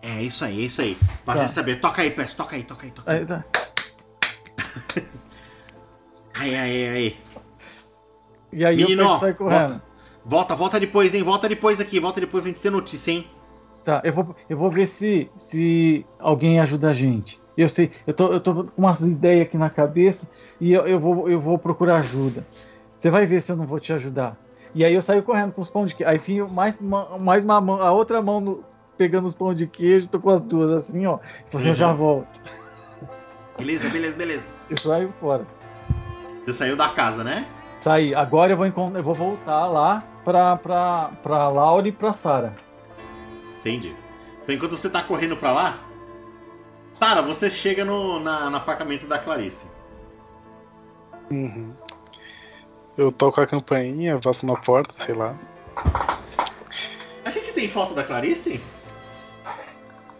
É 0.01 0.23
isso 0.23 0.43
aí, 0.43 0.63
é 0.63 0.65
isso 0.65 0.81
aí. 0.81 0.97
Pra 1.23 1.35
Tá. 1.35 1.41
gente 1.41 1.51
saber. 1.51 1.79
Toca 1.79 2.01
aí, 2.01 2.09
peço, 2.09 2.35
toca 2.35 2.55
aí, 2.55 2.63
toca 2.63 2.85
aí, 2.87 2.91
toca 2.91 3.11
aí. 3.11 3.19
Aí, 3.19 3.25
tá. 3.27 3.43
Aí, 6.33 6.55
aí, 6.55 6.87
aí. 6.89 7.17
E 8.53 8.63
aí 8.65 8.75
Menino, 8.75 9.05
ó, 9.07 9.17
sai 9.19 9.33
correndo. 9.33 9.69
volta, 9.69 9.81
volta, 10.23 10.55
volta 10.55 10.79
depois, 10.79 11.13
hein? 11.15 11.23
Volta 11.23 11.49
depois 11.49 11.79
aqui, 11.79 11.99
volta 11.99 12.19
depois 12.21 12.43
pra 12.43 12.51
gente 12.51 12.61
ter 12.61 12.69
notícia, 12.69 13.11
hein? 13.11 13.27
Tá, 13.83 14.01
eu 14.03 14.13
vou, 14.13 14.35
eu 14.47 14.55
vou 14.57 14.69
ver 14.69 14.85
se, 14.85 15.29
se 15.35 16.05
alguém 16.19 16.59
ajuda 16.59 16.89
a 16.89 16.93
gente. 16.93 17.39
Eu 17.57 17.67
sei, 17.67 17.91
eu 18.05 18.13
tô, 18.13 18.31
eu 18.31 18.39
tô 18.39 18.53
com 18.65 18.71
umas 18.77 19.01
ideias 19.01 19.47
aqui 19.47 19.57
na 19.57 19.69
cabeça 19.69 20.27
e 20.61 20.71
eu, 20.73 20.87
eu, 20.87 20.99
vou, 20.99 21.27
eu 21.29 21.39
vou 21.41 21.57
procurar 21.57 21.97
ajuda. 21.97 22.45
Você 22.99 23.09
vai 23.09 23.25
ver 23.25 23.41
se 23.41 23.51
eu 23.51 23.55
não 23.55 23.65
vou 23.65 23.79
te 23.79 23.91
ajudar. 23.93 24.37
E 24.75 24.85
aí 24.85 24.93
eu 24.93 25.01
saio 25.01 25.23
correndo 25.23 25.51
com 25.53 25.61
os 25.61 25.69
pão 25.69 25.85
de 25.85 25.95
queijo. 25.95 26.09
Aí 26.09 26.17
enfio 26.17 26.47
mais, 26.47 26.79
uma- 26.79 27.17
mais 27.17 27.43
uma 27.43 27.59
mão, 27.59 27.81
a 27.81 27.91
outra 27.91 28.21
mão 28.21 28.39
no- 28.39 28.63
pegando 28.97 29.27
os 29.27 29.33
pão 29.33 29.53
de 29.53 29.65
queijo, 29.65 30.07
tô 30.07 30.19
com 30.19 30.29
as 30.29 30.43
duas 30.43 30.71
assim, 30.71 31.05
ó. 31.07 31.17
Assim, 31.53 31.69
eu 31.69 31.75
já 31.75 31.91
volto. 31.91 32.41
Beleza, 33.57 33.89
beleza, 33.89 34.15
beleza. 34.15 34.43
Eu 34.69 34.77
saio 34.77 35.13
fora. 35.19 35.45
Você 36.45 36.53
saiu 36.53 36.75
da 36.77 36.89
casa, 36.89 37.23
né? 37.23 37.45
Saí. 37.79 38.13
Agora 38.13 38.53
eu 38.53 38.57
vou, 38.57 38.65
eu 38.67 39.03
vou 39.03 39.13
voltar 39.13 39.65
lá 39.67 40.03
pra, 40.23 40.55
pra, 40.57 41.11
pra 41.23 41.47
Laura 41.49 41.87
e 41.87 41.91
pra 41.91 42.13
Sara. 42.13 42.53
Entendi. 43.61 43.95
Então 44.43 44.55
enquanto 44.55 44.77
você 44.77 44.89
tá 44.89 45.01
correndo 45.03 45.35
pra 45.35 45.51
lá, 45.51 45.77
Tara, 46.99 47.21
você 47.21 47.49
chega 47.49 47.85
no, 47.85 48.19
na- 48.19 48.49
no 48.49 48.57
apartamento 48.57 49.07
da 49.07 49.19
Clarice. 49.19 49.67
Uhum. 51.29 51.73
Eu 52.97 53.11
toco 53.11 53.39
a 53.39 53.45
campainha, 53.47 54.19
passo 54.19 54.45
na 54.45 54.55
porta, 54.55 54.93
sei 54.97 55.13
lá. 55.13 55.37
A 57.23 57.29
gente 57.29 57.53
tem 57.53 57.67
foto 57.69 57.93
da 57.93 58.03
Clarice? 58.03 58.59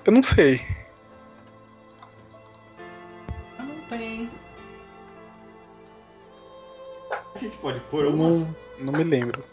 Eu 0.05 0.11
não 0.11 0.21
sei. 0.21 0.61
Ah, 3.57 3.63
não 3.63 3.75
tem. 3.87 4.29
A 7.33 7.39
gente 7.39 7.57
pode 7.57 7.79
pôr 7.81 8.05
Eu 8.05 8.11
uma. 8.13 8.29
não, 8.29 8.55
não 8.79 8.93
me 8.93 9.03
lembro. 9.03 9.43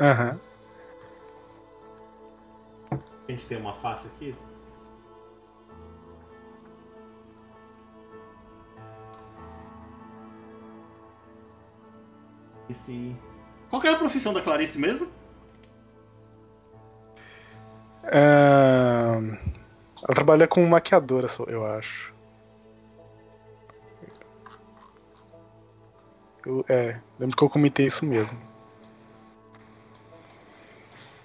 Aham. 0.00 0.40
A 2.90 3.30
gente 3.30 3.46
tem 3.46 3.58
uma 3.58 3.72
face 3.74 4.08
aqui. 4.08 4.34
E 12.72 12.74
sim. 12.74 13.16
Qual 13.68 13.80
que 13.82 13.86
era 13.86 13.96
a 13.96 13.98
profissão 13.98 14.32
da 14.32 14.40
Clarice 14.40 14.78
mesmo? 14.78 15.06
É, 18.04 18.18
Ela 20.02 20.14
trabalha 20.14 20.48
como 20.48 20.66
maquiadora, 20.66 21.26
eu 21.48 21.66
acho. 21.66 22.14
Eu, 26.46 26.64
é, 26.66 26.98
lembro 27.18 27.36
que 27.36 27.44
eu 27.44 27.50
comentei 27.50 27.84
isso 27.86 28.06
mesmo. 28.06 28.38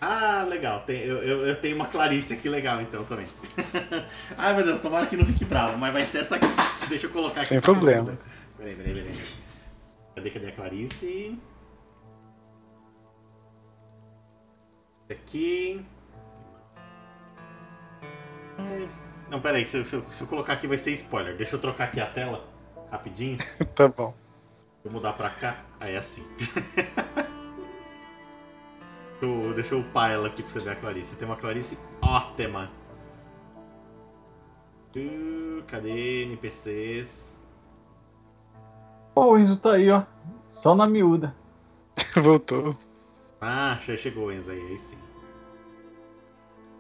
Ah, 0.02 0.44
legal. 0.48 0.82
Tem- 0.82 1.02
eu, 1.02 1.18
eu, 1.19 1.48
eu 1.48 1.61
tenho 1.61 1.78
uma 1.78 1.86
Clarice 1.86 2.34
aqui 2.34 2.49
legal 2.49 2.82
então 2.82 3.06
também. 3.06 3.26
Ai 4.38 4.53
meu 4.53 4.65
Deus, 4.65 4.82
tomara 4.82 5.07
que 5.07 5.15
não 5.15 5.26
fique 5.26 5.45
bravo, 5.45 5.78
mas 5.78 5.94
vai 5.94 6.06
ser 6.06 6.19
essa 6.19 6.36
aqui. 6.36 6.45
Deixa 6.90 7.07
eu 7.07 7.10
colocar 7.11 7.40
aqui. 7.40 7.48
Sem 7.48 7.61
problema. 7.61 8.18
Peraí, 8.57 8.76
peraí, 8.76 8.94
peraí. 8.94 9.47
Cadê, 10.18 10.31
cadê 10.31 10.48
a 10.48 10.52
Clarice? 10.52 11.38
Aqui. 15.11 15.85
Hum, 18.57 18.88
Não, 19.30 19.39
peraí, 19.39 19.68
se 19.68 19.77
eu, 19.77 19.85
se, 19.85 19.95
eu, 19.95 20.03
se 20.11 20.22
eu 20.23 20.27
colocar 20.27 20.53
aqui 20.53 20.65
vai 20.68 20.80
ser 20.80 20.91
spoiler. 20.94 21.38
Deixa 21.38 21.56
eu 21.56 21.60
trocar 21.60 21.84
aqui 21.85 21.99
a 21.99 22.07
tela 22.10 22.44
rapidinho. 22.91 23.38
tá 23.76 23.88
bom. 23.88 24.15
Vou 24.84 24.91
mudar 24.94 25.14
pra 25.14 25.30
cá. 25.30 25.64
Aí 25.80 25.94
é 25.94 25.98
assim. 25.99 26.26
deixa, 29.19 29.26
eu, 29.26 29.53
deixa 29.53 29.76
eu 29.76 29.81
upar 29.81 30.11
ela 30.11 30.27
aqui 30.27 30.41
pra 30.41 30.52
você 30.52 30.60
ver 30.61 30.72
a 30.72 30.76
Clarice. 30.76 31.15
Tem 31.15 31.27
uma 31.27 31.38
Clarice 31.38 31.77
ótima. 32.02 32.72
Uh, 34.95 35.61
cadê 35.68 36.23
NPCs? 36.23 37.36
Pô, 39.18 39.31
o 39.31 39.38
Enzo 39.39 39.57
tá 39.57 39.72
aí, 39.72 39.89
ó. 39.89 40.03
Só 40.48 40.76
na 40.76 40.85
miúda. 40.85 41.34
Voltou. 42.15 42.77
Ah, 43.41 43.80
já 43.84 43.98
chegou 43.98 44.27
o 44.27 44.31
Enzo 44.31 44.52
aí, 44.52 44.60
aí 44.60 44.77
sim. 44.77 44.95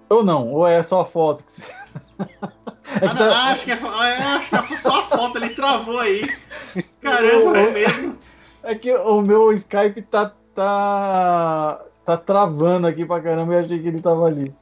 Ou 0.07 0.23
não, 0.23 0.47
ou 0.53 0.67
é 0.67 0.83
só 0.83 1.01
a 1.01 1.05
foto 1.05 1.43
que 1.43 1.51
você. 1.53 1.63
É 3.01 3.05
Ah, 3.07 3.13
não, 3.13 3.15
tá- 3.15 3.43
acho, 3.51 3.65
que 3.65 3.71
é, 3.71 3.73
ah, 3.83 4.35
acho 4.37 4.67
que 4.67 4.73
é 4.75 4.77
só 4.77 4.99
a 4.99 5.03
foto, 5.03 5.37
ele 5.39 5.49
travou 5.49 5.99
aí. 5.99 6.21
Caramba, 7.01 7.57
é 7.57 7.71
mesmo? 7.71 8.17
É 8.63 8.75
que 8.75 8.93
o 8.93 9.21
meu 9.21 9.51
Skype 9.53 10.03
tá, 10.03 10.31
tá, 10.55 11.81
tá 12.05 12.17
travando 12.17 12.85
aqui 12.87 13.03
pra 13.03 13.19
caramba 13.19 13.53
e 13.53 13.55
eu 13.57 13.59
achei 13.61 13.79
que 13.81 13.87
ele 13.87 14.01
tava 14.01 14.25
ali. 14.27 14.53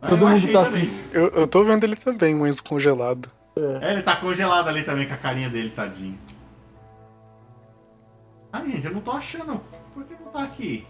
Ah, 0.00 0.08
Todo 0.08 0.26
mundo 0.28 0.52
tá 0.52 0.64
também. 0.64 0.88
Eu, 1.12 1.28
eu 1.30 1.46
tô 1.48 1.62
vendo 1.64 1.82
ele 1.84 1.96
também, 1.96 2.34
mas 2.34 2.60
congelado. 2.60 3.28
É, 3.82 3.90
ele 3.92 4.02
tá 4.02 4.14
congelado 4.16 4.68
ali 4.68 4.82
também 4.84 5.06
com 5.06 5.14
a 5.14 5.18
carinha 5.18 5.50
dele, 5.50 5.70
tadinho. 5.70 6.18
Ah, 8.54 8.64
gente, 8.64 8.86
eu 8.86 8.92
não 8.92 9.00
tô 9.00 9.10
achando. 9.10 9.60
Por 9.92 10.04
que 10.04 10.14
não 10.14 10.30
tá 10.30 10.44
aqui? 10.44 10.86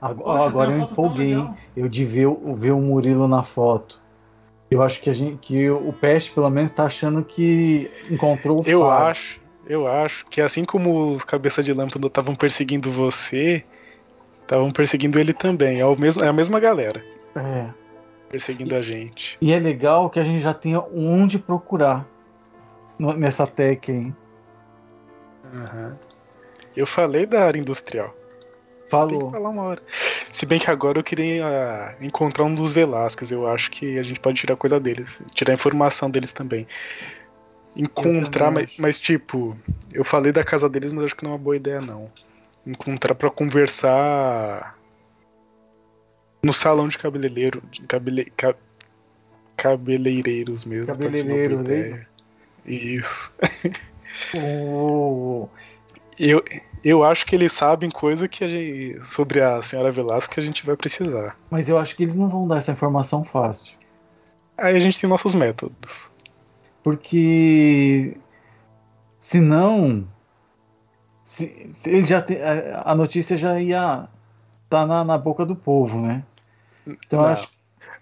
Agora, 0.00 0.38
Poxa, 0.38 0.46
agora 0.46 0.70
eu 0.72 0.78
empolguei, 0.80 1.32
hein? 1.34 1.54
Eu 1.76 1.86
de 1.86 2.02
ver, 2.02 2.28
o- 2.28 2.54
ver 2.54 2.70
o 2.70 2.80
Murilo 2.80 3.28
na 3.28 3.42
foto. 3.42 4.00
Eu 4.70 4.82
acho 4.82 5.02
que, 5.02 5.10
a 5.10 5.12
gente, 5.12 5.36
que 5.36 5.68
o 5.68 5.92
Peste, 5.92 6.30
pelo 6.30 6.48
menos, 6.48 6.70
tá 6.72 6.84
achando 6.86 7.22
que 7.22 7.90
encontrou 8.10 8.60
o 8.60 8.62
Eu 8.66 8.80
Fábio. 8.80 9.04
acho, 9.08 9.40
eu 9.66 9.86
acho 9.86 10.24
que 10.30 10.40
assim 10.40 10.64
como 10.64 11.10
os 11.10 11.24
cabeças 11.24 11.66
de 11.66 11.74
lâmpada 11.74 12.06
estavam 12.06 12.34
perseguindo 12.34 12.90
você, 12.90 13.62
estavam 14.40 14.70
perseguindo 14.70 15.20
ele 15.20 15.34
também. 15.34 15.80
É, 15.80 15.84
o 15.84 15.94
mesmo, 15.94 16.24
é 16.24 16.28
a 16.28 16.32
mesma 16.32 16.58
galera 16.58 17.04
É. 17.36 17.68
perseguindo 18.30 18.74
a 18.74 18.80
gente. 18.80 19.36
E 19.42 19.52
é 19.52 19.58
legal 19.60 20.08
que 20.08 20.18
a 20.18 20.24
gente 20.24 20.40
já 20.40 20.54
tenha 20.54 20.80
onde 20.80 21.38
procurar 21.38 22.06
nessa 22.98 23.46
tech 23.46 23.92
aí. 23.92 24.10
Aham. 25.54 25.96
Eu 26.76 26.86
falei 26.86 27.26
da 27.26 27.44
área 27.44 27.58
industrial. 27.58 28.08
Tem 28.08 28.84
que 28.84 28.90
Falou. 28.90 29.30
falar 29.30 29.50
uma 29.50 29.62
hora. 29.62 29.82
Se 30.32 30.46
bem 30.46 30.58
que 30.58 30.70
agora 30.70 30.98
eu 30.98 31.04
queria 31.04 31.46
ah, 31.46 31.94
encontrar 32.00 32.44
um 32.44 32.54
dos 32.54 32.72
Velasquez. 32.72 33.30
Eu 33.30 33.46
acho 33.46 33.70
que 33.70 33.98
a 33.98 34.02
gente 34.02 34.20
pode 34.20 34.40
tirar 34.40 34.56
coisa 34.56 34.80
deles. 34.80 35.20
Tirar 35.34 35.54
informação 35.54 36.10
deles 36.10 36.32
também. 36.32 36.66
Encontrar, 37.76 38.50
mas, 38.50 38.70
mas, 38.78 38.98
tipo, 38.98 39.56
eu 39.92 40.04
falei 40.04 40.32
da 40.32 40.42
casa 40.42 40.68
deles, 40.68 40.92
mas 40.92 41.04
acho 41.04 41.16
que 41.16 41.24
não 41.24 41.32
é 41.32 41.34
uma 41.34 41.38
boa 41.38 41.56
ideia, 41.56 41.80
não. 41.80 42.10
Encontrar 42.66 43.14
pra 43.14 43.30
conversar 43.30 44.76
no 46.42 46.52
salão 46.52 46.88
de 46.88 46.96
cabeleireiro. 46.96 47.62
De 47.70 47.82
cabele, 47.82 48.32
ca- 48.36 48.54
cabeleireiros 49.56 50.64
mesmo. 50.64 50.86
Cabeleireiro, 50.86 51.62
né? 51.62 52.06
Isso. 52.64 53.32
O- 54.34 55.48
Eu, 56.18 56.44
eu 56.82 57.04
acho 57.04 57.24
que 57.26 57.34
eles 57.36 57.52
sabem 57.52 57.90
coisa 57.90 58.28
que 58.28 58.42
a 58.44 58.48
gente, 58.48 59.04
sobre 59.06 59.42
a 59.42 59.62
senhora 59.62 59.90
Velasco 59.92 60.34
que 60.34 60.40
a 60.40 60.42
gente 60.42 60.66
vai 60.66 60.76
precisar. 60.76 61.36
Mas 61.50 61.68
eu 61.68 61.78
acho 61.78 61.94
que 61.96 62.02
eles 62.02 62.16
não 62.16 62.28
vão 62.28 62.46
dar 62.46 62.58
essa 62.58 62.72
informação 62.72 63.24
fácil. 63.24 63.76
Aí 64.56 64.74
a 64.74 64.78
gente 64.80 64.98
tem 64.98 65.08
nossos 65.08 65.34
métodos. 65.34 66.10
Porque 66.82 68.16
senão 69.20 70.06
se, 71.24 71.68
se 71.72 71.90
ele 71.90 72.04
já 72.06 72.22
te- 72.22 72.40
a 72.40 72.82
a 72.90 72.94
notícia 72.94 73.36
já 73.36 73.60
ia 73.60 74.08
tá 74.68 74.86
na, 74.86 75.04
na 75.04 75.18
boca 75.18 75.44
do 75.46 75.54
povo, 75.56 76.00
né? 76.00 76.22
Então 76.86 77.22
Não. 77.22 77.28
acho 77.30 77.48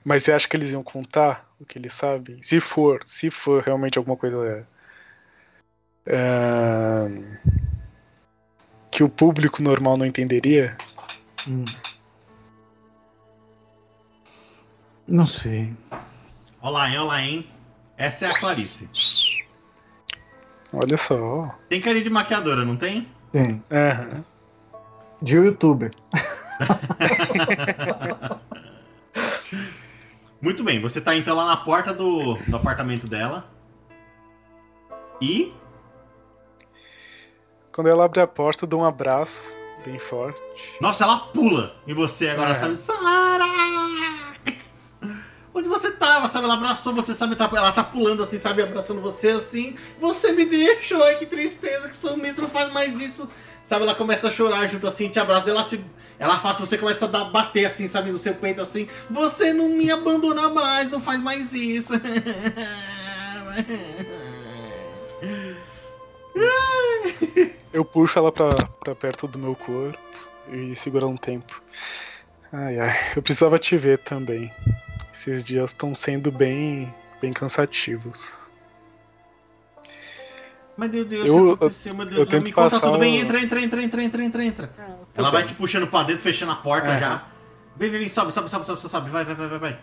Mas 0.05 0.23
você 0.23 0.33
acha 0.33 0.49
que 0.49 0.57
eles 0.57 0.73
iam 0.73 0.83
contar 0.83 1.47
o 1.61 1.65
que 1.65 1.78
eles 1.78 1.93
sabem? 1.93 2.41
Se 2.43 2.61
for, 2.61 3.01
se 3.05 3.31
for 3.31 3.62
realmente 3.62 3.99
alguma 3.99 4.16
coisa 4.16 4.66
é, 6.07 7.09
que 8.91 9.03
o 9.03 9.09
público 9.09 9.62
normal 9.62 9.97
não 9.97 10.07
entenderia, 10.07 10.77
hum, 11.49 11.65
Não 15.09 15.24
sei. 15.24 15.73
Olá, 16.61 16.91
hein, 16.91 16.99
olá, 16.99 17.23
hein. 17.23 17.47
Essa 17.97 18.27
é 18.27 18.31
a 18.31 18.35
Clarice. 18.39 18.89
Olha 20.73 20.97
só. 20.97 21.57
Tem 21.69 21.81
carinha 21.81 22.03
de 22.03 22.11
maquiadora, 22.11 22.65
não 22.65 22.77
tem? 22.77 23.07
Tem. 23.31 23.62
Aham. 23.70 24.24
De 25.23 25.37
youtuber. 25.37 25.93
Muito 30.43 30.65
bem, 30.65 30.81
você 30.81 31.01
tá 31.01 31.15
então 31.15 31.37
lá 31.37 31.47
na 31.47 31.57
porta 31.57 31.95
do, 31.95 32.35
do 32.35 32.57
apartamento 32.57 33.07
dela. 33.07 33.49
E. 35.20 35.53
Quando 37.77 37.89
ela 37.89 38.07
abre 38.07 38.20
a 38.23 38.27
porta, 38.27 38.65
eu 38.65 38.69
dou 38.69 38.81
um 38.81 38.85
abraço 38.86 39.55
bem 39.85 39.98
forte. 39.98 40.40
Nossa, 40.81 41.05
ela 41.05 41.19
pula 41.19 41.77
em 41.86 41.93
você 41.93 42.31
agora, 42.31 42.53
É. 42.53 42.59
sabe? 42.59 42.74
Sara! 42.77 43.44
Onde 45.55 45.69
você 45.69 45.90
tava, 45.93 46.27
sabe? 46.27 46.47
Ela 46.47 46.55
abraçou 46.55 46.94
você, 46.94 47.12
sabe? 47.15 47.36
Tá- 47.36 47.51
ela 47.53 47.70
tá 47.73 47.85
pulando 47.85 48.23
assim, 48.23 48.39
sabe? 48.39 48.62
Abraçando 48.62 49.03
você 49.03 49.28
assim. 49.28 49.77
Você 50.01 50.32
me 50.32 50.47
deixou, 50.47 51.03
ai 51.05 51.16
que 51.16 51.27
tristeza, 51.27 51.90
que 51.90 51.94
sumiço, 51.94 52.40
não 52.40 52.48
faz 52.48 52.73
mais 52.73 52.98
isso. 52.98 53.31
Sabe? 53.62 53.82
Ela 53.82 53.94
começa 53.94 54.28
a 54.28 54.31
chorar 54.31 54.66
junto 54.69 54.86
assim, 54.86 55.11
te 55.11 55.19
abraça. 55.19 55.51
Ela, 55.51 55.65
te, 55.65 55.78
ela 56.19 56.39
faz, 56.39 56.59
você 56.59 56.78
começa 56.78 57.05
a 57.05 57.09
dar, 57.09 57.24
bater 57.24 57.66
assim, 57.66 57.86
sabe? 57.89 58.11
No 58.11 58.19
seu 58.19 58.35
peito 58.35 58.62
assim. 58.62 58.89
Você 59.11 59.53
não 59.53 59.69
me 59.69 59.90
abandona 59.90 60.48
mais, 60.48 60.90
não 60.90 60.98
faz 61.01 61.20
mais 61.20 61.53
isso. 61.53 61.93
Eu 67.72 67.84
puxo 67.84 68.18
ela 68.18 68.32
pra, 68.32 68.55
pra 68.84 68.94
perto 68.94 69.26
do 69.28 69.38
meu 69.38 69.55
corpo 69.55 69.98
e 70.51 70.74
seguro 70.76 71.09
um 71.09 71.16
tempo. 71.16 71.62
Ai, 72.52 72.78
ai. 72.78 72.97
Eu 73.16 73.22
precisava 73.22 73.59
te 73.59 73.76
ver 73.76 73.98
também. 73.98 74.52
Esses 75.12 75.44
dias 75.44 75.70
estão 75.70 75.94
sendo 75.94 76.30
bem, 76.30 76.93
bem 77.20 77.32
cansativos. 77.32 78.47
Mas 80.76 80.90
meu 80.90 81.05
Deus, 81.05 81.26
Eu- 81.26 81.36
o 81.38 81.47
que 81.48 81.64
aconteceu? 81.64 81.94
Meu 81.94 82.05
Deus, 82.06 82.18
eu 82.18 82.26
tento 82.26 82.44
me 82.44 82.52
conta 82.52 82.70
passar 82.70 82.86
tudo. 82.86 82.98
Vem, 82.98 83.18
o- 83.18 83.22
entra, 83.24 83.40
entra, 83.40 83.60
entra, 83.62 83.82
entra, 83.82 84.02
entra, 84.02 84.24
entra, 84.24 84.44
entra. 84.44 84.70
Ela 85.16 85.30
vai 85.30 85.43
te 85.43 85.55
puxando 85.55 85.86
pra 85.86 86.02
dentro, 86.02 86.22
fechando 86.22 86.52
a 86.52 86.56
porta 86.56 86.88
Aham. 86.88 86.98
já. 86.98 87.26
Vem, 87.76 87.90
vem, 87.90 88.01
vem, 88.01 88.09
sobe, 88.09 88.30
sobe, 88.32 88.51
sobe, 88.51 88.66
sobe, 88.66 88.80
sobe. 88.80 89.10
Vai, 89.10 89.24
vai, 89.24 89.34
vai, 89.34 89.48
vai, 89.48 89.59
vai. 89.59 89.78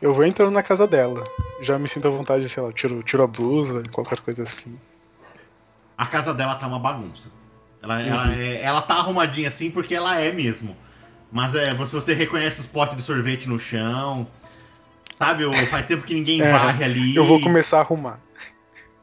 Eu 0.00 0.12
vou 0.14 0.24
entrando 0.24 0.50
na 0.52 0.62
casa 0.62 0.86
dela. 0.86 1.24
Já 1.60 1.78
me 1.78 1.88
sinto 1.88 2.06
à 2.06 2.10
vontade, 2.10 2.48
sei 2.48 2.62
lá, 2.62 2.72
tiro, 2.72 3.02
tiro 3.02 3.22
a 3.22 3.26
blusa, 3.26 3.82
qualquer 3.92 4.20
coisa 4.20 4.44
assim. 4.44 4.78
A 5.96 6.06
casa 6.06 6.32
dela 6.32 6.54
tá 6.54 6.66
uma 6.66 6.78
bagunça. 6.78 7.28
Ela, 7.82 7.96
Uhum. 7.98 8.06
ela, 8.06 8.34
é- 8.36 8.62
ela 8.62 8.82
tá 8.82 8.94
arrumadinha 8.96 9.48
assim 9.48 9.70
porque 9.70 9.94
ela 9.94 10.20
é 10.20 10.30
mesmo. 10.32 10.76
Mas 11.32 11.54
é, 11.54 11.74
você, 11.74 11.94
você 11.96 12.14
reconhece 12.14 12.60
os 12.60 12.66
potes 12.66 12.96
de 12.96 13.02
sorvete 13.02 13.48
no 13.48 13.58
chão. 13.58 14.26
Sabe, 15.18 15.44
faz 15.66 15.86
tempo 15.86 16.04
que 16.04 16.14
ninguém 16.14 16.40
É, 16.42 16.52
varre 16.52 16.84
ali. 16.84 17.16
Eu 17.16 17.24
vou 17.24 17.40
começar 17.40 17.78
a 17.78 17.80
arrumar. 17.80 18.20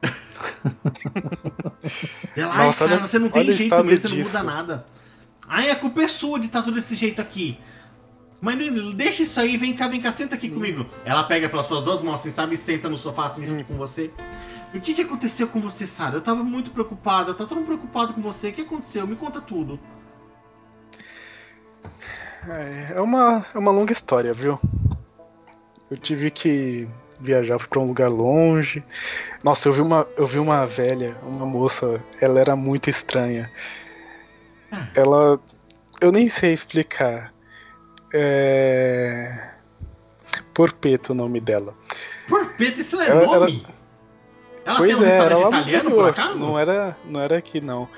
Ela, 2.35 2.53
ai, 2.53 2.65
Nossa, 2.65 2.80
Sara, 2.85 2.93
olha- 2.97 3.07
você 3.07 3.19
não 3.19 3.30
tem 3.30 3.51
jeito 3.51 3.84
mesmo, 3.84 4.09
você 4.09 4.15
não 4.15 4.23
muda 4.26 4.43
nada. 4.43 4.85
Ai, 5.47 5.69
a 5.69 5.76
culpa 5.76 6.01
é 6.01 6.07
sua 6.07 6.39
de 6.39 6.47
estar 6.47 6.61
tudo 6.63 6.76
desse 6.76 6.95
jeito 6.95 7.22
aqui. 7.22 7.59
Mas 8.45 8.72
não- 8.72 8.91
deixa 8.91 9.23
isso 9.23 9.39
aí, 9.39 9.57
vem 9.57 9.73
cá, 9.76 9.88
vem 9.88 9.99
cá, 9.99 10.11
senta 10.11 10.35
aqui 10.35 10.49
comigo. 10.51 10.85
Ela 11.03 11.23
pega 11.23 11.49
pelas 11.49 11.65
suas 11.65 11.84
duas 11.84 11.99
mãos 12.03 12.13
assim, 12.19 12.30
sabe, 12.30 12.53
e 12.53 12.57
senta 12.57 12.88
no 12.88 12.95
sofá 12.95 13.26
assim 13.26 13.43
junto 13.43 13.65
com 13.65 13.73
você. 13.73 14.11
O 14.72 14.80
que, 14.80 14.93
que 14.93 15.01
aconteceu 15.01 15.47
com 15.47 15.59
você, 15.59 15.88
Sara? 15.88 16.17
Eu 16.17 16.22
tava 16.22 16.43
muito 16.43 16.69
preocupada, 16.69 17.31
eu 17.31 17.34
tava 17.34 17.49
todo 17.49 17.57
mundo 17.57 17.65
preocupado 17.65 18.13
com 18.13 18.22
você. 18.22 18.49
O 18.49 18.53
que 18.53 18.61
aconteceu? 18.61 19.07
Me 19.07 19.15
conta 19.15 19.41
tudo. 19.41 19.80
É, 22.47 22.93
é 22.97 23.01
uma, 23.01 23.43
é 23.51 23.57
uma 23.57 23.72
longa 23.72 23.91
história, 23.91 24.31
viu? 24.31 24.59
Eu 25.89 25.97
tive 25.97 26.30
que 26.30 26.88
viajar 27.19 27.57
fui 27.57 27.67
pra 27.67 27.80
um 27.80 27.88
lugar 27.88 28.11
longe. 28.11 28.84
Nossa, 29.43 29.67
eu 29.67 29.73
vi 29.73 29.81
uma, 29.81 30.05
eu 30.17 30.27
vi 30.27 30.38
uma 30.38 30.67
velha, 30.67 31.17
uma 31.23 31.47
moça, 31.47 31.99
ela 32.22 32.39
era 32.39 32.55
muito 32.55 32.91
estranha. 32.91 33.51
Ela. 34.93 35.39
Eu 35.99 36.11
nem 36.11 36.30
sei 36.30 36.53
explicar. 36.53 37.34
É. 38.17 39.49
Porpeto 40.53 41.09
o 41.11 41.13
nome 41.13 41.41
dela. 41.41 41.75
Porpeta, 42.29 42.79
esse 42.79 42.95
é 42.95 43.09
Ela- 43.09 43.25
nome? 43.25 43.65
Ela, 44.65 44.77
pois 44.77 44.97
tem 44.97 45.05
um 45.05 45.09
é, 45.09 45.17
era 45.17 45.37
lá 45.37 45.47
italiano, 45.49 45.91
por 45.91 46.09
acaso? 46.09 46.39
Não 46.39 46.57
era, 46.57 46.97
não 47.03 47.19
era 47.19 47.37
aqui, 47.37 47.59
não. 47.59 47.89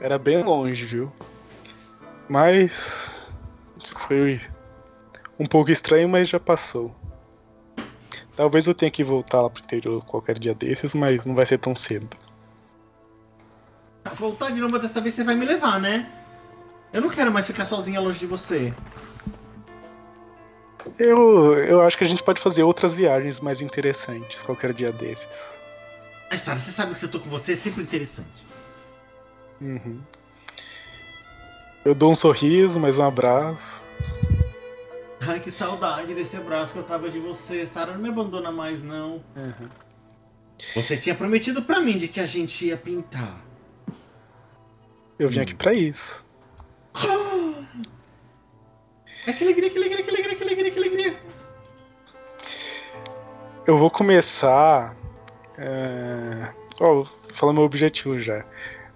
Era 0.00 0.18
bem 0.18 0.42
longe, 0.42 0.86
viu? 0.86 1.12
Mas. 2.28 3.10
Foi 4.06 4.40
um 5.38 5.44
pouco 5.44 5.70
estranho, 5.70 6.08
mas 6.08 6.28
já 6.28 6.40
passou. 6.40 6.94
Talvez 8.34 8.66
eu 8.66 8.74
tenha 8.74 8.90
que 8.90 9.04
voltar 9.04 9.42
lá 9.42 9.50
pro 9.50 9.62
interior 9.62 10.02
qualquer 10.04 10.38
dia 10.38 10.54
desses, 10.54 10.94
mas 10.94 11.26
não 11.26 11.34
vai 11.34 11.44
ser 11.44 11.58
tão 11.58 11.76
cedo. 11.76 12.08
Voltar 14.14 14.50
de 14.50 14.60
novo 14.60 14.78
dessa 14.78 15.00
vez 15.00 15.14
você 15.14 15.24
vai 15.24 15.34
me 15.34 15.44
levar, 15.44 15.78
né? 15.78 16.10
Eu 16.90 17.02
não 17.02 17.10
quero 17.10 17.30
mais 17.30 17.46
ficar 17.46 17.66
sozinha 17.66 18.00
longe 18.00 18.18
de 18.18 18.26
você. 18.26 18.72
Eu, 20.98 21.56
eu 21.58 21.80
acho 21.80 21.98
que 21.98 22.04
a 22.04 22.06
gente 22.06 22.22
pode 22.22 22.40
fazer 22.40 22.62
outras 22.62 22.94
viagens 22.94 23.40
mais 23.40 23.60
interessantes 23.60 24.42
qualquer 24.42 24.72
dia 24.72 24.92
desses. 24.92 25.58
Ai, 26.30 26.38
Sara, 26.38 26.58
você 26.58 26.70
sabe 26.70 26.94
que 26.94 27.04
eu 27.04 27.10
tô 27.10 27.20
com 27.20 27.30
você 27.30 27.52
é 27.52 27.56
sempre 27.56 27.82
interessante. 27.82 28.46
Uhum. 29.60 30.00
Eu 31.84 31.94
dou 31.94 32.12
um 32.12 32.14
sorriso, 32.14 32.78
mais 32.78 32.98
um 32.98 33.04
abraço. 33.04 33.82
Ai, 35.20 35.40
que 35.40 35.50
saudade 35.50 36.14
desse 36.14 36.36
abraço 36.36 36.72
que 36.72 36.78
eu 36.78 36.84
tava 36.84 37.10
de 37.10 37.18
você. 37.18 37.64
Sara, 37.66 37.92
não 37.92 38.00
me 38.00 38.08
abandona 38.08 38.52
mais, 38.52 38.82
não. 38.82 39.24
Uhum. 39.34 39.68
Você 40.74 40.96
tinha 40.96 41.14
prometido 41.14 41.62
pra 41.62 41.80
mim 41.80 41.96
de 41.98 42.08
que 42.08 42.20
a 42.20 42.26
gente 42.26 42.66
ia 42.66 42.76
pintar. 42.76 43.42
Eu 45.18 45.28
vim 45.28 45.40
aqui 45.40 45.54
pra 45.54 45.72
isso. 45.74 46.24
É 49.26 49.32
que 49.32 49.44
alegria, 49.44 49.70
que 49.70 49.76
alegria, 49.78 50.02
que 50.02 50.10
alegria, 50.10 50.36
que 50.36 50.42
alegria, 50.44 50.70
que 50.70 50.78
alegria. 50.78 51.16
Eu 53.66 53.76
vou 53.76 53.90
começar. 53.90 54.94
É... 55.58 56.48
Ó, 56.80 57.04
falando 57.34 57.56
meu 57.56 57.64
objetivo 57.64 58.18
já. 58.18 58.44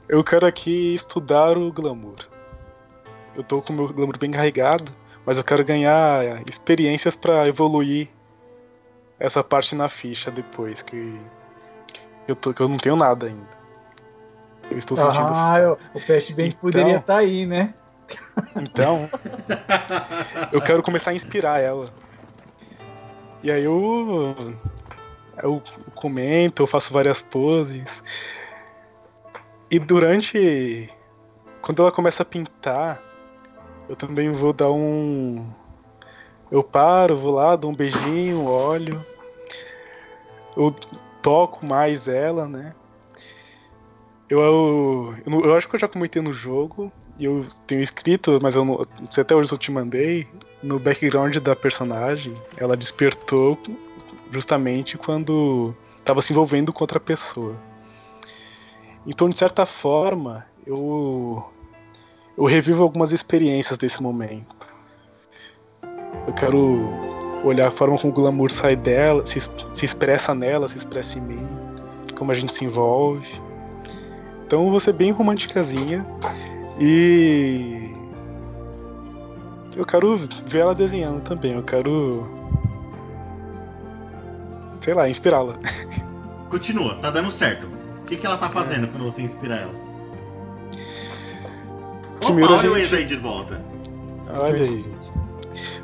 Eu 0.09 0.23
quero 0.25 0.47
aqui 0.47 0.95
estudar 0.95 1.57
o 1.59 1.71
glamour. 1.73 2.17
Eu 3.35 3.43
tô 3.43 3.61
com 3.63 3.73
o 3.73 3.77
meu 3.77 3.89
glamour 3.89 4.19
bem 4.19 4.31
carregado, 4.31 4.93
mas 5.25 5.39
eu 5.39 5.45
quero 5.45 5.65
ganhar 5.65 6.43
experiências 6.49 7.17
pra 7.17 7.47
evoluir 7.47 8.09
essa 9.19 9.43
parte 9.43 9.75
na 9.75 9.89
ficha 9.89 10.31
depois, 10.31 10.83
que, 10.83 11.19
que 12.27 12.33
eu, 12.33 12.37
tô, 12.37 12.53
que 12.53 12.61
eu 12.61 12.69
não 12.69 12.77
tenho 12.77 12.97
nada 12.97 13.27
ainda. 13.27 13.63
Eu 14.71 14.79
estou 14.79 14.97
sentindo. 14.97 15.29
Ah, 15.33 15.77
o 15.95 16.01
Pest 16.01 16.31
Bank 16.33 16.49
Então- 16.49 16.61
poderia 16.61 16.97
estar 16.97 17.19
aí, 17.19 17.47
né? 17.47 17.75
Então, 18.61 19.09
eu 20.53 20.61
quero 20.61 20.83
começar 20.83 21.11
a 21.11 21.15
inspirar 21.15 21.61
ela. 21.61 21.87
E 23.43 23.51
aí 23.51 23.65
eu, 23.65 24.35
eu 25.43 25.63
comento, 25.95 26.63
eu 26.63 26.67
faço 26.67 26.93
várias 26.93 27.21
poses. 27.21 28.03
E 29.71 29.79
durante. 29.79 30.89
Quando 31.61 31.83
ela 31.83 31.93
começa 31.93 32.23
a 32.23 32.27
pintar, 32.27 33.03
eu 33.89 33.97
também 33.97 34.31
vou 34.31 34.53
dar 34.53 34.71
um. 34.71 35.53
Eu 36.51 36.63
paro, 36.63 37.17
vou 37.17 37.35
lá, 37.35 37.57
dou 37.57 37.71
um 37.71 37.75
beijinho, 37.75 38.45
olho. 38.45 39.05
Eu 40.57 40.71
toco 41.23 41.65
mais 41.65 42.09
ela, 42.09 42.47
né? 42.47 42.75
Eu, 44.29 44.41
eu, 44.41 45.45
eu, 45.45 45.55
acho 45.55 45.69
que 45.69 45.77
eu 45.77 45.81
já 45.81 45.89
comentei 45.89 46.23
no 46.23 46.33
jogo, 46.33 46.93
eu 47.19 47.47
tenho 47.67 47.83
escrito, 47.83 48.39
mas 48.43 48.57
eu 48.57 48.65
não, 48.65 48.81
sei 49.11 49.23
até 49.23 49.35
hoje 49.35 49.53
eu 49.53 49.59
te 49.59 49.71
mandei, 49.71 50.27
no 50.63 50.79
background 50.79 51.37
da 51.39 51.55
personagem, 51.55 52.35
ela 52.57 52.77
despertou 52.77 53.59
justamente 54.31 54.97
quando 54.97 55.75
estava 55.99 56.23
se 56.23 56.33
envolvendo 56.33 56.73
com 56.73 56.83
outra 56.83 56.99
pessoa. 56.99 57.57
Então, 59.07 59.29
de 59.29 59.37
certa 59.37 59.67
forma, 59.67 60.47
eu, 60.67 61.45
eu 62.37 62.45
revivo 62.45 62.83
algumas 62.83 63.13
experiências 63.13 63.77
desse 63.77 64.03
momento. 64.03 64.67
Eu 66.27 66.33
quero 66.33 66.89
olhar 67.45 67.69
a 67.69 67.71
forma 67.71 67.99
como 67.99 68.13
o 68.13 68.15
glamour 68.15 68.51
sai 68.51 68.77
dela, 68.77 69.27
se, 69.27 69.41
se 69.41 69.85
expressa 69.85 70.35
nela, 70.35 70.69
se 70.69 70.77
expressa 70.77 71.19
em 71.19 71.23
mim, 71.23 71.49
como 72.17 72.31
a 72.31 72.35
gente 72.35 72.53
se 72.53 72.65
envolve. 72.65 73.41
Então, 74.47 74.65
eu 74.65 74.71
vou 74.71 74.81
ser 74.81 74.93
bem 74.93 75.11
romanticazinha. 75.11 76.07
E 76.79 77.91
eu 79.77 79.85
quero 79.85 80.17
ver 80.47 80.59
ela 80.61 80.75
desenhando 80.75 81.21
também. 81.23 81.53
Eu 81.55 81.63
quero, 81.63 82.27
sei 84.81 84.95
lá, 84.95 85.09
inspirá-la. 85.09 85.55
Continua, 86.49 86.97
tá 86.97 87.11
dando 87.11 87.31
certo. 87.31 87.67
O 88.03 88.05
que, 88.07 88.17
que 88.17 88.27
ela 88.27 88.37
tá 88.37 88.51
fazendo 88.51 88.89
quando 88.89 89.05
você 89.05 89.23
inspira 89.23 89.55
ela? 89.57 89.73
Primeiro 92.21 92.53
Opa, 92.53 92.57
a 92.57 92.59
olha 92.61 92.71
o 92.73 92.75
gente- 92.79 92.85
Enzo 92.87 92.97
aí 92.97 93.05
de 93.05 93.17
volta. 93.17 93.61
Olha 94.29 94.65
aí. 94.65 94.85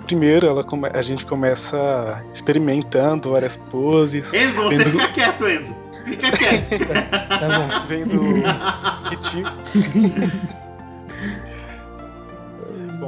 Primeiro, 0.07 0.47
ela 0.47 0.63
come- 0.65 0.91
a 0.93 1.03
gente 1.03 1.25
começa 1.27 2.23
experimentando 2.33 3.31
várias 3.33 3.57
poses, 3.57 4.33
Enzo, 4.33 4.63
você 4.63 4.79
Vendo- 4.79 4.91
fica 4.91 5.09
quieto, 5.13 5.47
Enzo. 5.49 5.75
Fica 6.05 6.31
quieto. 6.33 6.69
Tá 7.29 7.85
vendo 7.87 8.43
que 9.11 9.17
tipo. 9.17 9.49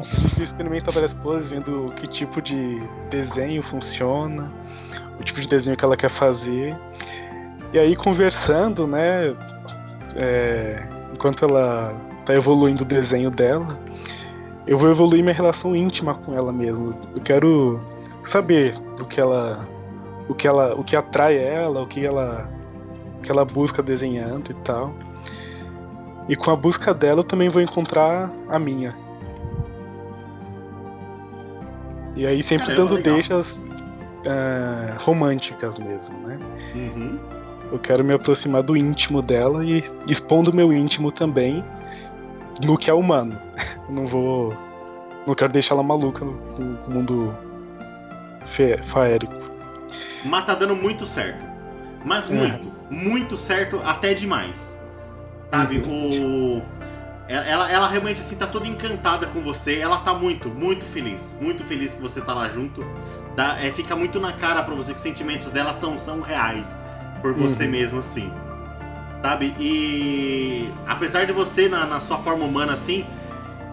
Bom, 0.01 0.43
experimenta 0.43 0.91
várias 0.91 1.13
poses, 1.13 1.51
vendo 1.51 1.93
que 1.97 2.07
tipo 2.07 2.41
de 2.41 2.81
desenho 3.11 3.63
funciona, 3.63 4.51
o 5.19 5.23
tipo 5.23 5.41
de 5.41 5.49
desenho 5.49 5.77
que 5.77 5.85
ela 5.85 5.97
quer 5.97 6.09
fazer. 6.09 6.75
E 7.73 7.79
aí 7.79 7.95
conversando, 7.95 8.87
né? 8.87 9.35
é, 10.17 10.89
enquanto 11.13 11.45
ela 11.45 11.95
tá 12.25 12.35
evoluindo 12.35 12.83
o 12.83 12.87
desenho 12.87 13.31
dela, 13.31 13.79
eu 14.67 14.79
vou 14.79 14.91
evoluir 14.91 15.23
minha 15.23 15.35
relação 15.35 15.77
íntima 15.77 16.15
com 16.15 16.35
ela 16.35 16.53
mesmo. 16.53 16.95
Eu 17.15 17.23
quero 17.23 17.81
saber 18.25 18.79
do 18.97 19.05
que 19.05 19.21
ela. 19.21 19.69
O 20.29 20.35
que 20.35 20.49
ela. 20.49 20.75
O 20.75 20.83
que 20.83 20.97
atrai 20.97 21.37
ela, 21.37 21.83
o 21.83 21.87
que 21.87 22.05
ela. 22.05 22.49
O 23.19 23.21
que 23.21 23.31
ela 23.31 23.45
busca 23.45 23.83
desenhando 23.83 24.51
e 24.51 24.55
tal. 24.55 24.95
E 26.29 26.37
com 26.37 26.51
a 26.51 26.57
busca 26.57 26.95
dela 26.95 27.21
eu 27.21 27.25
também 27.25 27.49
vou 27.49 27.61
encontrar 27.61 28.31
a 28.49 28.59
minha. 28.59 28.97
E 32.21 32.27
aí 32.27 32.43
sempre 32.43 32.67
Caramba, 32.67 32.83
dando 32.83 32.97
legal. 32.97 33.15
deixas 33.15 33.63
ah, 34.29 34.95
românticas 34.99 35.79
mesmo, 35.79 36.15
né? 36.19 36.39
Uhum. 36.75 37.19
Eu 37.73 37.79
quero 37.79 38.05
me 38.05 38.13
aproximar 38.13 38.63
do 38.63 38.77
íntimo 38.77 39.23
dela 39.23 39.65
e 39.65 39.83
expondo 40.07 40.51
o 40.51 40.55
meu 40.55 40.71
íntimo 40.71 41.11
também 41.11 41.65
no 42.63 42.77
que 42.77 42.91
é 42.91 42.93
humano. 42.93 43.41
Não 43.89 44.07
vou. 44.07 44.55
Não 45.27 45.35
quero 45.35 45.51
deixar 45.51 45.75
ela 45.75 45.83
maluca 45.83 46.23
no, 46.23 46.33
no 46.59 46.91
mundo 46.91 47.35
fe, 48.45 48.77
faérico. 48.83 49.33
Mas 50.23 50.45
tá 50.45 50.55
dando 50.55 50.77
muito 50.77 51.07
certo. 51.07 51.43
Mas 52.05 52.31
É. 52.31 52.35
muito. 52.35 52.71
Muito 52.91 53.37
certo, 53.39 53.81
até 53.83 54.13
demais. 54.13 54.79
Sabe? 55.51 55.79
O. 55.79 56.61
Ela, 57.33 57.71
ela 57.71 57.87
realmente 57.89 58.21
assim 58.21 58.35
tá 58.35 58.47
toda 58.47 58.67
encantada 58.67 59.27
com 59.27 59.41
você. 59.41 59.79
Ela 59.79 59.99
tá 59.99 60.13
muito, 60.13 60.49
muito 60.49 60.85
feliz. 60.85 61.35
Muito 61.41 61.63
feliz 61.65 61.95
que 61.95 62.03
você 62.03 62.21
tá 62.21 62.35
lá 62.35 62.49
junto. 62.49 62.85
Dá, 63.37 63.57
é, 63.65 63.71
fica 63.71 63.95
muito 63.95 64.19
na 64.19 64.33
cara 64.33 64.63
pra 64.65 64.75
você 64.75 64.91
que 64.91 64.97
os 64.97 65.03
sentimentos 65.03 65.49
dela 65.51 65.73
são, 65.73 65.97
são 65.97 66.21
reais. 66.21 66.75
Por 67.23 67.33
você 67.33 67.65
Uhum. 67.67 67.71
mesmo, 67.71 68.01
assim. 68.01 68.33
Sabe? 69.23 69.55
E 69.61 70.73
apesar 70.87 71.25
de 71.27 71.33
você, 71.33 71.69
na, 71.69 71.87
na 71.87 72.01
sua 72.01 72.19
forma 72.19 72.45
humana, 72.45 72.73
assim, 72.73 73.07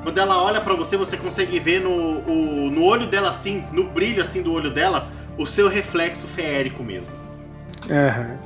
quando 0.04 0.18
ela 0.20 0.44
olha 0.44 0.62
pra 0.62 0.76
você, 0.76 0.96
você 0.98 1.18
consegue 1.18 1.58
ver 1.60 1.82
no, 1.82 1.90
o- 1.90 2.70
no 2.70 2.84
olho 2.84 3.08
dela, 3.08 3.30
assim, 3.30 3.66
no 3.72 3.86
brilho 3.86 4.22
assim 4.22 4.42
do 4.44 4.54
olho 4.54 4.70
dela, 4.70 5.08
o 5.38 5.46
seu 5.48 5.68
reflexo 5.68 6.28
feérico 6.28 6.84
mesmo. 6.84 7.08
Aham. 7.90 8.38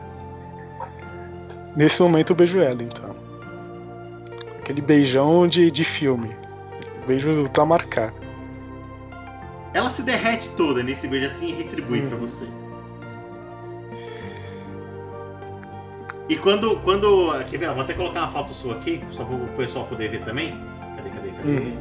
Nesse 1.75 2.01
momento 2.01 2.31
eu 2.31 2.35
beijo 2.35 2.59
ela, 2.59 2.81
então. 2.83 3.15
Aquele 4.61 4.81
beijão 4.81 5.47
de, 5.47 5.69
de 5.69 5.83
filme. 5.83 6.35
Beijo 7.05 7.49
pra 7.51 7.65
marcar. 7.65 8.13
Ela 9.73 9.89
se 9.89 10.01
derrete 10.03 10.49
toda 10.49 10.83
nesse 10.83 11.07
beijo 11.07 11.25
assim 11.27 11.49
e 11.49 11.51
retribui 11.63 12.01
Uhum. 12.01 12.07
pra 12.09 12.17
você. 12.17 12.47
E 16.29 16.35
quando. 16.37 16.77
quando 16.81 17.31
quer 17.49 17.57
ver? 17.57 17.71
Vou 17.73 17.81
até 17.81 17.93
colocar 17.93 18.21
uma 18.21 18.29
foto 18.29 18.53
sua 18.53 18.75
aqui, 18.75 19.03
só 19.11 19.25
para 19.25 19.35
o 19.35 19.47
pessoal 19.57 19.85
poder 19.85 20.09
ver 20.09 20.23
também. 20.23 20.57
Cadê, 20.95 21.09
cadê, 21.09 21.29
cadê? 21.31 21.49
Uhum. 21.49 21.77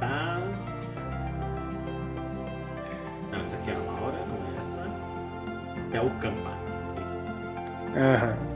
Tá. 0.00 0.40
Não, 3.32 3.40
essa 3.40 3.56
aqui 3.56 3.70
é 3.70 3.74
a 3.74 3.78
Laura, 3.78 4.18
não 4.26 4.36
é 4.36 4.60
essa. 4.60 4.86
É 5.92 6.00
o 6.00 6.10
Campa. 6.18 6.50
Isso. 7.04 7.18
Aham. 7.96 8.55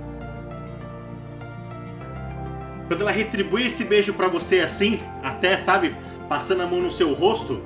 Quando 2.90 3.02
ela 3.02 3.12
retribui 3.12 3.64
esse 3.68 3.84
beijo 3.84 4.12
pra 4.12 4.26
você 4.26 4.58
assim, 4.58 4.98
até, 5.22 5.56
sabe, 5.56 5.94
passando 6.28 6.62
a 6.62 6.66
mão 6.66 6.80
no 6.80 6.90
seu 6.90 7.12
rosto, 7.12 7.60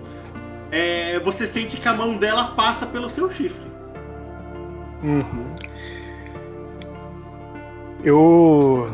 é, 0.70 1.18
você 1.20 1.46
sente 1.46 1.78
que 1.78 1.88
a 1.88 1.94
mão 1.94 2.18
dela 2.18 2.48
passa 2.48 2.84
pelo 2.84 3.08
seu 3.08 3.32
chifre. 3.32 3.64
Uhum. 5.02 5.46
Eu. 8.04 8.86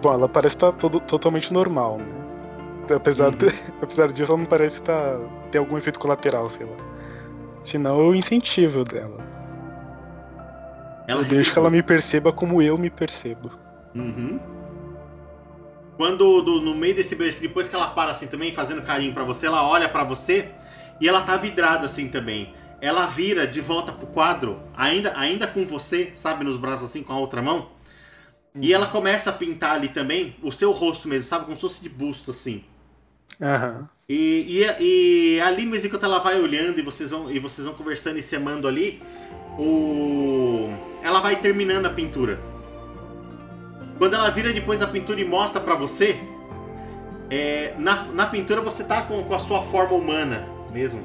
Bom, 0.00 0.14
ela 0.14 0.30
parece 0.30 0.54
estar 0.56 0.72
todo, 0.72 0.98
totalmente 1.00 1.52
normal, 1.52 1.98
né? 1.98 2.96
Apesar, 2.96 3.32
de- 3.32 3.52
apesar 3.82 4.10
disso, 4.10 4.32
ela 4.32 4.38
não 4.38 4.46
parece 4.46 4.80
tá, 4.80 5.20
ter 5.52 5.58
algum 5.58 5.76
efeito 5.76 6.00
colateral, 6.00 6.48
sei 6.48 6.64
lá. 6.64 6.72
Senão 7.62 8.00
eu 8.00 8.14
incentivo 8.14 8.82
dela. 8.82 9.27
Ela 11.08 11.22
eu 11.22 11.24
deixo 11.24 11.52
que 11.52 11.58
ela 11.58 11.70
me 11.70 11.82
perceba 11.82 12.32
como 12.32 12.62
eu 12.62 12.78
me 12.78 12.90
percebo. 12.90 13.50
Uhum. 13.94 14.38
Quando 15.96 16.42
do- 16.42 16.60
no 16.60 16.74
meio 16.76 16.94
desse 16.94 17.16
beijo, 17.16 17.40
depois 17.40 17.66
que 17.66 17.74
ela 17.74 17.88
para 17.88 18.12
assim 18.12 18.28
também, 18.28 18.52
fazendo 18.54 18.82
carinho 18.82 19.12
pra 19.12 19.24
você, 19.24 19.46
ela 19.46 19.66
olha 19.66 19.88
pra 19.88 20.04
você 20.04 20.50
e 21.00 21.08
ela 21.08 21.22
tá 21.22 21.36
vidrada 21.36 21.86
assim 21.86 22.08
também. 22.08 22.54
Ela 22.80 23.06
vira 23.06 23.46
de 23.46 23.60
volta 23.60 23.90
pro 23.90 24.06
quadro, 24.06 24.60
ainda, 24.76 25.12
ainda 25.18 25.46
com 25.48 25.66
você, 25.66 26.12
sabe, 26.14 26.44
nos 26.44 26.56
braços 26.56 26.88
assim, 26.90 27.02
com 27.02 27.12
a 27.12 27.18
outra 27.18 27.42
mão. 27.42 27.70
E 28.54 28.72
ela 28.72 28.86
começa 28.86 29.30
a 29.30 29.32
pintar 29.32 29.72
ali 29.72 29.88
também 29.88 30.36
o 30.42 30.52
seu 30.52 30.70
rosto 30.72 31.08
mesmo, 31.08 31.24
sabe, 31.24 31.46
como 31.46 31.56
se 31.56 31.62
fosse 31.62 31.82
de 31.82 31.88
busto 31.88 32.30
assim. 32.30 32.62
Aham. 33.40 33.88
E, 34.08 34.62
e, 34.80 34.82
e 35.36 35.40
ali 35.40 35.66
mesmo 35.66 35.86
enquanto 35.88 36.04
ela 36.04 36.18
vai 36.18 36.40
olhando 36.40 36.78
e 36.78 36.82
vocês 36.82 37.10
vão, 37.10 37.30
e 37.30 37.38
vocês 37.38 37.66
vão 37.66 37.74
conversando 37.74 38.18
e 38.18 38.22
se 38.22 38.34
amando 38.34 38.66
ali, 38.66 39.02
o... 39.58 40.70
ela 41.02 41.20
vai 41.20 41.36
terminando 41.36 41.86
a 41.86 41.90
pintura. 41.90 42.38
Quando 43.98 44.14
ela 44.14 44.30
vira 44.30 44.52
depois 44.52 44.80
a 44.80 44.86
pintura 44.86 45.20
e 45.20 45.24
mostra 45.24 45.60
pra 45.60 45.74
você, 45.74 46.18
é, 47.30 47.74
na, 47.76 48.04
na 48.04 48.26
pintura 48.26 48.60
você 48.60 48.84
tá 48.84 49.02
com, 49.02 49.22
com 49.24 49.34
a 49.34 49.40
sua 49.40 49.62
forma 49.62 49.94
humana 49.94 50.48
mesmo, 50.70 51.00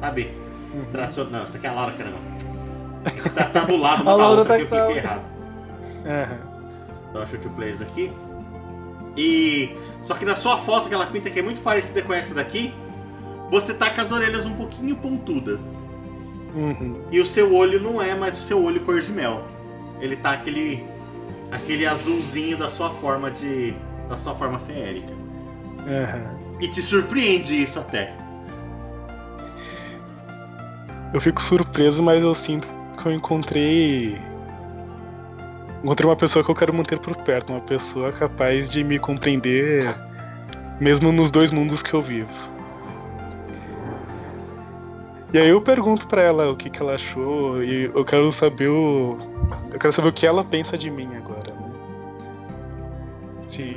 sabe? 0.00 0.30
Uhum. 0.74 1.30
Não, 1.30 1.42
essa 1.42 1.56
aqui 1.56 1.66
é 1.66 1.70
a 1.70 1.72
Laura, 1.72 1.92
caramba. 1.92 2.18
Tá 3.34 3.44
tabulado 3.44 4.02
A 4.08 4.14
uma 4.14 4.16
da 4.16 4.16
Laura 4.16 4.40
outra 4.40 4.54
tá 4.56 4.60
eu 4.60 4.66
cliquei 4.66 5.02
tá- 5.02 5.08
errado. 5.08 5.22
Então 7.08 7.20
eu 7.20 7.26
chute 7.26 7.48
players 7.48 7.80
aqui. 7.80 8.12
E. 9.16 9.74
Só 10.02 10.14
que 10.14 10.24
na 10.24 10.36
sua 10.36 10.58
foto 10.58 10.88
que 10.88 10.94
ela 10.94 11.06
pinta, 11.06 11.30
que 11.30 11.38
é 11.38 11.42
muito 11.42 11.62
parecida 11.62 12.02
com 12.02 12.12
essa 12.12 12.34
daqui, 12.34 12.72
você 13.50 13.72
tá 13.72 13.90
com 13.90 14.00
as 14.00 14.12
orelhas 14.12 14.44
um 14.44 14.54
pouquinho 14.54 14.94
pontudas. 14.96 15.78
Uhum. 16.56 16.94
E 17.12 17.20
o 17.20 17.26
seu 17.26 17.54
olho 17.54 17.78
não 17.80 18.00
é 18.00 18.14
mais 18.14 18.38
o 18.38 18.42
seu 18.42 18.64
olho 18.64 18.80
cor 18.80 18.98
de 19.00 19.12
mel. 19.12 19.44
Ele 20.00 20.16
tá 20.16 20.32
aquele. 20.32 20.82
aquele 21.52 21.86
azulzinho 21.86 22.56
da 22.56 22.70
sua 22.70 22.90
forma 22.90 23.30
de. 23.30 23.74
da 24.08 24.16
sua 24.16 24.34
forma 24.34 24.58
feérica. 24.60 25.12
Aham. 25.86 26.56
E 26.58 26.68
te 26.68 26.80
surpreende 26.80 27.62
isso 27.62 27.78
até. 27.78 28.16
Eu 31.12 31.20
fico 31.20 31.42
surpreso, 31.42 32.02
mas 32.02 32.22
eu 32.22 32.34
sinto 32.34 32.66
que 33.00 33.06
eu 33.06 33.12
encontrei. 33.12 34.18
Encontrei 35.84 36.08
uma 36.08 36.16
pessoa 36.16 36.42
que 36.42 36.50
eu 36.50 36.54
quero 36.54 36.72
manter 36.72 36.98
por 36.98 37.14
perto, 37.18 37.52
uma 37.52 37.60
pessoa 37.60 38.10
capaz 38.12 38.68
de 38.68 38.82
me 38.82 38.98
compreender, 38.98 39.84
mesmo 40.80 41.12
nos 41.12 41.30
dois 41.30 41.50
mundos 41.50 41.82
que 41.82 41.92
eu 41.92 42.00
vivo. 42.00 42.55
E 45.36 45.38
aí 45.38 45.50
eu 45.50 45.60
pergunto 45.60 46.08
pra 46.08 46.22
ela 46.22 46.50
o 46.50 46.56
que, 46.56 46.70
que 46.70 46.80
ela 46.80 46.94
achou 46.94 47.62
e 47.62 47.90
eu 47.94 48.04
quero 48.06 48.32
saber 48.32 48.68
o. 48.68 49.18
Eu 49.70 49.78
quero 49.78 49.92
saber 49.92 50.08
o 50.08 50.12
que 50.14 50.26
ela 50.26 50.42
pensa 50.42 50.78
de 50.78 50.90
mim 50.90 51.14
agora, 51.14 51.52
né? 51.52 51.72
Se. 53.46 53.76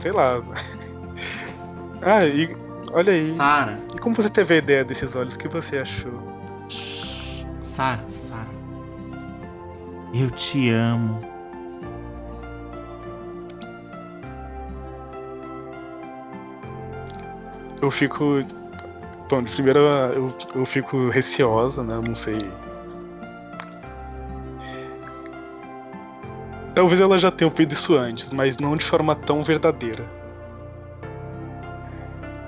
Sei 0.00 0.12
lá. 0.12 0.40
Ah, 2.02 2.24
e 2.24 2.56
olha 2.92 3.12
aí. 3.12 3.26
Sara. 3.26 3.78
E 3.94 3.98
como 3.98 4.14
você 4.14 4.30
teve 4.30 4.54
a 4.54 4.56
ideia 4.56 4.82
desses 4.82 5.14
olhos? 5.14 5.34
O 5.34 5.38
que 5.38 5.48
você 5.48 5.76
achou? 5.78 6.22
Sara, 7.62 8.02
Sara. 8.16 8.48
Eu 10.14 10.30
te 10.30 10.70
amo. 10.70 11.20
Eu 17.82 17.90
fico. 17.90 18.42
Bom, 19.30 19.44
de 19.44 19.52
primeira 19.52 19.78
eu, 20.16 20.34
eu 20.56 20.66
fico 20.66 21.08
receosa, 21.08 21.84
né? 21.84 21.94
Eu 21.94 22.02
não 22.02 22.16
sei. 22.16 22.36
Talvez 26.74 27.00
ela 27.00 27.16
já 27.16 27.30
tenha 27.30 27.48
ouvido 27.48 27.70
isso 27.70 27.96
antes, 27.96 28.32
mas 28.32 28.58
não 28.58 28.76
de 28.76 28.84
forma 28.84 29.14
tão 29.14 29.40
verdadeira. 29.44 30.04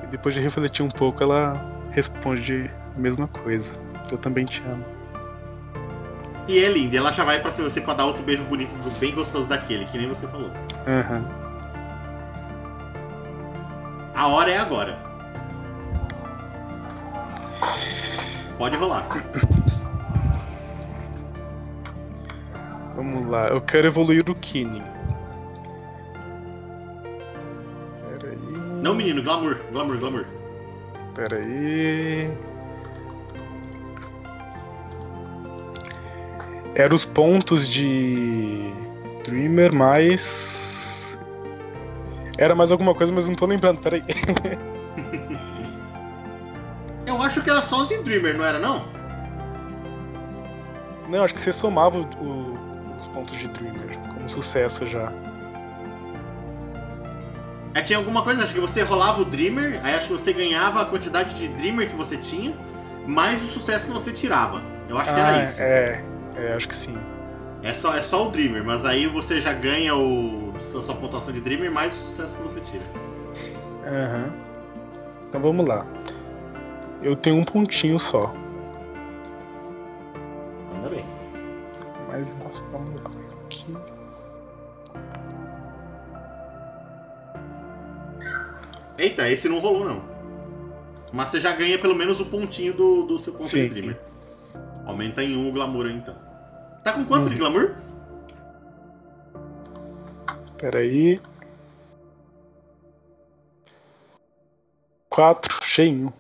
E 0.03 0.07
depois 0.09 0.35
de 0.35 0.41
refletir 0.41 0.83
um 0.83 0.89
pouco, 0.89 1.23
ela 1.23 1.65
responde 1.93 2.69
a 2.97 2.99
mesma 2.99 3.29
coisa. 3.29 3.75
Eu 4.11 4.19
também 4.19 4.45
te 4.45 4.61
amo. 4.63 4.85
E 6.49 6.65
é 6.65 6.69
linda. 6.69 6.97
Ela 6.97 7.13
já 7.13 7.23
vai 7.23 7.39
pra 7.39 7.53
você 7.53 7.81
pra 7.81 7.95
dar 7.95 8.07
outro 8.07 8.25
beijo 8.25 8.43
bonito, 8.43 8.75
bem 8.99 9.15
gostoso 9.15 9.49
daquele, 9.49 9.85
que 9.85 9.97
nem 9.97 10.09
você 10.09 10.27
falou. 10.27 10.51
Aham. 10.89 11.25
A 14.17 14.27
hora 14.27 14.51
é 14.51 14.59
agora. 14.59 15.12
Pode 18.59 18.77
rolar. 18.77 19.09
Vamos 22.95 23.27
lá, 23.27 23.49
eu 23.49 23.61
quero 23.61 23.89
evoluir 23.89 24.29
o 24.29 24.35
Kine. 24.35 24.83
Pera 28.01 28.31
aí. 28.31 28.37
Não, 28.83 28.95
menino, 28.95 29.23
glamour, 29.23 29.57
glamour, 29.73 29.99
glamour. 29.99 30.27
Pera 31.15 31.41
aí. 31.45 32.31
Era 36.75 36.95
os 36.95 37.05
pontos 37.05 37.69
de 37.69 38.73
Dreamer 39.25 39.73
mais. 39.73 41.19
Era 42.39 42.55
mais 42.55 42.73
alguma 42.73 42.95
coisa, 42.95 43.13
mas 43.13 43.29
não 43.29 43.35
tô 43.35 43.47
lembrando, 43.47 43.81
pera 43.81 43.97
aí. 43.97 44.03
Eu 47.13 47.23
acho 47.23 47.43
que 47.43 47.51
era 47.51 47.61
só 47.61 47.83
os 47.83 47.89
Dreamer, 47.89 48.37
não 48.37 48.45
era 48.45 48.59
não? 48.59 48.85
Não, 51.09 51.23
acho 51.23 51.35
que 51.35 51.41
você 51.41 51.53
somava 51.53 51.99
o- 51.99 52.25
o- 52.25 52.59
os 52.99 53.07
pontos 53.09 53.37
de 53.37 53.49
Dreamer 53.49 53.99
como 54.15 54.29
sucesso 54.29 54.87
já. 54.87 55.13
É, 57.75 57.83
tinha 57.83 57.99
alguma 57.99 58.23
coisa, 58.23 58.43
acho 58.45 58.55
que 58.55 58.61
você 58.61 58.83
rolava 58.83 59.23
o 59.23 59.25
Dreamer, 59.25 59.81
aí 59.83 59.95
acho 59.95 60.07
que 60.07 60.13
você 60.13 60.33
ganhava 60.33 60.81
a 60.83 60.85
quantidade 60.85 61.35
de 61.35 61.49
Dreamer 61.49 61.89
que 61.91 61.97
você 61.97 62.17
tinha, 62.17 62.55
mais 63.07 63.43
o 63.43 63.47
sucesso 63.47 63.87
que 63.87 63.93
você 63.93 64.11
tirava. 64.13 64.63
Eu 64.89 64.99
acho 64.99 65.13
que 65.13 65.21
era 65.21 65.45
isso. 65.45 65.61
É, 65.61 66.03
é, 66.37 66.55
acho 66.55 66.69
que 66.69 66.75
sim. 66.75 66.95
É 67.63 67.73
só, 67.75 67.95
é 67.97 68.03
só 68.03 68.27
o 68.27 68.31
Dreamer, 68.31 68.65
mas 68.65 68.85
aí 68.85 69.07
você 69.07 69.41
já 69.41 69.53
ganha 69.53 69.95
o, 69.95 70.53
sua, 70.71 70.83
sua 70.83 70.95
pontuação 70.95 71.33
de 71.33 71.41
Dreamer 71.41 71.71
mais 71.71 71.93
o 71.95 71.97
sucesso 71.97 72.37
que 72.37 72.43
você 72.43 72.61
tira. 72.61 72.85
Aham. 73.87 74.31
Então 75.29 75.41
vamos 75.41 75.67
lá. 75.67 75.87
Eu 77.03 77.17
tenho 77.17 77.37
um 77.37 77.45
pontinho 77.45 77.99
só. 77.99 78.33
Anda 80.79 80.89
bem. 80.91 81.05
Mas 82.09 82.35
vamos 82.71 82.95
lá. 83.01 83.11
Aqui. 83.45 83.77
Eita, 88.99 89.29
esse 89.29 89.49
não 89.49 89.59
rolou 89.59 89.85
não. 89.85 90.03
Mas 91.13 91.29
você 91.31 91.41
já 91.41 91.55
ganha 91.55 91.79
pelo 91.79 91.95
menos 91.95 92.21
o 92.21 92.27
pontinho 92.27 92.73
do, 92.73 93.03
do 93.07 93.19
seu 93.19 93.33
ponto 93.33 93.47
Sim. 93.49 93.63
de 93.65 93.69
Dreamer. 93.69 94.01
Aumenta 94.87 95.23
em 95.23 95.37
um 95.37 95.49
o 95.49 95.53
Glamour 95.53 95.87
aí, 95.87 95.97
então. 95.97 96.15
Tá 96.85 96.93
com 96.93 97.05
quanto 97.05 97.27
Hum. 97.27 97.31
de 97.31 97.37
Glamour? 97.37 97.75
Pera 100.57 100.79
aí. 100.79 101.21
Quatro, 105.09 105.63
cheinho. 105.65 106.13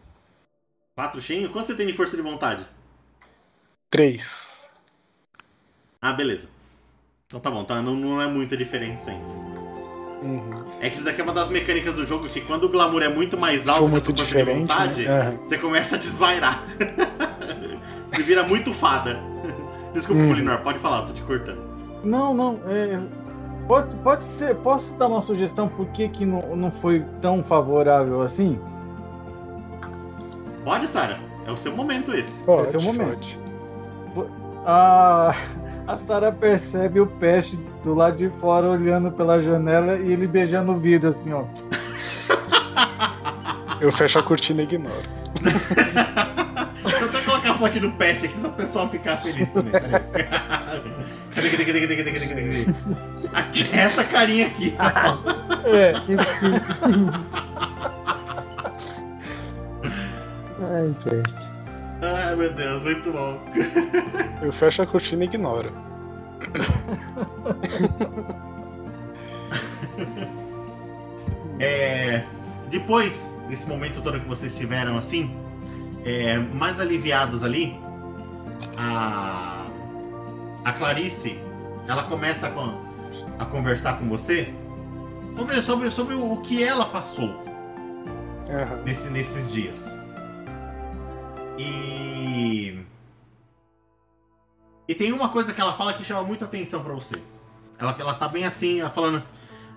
Quatro 0.94 1.20
cheinho? 1.20 1.48
Quanto 1.50 1.66
você 1.66 1.74
tem 1.74 1.86
de 1.86 1.92
força 1.92 2.16
de 2.16 2.22
vontade? 2.22 2.64
Três. 3.90 4.76
Ah, 6.00 6.12
beleza. 6.12 6.48
Então 7.26 7.40
tá 7.40 7.50
bom, 7.50 7.64
tá, 7.64 7.80
não, 7.80 7.94
não 7.94 8.20
é 8.20 8.26
muita 8.26 8.56
diferença 8.56 9.10
ainda. 9.10 9.24
Uhum. 10.22 10.64
É 10.80 10.88
que 10.88 10.96
isso 10.96 11.04
daqui 11.04 11.20
é 11.20 11.24
uma 11.24 11.32
das 11.32 11.48
mecânicas 11.48 11.94
do 11.94 12.06
jogo, 12.06 12.28
que 12.28 12.40
quando 12.42 12.64
o 12.64 12.68
glamour 12.68 13.02
é 13.02 13.08
muito 13.08 13.36
mais 13.38 13.68
alto 13.68 13.90
que 13.90 13.96
a 13.96 14.00
sua 14.00 14.14
força 14.16 14.36
de 14.36 14.44
vontade, 14.44 15.04
Né? 15.06 15.38
Você 15.42 15.58
começa 15.58 15.96
a 15.96 15.98
desvairar. 15.98 16.62
você 18.06 18.22
vira 18.22 18.42
muito 18.42 18.72
fada. 18.72 19.18
Desculpa, 19.94 20.22
Uhum. 20.22 20.28
Polinor, 20.28 20.58
pode 20.60 20.78
falar, 20.78 21.06
tô 21.06 21.12
te 21.12 21.22
cortando. 21.22 21.60
Não, 22.04 22.34
não. 22.34 22.60
é, 22.66 23.00
pode, 23.66 23.94
pode 23.96 24.24
ser. 24.24 24.54
Posso 24.56 24.96
dar 24.96 25.08
uma 25.08 25.22
sugestão 25.22 25.68
por 25.68 25.86
que, 25.88 26.08
que 26.08 26.24
não, 26.24 26.54
não 26.56 26.70
foi 26.70 27.04
tão 27.20 27.42
favorável 27.42 28.20
assim? 28.22 28.60
Pode, 30.64 30.88
Sara? 30.88 31.18
É 31.46 31.50
o 31.50 31.56
seu 31.56 31.74
momento 31.74 32.14
esse. 32.14 32.42
Pode, 32.44 32.74
é 32.74 32.78
o 32.78 32.82
momento. 32.82 33.26
pode. 34.14 34.30
A, 34.64 35.34
a 35.88 35.98
Sarah 35.98 36.30
percebe 36.30 37.00
o 37.00 37.06
Peste 37.06 37.56
do 37.82 37.94
lado 37.94 38.16
de 38.16 38.28
fora 38.40 38.68
olhando 38.68 39.10
pela 39.10 39.40
janela 39.40 39.98
e 39.98 40.12
ele 40.12 40.28
beijando 40.28 40.72
o 40.72 40.78
vidro 40.78 41.10
assim, 41.10 41.32
ó. 41.32 41.42
Eu 43.80 43.90
fecho 43.90 44.20
a 44.20 44.22
cortina 44.22 44.60
e 44.60 44.64
ignoro. 44.64 45.02
Eu 47.00 47.08
até 47.08 47.20
colocar 47.22 47.50
a 47.50 47.54
foto 47.54 47.80
do 47.80 47.90
peste 47.92 48.26
aqui 48.26 48.38
só 48.38 48.48
o 48.48 48.52
pessoal 48.52 48.88
ficar 48.88 49.16
feliz 49.16 49.50
também. 49.50 49.72
Aqui, 53.32 53.76
essa 53.76 54.04
carinha 54.04 54.46
aqui. 54.46 54.72
É, 55.64 55.94
Ai, 60.62 60.94
peste. 61.04 61.50
Ai, 62.02 62.36
meu 62.36 62.52
Deus, 62.52 62.82
muito 62.82 63.12
bom. 63.12 63.40
Eu 64.42 64.52
fecho 64.52 64.82
a 64.82 64.86
cortina 64.86 65.24
e 65.24 65.26
ignoro. 65.26 65.72
É, 71.62 72.24
depois 72.70 73.30
desse 73.48 73.68
momento 73.68 74.02
todo 74.02 74.18
que 74.18 74.28
vocês 74.28 74.56
tiveram 74.56 74.98
assim, 74.98 75.30
é, 76.04 76.36
mais 76.36 76.80
aliviados 76.80 77.44
ali, 77.44 77.78
a, 78.76 79.64
a 80.64 80.72
Clarice, 80.72 81.38
ela 81.86 82.02
começa 82.02 82.48
a, 82.48 83.42
a 83.42 83.46
conversar 83.46 83.98
com 83.98 84.08
você 84.08 84.52
sobre, 85.36 85.62
sobre, 85.62 85.90
sobre 85.90 86.14
o 86.14 86.36
que 86.38 86.64
ela 86.64 86.86
passou 86.86 87.44
Aham. 88.50 88.82
nesse, 88.84 89.08
nesses 89.08 89.52
dias. 89.52 89.96
E. 91.62 92.84
E 94.88 94.94
tem 94.94 95.12
uma 95.12 95.28
coisa 95.28 95.52
que 95.52 95.60
ela 95.60 95.72
fala 95.72 95.94
que 95.94 96.04
chama 96.04 96.22
muita 96.22 96.44
atenção 96.44 96.82
pra 96.82 96.92
você. 96.92 97.14
Ela, 97.78 97.96
ela 97.98 98.14
tá 98.14 98.28
bem 98.28 98.44
assim, 98.44 98.80
ela 98.80 98.90
falando. 98.90 99.22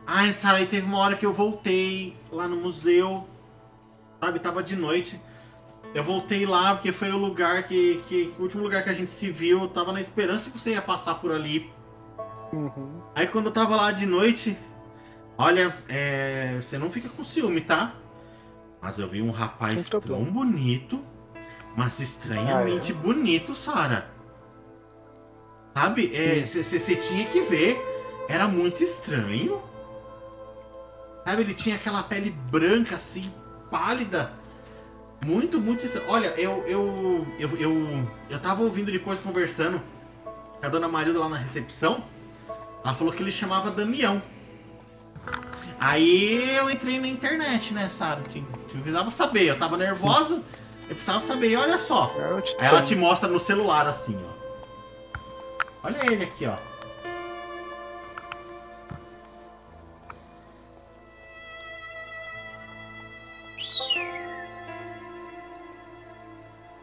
Ai, 0.05 0.31
Sara, 0.33 0.57
aí 0.57 0.65
teve 0.65 0.85
uma 0.85 0.99
hora 0.99 1.15
que 1.15 1.25
eu 1.25 1.33
voltei 1.33 2.15
lá 2.31 2.47
no 2.47 2.57
museu. 2.57 3.27
Sabe, 4.19 4.39
tava 4.39 4.61
de 4.61 4.75
noite. 4.75 5.19
Eu 5.93 6.03
voltei 6.03 6.45
lá 6.45 6.75
porque 6.75 6.91
foi 6.91 7.11
o 7.11 7.17
lugar 7.17 7.63
que, 7.63 8.01
que. 8.07 8.33
O 8.37 8.43
último 8.43 8.63
lugar 8.63 8.83
que 8.83 8.89
a 8.89 8.93
gente 8.93 9.11
se 9.11 9.31
viu. 9.31 9.61
Eu 9.61 9.69
tava 9.69 9.91
na 9.93 10.01
esperança 10.01 10.49
que 10.49 10.59
você 10.59 10.71
ia 10.71 10.81
passar 10.81 11.15
por 11.15 11.31
ali. 11.31 11.71
Uhum. 12.51 13.01
Aí 13.13 13.27
quando 13.27 13.45
eu 13.47 13.51
tava 13.51 13.75
lá 13.75 13.91
de 13.91 14.05
noite, 14.05 14.57
olha, 15.37 15.75
é, 15.89 16.59
você 16.61 16.77
não 16.77 16.91
fica 16.91 17.09
com 17.09 17.23
ciúme, 17.23 17.61
tá? 17.61 17.93
Mas 18.81 18.99
eu 18.99 19.07
vi 19.07 19.21
um 19.21 19.31
rapaz 19.31 19.89
tão 19.89 20.23
bonito, 20.25 21.01
mas 21.75 21.99
estranhamente 21.99 22.93
bonito, 22.93 23.53
Sara. 23.53 24.09
Sabe? 25.73 26.11
Você 26.45 26.95
tinha 26.95 27.25
que 27.25 27.41
ver, 27.41 27.77
era 28.29 28.47
muito 28.47 28.81
estranho. 28.81 29.61
Sabe, 31.25 31.41
ele 31.41 31.53
tinha 31.53 31.75
aquela 31.75 32.03
pele 32.03 32.29
branca 32.49 32.95
assim, 32.95 33.31
pálida. 33.69 34.31
Muito, 35.23 35.59
muito 35.59 35.85
estranho. 35.85 36.07
Olha, 36.07 36.27
eu, 36.37 36.63
eu, 36.67 37.27
eu, 37.39 37.57
eu, 37.57 38.07
eu 38.29 38.39
tava 38.39 38.61
ouvindo 38.63 38.91
depois 38.91 39.19
conversando 39.19 39.81
com 40.59 40.65
a 40.65 40.69
dona 40.69 40.87
Marilda 40.87 41.19
lá 41.19 41.27
na 41.27 41.37
recepção. 41.37 42.03
Ela 42.83 42.93
falou 42.93 43.11
que 43.11 43.23
ele 43.23 43.31
chamava 43.31 43.71
Damião. 43.71 44.21
Aí 45.79 46.55
eu 46.55 46.69
entrei 46.69 46.99
na 46.99 47.07
internet, 47.07 47.73
né, 47.73 47.89
Sara? 47.89 48.21
Eu 48.33 48.43
precisava 48.81 49.11
saber. 49.11 49.45
Eu 49.47 49.57
tava 49.57 49.75
nervosa, 49.75 50.41
eu 50.89 50.95
precisava 50.95 51.21
saber. 51.21 51.49
E 51.51 51.55
olha 51.55 51.77
só. 51.79 52.07
Te 52.41 52.55
Aí 52.59 52.67
ela 52.67 52.81
te 52.81 52.95
mostra 52.95 53.27
no 53.29 53.39
celular 53.39 53.87
assim, 53.87 54.17
ó. 54.31 54.35
Olha 55.83 56.11
ele 56.11 56.23
aqui, 56.23 56.45
ó. 56.45 56.55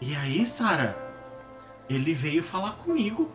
E 0.00 0.14
aí, 0.16 0.46
Sara? 0.46 0.96
Ele 1.88 2.12
veio 2.14 2.42
falar 2.42 2.72
comigo. 2.72 3.30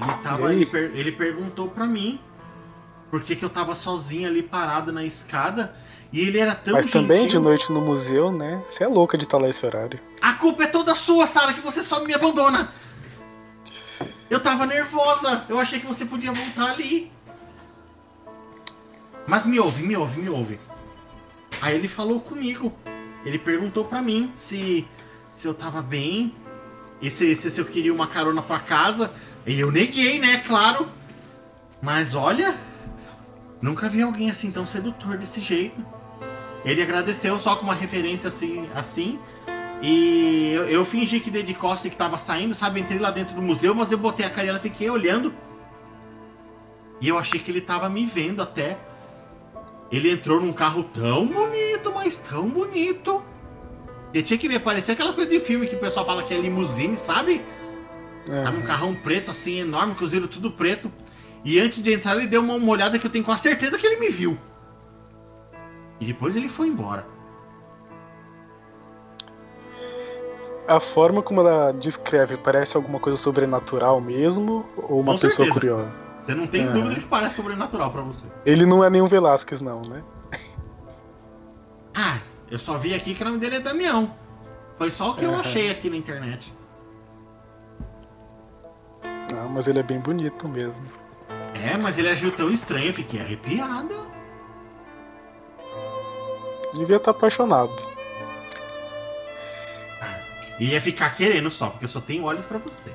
Ele 0.00 0.12
tava, 0.22 0.52
ele, 0.52 0.66
per- 0.66 0.90
ele 0.94 1.12
perguntou 1.12 1.68
pra 1.68 1.86
mim 1.86 2.20
por 3.10 3.22
que, 3.22 3.34
que 3.36 3.44
eu 3.44 3.50
tava 3.50 3.74
sozinha 3.74 4.28
ali 4.28 4.42
parada 4.42 4.90
na 4.92 5.04
escada. 5.04 5.74
E 6.12 6.20
ele 6.20 6.38
era 6.38 6.54
tão 6.54 6.74
Mas 6.74 6.86
também 6.86 7.18
de 7.18 7.22
gentil. 7.24 7.40
noite 7.42 7.70
no 7.72 7.80
museu, 7.80 8.32
né? 8.32 8.62
Você 8.66 8.84
é 8.84 8.88
louca 8.88 9.18
de 9.18 9.24
estar 9.24 9.38
lá 9.38 9.48
esse 9.48 9.64
horário. 9.64 10.00
A 10.22 10.32
culpa 10.34 10.64
é 10.64 10.66
toda 10.66 10.94
sua, 10.94 11.26
Sara, 11.26 11.52
que 11.52 11.60
você 11.60 11.82
só 11.82 12.02
me 12.02 12.14
abandona. 12.14 12.72
Eu 14.30 14.40
tava 14.40 14.64
nervosa. 14.64 15.44
Eu 15.48 15.58
achei 15.58 15.78
que 15.80 15.86
você 15.86 16.06
podia 16.06 16.32
voltar 16.32 16.72
ali. 16.72 17.12
Mas 19.26 19.44
me 19.44 19.60
ouve, 19.60 19.82
me 19.82 19.96
ouve, 19.96 20.20
me 20.20 20.30
ouve. 20.30 20.58
Aí 21.60 21.74
ele 21.74 21.88
falou 21.88 22.20
comigo. 22.20 22.72
Ele 23.24 23.38
perguntou 23.38 23.84
pra 23.84 24.00
mim 24.00 24.32
se 24.34 24.86
se 25.30 25.46
eu 25.46 25.54
tava 25.54 25.80
bem 25.80 26.34
e 27.00 27.10
se, 27.10 27.36
se, 27.36 27.48
se 27.48 27.60
eu 27.60 27.64
queria 27.64 27.92
uma 27.92 28.06
carona 28.06 28.40
pra 28.40 28.58
casa. 28.58 29.12
E 29.46 29.60
eu 29.60 29.70
neguei, 29.70 30.18
né? 30.18 30.38
Claro. 30.46 30.88
Mas 31.82 32.14
olha, 32.14 32.54
Nunca 33.60 33.88
vi 33.88 34.02
alguém 34.02 34.30
assim 34.30 34.50
tão 34.50 34.66
sedutor 34.66 35.16
desse 35.16 35.40
jeito. 35.40 35.84
Ele 36.64 36.82
agradeceu 36.82 37.38
só 37.38 37.56
com 37.56 37.64
uma 37.64 37.74
referência 37.74 38.28
assim, 38.28 38.68
assim. 38.74 39.18
E 39.80 40.52
eu, 40.54 40.64
eu 40.64 40.84
fingi 40.84 41.20
que 41.20 41.30
dei 41.30 41.42
de 41.42 41.54
costa 41.54 41.88
que 41.88 41.96
tava 41.96 42.18
saindo, 42.18 42.54
sabe? 42.54 42.80
Entrei 42.80 42.98
lá 42.98 43.10
dentro 43.10 43.34
do 43.34 43.42
museu, 43.42 43.74
mas 43.74 43.92
eu 43.92 43.98
botei 43.98 44.26
a 44.26 44.30
cara 44.30 44.56
e 44.56 44.58
fiquei 44.60 44.90
olhando. 44.90 45.32
E 47.00 47.08
eu 47.08 47.16
achei 47.16 47.38
que 47.38 47.50
ele 47.50 47.60
tava 47.60 47.88
me 47.88 48.04
vendo 48.04 48.42
até. 48.42 48.76
Ele 49.90 50.10
entrou 50.10 50.40
num 50.40 50.52
carro 50.52 50.82
tão 50.82 51.26
bonito, 51.26 51.92
mas 51.94 52.18
tão 52.18 52.48
bonito. 52.48 53.22
Eu 54.12 54.22
tinha 54.22 54.38
que 54.38 54.48
ver, 54.48 54.58
parecia 54.58 54.94
aquela 54.94 55.12
coisa 55.12 55.30
de 55.30 55.38
filme 55.38 55.66
que 55.66 55.76
o 55.76 55.78
pessoal 55.78 56.04
fala 56.04 56.22
que 56.22 56.34
é 56.34 56.38
limusine, 56.38 56.96
sabe? 56.96 57.40
É. 58.28 58.42
Tava 58.42 58.56
um 58.56 58.62
carrão 58.62 58.94
preto 58.94 59.30
assim, 59.30 59.60
enorme, 59.60 59.94
vidros 59.94 60.30
tudo 60.30 60.50
preto. 60.50 60.90
E 61.44 61.58
antes 61.60 61.80
de 61.80 61.92
entrar, 61.92 62.16
ele 62.16 62.26
deu 62.26 62.42
uma, 62.42 62.54
uma 62.54 62.72
olhada 62.72 62.98
que 62.98 63.06
eu 63.06 63.10
tenho 63.10 63.24
com 63.24 63.32
a 63.32 63.36
certeza 63.36 63.78
que 63.78 63.86
ele 63.86 63.96
me 63.96 64.10
viu. 64.10 64.38
E 66.00 66.06
depois 66.06 66.36
ele 66.36 66.48
foi 66.48 66.68
embora. 66.68 67.06
A 70.66 70.78
forma 70.78 71.22
como 71.22 71.40
ela 71.40 71.72
descreve 71.72 72.36
parece 72.36 72.76
alguma 72.76 72.98
coisa 73.00 73.16
sobrenatural 73.16 74.00
mesmo? 74.00 74.66
Ou 74.76 75.00
uma 75.00 75.14
Com 75.14 75.18
pessoa 75.18 75.46
certeza. 75.46 75.52
curiosa? 75.54 75.90
Você 76.20 76.34
não 76.34 76.46
tem 76.46 76.68
É. 76.68 76.72
dúvida 76.72 76.96
que 76.96 77.06
parece 77.06 77.36
sobrenatural 77.36 77.90
pra 77.90 78.02
você. 78.02 78.26
Ele 78.44 78.66
não 78.66 78.84
é 78.84 78.90
nenhum 78.90 79.06
Velasquez, 79.06 79.60
não, 79.62 79.80
né? 79.82 80.02
Ah, 82.00 82.20
eu 82.50 82.58
só 82.60 82.76
vi 82.76 82.94
aqui 82.94 83.12
que 83.14 83.22
o 83.22 83.24
nome 83.26 83.38
dele 83.38 83.56
é 83.56 83.60
Damião. 83.60 84.14
Foi 84.76 84.90
só 84.92 85.10
o 85.10 85.14
que 85.16 85.24
eu 85.24 85.30
Aham. 85.30 85.40
achei 85.40 85.68
aqui 85.70 85.90
na 85.90 85.96
internet. 85.96 86.54
Não, 89.32 89.48
mas 89.48 89.66
ele 89.66 89.80
é 89.80 89.82
bem 89.82 89.98
bonito 89.98 90.48
mesmo. 90.48 90.86
É, 91.54 91.76
mas 91.78 91.98
ele 91.98 92.08
agiu 92.08 92.30
tão 92.30 92.50
estranho, 92.50 92.86
eu 92.88 92.94
fiquei 92.94 93.20
arrepiada. 93.20 93.94
Devia 96.78 96.96
estar 96.96 97.10
apaixonado. 97.10 97.74
E 100.60 100.66
ia 100.66 100.80
ficar 100.80 101.14
querendo 101.16 101.50
só, 101.50 101.70
porque 101.70 101.84
eu 101.84 101.88
só 101.88 102.00
tenho 102.00 102.24
olhos 102.24 102.44
pra 102.44 102.58
você. 102.58 102.90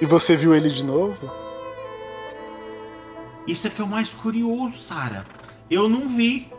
E 0.00 0.06
você 0.06 0.36
viu 0.36 0.54
ele 0.54 0.68
de 0.68 0.84
novo? 0.84 1.30
Isso 3.46 3.66
é 3.66 3.70
que 3.70 3.80
é 3.80 3.84
o 3.84 3.88
mais 3.88 4.10
curioso, 4.10 4.78
Sara. 4.78 5.24
Eu 5.70 5.88
não 5.88 6.08
vi, 6.08 6.52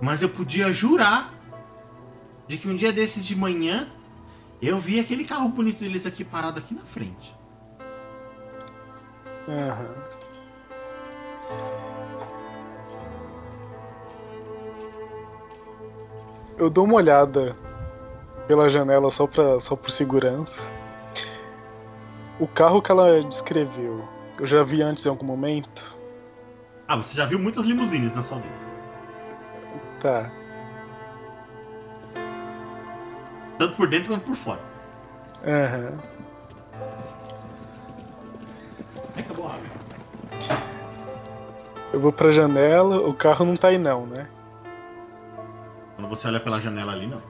mas 0.00 0.22
eu 0.22 0.28
podia 0.28 0.72
jurar 0.72 1.32
de 2.46 2.56
que 2.56 2.68
um 2.68 2.74
dia 2.74 2.92
desses 2.92 3.24
de 3.24 3.36
manhã 3.36 3.88
eu 4.60 4.80
vi 4.80 4.98
aquele 4.98 5.24
carro 5.24 5.48
bonito 5.48 5.78
deles 5.80 6.06
aqui 6.06 6.24
parado 6.24 6.58
aqui 6.58 6.74
na 6.74 6.84
frente. 6.84 7.36
Aham. 9.48 10.07
Eu 16.58 16.68
dou 16.68 16.84
uma 16.84 16.94
olhada 16.94 17.56
pela 18.48 18.68
janela 18.68 19.10
só, 19.10 19.26
pra, 19.26 19.60
só 19.60 19.76
por 19.76 19.90
segurança. 19.90 20.72
O 22.40 22.48
carro 22.48 22.82
que 22.82 22.90
ela 22.90 23.22
descreveu, 23.22 24.02
eu 24.38 24.46
já 24.46 24.62
vi 24.62 24.82
antes 24.82 25.06
em 25.06 25.08
algum 25.08 25.26
momento. 25.26 25.96
Ah, 26.86 26.96
você 26.96 27.14
já 27.14 27.26
viu 27.26 27.38
muitas 27.38 27.66
limusines 27.66 28.12
na 28.14 28.22
sua 28.22 28.38
vida. 28.38 28.54
Tá. 30.00 30.30
Tanto 33.58 33.76
por 33.76 33.88
dentro 33.88 34.12
quanto 34.12 34.24
por 34.24 34.36
fora. 34.36 34.60
Aham. 35.44 35.98
Ai, 39.14 39.22
acabou 39.22 39.46
a 39.46 39.54
água. 39.54 39.77
Eu 41.92 42.00
vou 42.00 42.12
pra 42.12 42.30
janela, 42.30 43.00
o 43.00 43.14
carro 43.14 43.44
não 43.44 43.56
tá 43.56 43.68
aí 43.68 43.78
não, 43.78 44.06
né? 44.06 44.28
Quando 45.96 46.08
você 46.08 46.28
olha 46.28 46.40
pela 46.40 46.60
janela 46.60 46.92
ali, 46.92 47.06
não. 47.06 47.22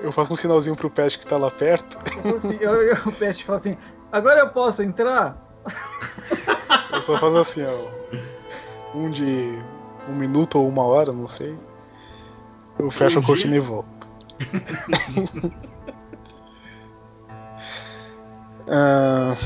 Eu 0.00 0.12
faço 0.12 0.32
um 0.32 0.36
sinalzinho 0.36 0.76
pro 0.76 0.90
pet 0.90 1.18
que 1.18 1.26
tá 1.26 1.36
lá 1.36 1.50
perto. 1.50 1.98
Assim, 2.36 2.58
eu, 2.60 2.74
eu, 2.82 2.96
o 3.06 3.12
Pet 3.12 3.44
fala 3.44 3.58
assim, 3.58 3.76
agora 4.12 4.40
eu 4.40 4.48
posso 4.50 4.82
entrar? 4.82 5.36
Eu 6.92 7.00
só 7.00 7.16
faço 7.18 7.38
assim, 7.38 7.62
ó. 7.64 8.96
Um 8.96 9.10
de 9.10 9.58
um 10.08 10.14
minuto 10.14 10.58
ou 10.58 10.68
uma 10.68 10.84
hora, 10.84 11.12
não 11.12 11.26
sei. 11.26 11.56
Eu 12.78 12.90
fecho 12.90 13.18
a 13.18 13.22
cortina 13.22 13.56
e 13.56 13.60
volto. 13.60 14.08
Ah, 18.66 19.36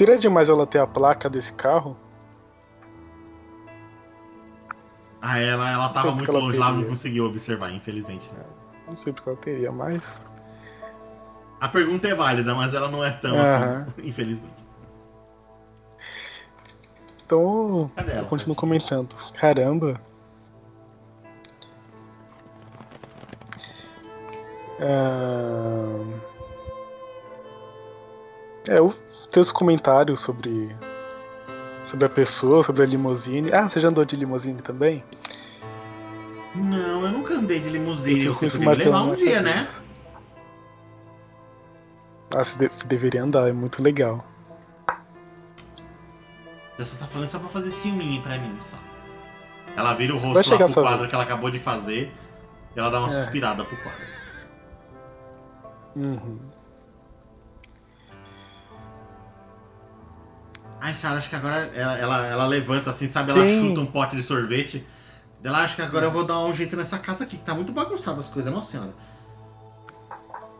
Seria 0.00 0.16
demais 0.16 0.48
ela 0.48 0.66
ter 0.66 0.78
a 0.78 0.86
placa 0.86 1.28
desse 1.28 1.52
carro? 1.52 1.94
Ah, 5.20 5.38
ela, 5.38 5.70
ela 5.70 5.88
tava 5.90 6.12
muito 6.12 6.30
ela 6.30 6.40
longe 6.40 6.56
lá, 6.56 6.68
não 6.68 6.76
teria. 6.76 6.88
conseguiu 6.88 7.26
observar, 7.26 7.70
infelizmente. 7.70 8.32
Não 8.88 8.96
sei 8.96 9.12
porque 9.12 9.28
ela 9.28 9.36
teria, 9.38 9.70
mas. 9.70 10.22
A 11.60 11.68
pergunta 11.68 12.08
é 12.08 12.14
válida, 12.14 12.54
mas 12.54 12.72
ela 12.72 12.88
não 12.88 13.04
é 13.04 13.10
tão 13.10 13.38
Aham. 13.38 13.88
assim, 13.88 14.00
infelizmente. 14.08 14.64
Então, 17.26 17.90
Cadê 17.94 18.12
ela? 18.12 18.22
eu 18.22 18.26
continuo 18.26 18.56
comentando. 18.56 19.14
Caramba. 19.34 20.00
Ah, 24.80 26.20
É, 28.66 28.78
eu 28.78 28.94
os 29.38 29.52
comentários 29.52 30.20
sobre 30.20 30.74
sobre 31.84 32.06
a 32.06 32.08
pessoa, 32.08 32.62
sobre 32.62 32.82
a 32.82 32.86
limusine. 32.86 33.50
Ah, 33.52 33.68
você 33.68 33.78
já 33.80 33.88
andou 33.88 34.04
de 34.04 34.16
limusine 34.16 34.60
também? 34.60 35.04
Não, 36.54 37.04
eu 37.04 37.10
nunca 37.12 37.34
andei 37.34 37.60
de 37.60 37.70
limusine. 37.70 38.24
Eu 38.24 38.34
Você 38.34 38.58
podia 38.58 38.84
levar 38.86 39.02
um 39.02 39.14
dia, 39.14 39.40
né? 39.40 39.52
cabeça. 39.54 39.82
Ah, 42.34 42.44
você, 42.44 42.58
de- 42.58 42.74
você 42.74 42.86
deveria 42.86 43.22
andar, 43.22 43.48
é 43.48 43.52
muito 43.52 43.82
legal. 43.82 44.24
Você 46.78 46.96
tá 46.96 47.06
falando 47.06 47.28
só 47.28 47.38
pra 47.38 47.48
fazer 47.48 47.70
ciúminho 47.70 48.22
pra 48.22 48.38
mim, 48.38 48.56
só. 48.58 48.76
Ela 49.76 49.94
vira 49.94 50.14
o 50.14 50.18
rosto 50.18 50.50
Vai 50.50 50.58
lá 50.58 50.64
pro 50.66 50.82
quadro 50.82 50.98
vez. 50.98 51.08
que 51.10 51.14
ela 51.14 51.24
acabou 51.24 51.50
de 51.50 51.58
fazer. 51.58 52.12
E 52.74 52.78
ela 52.78 52.90
dá 52.90 52.98
uma 53.00 53.08
É. 53.12 53.22
suspirada 53.22 53.64
pro 53.64 53.76
quadro. 53.76 54.00
Uhum. 55.96 56.38
Ai, 60.80 60.94
Sarah, 60.94 61.18
acho 61.18 61.28
que 61.28 61.36
agora 61.36 61.70
ela, 61.74 61.98
ela, 61.98 62.26
ela 62.26 62.46
levanta 62.46 62.90
assim, 62.90 63.06
sabe? 63.06 63.30
Ela 63.30 63.44
Sim. 63.44 63.68
chuta 63.68 63.80
um 63.80 63.86
pote 63.86 64.16
de 64.16 64.22
sorvete. 64.22 64.86
Ela 65.42 65.64
acha 65.64 65.76
que 65.76 65.82
agora 65.82 66.06
eu 66.06 66.10
vou 66.10 66.24
dar 66.24 66.38
um 66.40 66.52
jeito 66.54 66.76
nessa 66.76 66.98
casa 66.98 67.24
aqui, 67.24 67.36
que 67.36 67.44
tá 67.44 67.54
muito 67.54 67.72
bagunçada 67.72 68.20
as 68.20 68.26
coisas, 68.26 68.52
nossa 68.52 68.72
senhora. 68.72 68.90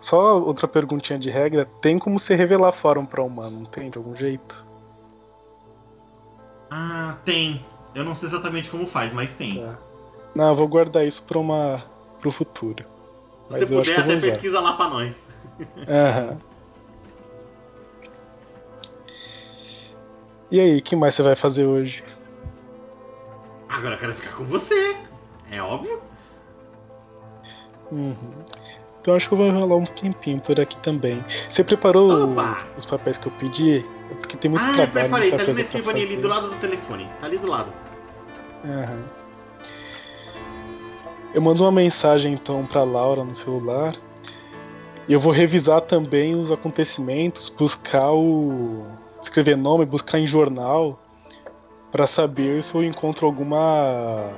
Só 0.00 0.38
outra 0.40 0.66
perguntinha 0.66 1.18
de 1.18 1.30
regra, 1.30 1.66
tem 1.82 1.98
como 1.98 2.18
você 2.18 2.34
revelar 2.34 2.72
fórum 2.72 3.04
pra 3.04 3.22
humano, 3.22 3.60
não 3.60 3.66
tem 3.66 3.90
de 3.90 3.98
algum 3.98 4.14
jeito? 4.14 4.64
Ah, 6.70 7.16
tem. 7.24 7.64
Eu 7.94 8.04
não 8.04 8.14
sei 8.14 8.28
exatamente 8.28 8.70
como 8.70 8.86
faz, 8.86 9.12
mas 9.12 9.34
tem. 9.34 9.60
Tá. 9.60 9.78
Não, 10.34 10.48
eu 10.48 10.54
vou 10.54 10.68
guardar 10.68 11.06
isso 11.06 11.22
pra 11.24 11.38
uma 11.38 11.82
pro 12.20 12.30
futuro. 12.30 12.84
Se 13.48 13.58
Mas 13.58 13.68
você 13.68 13.74
eu 13.74 13.80
acho 13.80 13.90
puder, 13.90 14.04
até 14.04 14.20
pesquisa 14.20 14.60
lá 14.60 14.74
pra 14.74 14.88
nós. 14.88 15.28
Aham. 15.88 16.38
E 20.50 20.58
aí, 20.60 20.78
o 20.78 20.82
que 20.82 20.96
mais 20.96 21.14
você 21.14 21.22
vai 21.22 21.36
fazer 21.36 21.64
hoje? 21.64 22.02
Agora 23.68 23.94
eu 23.94 23.98
quero 23.98 24.14
ficar 24.14 24.34
com 24.34 24.44
você. 24.44 24.96
É 25.50 25.62
óbvio. 25.62 26.00
Uhum. 27.92 28.14
Então 29.00 29.14
acho 29.14 29.28
que 29.28 29.34
eu 29.34 29.38
vou 29.38 29.50
rolar 29.50 29.76
um 29.76 29.86
tempinho 29.86 30.40
por 30.40 30.60
aqui 30.60 30.76
também. 30.78 31.24
Você 31.48 31.64
preparou 31.64 32.32
Opa! 32.32 32.58
os 32.76 32.84
papéis 32.84 33.16
que 33.16 33.28
eu 33.28 33.32
pedi? 33.32 33.84
É 34.10 34.14
porque 34.14 34.36
tem 34.36 34.50
muito 34.50 34.62
ah, 34.64 34.72
trabalho, 34.72 34.92
preparei. 34.92 35.30
muita 35.30 35.44
Tá 35.44 35.50
ali 35.50 35.54
na 35.54 35.60
escrivaninha 35.62 36.06
ali 36.06 36.16
do 36.16 36.28
lado 36.28 36.50
do 36.50 36.56
telefone. 36.56 37.08
Tá 37.18 37.26
ali 37.26 37.38
do 37.38 37.46
lado. 37.46 37.72
Aham. 38.64 39.04
Eu 41.32 41.40
mando 41.40 41.62
uma 41.62 41.72
mensagem 41.72 42.34
então 42.34 42.66
pra 42.66 42.82
Laura 42.82 43.24
no 43.24 43.34
celular. 43.34 43.94
E 45.08 45.12
eu 45.12 45.20
vou 45.20 45.32
revisar 45.32 45.80
também 45.80 46.34
os 46.34 46.50
acontecimentos, 46.50 47.48
buscar 47.48 48.12
o. 48.12 48.84
escrever 49.20 49.56
nome, 49.56 49.84
buscar 49.84 50.18
em 50.18 50.26
jornal 50.26 50.98
pra 51.90 52.06
saber 52.06 52.62
se 52.62 52.74
eu 52.74 52.82
encontro 52.82 53.26
alguma. 53.26 54.30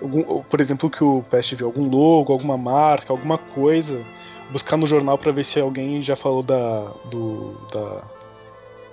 Algum, 0.00 0.42
por 0.42 0.60
exemplo, 0.60 0.88
que 0.88 1.04
o 1.04 1.22
Pest 1.30 1.54
viu, 1.54 1.66
algum 1.66 1.88
logo, 1.88 2.32
alguma 2.32 2.56
marca, 2.56 3.12
alguma 3.12 3.36
coisa. 3.36 4.02
Buscar 4.50 4.76
no 4.76 4.86
jornal 4.86 5.16
pra 5.18 5.30
ver 5.30 5.44
se 5.44 5.60
alguém 5.60 6.00
já 6.02 6.16
falou 6.16 6.42
da. 6.42 6.90
do. 7.10 7.54
da. 7.72 8.02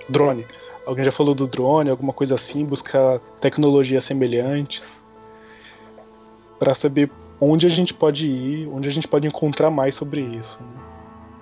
drone. 0.08 0.46
Alguém 0.86 1.04
já 1.04 1.12
falou 1.12 1.34
do 1.34 1.46
drone, 1.46 1.90
alguma 1.90 2.12
coisa 2.12 2.34
assim, 2.34 2.64
buscar 2.64 3.18
tecnologias 3.40 4.04
semelhantes. 4.04 5.02
Pra 6.58 6.74
saber 6.74 7.10
onde 7.40 7.66
a 7.66 7.70
gente 7.70 7.92
pode 7.92 8.28
ir, 8.30 8.68
onde 8.68 8.88
a 8.88 8.92
gente 8.92 9.06
pode 9.06 9.26
encontrar 9.26 9.70
mais 9.70 9.94
sobre 9.94 10.20
isso. 10.20 10.58
né? 10.60 10.82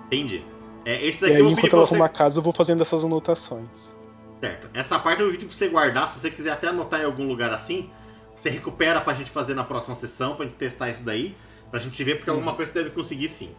Entendi. 0.07 0.43
É, 0.87 1.05
esse 1.05 1.25
E 1.25 1.27
daqui 1.27 1.33
aí, 1.33 1.39
eu 1.39 1.43
vou 1.43 1.51
enquanto 1.51 1.73
ela 1.75 1.85
você. 1.85 1.93
arruma 1.95 2.05
a 2.05 2.09
casa, 2.09 2.39
eu 2.39 2.43
vou 2.43 2.53
fazendo 2.53 2.81
essas 2.81 3.03
anotações. 3.03 3.93
Certo. 4.39 4.69
Essa 4.73 4.97
parte 4.97 5.21
eu 5.21 5.29
pedir 5.31 5.45
pra 5.45 5.53
você 5.53 5.67
guardar. 5.67 6.07
Se 6.07 6.17
você 6.17 6.31
quiser 6.31 6.51
até 6.51 6.69
anotar 6.69 7.01
em 7.01 7.03
algum 7.03 7.27
lugar 7.27 7.51
assim, 7.51 7.91
você 8.33 8.49
recupera 8.49 9.01
pra 9.01 9.13
gente 9.13 9.29
fazer 9.29 9.53
na 9.53 9.65
próxima 9.65 9.95
sessão, 9.95 10.37
pra 10.37 10.45
gente 10.45 10.55
testar 10.55 10.89
isso 10.89 11.03
daí. 11.03 11.35
Pra 11.69 11.77
gente 11.81 12.01
ver, 12.05 12.15
porque 12.15 12.29
alguma 12.29 12.55
coisa 12.55 12.71
você 12.71 12.83
deve 12.83 12.95
conseguir 12.95 13.27
sim. 13.27 13.53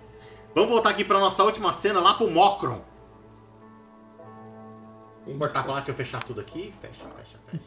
Vamos 0.55 0.71
voltar 0.71 0.89
aqui 0.89 1.05
pra 1.05 1.21
nossa 1.21 1.45
última 1.45 1.71
cena, 1.71 2.01
lá 2.01 2.15
pro 2.15 2.31
Mocron. 2.31 2.81
Vou 5.27 5.37
cortar 5.37 5.63
pra 5.65 5.73
lá, 5.73 5.79
deixa 5.81 5.91
eu 5.91 5.97
fechar 5.97 6.25
tudo 6.25 6.41
aqui. 6.41 6.73
Fecha, 6.81 7.05
fecha, 7.15 7.39
fecha. 7.47 7.63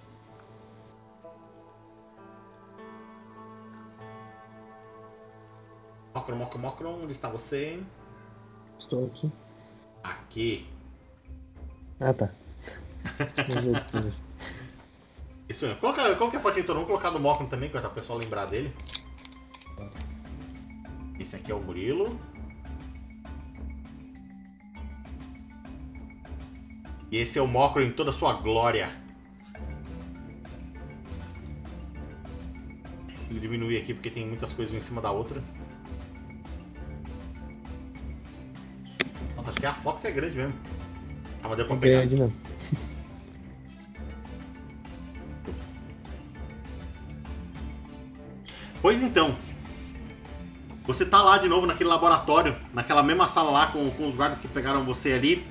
Mocron, 6.15 6.35
Mocron, 6.35 6.59
Mocron, 6.59 7.03
onde 7.03 7.11
está 7.11 7.29
você? 7.29 7.79
Estou 8.79 9.05
aqui. 9.05 9.31
Aqui. 10.03 10.67
Ah, 11.99 12.13
tá. 12.13 12.29
Isso 15.47 15.65
mesmo. 15.65 15.79
Coloca, 15.79 16.15
coloca 16.15 16.37
a 16.37 16.41
fotinha 16.41 16.63
então, 16.63 16.75
vamos 16.75 16.87
colocar 16.87 17.11
no 17.11 17.19
Mocron 17.19 17.47
também, 17.47 17.69
para 17.69 17.87
o 17.87 17.91
pessoal 17.91 18.17
lembrar 18.17 18.45
dele. 18.45 18.73
Esse 21.19 21.35
aqui 21.35 21.51
é 21.51 21.55
o 21.55 21.61
Murilo. 21.61 22.19
E 27.11 27.17
esse 27.17 27.37
é 27.37 27.41
o 27.41 27.47
Mocron 27.47 27.83
em 27.83 27.91
toda 27.91 28.09
a 28.09 28.13
sua 28.13 28.33
glória. 28.33 28.89
Vou 33.29 33.39
diminuir 33.39 33.77
aqui 33.77 33.93
porque 33.93 34.09
tem 34.09 34.25
muitas 34.25 34.53
coisas 34.53 34.73
uma 34.73 34.79
em 34.79 34.81
cima 34.81 35.01
da 35.01 35.11
outra. 35.11 35.43
Que 39.61 39.65
é 39.65 39.69
a 39.69 39.73
foto 39.73 40.01
que 40.01 40.07
é 40.07 40.11
grande 40.11 40.35
mesmo. 40.37 40.53
Ah, 41.43 41.47
mas 41.47 41.57
deu 41.57 41.65
pra 41.67 41.77
pegar. 41.77 41.99
Grande 41.99 42.15
não. 42.17 42.31
Pois 48.81 49.01
então. 49.01 49.35
Você 50.87 51.05
tá 51.05 51.21
lá 51.21 51.37
de 51.37 51.47
novo 51.47 51.67
naquele 51.67 51.89
laboratório, 51.89 52.55
naquela 52.73 53.03
mesma 53.03 53.27
sala 53.27 53.51
lá 53.51 53.67
com, 53.67 53.89
com 53.91 54.09
os 54.09 54.15
guardas 54.15 54.39
que 54.39 54.47
pegaram 54.47 54.83
você 54.83 55.13
ali. 55.13 55.45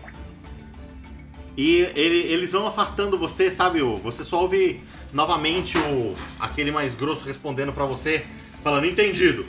E 1.57 1.81
ele- 1.95 2.27
eles 2.33 2.53
vão 2.53 2.67
afastando 2.67 3.17
você, 3.17 3.51
sabe? 3.51 3.81
Você 3.81 4.25
só 4.25 4.41
ouve 4.43 4.83
novamente 5.13 5.79
o 5.79 6.17
aquele 6.39 6.71
mais 6.71 6.95
grosso 6.95 7.25
respondendo 7.25 7.73
pra 7.73 7.85
você, 7.85 8.25
falando 8.63 8.87
entendido. 8.87 9.47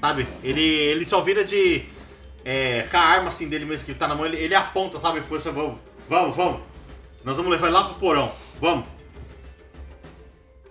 Sabe? 0.00 0.26
Ele, 0.42 0.60
ele 0.62 1.04
só 1.04 1.20
vira 1.20 1.44
de. 1.44 1.82
É, 2.44 2.82
com 2.90 2.96
a 2.96 3.00
arma 3.00 3.28
assim 3.28 3.48
dele 3.48 3.64
mesmo 3.64 3.84
que 3.84 3.92
ele 3.92 3.98
tá 3.98 4.08
na 4.08 4.14
mão, 4.14 4.26
ele, 4.26 4.36
ele 4.38 4.54
aponta, 4.54 4.98
sabe? 4.98 5.20
Depois 5.20 5.42
você 5.42 5.50
vamos, 5.50 5.78
vamos, 6.08 6.36
vamos. 6.36 6.60
Nós 7.24 7.36
vamos 7.36 7.50
levar 7.50 7.66
ele 7.66 7.76
lá 7.76 7.84
pro 7.84 7.94
porão. 7.94 8.32
Vamos. 8.60 8.86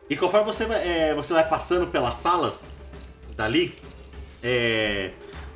E 0.09 0.15
conforme 0.15 0.45
você 0.45 0.65
vai, 0.65 0.87
é, 0.87 1.13
você 1.13 1.33
vai 1.33 1.47
passando 1.47 1.87
pelas 1.87 2.17
salas 2.17 2.71
dali, 3.35 3.75
é, 4.41 5.11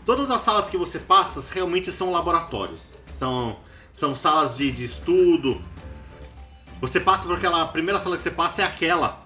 todas 0.05 0.29
as 0.29 0.41
salas 0.41 0.69
que 0.69 0.77
você 0.77 0.99
passa 0.99 1.43
realmente 1.51 1.91
são 1.91 2.11
laboratórios. 2.11 2.81
São, 3.15 3.57
são 3.91 4.15
salas 4.15 4.55
de, 4.55 4.71
de 4.71 4.83
estudo. 4.83 5.59
Você 6.79 6.99
passa 6.99 7.25
por 7.25 7.37
aquela. 7.37 7.63
A 7.63 7.67
primeira 7.67 7.99
sala 7.99 8.15
que 8.15 8.21
você 8.21 8.31
passa 8.31 8.61
é 8.61 8.65
aquela 8.65 9.23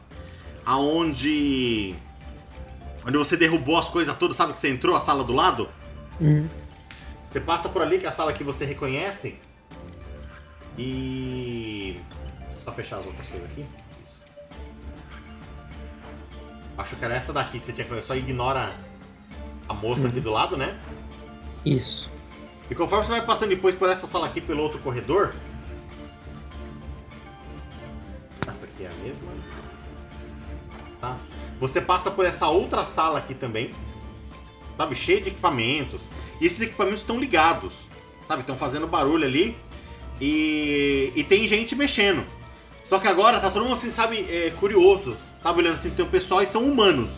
aonde. 0.66 1.96
Onde 3.06 3.18
você 3.18 3.36
derrubou 3.36 3.78
as 3.78 3.88
coisas 3.88 4.16
todas, 4.18 4.36
sabe 4.38 4.54
que 4.54 4.60
você 4.60 4.70
entrou 4.70 4.96
a 4.96 5.00
sala 5.00 5.24
do 5.24 5.34
lado? 5.34 5.70
Uhum. 6.20 6.48
Você 7.28 7.42
passa 7.42 7.68
por 7.68 7.82
ali, 7.82 8.00
que 8.00 8.06
é 8.06 8.10
a 8.10 8.12
sala 8.12 8.32
que 8.32 8.44
você 8.44 8.64
reconhece. 8.64 9.38
E. 10.78 12.00
Só 12.64 12.72
fechar 12.72 13.00
as 13.00 13.06
outras 13.06 13.28
coisas 13.28 13.50
aqui. 13.52 13.66
Isso. 14.04 14.24
Acho 16.78 16.96
que 16.96 17.04
era 17.04 17.16
essa 17.16 17.34
daqui 17.34 17.60
que 17.60 17.66
você 17.66 17.74
tinha 17.74 17.86
que 17.86 18.02
Só 18.02 18.16
ignora 18.16 18.72
a 19.68 19.74
moça 19.74 20.08
aqui 20.08 20.22
do 20.22 20.32
lado, 20.32 20.56
né? 20.56 20.80
Isso. 21.66 22.10
E 22.70 22.76
conforme 22.76 23.06
você 23.06 23.12
vai 23.12 23.26
passando 23.26 23.50
depois 23.50 23.76
por 23.76 23.90
essa 23.90 24.08
sala 24.08 24.28
aqui, 24.28 24.40
pelo 24.40 24.62
outro 24.62 24.80
corredor. 24.80 25.34
Essa 28.42 28.66
aqui 28.66 28.84
é 28.84 28.88
a 28.88 29.04
mesma. 29.04 29.28
Tá? 31.02 31.18
Você 31.60 31.82
passa 31.82 32.10
por 32.10 32.26
essa 32.26 32.48
outra 32.48 32.86
sala 32.86 33.20
aqui 33.20 33.34
também. 33.34 33.74
Sabe? 34.78 34.96
Cheia 34.96 35.22
de 35.22 35.30
equipamentos. 35.30 36.04
E 36.40 36.46
esses 36.46 36.62
equipamentos 36.62 37.02
estão 37.02 37.20
ligados. 37.20 37.74
Sabe? 38.28 38.42
Estão 38.42 38.58
fazendo 38.58 38.88
barulho 38.88 39.26
ali. 39.26 39.58
E, 40.20 41.12
e 41.16 41.24
tem 41.24 41.48
gente 41.48 41.76
mexendo. 41.76 42.26
Só 42.86 43.00
que 43.00 43.08
agora 43.08 43.40
tá 43.40 43.52
todo 43.52 43.64
mundo 43.64 43.74
assim, 43.74 43.92
sabe, 43.92 44.26
é, 44.30 44.52
curioso. 44.60 45.18
Sabe, 45.42 45.60
olhando 45.60 45.76
assim, 45.76 45.90
tem 45.90 46.06
um 46.06 46.10
pessoal 46.10 46.42
e 46.42 46.46
são 46.48 46.64
humanos. 46.64 47.12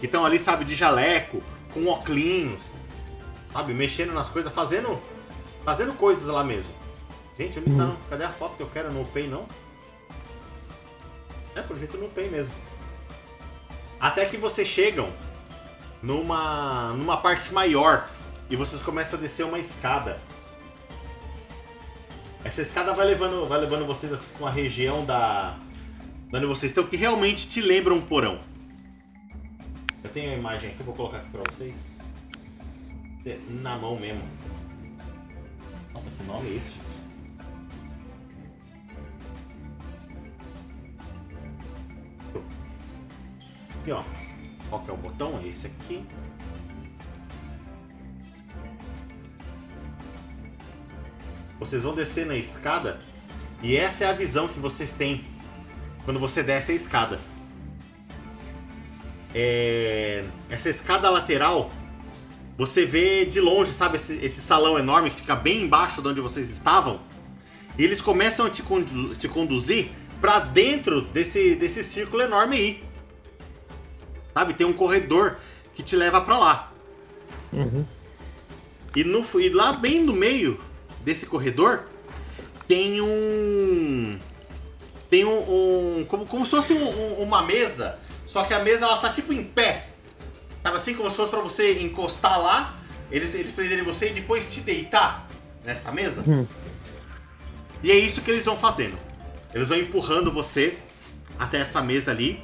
Que 0.00 0.06
estão 0.06 0.24
ali, 0.24 0.38
sabe, 0.38 0.64
de 0.64 0.74
jaleco, 0.74 1.42
com 1.72 1.86
óculos. 1.86 2.62
Sabe, 3.52 3.74
mexendo 3.74 4.12
nas 4.12 4.28
coisas, 4.28 4.52
fazendo. 4.52 4.98
Fazendo 5.64 5.94
coisas 5.94 6.26
lá 6.26 6.44
mesmo. 6.44 6.70
Gente, 7.38 7.58
onde 7.58 7.76
tá? 7.76 7.94
Cadê 8.08 8.24
a 8.24 8.30
foto 8.30 8.56
que 8.56 8.62
eu 8.62 8.70
quero? 8.72 8.92
No 8.92 9.04
Pay 9.04 9.26
não? 9.26 9.46
É, 11.54 11.60
por 11.60 11.76
jeito 11.78 11.96
no 11.98 12.08
Pay 12.08 12.28
mesmo. 12.28 12.54
Até 13.98 14.24
que 14.26 14.36
vocês 14.36 14.68
chegam 14.68 15.12
numa, 16.02 16.92
numa 16.92 17.16
parte 17.16 17.52
maior 17.52 18.08
e 18.48 18.56
vocês 18.56 18.80
começam 18.82 19.18
a 19.18 19.22
descer 19.22 19.44
uma 19.44 19.58
escada. 19.58 20.20
Essa 22.44 22.62
escada 22.62 22.94
vai 22.94 23.06
levando, 23.06 23.46
vai 23.48 23.58
levando 23.58 23.86
vocês 23.86 24.18
com 24.38 24.46
a 24.46 24.50
região 24.50 25.04
da. 25.04 25.58
de 26.30 26.36
onde 26.36 26.46
vocês 26.46 26.70
estão, 26.70 26.86
que 26.86 26.96
realmente 26.96 27.48
te 27.48 27.60
lembra 27.60 27.92
um 27.92 28.00
porão. 28.00 28.38
Eu 30.04 30.10
tenho 30.10 30.30
a 30.30 30.34
imagem 30.34 30.70
aqui, 30.70 30.82
vou 30.82 30.94
colocar 30.94 31.18
aqui 31.18 31.30
pra 31.30 31.42
vocês. 31.50 31.74
É, 33.24 33.38
Na 33.48 33.76
mão 33.76 33.98
mesmo. 33.98 34.22
Nossa, 35.92 36.08
que 36.10 36.22
nome 36.22 36.50
é 36.50 36.56
esse? 36.56 36.74
Aqui, 43.80 43.90
ó. 43.90 44.02
Qual 44.68 44.82
que 44.82 44.90
é 44.90 44.94
o 44.94 44.96
botão? 44.96 45.40
É 45.42 45.48
esse 45.48 45.66
aqui. 45.66 46.04
Vocês 51.58 51.82
vão 51.82 51.94
descer 51.94 52.26
na 52.26 52.36
escada 52.36 53.00
e 53.62 53.76
essa 53.76 54.04
é 54.04 54.08
a 54.08 54.12
visão 54.12 54.46
que 54.48 54.58
vocês 54.60 54.92
têm 54.92 55.24
quando 56.04 56.20
você 56.20 56.42
desce 56.42 56.72
a 56.72 56.74
escada. 56.74 57.18
É, 59.34 60.24
Essa 60.48 60.68
escada 60.68 61.10
lateral, 61.10 61.70
você 62.56 62.86
vê 62.86 63.24
de 63.24 63.40
longe, 63.40 63.72
sabe, 63.72 63.96
esse, 63.96 64.14
esse 64.24 64.40
salão 64.40 64.78
enorme 64.78 65.10
que 65.10 65.16
fica 65.16 65.36
bem 65.36 65.62
embaixo 65.62 66.00
de 66.00 66.08
onde 66.08 66.20
vocês 66.20 66.48
estavam. 66.50 67.00
E 67.78 67.84
eles 67.84 68.00
começam 68.00 68.46
a 68.46 68.50
te, 68.50 68.62
condu- 68.62 69.14
te 69.16 69.28
conduzir 69.28 69.90
pra 70.20 70.38
dentro 70.38 71.02
desse, 71.02 71.54
desse 71.54 71.84
círculo 71.84 72.22
enorme 72.22 72.56
aí. 72.56 72.84
Sabe, 74.32 74.54
tem 74.54 74.66
um 74.66 74.72
corredor 74.72 75.36
que 75.74 75.82
te 75.82 75.96
leva 75.96 76.20
pra 76.20 76.38
lá. 76.38 76.72
Uhum. 77.52 77.84
E, 78.94 79.04
no, 79.04 79.24
e 79.38 79.48
lá 79.50 79.74
bem 79.74 80.02
no 80.02 80.12
meio 80.14 80.58
desse 81.06 81.24
corredor 81.24 81.84
tem 82.66 83.00
um. 83.00 84.18
Tem 85.08 85.24
um. 85.24 85.38
um- 86.00 86.04
como, 86.06 86.26
como 86.26 86.44
se 86.44 86.50
fosse 86.50 86.72
um- 86.72 86.88
um- 86.88 87.22
uma 87.22 87.42
mesa, 87.42 87.96
só 88.26 88.42
que 88.42 88.52
a 88.52 88.58
mesa 88.58 88.84
ela 88.86 88.96
tá 88.98 89.10
tipo 89.12 89.32
em 89.32 89.44
pé. 89.44 89.86
Sabe 90.64 90.76
assim, 90.76 90.94
como 90.94 91.08
se 91.08 91.16
fosse 91.16 91.30
pra 91.30 91.40
você 91.40 91.78
encostar 91.80 92.42
lá, 92.42 92.74
eles, 93.08 93.32
eles 93.34 93.52
prenderem 93.52 93.84
você 93.84 94.10
e 94.10 94.14
depois 94.14 94.52
te 94.52 94.60
deitar 94.60 95.28
nessa 95.64 95.92
mesa. 95.92 96.24
Hum. 96.26 96.44
E 97.84 97.92
é 97.92 97.94
isso 97.94 98.20
que 98.20 98.32
eles 98.32 98.44
vão 98.44 98.56
fazendo. 98.58 98.98
Eles 99.54 99.68
vão 99.68 99.78
empurrando 99.78 100.32
você 100.32 100.76
até 101.38 101.58
essa 101.60 101.80
mesa 101.80 102.10
ali, 102.10 102.42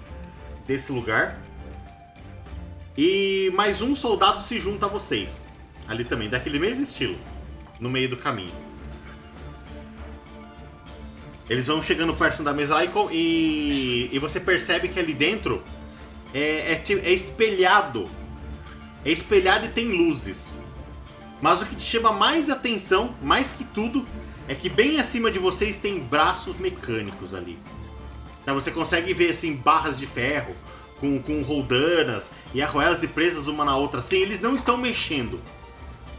desse 0.68 0.92
lugar. 0.92 1.36
E 2.96 3.50
mais 3.54 3.82
um 3.82 3.96
soldado 3.96 4.40
se 4.40 4.60
junta 4.60 4.86
a 4.86 4.88
vocês. 4.88 5.48
Ali 5.88 6.04
também, 6.04 6.28
daquele 6.28 6.60
mesmo 6.60 6.82
estilo. 6.84 7.16
No 7.82 7.90
meio 7.90 8.08
do 8.08 8.16
caminho. 8.16 8.54
Eles 11.50 11.66
vão 11.66 11.82
chegando 11.82 12.14
perto 12.14 12.40
da 12.44 12.52
mesa 12.52 12.76
e, 13.10 14.08
e, 14.12 14.18
você 14.20 14.38
percebe 14.38 14.88
que 14.88 15.00
ali 15.00 15.12
dentro 15.12 15.64
é, 16.32 16.72
é, 16.72 16.82
é 17.02 17.12
espelhado. 17.12 18.08
É 19.04 19.10
espelhado 19.10 19.66
e 19.66 19.68
tem 19.68 19.88
luzes. 19.88 20.54
Mas 21.40 21.60
o 21.60 21.66
que 21.66 21.74
te 21.74 21.82
chama 21.82 22.12
mais 22.12 22.48
atenção, 22.48 23.16
mais 23.20 23.52
que 23.52 23.64
tudo, 23.64 24.06
é 24.46 24.54
que 24.54 24.68
bem 24.68 25.00
acima 25.00 25.28
de 25.28 25.40
vocês 25.40 25.76
tem 25.76 25.98
braços 25.98 26.56
mecânicos 26.58 27.34
ali. 27.34 27.58
Então 28.42 28.54
você 28.54 28.70
consegue 28.70 29.12
ver 29.12 29.30
assim 29.30 29.56
barras 29.56 29.98
de 29.98 30.06
ferro 30.06 30.54
com, 31.00 31.20
com 31.20 31.42
roldanas 31.42 32.30
e 32.54 32.62
arruelas 32.62 33.02
e 33.02 33.08
presas 33.08 33.48
uma 33.48 33.64
na 33.64 33.76
outra 33.76 33.98
assim, 33.98 34.18
eles 34.18 34.40
não 34.40 34.54
estão 34.54 34.76
mexendo. 34.76 35.40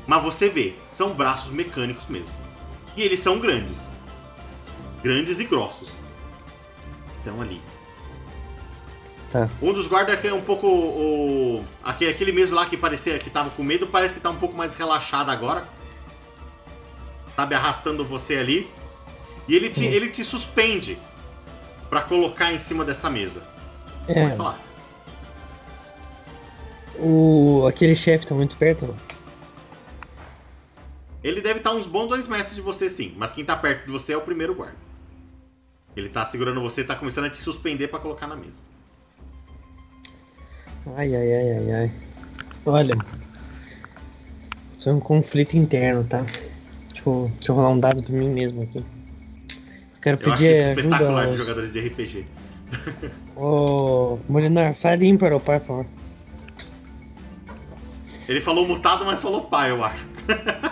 Mas 0.06 0.22
você 0.24 0.50
vê, 0.50 0.76
são 0.90 1.14
braços 1.14 1.52
mecânicos 1.52 2.06
mesmo. 2.08 2.30
E 2.96 3.02
eles 3.02 3.20
são 3.20 3.40
grandes. 3.40 3.90
Grandes 5.02 5.40
e 5.40 5.46
grossos. 5.46 5.94
Estão 7.20 7.42
ali. 7.42 7.62
Tá. 9.32 9.50
Um 9.62 9.74
dos 9.74 9.88
guardas 9.88 10.20
que 10.20 10.28
é 10.28 10.34
um 10.34 10.42
pouco. 10.42 10.68
O, 10.68 11.66
aquele, 11.84 12.32
mesmo 12.32 12.56
lá 12.56 12.66
que 12.66 12.78
parecia 12.78 13.18
que 13.18 13.30
tava 13.30 13.50
com 13.50 13.64
medo, 13.64 13.88
parece 13.88 14.16
que 14.16 14.20
tá 14.20 14.30
um 14.30 14.36
pouco 14.36 14.56
mais 14.56 14.76
relaxado 14.76 15.30
agora. 15.32 15.66
Sabe, 17.36 17.56
arrastando 17.56 18.06
você 18.06 18.36
ali. 18.36 18.70
E 19.48 19.56
ele 19.56 19.70
te, 19.70 19.84
ele 19.84 20.10
te 20.10 20.24
suspende 20.24 20.98
pra 21.90 22.02
colocar 22.02 22.54
em 22.54 22.60
cima 22.60 22.86
dessa 22.86 23.10
mesa. 23.10 23.42
Pode 24.06 24.20
É, 24.20 24.36
falar. 24.36 24.60
o, 27.00 27.66
aquele 27.68 27.96
chefe 27.96 28.28
tá 28.28 28.36
muito 28.36 28.56
perto, 28.56 28.86
não? 28.86 28.96
Ele 31.24 31.42
deve 31.42 31.60
estar 31.60 31.72
uns 31.74 31.88
bons 31.88 32.08
dois 32.10 32.28
metros 32.28 32.56
de 32.56 32.62
você, 32.62 32.90
sim. 32.90 33.14
Mas 33.18 33.32
quem 33.32 33.46
tá 33.46 33.56
perto 33.56 33.86
de 33.86 33.92
você 33.92 34.14
é 34.14 34.18
o 34.18 34.22
primeiro 34.22 34.54
guarda. 34.54 34.76
Ele 35.96 36.10
tá 36.10 36.26
segurando 36.26 36.60
você 36.62 36.82
e 36.82 36.84
tá 36.84 36.96
começando 36.96 37.26
a 37.26 37.30
te 37.30 37.38
suspender 37.38 37.88
pra 37.88 38.00
colocar 38.00 38.28
na 38.28 38.36
mesa. 38.36 38.62
Ai, 40.98 41.16
ai, 41.16 41.34
ai, 41.34 41.52
ai, 41.52 41.72
ai. 41.72 41.92
Olha. 42.66 42.98
Isso 44.78 44.90
é 44.90 44.92
um 44.94 45.00
conflito 45.00 45.56
interno, 45.56 46.04
tá? 46.04 46.24
Deixa 46.90 47.04
eu, 47.08 47.32
deixa 47.38 47.52
eu 47.52 47.56
rolar 47.56 47.70
um 47.70 47.80
dado 47.80 48.04
pra 48.04 48.14
mim 48.14 48.28
mesmo 48.30 48.64
aqui. 48.64 48.84
Quero 50.02 50.20
Eu 50.22 50.34
acho 50.34 50.42
pedir 50.44 50.52
isso 50.52 50.70
espetacular 50.82 51.22
de 51.22 51.28
ajuda. 51.30 51.38
jogadores 51.38 51.72
de 51.74 51.80
RPG. 51.88 52.26
Ô, 53.36 54.20
Molinar, 54.28 54.74
fale 54.74 55.06
ímpar 55.06 55.32
ou 55.32 55.40
par, 55.40 55.60
por 55.62 55.68
favor. 55.68 55.86
Ele 58.28 58.42
falou 58.42 58.68
mutado, 58.68 59.06
mas 59.06 59.22
falou 59.22 59.44
pai, 59.44 59.72
eu 59.72 59.82
acho. 59.84 60.06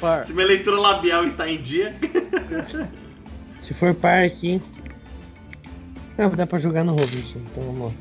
Par. 0.00 0.24
Se 0.24 0.32
minha 0.32 0.46
leitura 0.46 0.78
labial 0.78 1.24
está 1.24 1.48
em 1.48 1.60
dia. 1.60 1.94
Se 3.58 3.74
for 3.74 3.94
par 3.94 4.24
aqui. 4.24 4.60
Não, 6.18 6.30
dá 6.30 6.46
pra 6.46 6.58
jogar 6.58 6.84
no 6.84 6.92
Robinson, 6.92 7.38
então 7.38 7.64
vamos 7.64 7.86
lá. 7.86 7.92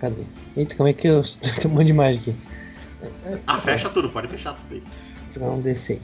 Cadê? 0.00 0.22
Eita, 0.56 0.74
como 0.74 0.88
é 0.88 0.92
que 0.92 1.08
eu. 1.08 1.22
Tem 1.22 1.70
um 1.70 1.74
monte 1.74 1.86
de 1.86 1.90
imagem 1.90 2.20
aqui. 2.20 2.36
Ah, 3.46 3.58
fecha 3.58 3.88
tudo, 3.88 4.10
pode 4.10 4.28
fechar 4.28 4.54
tudo 4.54 4.74
aí. 4.74 4.82
Vou 5.34 5.34
jogar 5.34 5.50
um 5.52 5.62
D6. 5.62 5.98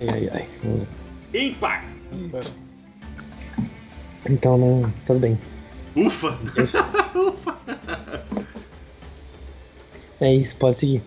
Ai, 0.00 0.08
ai, 0.08 0.30
ai. 0.32 0.48
Lá. 0.64 0.86
Ímpar! 1.34 1.84
Então 4.28 4.58
não. 4.58 4.92
Tudo 5.06 5.20
bem. 5.20 5.38
Ufa! 5.96 6.38
Ufa! 7.14 7.56
É 10.20 10.32
isso, 10.34 10.56
pode 10.56 10.80
seguir. 10.80 11.02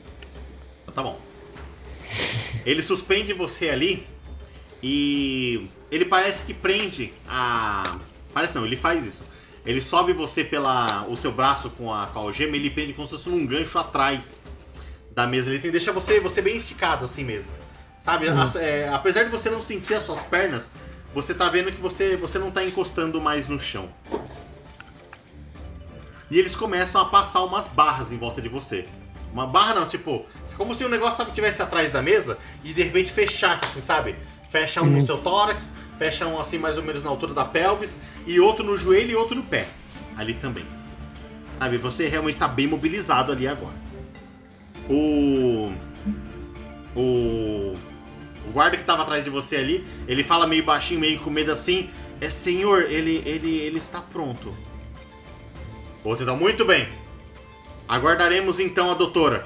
Tá 0.94 1.02
bom. 1.04 1.20
Ele 2.66 2.84
suspende 2.84 3.34
você 3.34 3.70
ali 3.70 4.06
e 4.84 5.68
ele 5.90 6.06
parece 6.06 6.46
que 6.46 6.54
prende 6.54 7.14
a. 7.28 7.84
Parece 8.34 8.54
não, 8.56 8.66
ele 8.66 8.76
faz 8.76 9.06
isso. 9.06 9.22
Ele 9.66 9.82
sobe 9.82 10.14
você 10.14 10.44
pela 10.44 11.06
o 11.08 11.16
seu 11.16 11.32
braço 11.32 11.70
com 11.72 11.94
a, 11.94 12.08
com 12.08 12.20
a 12.20 12.22
algema 12.24 12.56
e 12.56 12.60
ele 12.60 12.70
prende 12.70 12.94
como 12.94 13.08
se 13.08 13.14
fosse 13.14 13.30
num 13.30 13.46
gancho 13.46 13.78
atrás 13.78 14.50
da 15.12 15.28
mesa. 15.28 15.50
Ele 15.50 15.60
tem, 15.60 15.72
deixa 15.72 15.92
você, 15.92 16.20
você 16.20 16.42
bem 16.42 16.58
esticado 16.58 17.06
assim 17.06 17.24
mesmo. 17.24 17.52
Sabe? 18.00 18.28
As- 18.30 18.56
é, 18.56 18.90
apesar 18.90 19.24
de 19.24 19.30
você 19.30 19.50
não 19.50 19.62
sentir 19.62 19.94
as 19.96 20.04
suas 20.04 20.22
pernas, 20.24 20.72
você 21.14 21.34
tá 21.34 21.48
vendo 21.50 21.72
que 21.72 21.80
você, 21.82 22.16
você 22.16 22.40
não 22.40 22.50
tá 22.50 22.64
encostando 22.64 23.22
mais 23.22 23.48
no 23.48 23.60
chão. 23.60 23.90
E 26.30 26.40
eles 26.40 26.56
começam 26.56 27.02
a 27.02 27.06
passar 27.06 27.44
umas 27.44 27.68
barras 27.68 28.12
em 28.12 28.18
volta 28.18 28.42
de 28.42 28.50
você. 28.50 28.88
Uma 29.34 29.48
barra 29.48 29.74
não, 29.76 29.88
tipo, 29.88 30.26
como 30.58 30.76
se 30.76 30.84
o 30.84 30.90
negócio 30.90 31.18
tava- 31.18 31.32
tivesse 31.32 31.62
atrás 31.62 31.90
da 31.90 32.02
mesa 32.02 32.38
e 32.64 32.74
de 32.74 32.84
repente 32.84 33.12
fechasse, 33.12 33.64
assim, 33.66 33.82
sabe? 33.82 34.16
Fecha 34.50 34.82
um 34.82 34.88
no 34.88 35.06
seu 35.06 35.18
tórax, 35.20 35.72
fecha 35.98 36.26
um 36.28 36.40
assim 36.40 36.58
mais 36.58 36.78
ou 36.78 36.84
menos 36.84 37.02
na 37.02 37.10
altura 37.10 37.34
da 37.34 37.46
pelvis, 37.46 37.98
e 38.28 38.40
outro 38.40 38.64
no 38.66 38.76
joelho 38.76 39.12
e 39.12 39.16
outro 39.16 39.36
no 39.36 39.44
pé. 39.44 39.68
Ali 40.18 40.34
também. 40.34 40.66
Sabe, 41.58 41.78
você 41.78 42.08
realmente 42.08 42.38
tá 42.38 42.48
bem 42.48 42.68
mobilizado 42.68 43.32
ali 43.32 43.48
agora. 43.48 43.76
O. 44.90 45.72
O. 46.96 47.78
O 48.48 48.52
guarda 48.52 48.76
que 48.76 48.84
tava 48.84 49.04
atrás 49.04 49.24
de 49.24 49.30
você 49.30 49.56
ali, 49.56 49.86
ele 50.08 50.24
fala 50.24 50.48
meio 50.48 50.64
baixinho, 50.66 51.00
meio 51.00 51.20
com 51.20 51.30
medo 51.30 51.52
assim. 51.52 51.90
É 52.20 52.30
senhor, 52.30 52.84
ele, 52.84 53.22
ele, 53.26 53.56
ele 53.60 53.78
está 53.78 54.02
pronto. 54.02 54.54
Outro 56.04 56.24
então, 56.24 56.36
muito 56.36 56.66
bem. 56.66 56.88
Aguardaremos 57.92 58.58
então 58.58 58.90
a 58.90 58.94
doutora. 58.94 59.46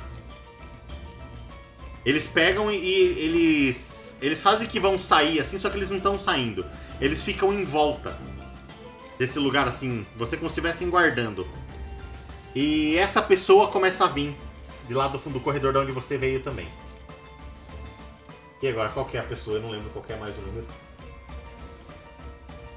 Eles 2.05 2.27
pegam 2.27 2.71
e, 2.71 2.77
eles. 2.77 4.15
Eles 4.21 4.39
fazem 4.39 4.67
que 4.67 4.79
vão 4.79 4.99
sair 4.99 5.39
assim, 5.39 5.57
só 5.57 5.67
que 5.67 5.77
eles 5.77 5.89
não 5.89 5.97
estão 5.97 6.19
saindo. 6.19 6.63
Eles 7.01 7.23
ficam 7.23 7.51
em 7.51 7.65
volta 7.65 8.15
desse 9.17 9.39
lugar 9.39 9.67
assim, 9.67 10.05
você 10.15 10.37
como 10.37 10.47
se 10.47 10.53
estivessem 10.53 10.91
guardando. 10.91 11.47
E 12.53 12.95
essa 12.97 13.19
pessoa 13.19 13.69
começa 13.69 14.05
a 14.05 14.07
vir 14.07 14.35
de 14.87 14.93
lá 14.93 15.07
do 15.07 15.17
fundo 15.17 15.33
do 15.33 15.39
corredor 15.39 15.73
de 15.73 15.79
onde 15.79 15.91
você 15.91 16.15
veio 16.15 16.43
também. 16.43 16.67
E 18.61 18.67
agora, 18.67 18.89
qual 18.89 19.09
é 19.11 19.17
a 19.17 19.23
pessoa? 19.23 19.57
Eu 19.57 19.63
não 19.63 19.71
lembro 19.71 19.89
qual 19.89 20.05
é 20.07 20.15
mais 20.17 20.37
o 20.37 20.41
número. 20.41 20.67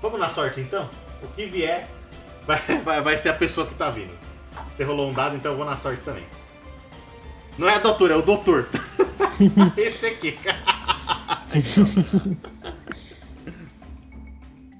Vamos 0.01 0.19
na 0.19 0.31
sorte 0.31 0.61
então? 0.61 0.89
O 1.23 1.29
que 1.29 1.45
vier 1.45 1.87
vai, 2.47 2.59
vai, 2.83 3.03
vai 3.03 3.19
ser 3.19 3.29
a 3.29 3.35
pessoa 3.35 3.67
que 3.67 3.75
tá 3.75 3.91
vindo. 3.91 4.28
Você 4.77 4.85
rolou 4.85 5.11
um 5.11 5.13
dado, 5.13 5.37
então 5.37 5.53
eu 5.53 5.57
vou 5.57 5.67
na 5.67 5.77
sorte 5.77 6.03
também. 6.03 6.25
Não 7.57 7.69
é 7.69 7.75
a 7.75 7.79
doutora, 7.79 8.15
é 8.15 8.17
o 8.17 8.23
doutor. 8.23 8.69
Esse 9.77 10.07
aqui. 10.07 10.39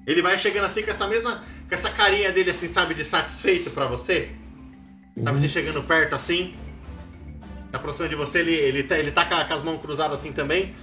Ele 0.07 0.21
vai 0.21 0.37
chegando 0.37 0.65
assim 0.65 0.81
com 0.81 0.89
essa 0.89 1.07
mesma. 1.07 1.43
Com 1.67 1.75
essa 1.75 1.89
carinha 1.89 2.31
dele 2.31 2.51
assim, 2.51 2.67
sabe, 2.67 2.93
de 2.93 3.03
satisfeito 3.03 3.69
pra 3.69 3.85
você. 3.85 4.31
Sabe, 5.21 5.39
você 5.39 5.49
chegando 5.49 5.83
perto 5.83 6.15
assim. 6.15 6.55
Tá 7.71 7.77
aproximando 7.77 8.09
de 8.09 8.15
você, 8.15 8.39
ele, 8.39 8.53
ele, 8.53 8.83
tá, 8.83 8.97
ele 8.97 9.11
tá 9.11 9.25
com 9.25 9.53
as 9.53 9.61
mãos 9.61 9.79
cruzadas 9.79 10.19
assim 10.19 10.31
também. 10.31 10.73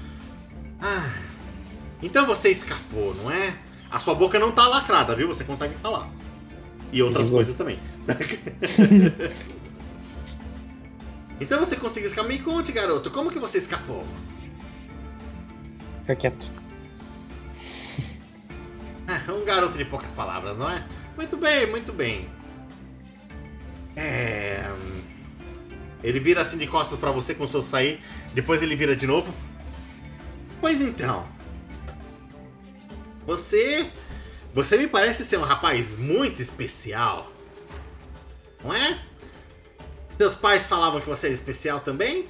Ah. 0.80 1.10
Então 2.02 2.26
você 2.26 2.50
escapou, 2.50 3.14
não 3.14 3.30
é? 3.30 3.54
A 3.90 3.98
sua 3.98 4.14
boca 4.14 4.38
não 4.38 4.52
tá 4.52 4.68
lacrada, 4.68 5.16
viu? 5.16 5.26
Você 5.28 5.42
consegue 5.42 5.74
falar. 5.74 6.08
E 6.92 7.02
outras 7.02 7.28
coisas 7.28 7.56
também. 7.56 7.78
então 11.40 11.60
você 11.60 11.76
conseguiu 11.76 12.08
escapar. 12.08 12.28
Me 12.28 12.38
conte, 12.38 12.72
garoto, 12.72 13.10
como 13.10 13.30
que 13.30 13.38
você 13.38 13.58
escapou? 13.58 14.06
Fica 16.02 16.16
quieto. 16.16 16.50
Ah, 19.08 19.20
Um 19.32 19.44
garoto 19.44 19.76
de 19.76 19.84
poucas 19.84 20.10
palavras, 20.10 20.56
não 20.56 20.70
é? 20.70 20.84
Muito 21.16 21.36
bem, 21.36 21.66
muito 21.66 21.92
bem. 21.92 22.28
É... 23.96 24.70
Ele 26.02 26.20
vira 26.20 26.42
assim 26.42 26.58
de 26.58 26.66
costas 26.66 26.98
pra 26.98 27.10
você 27.10 27.34
com 27.34 27.46
seu 27.46 27.62
sair, 27.62 28.00
depois 28.34 28.62
ele 28.62 28.76
vira 28.76 28.94
de 28.94 29.06
novo. 29.06 29.32
Pois 30.60 30.80
então. 30.80 31.26
Você. 33.26 33.90
Você 34.54 34.78
me 34.78 34.86
parece 34.86 35.24
ser 35.24 35.38
um 35.38 35.42
rapaz 35.42 35.98
muito 35.98 36.40
especial. 36.40 37.30
Não 38.66 38.74
é? 38.74 38.98
Seus 40.18 40.34
pais 40.34 40.66
falavam 40.66 41.00
que 41.00 41.06
você 41.06 41.26
era 41.26 41.34
especial 41.34 41.78
também? 41.78 42.26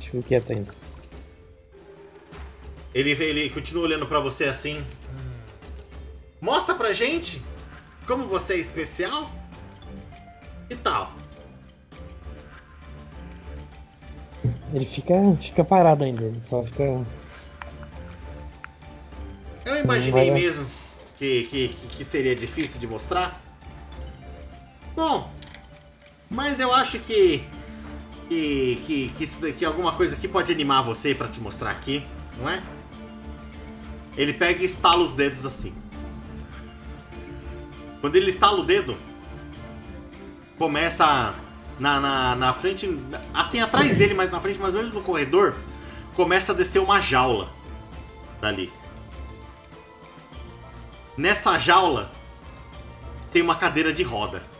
Fico 0.00 0.22
quieto 0.22 0.52
ainda. 0.52 0.72
Ele, 2.94 3.10
ele 3.10 3.50
continua 3.50 3.84
olhando 3.84 4.06
pra 4.06 4.20
você 4.20 4.44
assim. 4.44 4.82
Mostra 6.40 6.74
pra 6.74 6.94
gente 6.94 7.42
como 8.06 8.26
você 8.26 8.54
é 8.54 8.56
especial. 8.56 9.30
Que 10.66 10.76
tal? 10.76 11.12
Ele 14.72 14.86
fica, 14.86 15.14
fica 15.38 15.62
parado 15.62 16.04
ainda, 16.04 16.24
ele 16.24 16.42
só 16.42 16.62
fica. 16.62 17.04
Eu 19.66 19.76
imaginei 19.76 20.30
mesmo 20.30 20.66
que, 21.18 21.44
que, 21.50 21.68
que 21.90 22.04
seria 22.04 22.34
difícil 22.34 22.80
de 22.80 22.86
mostrar. 22.86 23.47
Bom, 24.98 25.30
mas 26.28 26.58
eu 26.58 26.74
acho 26.74 26.98
que 26.98 27.46
que, 28.28 28.82
que, 28.84 29.08
que, 29.10 29.24
isso 29.24 29.40
daqui, 29.40 29.64
alguma 29.64 29.92
coisa 29.92 30.16
aqui 30.16 30.26
pode 30.26 30.50
animar 30.50 30.82
você 30.82 31.14
pra 31.14 31.28
te 31.28 31.38
mostrar 31.38 31.70
aqui, 31.70 32.04
não 32.36 32.48
é? 32.50 32.60
Ele 34.16 34.32
pega 34.32 34.60
e 34.60 34.66
estala 34.66 35.04
os 35.04 35.12
dedos 35.12 35.46
assim. 35.46 35.72
Quando 38.00 38.16
ele 38.16 38.28
estala 38.28 38.58
o 38.58 38.64
dedo, 38.64 38.96
começa 40.58 41.32
na, 41.78 42.00
na, 42.00 42.34
na 42.34 42.52
frente, 42.52 43.00
assim 43.32 43.60
atrás 43.60 43.94
dele, 43.94 44.14
mas 44.14 44.32
na 44.32 44.40
frente, 44.40 44.58
mais 44.58 44.74
ou 44.74 44.80
menos 44.80 44.92
no 44.92 45.00
corredor, 45.00 45.54
começa 46.16 46.50
a 46.50 46.54
descer 46.56 46.80
uma 46.80 47.00
jaula 47.00 47.48
dali. 48.40 48.72
Nessa 51.16 51.56
jaula 51.56 52.10
tem 53.32 53.40
uma 53.40 53.54
cadeira 53.54 53.92
de 53.92 54.02
roda. 54.02 54.57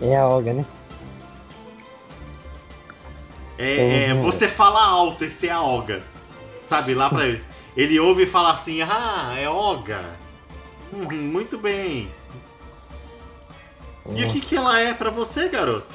É 0.00 0.16
a 0.16 0.26
Olga, 0.28 0.52
né? 0.52 0.64
É, 3.58 4.08
é, 4.08 4.14
Uhum. 4.14 4.22
você 4.22 4.48
fala 4.48 4.84
alto, 4.84 5.24
esse 5.24 5.48
é 5.48 5.52
a 5.52 5.62
Olga. 5.62 6.02
Sabe, 6.68 6.94
lá 6.94 7.08
pra 7.08 7.26
ele. 7.26 7.42
Ele 7.76 7.98
ouve 8.00 8.24
e 8.24 8.26
fala 8.26 8.52
assim, 8.52 8.82
ah, 8.82 9.34
é 9.38 9.48
Olga. 9.48 10.04
Uhum, 10.92 11.16
muito 11.16 11.56
bem. 11.58 12.10
E 14.14 14.24
o 14.24 14.30
que, 14.32 14.40
que 14.40 14.56
ela 14.56 14.78
é 14.78 14.94
pra 14.94 15.10
você, 15.10 15.48
garoto? 15.48 15.94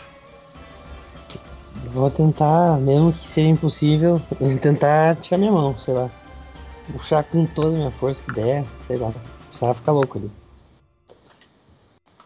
Vou 1.93 2.09
tentar, 2.11 2.77
mesmo 2.77 3.13
que 3.13 3.27
seja 3.27 3.47
impossível, 3.49 4.21
tentar 4.61 5.15
tirar 5.17 5.37
minha 5.37 5.51
mão, 5.51 5.77
sei 5.79 5.93
lá. 5.93 6.09
Puxar 6.91 7.23
com 7.23 7.45
toda 7.45 7.69
a 7.69 7.71
minha 7.71 7.91
força 7.91 8.21
que 8.23 8.33
der, 8.33 8.65
sei 8.87 8.97
lá. 8.97 9.11
Vai 9.59 9.73
ficar 9.73 9.91
louco 9.91 10.17
ali. 10.17 10.31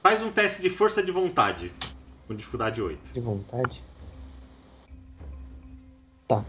Faz 0.06 0.22
um 0.22 0.30
teste 0.30 0.62
de 0.62 0.70
força 0.70 1.02
de 1.02 1.12
vontade. 1.12 1.74
Com 2.28 2.36
dificuldade 2.36 2.80
8. 2.80 3.12
De 3.12 3.20
vontade. 3.20 3.82
Tá. 6.28 6.46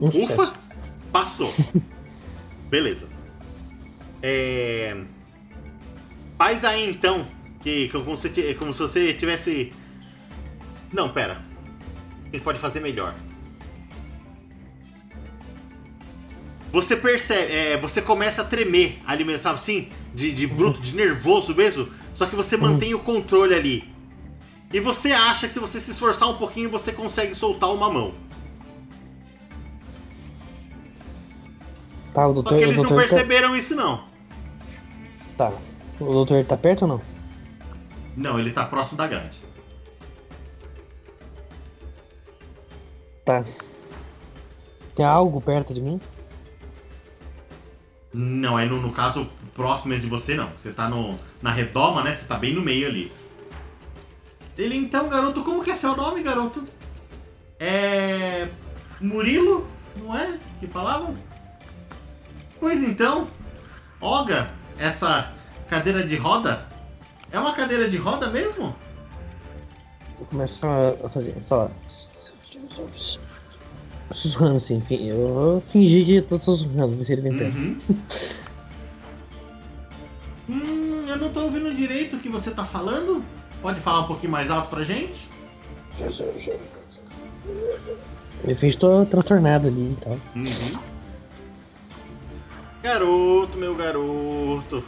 Ufa! 0.00 0.54
Passou. 1.10 1.52
Beleza. 2.70 3.08
É... 4.22 4.96
Faz 6.38 6.62
aí 6.62 6.88
então, 6.88 7.26
que, 7.60 7.88
como, 7.88 8.16
se, 8.16 8.54
como 8.54 8.72
se 8.72 8.78
você 8.78 9.12
tivesse. 9.12 9.72
Não, 10.92 11.08
pera. 11.08 11.42
Gente 12.32 12.42
pode 12.42 12.58
fazer 12.58 12.80
melhor. 12.80 13.14
Você 16.70 16.96
percebe, 16.96 17.52
é, 17.52 17.76
você 17.78 18.02
começa 18.02 18.42
a 18.42 18.44
tremer 18.44 18.98
ali 19.06 19.24
mesmo, 19.24 19.38
sabe 19.38 19.54
assim? 19.56 19.88
De, 20.14 20.32
de 20.32 20.46
bruto, 20.46 20.80
de 20.80 20.94
nervoso 20.94 21.54
mesmo. 21.54 21.88
Só 22.14 22.26
que 22.26 22.36
você 22.36 22.56
mantém 22.56 22.92
o 22.94 22.98
controle 22.98 23.54
ali. 23.54 23.90
E 24.72 24.80
você 24.80 25.12
acha 25.12 25.46
que 25.46 25.52
se 25.52 25.58
você 25.58 25.80
se 25.80 25.92
esforçar 25.92 26.28
um 26.28 26.36
pouquinho, 26.36 26.68
você 26.68 26.92
consegue 26.92 27.34
soltar 27.34 27.72
uma 27.72 27.90
mão. 27.90 28.12
Tá, 32.12 32.26
o 32.26 32.28
Só 32.28 32.32
doutor. 32.34 32.58
que 32.58 32.64
o 32.64 32.66
eles 32.66 32.76
não 32.76 32.82
doutor 32.84 33.02
tá- 33.02 33.08
perceberam 33.08 33.56
isso 33.56 33.74
não. 33.74 34.04
Tá. 35.36 35.52
O 35.98 36.12
doutor 36.12 36.44
tá 36.44 36.56
perto 36.56 36.82
ou 36.82 36.88
não? 36.88 37.00
Não, 38.16 38.38
ele 38.38 38.50
tá 38.52 38.64
próximo 38.66 38.98
da 38.98 39.06
grade. 39.06 39.40
Tá. 43.28 43.44
Tem 44.94 45.04
algo 45.04 45.38
perto 45.38 45.74
de 45.74 45.82
mim? 45.82 46.00
Não, 48.10 48.58
é 48.58 48.64
no, 48.64 48.80
no 48.80 48.90
caso 48.90 49.28
próximo 49.54 49.98
de 49.98 50.06
você, 50.06 50.34
não. 50.34 50.48
Você 50.52 50.72
tá 50.72 50.88
no, 50.88 51.14
na 51.42 51.50
redoma, 51.50 52.02
né? 52.02 52.14
Você 52.14 52.24
tá 52.24 52.38
bem 52.38 52.54
no 52.54 52.62
meio 52.62 52.88
ali. 52.88 53.12
Ele 54.56 54.74
então, 54.76 55.10
garoto, 55.10 55.44
como 55.44 55.62
que 55.62 55.70
é 55.70 55.74
seu 55.74 55.94
nome, 55.94 56.22
garoto? 56.22 56.64
É. 57.60 58.48
Murilo, 58.98 59.68
não 60.02 60.18
é? 60.18 60.38
Que 60.58 60.66
falavam? 60.66 61.14
Pois 62.58 62.82
então, 62.82 63.28
Olga, 64.00 64.52
essa 64.78 65.34
cadeira 65.68 66.02
de 66.02 66.16
roda 66.16 66.66
é 67.30 67.38
uma 67.38 67.52
cadeira 67.52 67.90
de 67.90 67.98
roda 67.98 68.28
mesmo? 68.30 68.74
Eu 70.18 70.24
começo 70.24 70.66
a 70.66 71.06
a 71.06 71.10
fazer. 71.10 71.34
Falar. 71.46 71.87
Sussurrando 74.14 74.56
assim. 74.56 74.80
fi- 74.80 75.08
Eu 75.08 75.16
vou 75.34 75.60
fingir 75.72 76.04
que 76.04 76.22
tô 76.22 76.38
sussurrando, 76.38 77.04
se 77.04 77.12
ele 77.12 77.22
vem 77.22 77.36
perto. 77.36 77.56
Uhum. 77.56 77.76
hum, 80.48 81.04
eu 81.08 81.16
não 81.16 81.28
tô 81.28 81.40
ouvindo 81.42 81.74
direito 81.74 82.16
o 82.16 82.18
que 82.20 82.28
você 82.28 82.50
tá 82.50 82.64
falando. 82.64 83.22
Pode 83.60 83.80
falar 83.80 84.00
um 84.00 84.06
pouquinho 84.06 84.32
mais 84.32 84.50
alto 84.50 84.70
pra 84.70 84.82
gente? 84.84 85.28
Eu 88.44 88.56
fingi 88.56 88.72
que 88.74 88.78
tô 88.78 89.04
transtornado 89.06 89.66
ali 89.68 89.92
e 89.92 89.96
tal. 90.00 90.18
Uhum. 90.36 90.80
Garoto, 92.82 93.58
meu 93.58 93.74
garoto. 93.74 94.84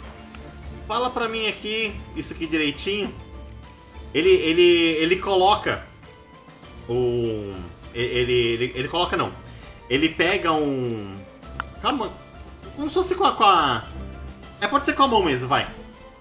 Fala 0.87 1.11
pra 1.11 1.29
mim 1.29 1.47
aqui, 1.49 1.93
isso 2.17 2.33
aqui 2.33 2.47
direitinho. 2.47 3.13
Ele, 4.15 4.29
ele, 4.29 4.63
ele 5.03 5.17
coloca 5.17 5.85
o. 6.89 7.55
Ele, 7.95 8.33
ele, 8.33 8.73
ele 8.75 8.89
coloca 8.89 9.17
não. 9.17 9.31
Ele 9.89 10.09
pega 10.09 10.53
um. 10.53 11.17
Calma. 11.83 12.11
Como 12.77 12.89
se 12.89 12.95
fosse 12.95 13.15
com 13.15 13.25
a, 13.25 13.33
com 13.33 13.45
a. 13.45 13.85
É, 14.61 14.69
pode 14.69 14.85
ser 14.85 14.93
com 14.95 15.03
a 15.03 15.09
mão 15.09 15.23
mesmo, 15.25 15.49
vai. 15.49 15.67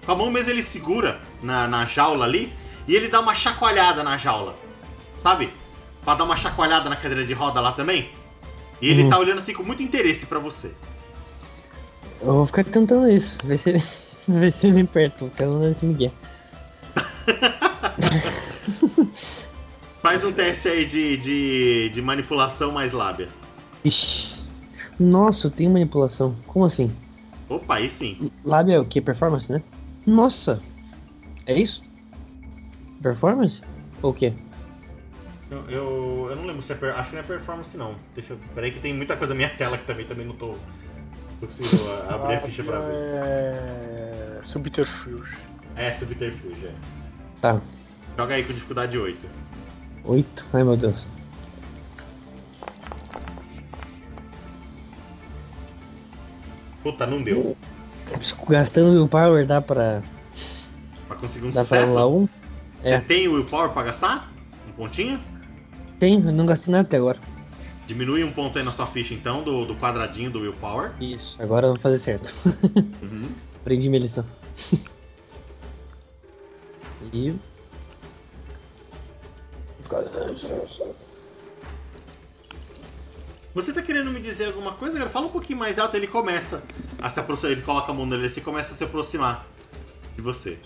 Com 0.04 0.12
a 0.12 0.16
mão 0.16 0.30
mesmo 0.30 0.50
ele 0.50 0.62
segura 0.62 1.20
na, 1.42 1.68
na 1.68 1.84
jaula 1.84 2.24
ali 2.24 2.52
e 2.88 2.94
ele 2.94 3.08
dá 3.08 3.20
uma 3.20 3.34
chacoalhada 3.34 4.02
na 4.02 4.16
jaula. 4.16 4.54
Sabe? 5.22 5.52
Pra 6.04 6.14
dar 6.14 6.24
uma 6.24 6.36
chacoalhada 6.36 6.88
na 6.88 6.96
cadeira 6.96 7.24
de 7.24 7.34
roda 7.34 7.60
lá 7.60 7.72
também. 7.72 8.10
E 8.80 8.88
ele 8.88 9.04
Uhum. 9.04 9.10
tá 9.10 9.18
olhando 9.18 9.38
assim 9.38 9.52
com 9.52 9.62
muito 9.62 9.82
interesse 9.82 10.26
pra 10.26 10.38
você. 10.38 10.72
Eu 12.22 12.32
vou 12.34 12.46
ficar 12.46 12.64
tentando 12.64 13.08
isso, 13.10 13.38
ver 13.44 13.58
se 13.58 13.70
ele. 13.70 13.82
ver 14.26 14.52
se 14.52 14.66
ele 14.66 14.88
quero 15.36 15.58
ver 15.60 15.74
se 15.76 15.84
Miguel. 15.86 16.12
Faz 20.02 20.24
um 20.24 20.32
teste 20.32 20.68
aí 20.68 20.86
de, 20.86 21.16
de, 21.18 21.88
de 21.90 22.02
manipulação 22.02 22.72
mais 22.72 22.92
lábia. 22.92 23.28
Ixi. 23.84 24.34
Nossa, 24.98 25.46
eu 25.46 25.50
tenho 25.50 25.70
manipulação. 25.70 26.34
Como 26.46 26.64
assim? 26.64 26.90
Opa, 27.48 27.76
aí 27.76 27.90
sim. 27.90 28.30
Lábia 28.44 28.74
é 28.74 28.78
o 28.78 28.84
que? 28.84 29.00
Performance, 29.00 29.50
né? 29.52 29.62
Nossa! 30.06 30.60
É 31.46 31.58
isso? 31.58 31.82
Performance? 33.02 33.60
Ou 34.02 34.10
o 34.10 34.14
quê? 34.14 34.32
Eu, 35.50 35.64
eu, 35.68 36.26
eu 36.30 36.36
não 36.36 36.46
lembro 36.46 36.62
se 36.62 36.72
é. 36.72 36.74
per- 36.76 36.94
Acho 36.96 37.10
que 37.10 37.16
não 37.16 37.22
é 37.22 37.26
performance, 37.26 37.76
não. 37.76 37.96
Deixa 38.14 38.34
eu. 38.34 38.38
Peraí, 38.54 38.70
que 38.70 38.78
tem 38.78 38.94
muita 38.94 39.16
coisa 39.16 39.34
na 39.34 39.36
minha 39.36 39.50
tela 39.50 39.76
que 39.76 39.84
também, 39.84 40.06
também 40.06 40.24
não 40.26 40.34
tô. 40.34 40.48
Não 40.52 41.48
consigo 41.48 41.68
abrir 42.08 42.34
a 42.36 42.40
ficha 42.42 42.62
pra 42.62 42.78
ver. 42.80 42.92
É. 42.94 44.40
Subterfúgio. 44.44 45.38
É, 45.74 45.92
subterfúgio, 45.92 46.68
é. 46.68 46.72
Tá. 47.40 47.60
Joga 48.16 48.34
aí 48.34 48.44
com 48.44 48.52
dificuldade 48.52 48.96
8. 48.98 49.26
Oito? 50.04 50.44
Ai 50.52 50.64
meu 50.64 50.76
Deus. 50.76 51.08
Puta, 56.82 57.06
não 57.06 57.22
deu. 57.22 57.56
Gastando 58.48 59.04
o 59.04 59.08
power 59.08 59.46
dá 59.46 59.60
pra. 59.60 60.02
Pra 61.06 61.16
conseguir 61.16 61.46
um 61.46 61.50
dá 61.50 61.64
pra 61.64 61.80
sucesso. 61.80 61.98
anular 61.98 62.08
um? 62.08 62.28
Você 62.82 62.88
É. 62.88 63.00
tem 63.00 63.28
o 63.28 63.34
willpower 63.34 63.70
pra 63.70 63.82
gastar? 63.82 64.32
Um 64.68 64.72
pontinho? 64.72 65.20
Tem, 65.98 66.14
eu 66.14 66.32
não 66.32 66.46
gastei 66.46 66.72
nada 66.72 66.86
até 66.86 66.96
agora. 66.96 67.18
Diminui 67.86 68.24
um 68.24 68.32
ponto 68.32 68.56
aí 68.58 68.64
na 68.64 68.72
sua 68.72 68.86
ficha 68.86 69.12
então, 69.12 69.42
do, 69.42 69.66
do 69.66 69.74
quadradinho 69.76 70.30
do 70.30 70.40
willpower. 70.40 70.92
Isso, 71.00 71.36
agora 71.40 71.66
eu 71.66 71.72
vou 71.74 71.80
fazer 71.80 71.98
certo. 71.98 72.32
Uhum. 73.02 73.28
Aprendi 73.60 73.88
minha 73.88 74.00
lição. 74.00 74.24
e. 77.12 77.34
Você 83.52 83.72
tá 83.72 83.82
querendo 83.82 84.10
me 84.10 84.20
dizer 84.20 84.46
alguma 84.46 84.72
coisa, 84.72 84.96
cara? 84.96 85.10
Fala 85.10 85.26
um 85.26 85.30
pouquinho 85.30 85.58
mais 85.58 85.78
alto. 85.78 85.96
Ele 85.96 86.06
começa 86.06 86.62
a 87.00 87.10
se 87.10 87.18
aproximar. 87.18 87.52
Ele 87.52 87.62
coloca 87.62 87.90
a 87.90 87.94
mão 87.94 88.06
nele 88.06 88.26
assim 88.26 88.40
e 88.40 88.42
começa 88.42 88.72
a 88.72 88.74
se 88.76 88.84
aproximar 88.84 89.44
de 90.14 90.22
você. 90.22 90.56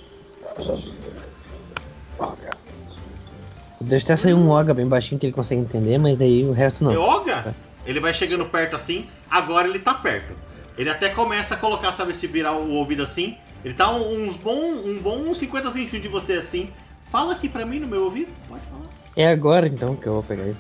Deixa 3.80 4.06
até 4.06 4.16
sair 4.16 4.34
um 4.34 4.50
Oga 4.50 4.74
bem 4.74 4.86
baixinho 4.86 5.18
que 5.18 5.26
ele 5.26 5.32
consegue 5.32 5.60
entender, 5.60 5.98
mas 5.98 6.16
daí 6.18 6.44
o 6.44 6.52
resto 6.52 6.84
não. 6.84 6.92
Yoga, 6.92 7.54
ele 7.86 8.00
vai 8.00 8.12
chegando 8.12 8.44
perto 8.46 8.76
assim. 8.76 9.08
Agora 9.30 9.66
ele 9.66 9.78
tá 9.78 9.94
perto. 9.94 10.32
Ele 10.76 10.90
até 10.90 11.08
começa 11.08 11.54
a 11.54 11.56
colocar, 11.56 11.92
sabe, 11.92 12.14
se 12.14 12.26
virar 12.26 12.52
o 12.52 12.70
ouvido 12.72 13.02
assim. 13.02 13.36
Ele 13.64 13.74
tá 13.74 13.90
um, 13.90 14.28
uns 14.28 14.36
bom, 14.36 14.60
um 14.60 14.98
bom 15.00 15.32
50 15.32 15.70
centímetros 15.70 16.02
de 16.02 16.08
você 16.08 16.34
assim. 16.34 16.70
Fala 17.10 17.32
aqui 17.32 17.48
pra 17.48 17.64
mim 17.64 17.78
no 17.78 17.86
meu 17.86 18.04
ouvido. 18.04 18.30
Pode 18.48 18.64
falar. 18.66 18.93
É 19.16 19.28
agora 19.28 19.66
então 19.66 19.94
que 19.94 20.06
eu 20.06 20.14
vou 20.14 20.22
pegar 20.22 20.44
ele. 20.44 20.56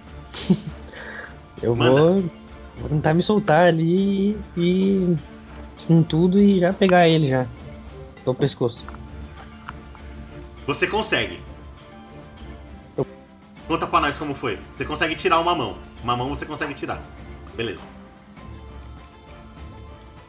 eu 1.62 1.74
Manda. 1.74 1.90
vou, 1.90 2.24
vou 2.78 2.88
tentar 2.88 3.14
me 3.14 3.22
soltar 3.22 3.66
ali 3.66 4.38
e. 4.56 5.16
com 5.86 6.02
tudo 6.02 6.38
e 6.38 6.60
já 6.60 6.72
pegar 6.72 7.08
ele 7.08 7.28
já. 7.28 7.46
Do 8.24 8.34
pescoço. 8.34 8.86
Você 10.66 10.86
consegue. 10.86 11.40
Conta 13.66 13.86
pra 13.86 14.00
nós 14.00 14.16
como 14.16 14.34
foi. 14.34 14.58
Você 14.72 14.84
consegue 14.84 15.14
tirar 15.14 15.40
uma 15.40 15.54
mão. 15.54 15.76
Uma 16.02 16.16
mão 16.16 16.28
você 16.28 16.46
consegue 16.46 16.74
tirar. 16.74 17.02
Beleza. 17.54 17.80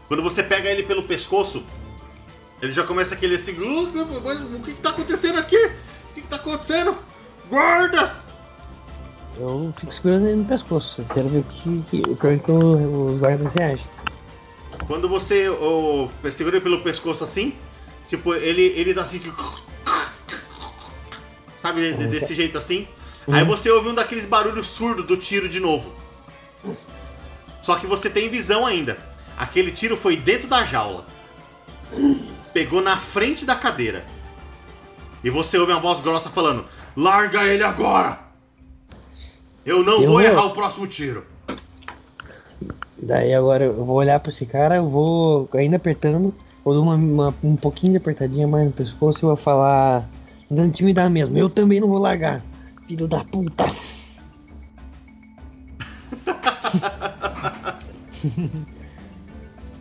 Quando 0.07 0.23
você 0.23 0.41
pega 0.43 0.69
ele 0.69 0.83
pelo 0.83 1.03
pescoço, 1.03 1.63
Ele 2.61 2.71
já 2.71 2.83
começa 2.85 3.13
aquele 3.13 3.35
assim, 3.35 3.51
"Uh, 3.51 3.91
mas 4.23 4.39
o 4.41 4.63
que, 4.63 4.73
tá 4.75 4.89
acontecendo 4.89 5.37
aqui? 5.37 5.57
O 5.57 6.13
que, 6.13 6.21
que 6.21 6.27
tá 6.27 6.37
acontecendo? 6.37 6.97
Guardas! 7.49 8.11
Eu 9.37 9.73
fico 9.77 9.93
segurando 9.93 10.27
ele 10.27 10.37
no 10.37 10.45
pescoço. 10.45 11.01
Eu 11.01 11.05
quero 11.13 11.29
ver 11.29 11.39
o 11.39 11.43
que, 11.43 11.81
que, 11.89 12.09
o 12.09 12.15
que, 12.15 12.37
que 12.39 12.51
o, 12.51 13.13
o 13.13 13.17
guarda 13.17 13.49
reage. 13.49 13.85
Quando 14.87 15.09
você 15.09 15.49
o, 15.49 16.09
segura 16.31 16.57
ele 16.57 16.63
pelo 16.63 16.81
pescoço 16.81 17.23
assim, 17.23 17.53
tipo, 18.07 18.33
ele, 18.33 18.61
ele 18.61 18.93
dá 18.93 19.01
assim. 19.01 19.21
Sabe, 21.61 21.93
de- 21.93 22.07
desse 22.07 22.33
jeito 22.35 22.57
assim. 22.57 22.87
Aí 23.27 23.43
você 23.43 23.69
ouve 23.71 23.89
um 23.89 23.95
daqueles 23.95 24.25
barulhos 24.25 24.67
surdos 24.67 25.05
do 25.05 25.17
tiro 25.17 25.49
de 25.49 25.59
novo. 25.59 25.91
Só 27.61 27.75
que 27.75 27.87
você 27.87 28.09
tem 28.09 28.29
visão 28.29 28.65
ainda. 28.65 28.97
Aquele 29.35 29.71
tiro 29.71 29.97
foi 29.97 30.15
dentro 30.15 30.47
da 30.47 30.63
jaula. 30.63 31.05
Pegou 32.53 32.81
na 32.81 32.97
frente 32.97 33.43
da 33.43 33.55
cadeira. 33.55 34.05
E 35.23 35.29
você 35.29 35.57
ouve 35.57 35.71
uma 35.71 35.81
voz 35.81 35.99
grossa 35.99 36.29
falando: 36.29 36.65
Larga 36.95 37.43
ele 37.45 37.63
agora! 37.63 38.19
Eu 39.65 39.83
não 39.83 39.93
Eu 39.95 39.99
vou 40.01 40.09
vou- 40.11 40.21
errar 40.21 40.45
o 40.45 40.53
próximo 40.53 40.87
tiro. 40.87 41.25
Daí 42.97 43.33
agora 43.33 43.65
eu 43.65 43.73
vou 43.85 43.97
olhar 43.97 44.19
pra 44.19 44.31
esse 44.31 44.45
cara, 44.45 44.77
eu 44.77 44.87
vou 44.87 45.49
ainda 45.53 45.75
apertando, 45.75 46.33
vou 46.63 46.73
dar 46.73 46.79
uma, 46.79 46.95
uma- 46.95 47.35
um 47.43 47.55
pouquinho 47.55 47.91
de 47.93 47.97
apertadinha 47.97 48.47
mais 48.47 48.65
no 48.65 48.71
pescoço 48.71 49.19
e 49.19 49.27
vou 49.27 49.35
falar. 49.35 50.07
Dando 50.49 50.67
intimidar 50.69 51.09
mesmo, 51.09 51.35
eu 51.37 51.49
também 51.49 51.79
não 51.81 51.87
vou 51.87 51.97
largar. 51.99 52.41
Filho 52.87 53.07
da 53.07 53.23
puta. 53.23 53.65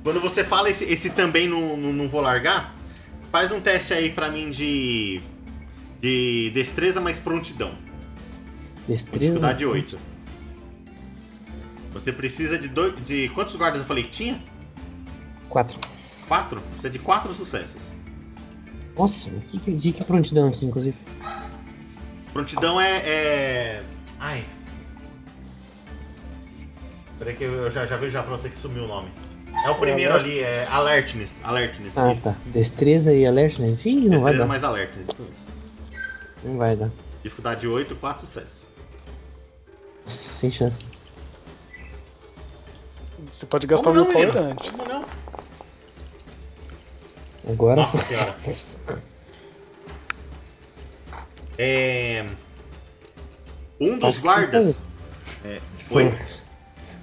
Quando 0.02 0.20
você 0.20 0.42
fala 0.44 0.68
esse, 0.70 0.84
esse 0.84 1.10
também 1.10 1.48
não, 1.48 1.76
não, 1.76 1.92
não 1.92 2.08
vou 2.08 2.20
largar, 2.20 2.74
faz 3.32 3.50
um 3.50 3.60
teste 3.60 3.92
aí 3.94 4.10
pra 4.10 4.30
mim 4.30 4.50
de. 4.50 5.22
De 6.04 6.50
destreza 6.50 7.00
mais 7.00 7.16
prontidão. 7.16 7.70
Destreza. 8.86 9.18
dificuldade 9.18 9.64
8. 9.64 9.98
Você 11.94 12.12
precisa 12.12 12.58
de 12.58 12.68
dois. 12.68 12.94
De 13.02 13.30
quantos 13.30 13.56
guardas 13.56 13.80
eu 13.80 13.86
falei 13.86 14.04
que 14.04 14.10
tinha? 14.10 14.42
Quatro. 15.48 15.78
Quatro? 16.28 16.60
Precisa 16.60 16.90
de 16.90 16.98
quatro 16.98 17.34
sucessos. 17.34 17.94
Nossa, 18.94 19.30
que, 19.50 19.58
que, 19.58 19.78
que, 19.78 19.92
que 19.92 20.04
prontidão 20.04 20.48
aqui, 20.48 20.66
inclusive. 20.66 20.96
Prontidão 22.34 22.78
é. 22.78 22.96
é... 22.98 23.82
Ai. 24.20 24.44
Peraí 27.18 27.34
que 27.34 27.44
eu 27.44 27.70
já, 27.70 27.86
já 27.86 27.96
vejo 27.96 28.12
já 28.12 28.22
pra 28.22 28.36
você 28.36 28.50
que 28.50 28.58
sumiu 28.58 28.84
o 28.84 28.88
nome. 28.88 29.08
É 29.64 29.70
o 29.70 29.76
primeiro 29.76 30.14
ali, 30.14 30.40
é 30.40 30.66
Alertness. 30.70 31.40
Alertness. 31.42 31.96
Ah, 31.96 32.12
isso. 32.12 32.24
tá. 32.24 32.36
Destreza 32.46 33.14
e 33.14 33.24
alertness? 33.24 33.86
Ih, 33.86 33.94
não 33.94 34.20
vai 34.20 34.32
Destreza 34.32 34.38
dar. 34.38 34.46
mais 34.46 34.64
Alertness. 34.64 35.08
Isso. 35.08 35.43
Não 36.44 36.58
vai 36.58 36.76
dar. 36.76 36.90
Dificuldade 37.22 37.66
8, 37.66 37.96
4 37.96 38.20
sucessos. 38.26 38.68
Sem 40.06 40.50
chance. 40.52 40.84
Você 43.30 43.46
pode 43.46 43.66
gastar 43.66 43.84
Como 43.84 44.00
o 44.00 44.04
não, 44.04 44.10
meu 44.10 44.18
menino? 44.18 44.32
power 44.34 44.48
antes. 44.52 44.76
Como 44.76 44.88
não? 44.92 45.04
Agora. 47.50 47.76
Nossa 47.82 47.98
senhora. 47.98 48.34
É. 51.58 52.26
Um 53.80 53.98
dos 53.98 54.08
Acho 54.10 54.16
que 54.18 54.22
guardas. 54.22 54.82
É, 55.44 55.60
foi. 55.88 56.04
Oi? 56.06 56.14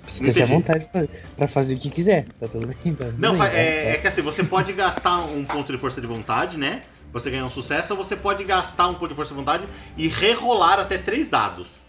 Você 0.07 0.23
Não 0.25 0.33
tem 0.33 0.43
à 0.43 0.45
entendi. 0.45 0.51
vontade 0.61 0.85
pra, 0.91 1.07
pra 1.37 1.47
fazer 1.47 1.75
o 1.75 1.79
que 1.79 1.89
quiser. 1.89 2.25
Tá 2.39 2.47
tudo 2.47 2.67
bem? 2.67 2.93
Tá 2.95 3.05
tudo 3.05 3.17
Não, 3.17 3.31
bem, 3.31 3.39
tá? 3.39 3.53
é, 3.53 3.91
é 3.93 3.97
que 3.97 4.07
assim, 4.07 4.21
você 4.21 4.43
pode 4.43 4.73
gastar 4.73 5.19
um 5.21 5.45
ponto 5.45 5.71
de 5.71 5.77
força 5.77 6.01
de 6.01 6.07
vontade, 6.07 6.57
né? 6.57 6.83
Você 7.13 7.29
ganhar 7.29 7.45
um 7.45 7.51
sucesso, 7.51 7.93
ou 7.93 8.03
você 8.03 8.15
pode 8.15 8.43
gastar 8.43 8.87
um 8.87 8.93
ponto 8.93 9.09
de 9.09 9.15
força 9.15 9.33
de 9.33 9.39
vontade 9.39 9.65
e 9.97 10.07
rerolar 10.07 10.79
até 10.79 10.97
três 10.97 11.29
dados. 11.29 11.81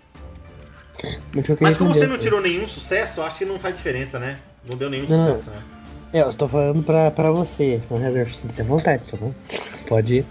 Mas, 1.61 1.77
como 1.77 1.95
você 1.95 2.07
não 2.07 2.19
tirou 2.19 2.41
nenhum 2.41 2.69
sucesso, 2.69 3.21
eu 3.21 3.25
acho 3.25 3.37
que 3.37 3.45
não 3.45 3.59
faz 3.59 3.75
diferença, 3.75 4.19
né? 4.19 4.39
Não 4.65 4.77
deu 4.77 4.89
nenhum 4.89 5.09
Não. 5.09 5.33
sucesso, 5.33 5.51
né? 5.51 5.63
É, 6.13 6.21
eu 6.21 6.33
tô 6.35 6.47
falando 6.47 6.83
pra, 6.83 7.11
pra 7.11 7.31
você. 7.31 7.81
Não 7.91 8.05
é 8.05 8.25
sinta 8.27 8.63
à 8.63 8.65
vontade, 8.65 9.03
tá 9.11 9.17
bom? 9.17 9.35
Pode 9.89 10.25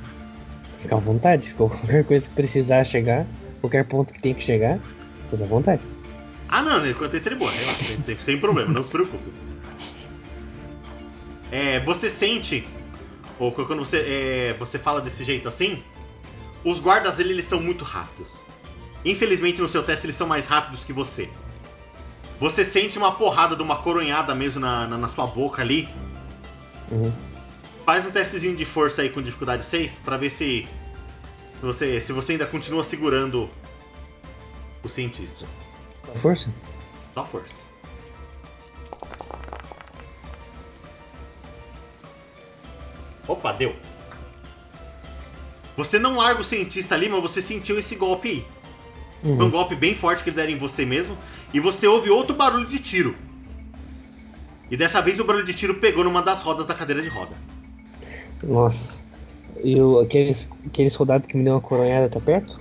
ficar 0.80 0.98
à 0.98 1.00
vontade. 1.00 1.54
Qualquer 1.58 2.06
coisa 2.06 2.30
que 2.30 2.36
precisar 2.36 2.84
chegar, 2.84 3.26
qualquer 3.60 3.86
ponto 3.86 4.14
que 4.14 4.22
tem 4.22 4.34
que 4.34 4.44
chegar, 4.44 4.80
fica 5.30 5.44
à 5.44 5.48
vontade. 5.48 5.82
Ah, 6.48 6.62
não, 6.62 6.86
enquanto 6.88 7.16
isso 7.16 7.30
ele 7.30 7.36
boa, 7.36 7.50
relaxa, 7.50 8.00
sem, 8.00 8.16
sem 8.18 8.38
problema, 8.38 8.72
não 8.72 8.84
se 8.84 8.90
preocupe. 8.90 9.32
É, 11.52 11.80
você 11.80 12.10
sente, 12.10 12.68
ou 13.40 13.52
quando 13.52 13.80
você, 13.80 13.98
é, 13.98 14.56
você 14.58 14.78
fala 14.80 15.02
desse 15.02 15.24
jeito 15.24 15.48
assim, 15.48 15.84
os 16.64 16.80
guardas 16.80 17.20
eles, 17.20 17.32
eles 17.32 17.46
são 17.46 17.60
muito 17.60 17.84
rápidos. 17.84 18.30
Infelizmente 19.04 19.62
no 19.62 19.70
seu 19.70 19.84
teste 19.84 20.06
eles 20.06 20.16
são 20.16 20.28
mais 20.28 20.46
rápidos 20.48 20.84
que 20.84 20.94
você. 20.94 21.30
Você 22.40 22.66
sente 22.66 22.98
uma 22.98 23.12
porrada 23.12 23.56
de 23.56 23.62
uma 23.62 23.78
coronhada 23.78 24.34
mesmo 24.34 24.60
na, 24.60 24.88
na, 24.88 24.98
na 24.98 25.08
sua 25.08 25.28
boca 25.28 25.62
ali. 25.62 25.88
Uhum. 26.92 27.12
Faz 27.86 28.06
um 28.06 28.12
testezinho 28.12 28.56
de 28.56 28.66
força 28.66 29.02
aí 29.02 29.10
com 29.10 29.22
dificuldade 29.22 29.66
6 29.66 30.02
pra 30.04 30.18
ver 30.18 30.30
se 30.30 30.68
se 31.62 31.66
você, 31.66 32.02
se 32.02 32.12
você 32.12 32.32
ainda 32.32 32.48
continua 32.48 32.84
segurando 32.84 33.48
o 34.84 34.90
cientista. 34.90 35.46
Força? 36.16 36.50
Só 37.14 37.24
força. 37.24 37.61
Opa, 43.28 43.52
deu. 43.54 43.76
Você 45.78 45.98
não 45.98 46.18
larga 46.18 46.42
o 46.42 46.44
cientista 46.44 46.96
ali, 46.96 47.08
mas 47.10 47.22
você 47.22 47.42
sentiu 47.42 47.80
esse 47.80 47.96
golpe 47.96 48.30
aí. 48.30 48.46
Foi 49.22 49.32
um 49.32 49.40
Uhum. 49.44 49.50
golpe 49.50 49.76
bem 49.76 49.96
forte 49.96 50.24
que 50.24 50.30
ele 50.30 50.36
deram 50.36 50.52
em 50.52 50.58
você 50.58 50.86
mesmo. 50.86 51.18
E 51.54 51.60
você 51.60 51.86
ouve 51.88 52.10
outro 52.10 52.36
barulho 52.36 52.66
de 52.68 52.80
tiro. 52.80 53.16
E 54.70 54.76
dessa 54.78 55.02
vez 55.02 55.20
o 55.20 55.24
barulho 55.26 55.46
de 55.46 55.54
tiro 55.54 55.76
pegou 55.76 56.04
numa 56.04 56.22
das 56.22 56.40
rodas 56.42 56.66
da 56.66 56.74
cadeira 56.74 57.02
de 57.02 57.10
roda. 57.10 57.32
Nossa. 58.44 59.00
E 59.64 59.80
o, 59.80 60.00
aquele, 60.00 60.90
soldado 60.90 61.28
que 61.28 61.38
me 61.38 61.44
deu 61.44 61.54
uma 61.54 61.62
coronhada 61.62 62.10
tá 62.10 62.20
perto? 62.20 62.60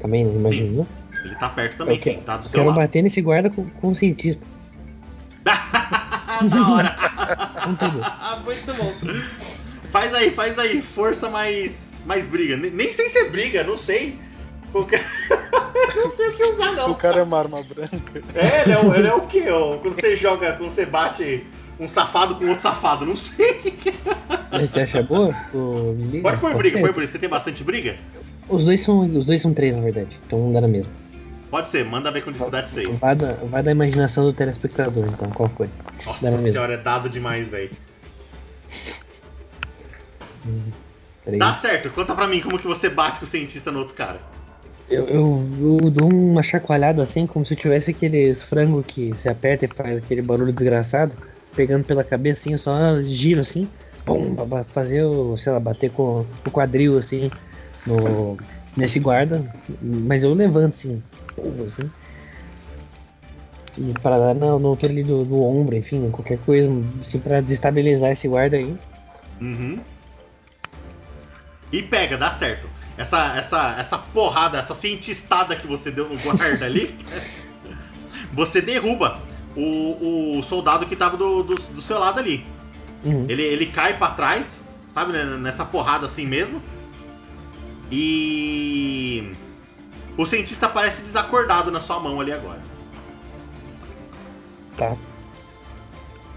Também, 0.00 0.24
né? 0.24 0.34
Imagina. 0.34 0.86
Ele 1.24 1.34
tá 1.36 1.48
perto 1.50 1.76
também, 1.76 1.96
Eu 1.96 2.00
sim, 2.02 2.10
quero- 2.12 2.22
tá 2.24 2.36
do 2.38 2.40
Eu 2.40 2.50
seu 2.50 2.52
quero 2.52 2.66
lado. 2.70 2.76
bater 2.80 3.02
nesse 3.02 3.20
guarda 3.20 3.50
com, 3.50 3.68
com 3.68 3.88
o 3.90 3.94
cientista. 3.94 4.44
da 5.44 6.68
hora! 6.68 6.96
Muito 8.44 8.74
bom. 8.74 8.92
Faz 9.90 10.14
aí, 10.14 10.30
faz 10.30 10.58
aí. 10.58 10.80
Força 10.80 11.28
mais, 11.28 12.02
mais 12.06 12.26
briga. 12.26 12.56
Nem- 12.56 12.92
sei 12.92 13.08
se 13.08 13.18
é 13.18 13.28
briga, 13.28 13.62
não 13.64 13.76
sei. 13.76 14.18
Não 15.96 16.08
sei 16.08 16.28
o 16.28 16.32
que 16.36 16.44
usar, 16.44 16.72
não. 16.76 16.92
O 16.92 16.94
cara 16.94 17.18
é 17.18 17.22
uma 17.24 17.36
arma 17.38 17.60
branca. 17.62 18.22
É, 18.34 18.62
ele 18.62 18.72
é, 18.72 18.78
o- 18.78 18.94
ele 18.94 19.08
é 19.08 19.14
o 19.14 19.22
quê? 19.22 19.44
ó? 19.50 19.76
Quando 19.78 19.94
você 19.94 20.14
joga, 20.14 20.52
quando 20.52 20.70
você 20.70 20.86
bate 20.86 21.44
um 21.80 21.88
safado 21.88 22.36
com 22.36 22.44
outro 22.46 22.62
safado, 22.62 23.04
não 23.04 23.16
sei. 23.16 23.74
Você 24.60 24.82
acha 24.82 25.02
boa? 25.02 25.34
O? 25.52 25.96
Pode 26.22 26.36
pôr 26.38 26.54
briga, 26.54 26.78
pode 26.78 26.92
pôr. 26.92 27.04
Você 27.06 27.18
tem 27.18 27.28
bastante 27.28 27.64
briga? 27.64 27.96
Os 28.48 28.64
dois 28.64 28.80
são, 28.82 29.00
os 29.00 29.26
dois 29.26 29.42
são 29.42 29.52
três, 29.52 29.74
na 29.74 29.82
verdade. 29.82 30.16
Então 30.24 30.52
dá 30.52 30.60
na 30.60 30.68
mesma. 30.68 30.92
Pode 31.50 31.66
ser, 31.66 31.84
manda 31.84 32.12
ver 32.12 32.22
com 32.22 32.30
dificuldade 32.30 32.70
6. 32.70 33.00
Vai 33.00 33.16
da, 33.16 33.32
vai 33.32 33.62
da 33.64 33.72
imaginação 33.72 34.24
do 34.24 34.32
telespectador, 34.32 35.04
então, 35.12 35.28
qual 35.30 35.48
foi? 35.48 35.68
Nossa 36.06 36.38
senhora, 36.38 36.74
é 36.74 36.76
dado 36.76 37.08
demais, 37.08 37.48
velho. 37.48 37.70
Três. 41.24 41.38
Dá 41.38 41.52
certo, 41.52 41.90
conta 41.90 42.14
pra 42.14 42.26
mim 42.26 42.40
como 42.40 42.58
que 42.58 42.66
você 42.66 42.88
bate 42.88 43.18
com 43.18 43.24
o 43.24 43.28
cientista 43.28 43.70
no 43.70 43.80
outro 43.80 43.94
cara. 43.94 44.18
Eu, 44.88 45.06
eu, 45.06 45.48
eu 45.82 45.90
dou 45.90 46.08
uma 46.08 46.42
chacoalhada 46.42 47.02
assim, 47.02 47.26
como 47.26 47.46
se 47.46 47.54
eu 47.54 47.58
tivesse 47.58 47.92
aqueles 47.92 48.42
frangos 48.42 48.84
que 48.86 49.10
você 49.10 49.28
aperta 49.28 49.64
e 49.64 49.68
faz 49.68 49.98
aquele 49.98 50.22
barulho 50.22 50.52
desgraçado, 50.52 51.14
pegando 51.54 51.84
pela 51.84 52.02
cabeça 52.02 52.40
assim, 52.40 52.52
eu 52.52 52.58
só 52.58 53.00
giro 53.02 53.40
assim, 53.40 53.68
pum, 54.04 54.34
pra 54.34 54.64
fazer 54.64 55.04
o, 55.04 55.36
sei 55.36 55.52
lá, 55.52 55.60
bater 55.60 55.90
com 55.90 56.24
o 56.44 56.50
quadril 56.50 56.98
assim, 56.98 57.30
no, 57.86 58.36
nesse 58.76 58.98
guarda, 58.98 59.44
mas 59.80 60.24
eu 60.24 60.34
levanto 60.34 60.74
assim, 60.74 61.02
pum, 61.36 61.64
assim. 61.64 61.88
E 63.78 63.94
para 64.02 64.18
dar 64.18 64.34
no 64.34 64.66
altura 64.66 64.92
ali 64.92 65.04
do, 65.04 65.24
do 65.24 65.40
ombro, 65.40 65.76
enfim, 65.76 66.10
qualquer 66.10 66.38
coisa, 66.38 66.68
assim, 67.00 67.18
pra 67.18 67.40
desestabilizar 67.40 68.10
esse 68.10 68.26
guarda 68.26 68.56
aí. 68.56 68.74
Uhum. 69.40 69.78
E 71.72 71.82
pega, 71.82 72.16
dá 72.16 72.30
certo. 72.30 72.68
Essa, 72.96 73.34
essa, 73.36 73.74
essa 73.78 73.98
porrada, 73.98 74.58
essa 74.58 74.74
cientistada 74.74 75.56
que 75.56 75.66
você 75.66 75.90
deu 75.90 76.08
no 76.08 76.18
guarda 76.18 76.66
ali, 76.66 76.98
você 78.32 78.60
derruba 78.60 79.20
o, 79.56 80.38
o 80.38 80.42
soldado 80.42 80.86
que 80.86 80.96
tava 80.96 81.16
do, 81.16 81.42
do, 81.42 81.54
do 81.54 81.82
seu 81.82 81.98
lado 81.98 82.18
ali. 82.18 82.44
Uhum. 83.04 83.26
Ele, 83.28 83.42
ele 83.42 83.66
cai 83.66 83.96
pra 83.96 84.10
trás, 84.10 84.62
sabe, 84.92 85.12
né, 85.12 85.24
nessa 85.24 85.64
porrada 85.64 86.06
assim 86.06 86.26
mesmo. 86.26 86.60
E. 87.90 89.32
O 90.16 90.26
cientista 90.26 90.68
parece 90.68 91.02
desacordado 91.02 91.70
na 91.70 91.80
sua 91.80 91.98
mão 91.98 92.20
ali 92.20 92.32
agora. 92.32 92.60
Tá. 94.76 94.94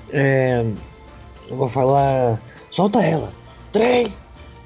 É, 0.09 0.65
eu 1.49 1.57
vou 1.57 1.67
falar. 1.67 2.39
Solta 2.71 3.01
ela! 3.01 3.31
3, 3.71 4.22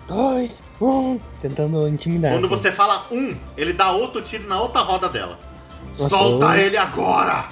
2, 0.08 0.64
1. 0.82 1.20
Tentando 1.42 1.88
intimidar. 1.88 2.32
Quando 2.32 2.46
assim. 2.46 2.56
você 2.56 2.72
fala 2.72 3.06
um, 3.12 3.36
ele 3.58 3.74
dá 3.74 3.92
outro 3.92 4.22
tiro 4.22 4.48
na 4.48 4.60
outra 4.62 4.82
roda 4.82 5.10
dela. 5.10 5.38
Nossa, 5.98 6.10
Solta 6.16 6.46
eu- 6.58 6.66
ele 6.66 6.78
agora! 6.78 7.50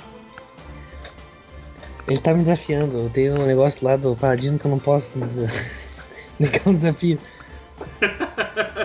Ele 2.07 2.19
tá 2.19 2.34
me 2.34 2.41
desafiando. 2.44 2.98
Eu 2.99 3.10
tenho 3.10 3.41
um 3.41 3.45
negócio 3.45 3.84
lá 3.86 3.95
do 3.95 4.15
Paladino 4.15 4.60
que 4.60 4.65
eu 4.65 4.72
não 4.72 4.80
posso 4.80 5.18
des- 5.18 6.06
negar 6.40 6.61
um 6.68 6.73
desafio. 6.76 7.19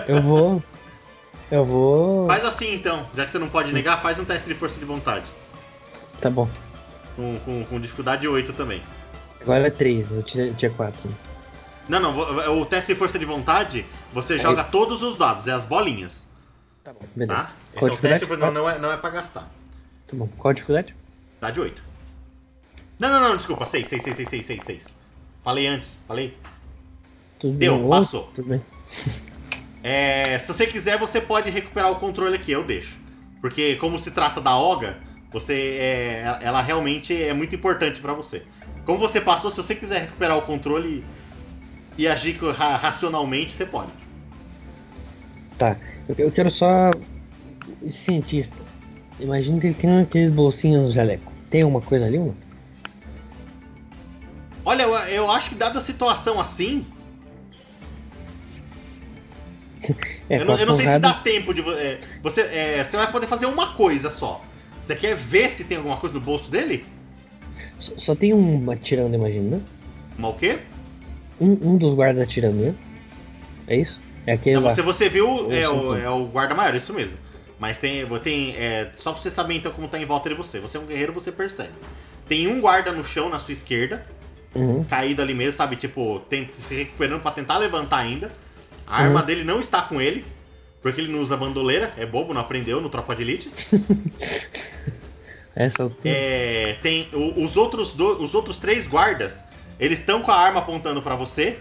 Eu 0.07 0.21
vou. 0.21 0.63
Eu 1.51 1.63
vou. 1.65 2.27
Faz 2.27 2.45
assim 2.45 2.73
então, 2.73 3.05
já 3.15 3.25
que 3.25 3.31
você 3.31 3.37
não 3.37 3.49
pode 3.49 3.71
negar, 3.73 4.01
faz 4.01 4.17
um 4.17 4.25
teste 4.25 4.47
de 4.47 4.55
força 4.55 4.79
de 4.79 4.85
vontade. 4.85 5.25
Tá 6.19 6.29
bom. 6.29 6.47
Com, 7.15 7.37
com, 7.45 7.65
com 7.65 7.79
dificuldade 7.79 8.27
8 8.27 8.53
também. 8.53 8.81
Agora 9.41 9.67
é 9.67 9.69
3, 9.69 10.07
eu 10.11 10.23
tinha 10.23 10.69
4. 10.69 10.97
Não, 11.91 11.99
não, 11.99 12.13
vo- 12.13 12.61
o 12.61 12.65
teste 12.65 12.93
de 12.93 12.97
força 12.97 13.19
de 13.19 13.25
vontade, 13.25 13.85
você 14.13 14.39
joga 14.39 14.63
todos 14.63 15.03
os 15.03 15.17
dados, 15.17 15.45
é 15.45 15.51
as 15.51 15.65
bolinhas. 15.65 16.29
Tá 16.83 16.93
bom. 16.93 17.05
Beleza. 17.15 17.41
Tá? 17.41 17.51
Qual 17.73 17.85
Esse 17.85 17.89
é 17.89 17.93
o 17.93 17.97
teste, 18.01 18.19
dificuldade? 18.25 18.53
não, 18.53 18.61
não, 18.63 18.69
é, 18.69 18.79
não 18.79 18.91
é 18.91 18.97
pra 18.97 19.09
gastar. 19.09 19.41
Tá 20.07 20.13
bom. 20.13 20.27
Qual 20.37 20.49
a 20.51 20.53
dificuldade? 20.53 20.95
Dá 21.41 21.51
de 21.51 21.59
8. 21.59 21.83
Não, 22.97 23.09
não, 23.09 23.19
não, 23.29 23.35
desculpa, 23.37 23.65
6, 23.65 23.87
6, 23.87 24.03
6, 24.03 24.15
6, 24.15 24.29
6, 24.29 24.45
6, 24.45 24.63
6. 24.63 24.95
Falei 25.43 25.67
antes, 25.67 25.99
falei. 26.07 26.37
Tudo 27.37 27.57
Deu, 27.57 27.77
bem. 27.77 27.89
passou. 27.89 28.23
Tudo 28.33 28.47
bem. 28.47 28.61
É, 29.83 30.37
se 30.37 30.47
você 30.53 30.67
quiser, 30.67 30.99
você 30.99 31.19
pode 31.19 31.49
recuperar 31.49 31.91
o 31.91 31.95
controle 31.95 32.35
aqui, 32.35 32.51
eu 32.51 32.63
deixo. 32.63 32.95
Porque 33.41 33.75
como 33.77 33.97
se 33.97 34.11
trata 34.11 34.39
da 34.39 34.55
Olga, 34.55 34.97
você 35.31 35.53
é, 35.79 36.37
ela 36.41 36.61
realmente 36.61 37.19
é 37.19 37.33
muito 37.33 37.55
importante 37.55 37.99
pra 37.99 38.13
você. 38.13 38.43
Como 38.85 38.99
você 38.99 39.19
passou, 39.19 39.49
se 39.49 39.57
você 39.57 39.73
quiser 39.73 40.01
recuperar 40.01 40.37
o 40.37 40.43
controle 40.43 41.03
e 41.97 42.07
agir 42.07 42.37
racionalmente, 42.55 43.51
você 43.51 43.65
pode. 43.65 43.91
Tá. 45.57 45.75
Eu, 46.17 46.31
quero 46.31 46.49
só. 46.49 46.91
Cientista. 47.89 48.57
Imagina 49.19 49.59
que 49.59 49.67
ele 49.67 49.73
tem 49.73 50.01
aqueles 50.01 50.31
bolsinhos 50.31 50.87
no 50.87 50.91
jaleco. 50.91 51.31
Tem 51.49 51.61
alguma 51.61 51.81
coisa 51.81 52.05
ali, 52.05 52.17
mano? 52.17 52.35
Olha, 54.63 54.83
eu, 54.83 54.95
eu 54.95 55.31
acho 55.31 55.49
que 55.49 55.55
dada 55.55 55.79
a 55.79 55.81
situação 55.81 56.39
assim, 56.39 56.85
É, 60.29 60.39
eu, 60.39 60.45
não, 60.45 60.55
eu 60.55 60.65
não 60.65 60.77
sei 60.77 60.85
se 60.85 60.99
dá 60.99 61.13
tempo 61.13 61.53
de 61.53 61.61
é, 61.61 61.99
você. 62.21 62.41
é, 62.41 62.83
você 62.83 62.95
vai 62.95 63.11
poder 63.11 63.27
fazer 63.27 63.47
uma 63.47 63.73
coisa 63.73 64.09
só. 64.09 64.41
Você 64.79 64.95
quer 64.95 65.15
ver 65.15 65.49
se 65.49 65.65
tem 65.65 65.77
alguma 65.77 65.97
coisa 65.97 66.15
no 66.15 66.21
bolso 66.21 66.49
dele? 66.49 66.85
Só, 67.79 67.93
só 67.97 68.15
tem 68.15 68.33
um 68.33 68.69
atirando, 68.71 69.15
imagina, 69.15 69.57
né? 69.57 69.61
Uma 70.17 70.29
o 70.29 70.33
quê? 70.35 70.59
Um, 71.41 71.71
um 71.73 71.77
dos 71.77 71.93
guardas 71.93 72.21
atirando, 72.23 72.55
né? 72.57 72.73
É 73.67 73.75
isso? 73.75 73.99
É 74.27 74.33
aquele 74.33 74.57
Não, 74.57 74.63
lá. 74.63 74.69
você, 74.75 74.81
você 74.81 75.09
viu, 75.09 75.51
é 75.51 75.67
o, 75.67 75.97
é 75.97 76.09
o 76.09 76.25
guarda 76.25 76.53
maior, 76.53 76.75
isso 76.75 76.93
mesmo. 76.93 77.17
Mas 77.59 77.77
tem. 77.77 78.05
tem 78.23 78.55
é, 78.55 78.91
só 78.95 79.11
pra 79.11 79.21
você 79.21 79.29
saber 79.31 79.55
então 79.55 79.71
como 79.71 79.87
tá 79.87 79.97
em 79.99 80.05
volta 80.05 80.29
de 80.29 80.35
você. 80.35 80.59
Você 80.59 80.77
é 80.77 80.79
um 80.79 80.85
guerreiro, 80.85 81.13
você 81.13 81.31
percebe. 81.31 81.71
Tem 82.27 82.47
um 82.47 82.61
guarda 82.61 82.91
no 82.91 83.03
chão 83.03 83.29
na 83.29 83.39
sua 83.39 83.53
esquerda, 83.53 84.05
Uhum. 84.53 84.83
caído 84.83 85.21
ali 85.21 85.33
mesmo, 85.33 85.53
sabe? 85.53 85.75
Tipo, 85.75 86.19
tem- 86.29 86.49
se 86.53 86.75
recuperando 86.75 87.21
pra 87.21 87.31
tentar 87.31 87.57
levantar 87.57 87.97
ainda. 87.97 88.31
A 88.85 89.03
arma 89.03 89.21
Uhum. 89.21 89.25
dele 89.25 89.43
não 89.43 89.59
está 89.59 89.81
com 89.81 89.99
ele, 90.01 90.23
porque 90.81 91.01
ele 91.01 91.11
não 91.11 91.21
usa 91.21 91.37
bandoleira, 91.37 91.91
é 91.97 92.05
bobo, 92.05 92.33
não 92.33 92.41
aprendeu 92.41 92.81
no 92.81 92.89
Tropa 92.89 93.15
de 93.15 93.21
Elite. 93.23 93.51
Essa 95.55 95.83
altura. 95.83 96.09
É, 96.09 96.77
tem 96.81 97.09
o- 97.13 97.43
os 97.43 97.57
outros 97.57 97.91
do- 97.91 98.23
os 98.23 98.33
outros 98.33 98.57
três 98.57 98.87
guardas, 98.87 99.43
eles 99.81 99.99
estão 99.99 100.21
com 100.21 100.31
a 100.31 100.35
arma 100.37 100.59
apontando 100.59 101.01
pra 101.01 101.15
você, 101.15 101.59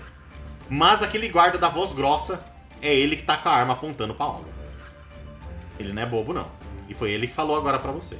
mas 0.69 1.03
aquele 1.03 1.29
guarda 1.29 1.59
da 1.59 1.69
voz 1.69 1.93
grossa 1.93 2.39
é 2.81 2.95
ele 2.95 3.17
que 3.17 3.23
tá 3.25 3.37
com 3.37 3.49
a 3.49 3.53
arma 3.53 3.73
apontando 3.73 4.15
pra 4.15 4.27
Olga. 4.27 4.51
Ele 5.79 5.93
não 5.93 6.03
é 6.03 6.07
bobo 6.07 6.33
não. 6.33 6.47
E 6.89 6.95
foi 6.95 7.11
ele 7.11 7.27
que 7.27 7.33
falou 7.35 7.57
agora 7.57 7.79
pra 7.79 7.91
você. 7.91 8.17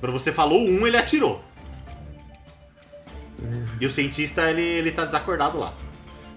Quando 0.00 0.12
você 0.12 0.32
falou 0.32 0.58
um, 0.60 0.86
ele 0.86 0.96
atirou. 0.96 1.42
E 3.80 3.86
o 3.86 3.90
cientista, 3.90 4.50
ele, 4.50 4.62
ele 4.62 4.90
tá 4.92 5.04
desacordado 5.04 5.58
lá. 5.58 5.72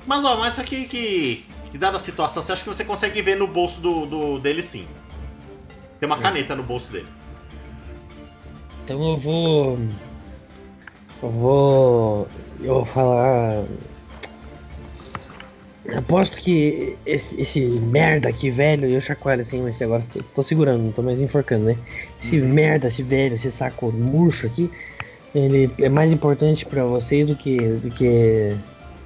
Mas, 0.05 0.23
ó, 0.23 0.37
mas 0.37 0.59
aqui 0.59 0.85
que, 0.85 1.45
que 1.71 1.77
dada 1.77 1.97
a 1.97 1.99
situação, 1.99 2.41
você 2.43 2.51
acha 2.51 2.63
que 2.63 2.69
você 2.69 2.83
consegue 2.85 3.21
ver 3.21 3.35
no 3.35 3.47
bolso 3.47 3.79
do, 3.81 4.05
do- 4.05 4.39
dele 4.39 4.61
sim. 4.61 4.87
Tem 5.99 6.07
uma 6.07 6.17
caneta 6.19 6.55
no 6.55 6.63
bolso 6.63 6.91
dele. 6.91 7.07
Então 8.83 9.01
eu 9.09 9.17
vou. 9.17 9.79
Eu 11.21 11.29
vou. 11.29 12.27
Eu 12.61 12.73
vou 12.75 12.85
falar. 12.85 13.65
Aposto 15.95 16.39
que 16.39 16.97
esse, 17.05 17.41
esse 17.41 17.61
merda 17.61 18.29
aqui, 18.29 18.49
velho, 18.51 18.87
eu 18.87 19.01
chacoalho 19.01 19.41
assim, 19.41 19.61
mas 19.61 19.81
agora 19.81 20.03
tô, 20.13 20.21
tô 20.21 20.43
segurando, 20.43 20.83
não 20.83 20.91
tô 20.91 21.01
mais 21.01 21.19
enforcando, 21.19 21.65
né? 21.65 21.77
Esse 22.21 22.37
merda, 22.37 22.89
esse 22.89 23.01
velho, 23.01 23.33
esse 23.33 23.49
saco 23.49 23.91
murcho 23.91 24.45
aqui, 24.45 24.69
ele 25.33 25.71
é 25.79 25.89
mais 25.89 26.11
importante 26.11 26.65
pra 26.65 26.83
vocês 26.83 27.25
do 27.27 27.35
que 27.35 27.57
do 27.57 27.89
que 27.89 28.55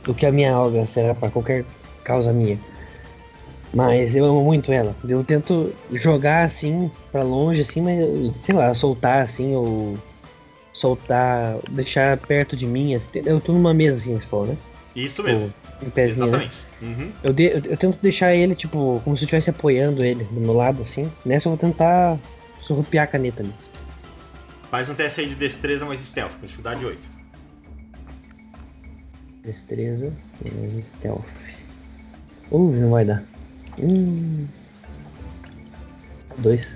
do 0.03 0.13
que 0.13 0.25
a 0.25 0.31
minha 0.31 0.53
alga 0.53 0.85
será 0.85 1.15
pra 1.15 1.29
qualquer 1.29 1.63
causa 2.03 2.33
minha. 2.33 2.59
Mas 3.73 4.15
eu 4.15 4.25
amo 4.25 4.43
muito 4.43 4.71
ela. 4.71 4.95
Eu 5.07 5.23
tento 5.23 5.73
jogar 5.91 6.43
assim 6.43 6.91
pra 7.11 7.23
longe, 7.23 7.61
assim, 7.61 7.81
mas 7.81 8.35
sei 8.37 8.53
lá, 8.55 8.73
soltar 8.75 9.21
assim, 9.21 9.55
ou 9.55 9.97
soltar, 10.73 11.57
deixar 11.69 12.17
perto 12.17 12.57
de 12.57 12.65
mim. 12.65 12.95
assim. 12.95 13.09
Eu 13.25 13.39
tô 13.39 13.53
numa 13.53 13.73
mesa 13.73 13.97
assim, 13.97 14.19
você 14.19 14.25
falou, 14.25 14.47
né? 14.47 14.57
Isso 14.95 15.23
mesmo. 15.23 15.53
Em 15.81 15.89
pezinho, 15.89 16.27
né? 16.31 16.49
Exatamente. 16.49 16.63
Uhum. 16.81 17.11
Eu, 17.23 17.33
de- 17.33 17.43
eu, 17.45 17.61
eu 17.65 17.77
tento 17.77 17.97
deixar 18.01 18.35
ele, 18.35 18.55
tipo, 18.55 19.01
como 19.03 19.15
se 19.15 19.23
eu 19.23 19.25
estivesse 19.25 19.49
apoiando 19.49 20.03
ele 20.03 20.23
do 20.25 20.39
meu 20.41 20.53
lado, 20.53 20.81
assim. 20.81 21.09
Nessa 21.25 21.47
eu 21.47 21.51
vou 21.51 21.57
tentar 21.57 22.17
surrupiar 22.61 23.05
a 23.05 23.07
caneta 23.07 23.41
ali. 23.43 23.53
Faz 24.69 24.89
um 24.89 24.93
teste 24.95 25.21
aí 25.21 25.29
de 25.29 25.35
destreza 25.35 25.85
mais 25.85 25.99
stealth, 26.01 26.31
com 26.39 26.45
dificuldade 26.45 26.85
8. 26.85 26.99
Destreza 29.43 30.11
e 30.45 30.81
stealth. 30.83 31.25
Uh, 32.51 32.71
não 32.71 32.89
vai 32.91 33.05
dar. 33.05 33.23
Hum. 33.79 34.45
Dois. 36.37 36.73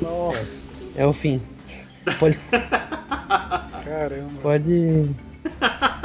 Nossa, 0.00 1.00
É 1.00 1.06
o 1.06 1.12
fim. 1.12 1.40
Pode. 2.18 2.38
caramba. 3.84 4.30
pode... 4.42 5.10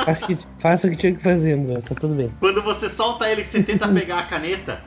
Faça, 0.06 0.26
o 0.26 0.28
que, 0.28 0.38
faça 0.60 0.88
o 0.88 0.92
que 0.92 0.98
tinha 0.98 1.14
que 1.16 1.22
fazer, 1.22 1.54
André. 1.54 1.80
Tá 1.82 1.96
tudo 1.96 2.16
bem. 2.16 2.32
Quando 2.40 2.62
você 2.62 2.90
solta 2.90 3.30
ele, 3.30 3.42
que 3.42 3.48
você 3.48 3.64
tenta 3.64 3.88
pegar 3.88 4.20
a 4.20 4.24
caneta, 4.24 4.82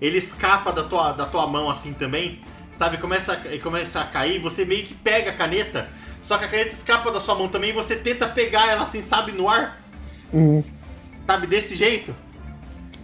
ele 0.00 0.18
escapa 0.18 0.72
da 0.72 0.84
tua, 0.84 1.12
da 1.12 1.26
tua 1.26 1.46
mão 1.46 1.70
assim 1.70 1.92
também, 1.92 2.40
sabe? 2.72 2.98
Começa 2.98 3.32
a, 3.32 3.58
começa 3.60 4.00
a 4.00 4.04
cair, 4.04 4.38
você 4.40 4.64
meio 4.64 4.84
que 4.84 4.94
pega 4.94 5.30
a 5.30 5.34
caneta, 5.34 5.88
só 6.26 6.36
que 6.38 6.44
a 6.44 6.48
caneta 6.48 6.70
escapa 6.70 7.10
da 7.10 7.20
sua 7.20 7.34
mão 7.34 7.48
também 7.48 7.70
e 7.70 7.72
você 7.72 7.96
tenta 7.96 8.26
pegar 8.28 8.68
ela 8.68 8.82
assim, 8.82 9.02
sabe, 9.02 9.32
no 9.32 9.48
ar, 9.48 9.80
Uhum. 10.32 10.64
sabe, 11.26 11.46
desse 11.46 11.76
jeito. 11.76 12.14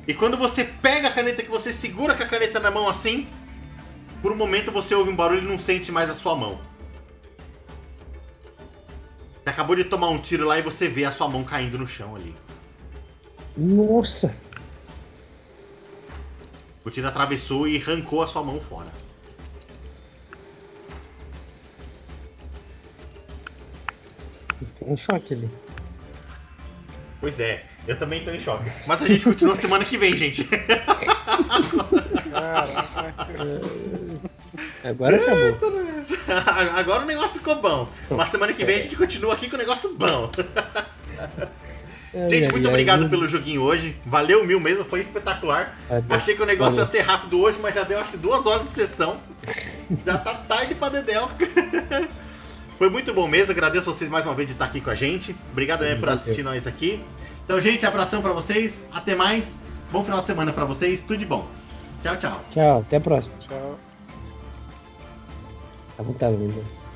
E 0.06 0.14
quando 0.14 0.36
você 0.36 0.64
pega 0.64 1.08
a 1.08 1.10
caneta, 1.10 1.42
que 1.42 1.50
você 1.50 1.72
segura 1.72 2.14
com 2.14 2.22
a 2.22 2.26
caneta 2.26 2.58
na 2.58 2.70
mão 2.70 2.88
assim, 2.88 3.26
por 4.22 4.32
um 4.32 4.36
momento 4.36 4.72
você 4.72 4.94
ouve 4.94 5.10
um 5.10 5.16
barulho 5.16 5.42
e 5.42 5.48
não 5.48 5.58
sente 5.58 5.92
mais 5.92 6.10
a 6.10 6.14
sua 6.14 6.34
mão. 6.34 6.60
Você 9.42 9.50
acabou 9.50 9.76
de 9.76 9.84
tomar 9.84 10.08
um 10.08 10.20
tiro 10.20 10.46
lá 10.46 10.58
e 10.58 10.62
você 10.62 10.88
vê 10.88 11.04
a 11.04 11.12
sua 11.12 11.28
mão 11.28 11.44
caindo 11.44 11.78
no 11.78 11.86
chão 11.86 12.14
ali. 12.14 12.34
Nossa! 13.56 14.34
O 16.84 16.90
tiro 16.90 17.08
atravessou 17.08 17.66
e 17.68 17.76
arrancou 17.76 18.22
a 18.22 18.28
sua 18.28 18.42
mão 18.42 18.60
fora. 18.60 18.90
Um 24.82 24.96
choque 24.96 25.34
ali. 25.34 25.50
Pois 27.20 27.40
é, 27.40 27.64
eu 27.86 27.98
também 27.98 28.24
tô 28.24 28.30
em 28.30 28.40
choque. 28.40 28.70
Mas 28.86 29.02
a 29.02 29.08
gente 29.08 29.24
continua 29.24 29.56
semana 29.56 29.84
que 29.84 29.98
vem, 29.98 30.16
gente. 30.16 30.48
Agora 34.84 35.16
acabou. 35.16 35.58
Agora 36.76 37.02
o 37.02 37.06
negócio 37.06 37.38
ficou 37.38 37.56
bom. 37.56 37.88
Mas 38.10 38.28
semana 38.28 38.52
que 38.52 38.64
vem 38.64 38.78
a 38.78 38.82
gente 38.82 38.96
continua 38.96 39.34
aqui 39.34 39.48
com 39.48 39.56
o 39.56 39.58
negócio 39.58 39.94
bom. 39.94 40.30
Gente, 42.28 42.50
muito 42.50 42.68
obrigado 42.68 43.08
pelo 43.08 43.26
joguinho 43.26 43.62
hoje. 43.62 43.96
Valeu 44.06 44.44
mil 44.44 44.58
mesmo, 44.58 44.84
foi 44.84 45.00
espetacular. 45.00 45.76
Achei 46.08 46.34
que 46.34 46.42
o 46.42 46.46
negócio 46.46 46.78
ia 46.78 46.84
ser 46.84 47.00
rápido 47.00 47.40
hoje, 47.40 47.58
mas 47.60 47.74
já 47.74 47.84
deu 47.84 48.00
acho 48.00 48.12
que 48.12 48.16
duas 48.16 48.46
horas 48.46 48.66
de 48.66 48.72
sessão. 48.72 49.18
Já 50.06 50.16
tá 50.16 50.34
tarde 50.34 50.74
pra 50.74 50.88
Dedéu. 50.88 51.30
Foi 52.78 52.88
muito 52.88 53.12
bom 53.12 53.26
mesmo, 53.26 53.50
agradeço 53.50 53.92
vocês 53.92 54.08
mais 54.08 54.24
uma 54.24 54.34
vez 54.34 54.46
de 54.46 54.52
estar 54.52 54.66
aqui 54.66 54.80
com 54.80 54.88
a 54.88 54.94
gente. 54.94 55.34
Obrigado 55.50 55.80
mesmo 55.80 55.98
por 55.98 56.10
assistir 56.10 56.44
nós 56.44 56.64
aqui. 56.64 57.02
Então, 57.44 57.60
gente, 57.60 57.84
abração 57.84 58.22
pra 58.22 58.32
vocês. 58.32 58.84
Até 58.92 59.16
mais. 59.16 59.58
Bom 59.90 60.04
final 60.04 60.20
de 60.20 60.26
semana 60.26 60.52
pra 60.52 60.64
vocês. 60.64 61.00
Tudo 61.00 61.16
de 61.16 61.24
bom. 61.26 61.48
Tchau, 62.02 62.16
tchau. 62.16 62.40
Tchau, 62.50 62.80
até 62.80 62.96
a 62.96 63.00
próxima. 63.00 63.34
Tchau. 63.40 63.78
Tá 65.96 66.02
vontade, 66.02 66.36
meu. 66.36 66.77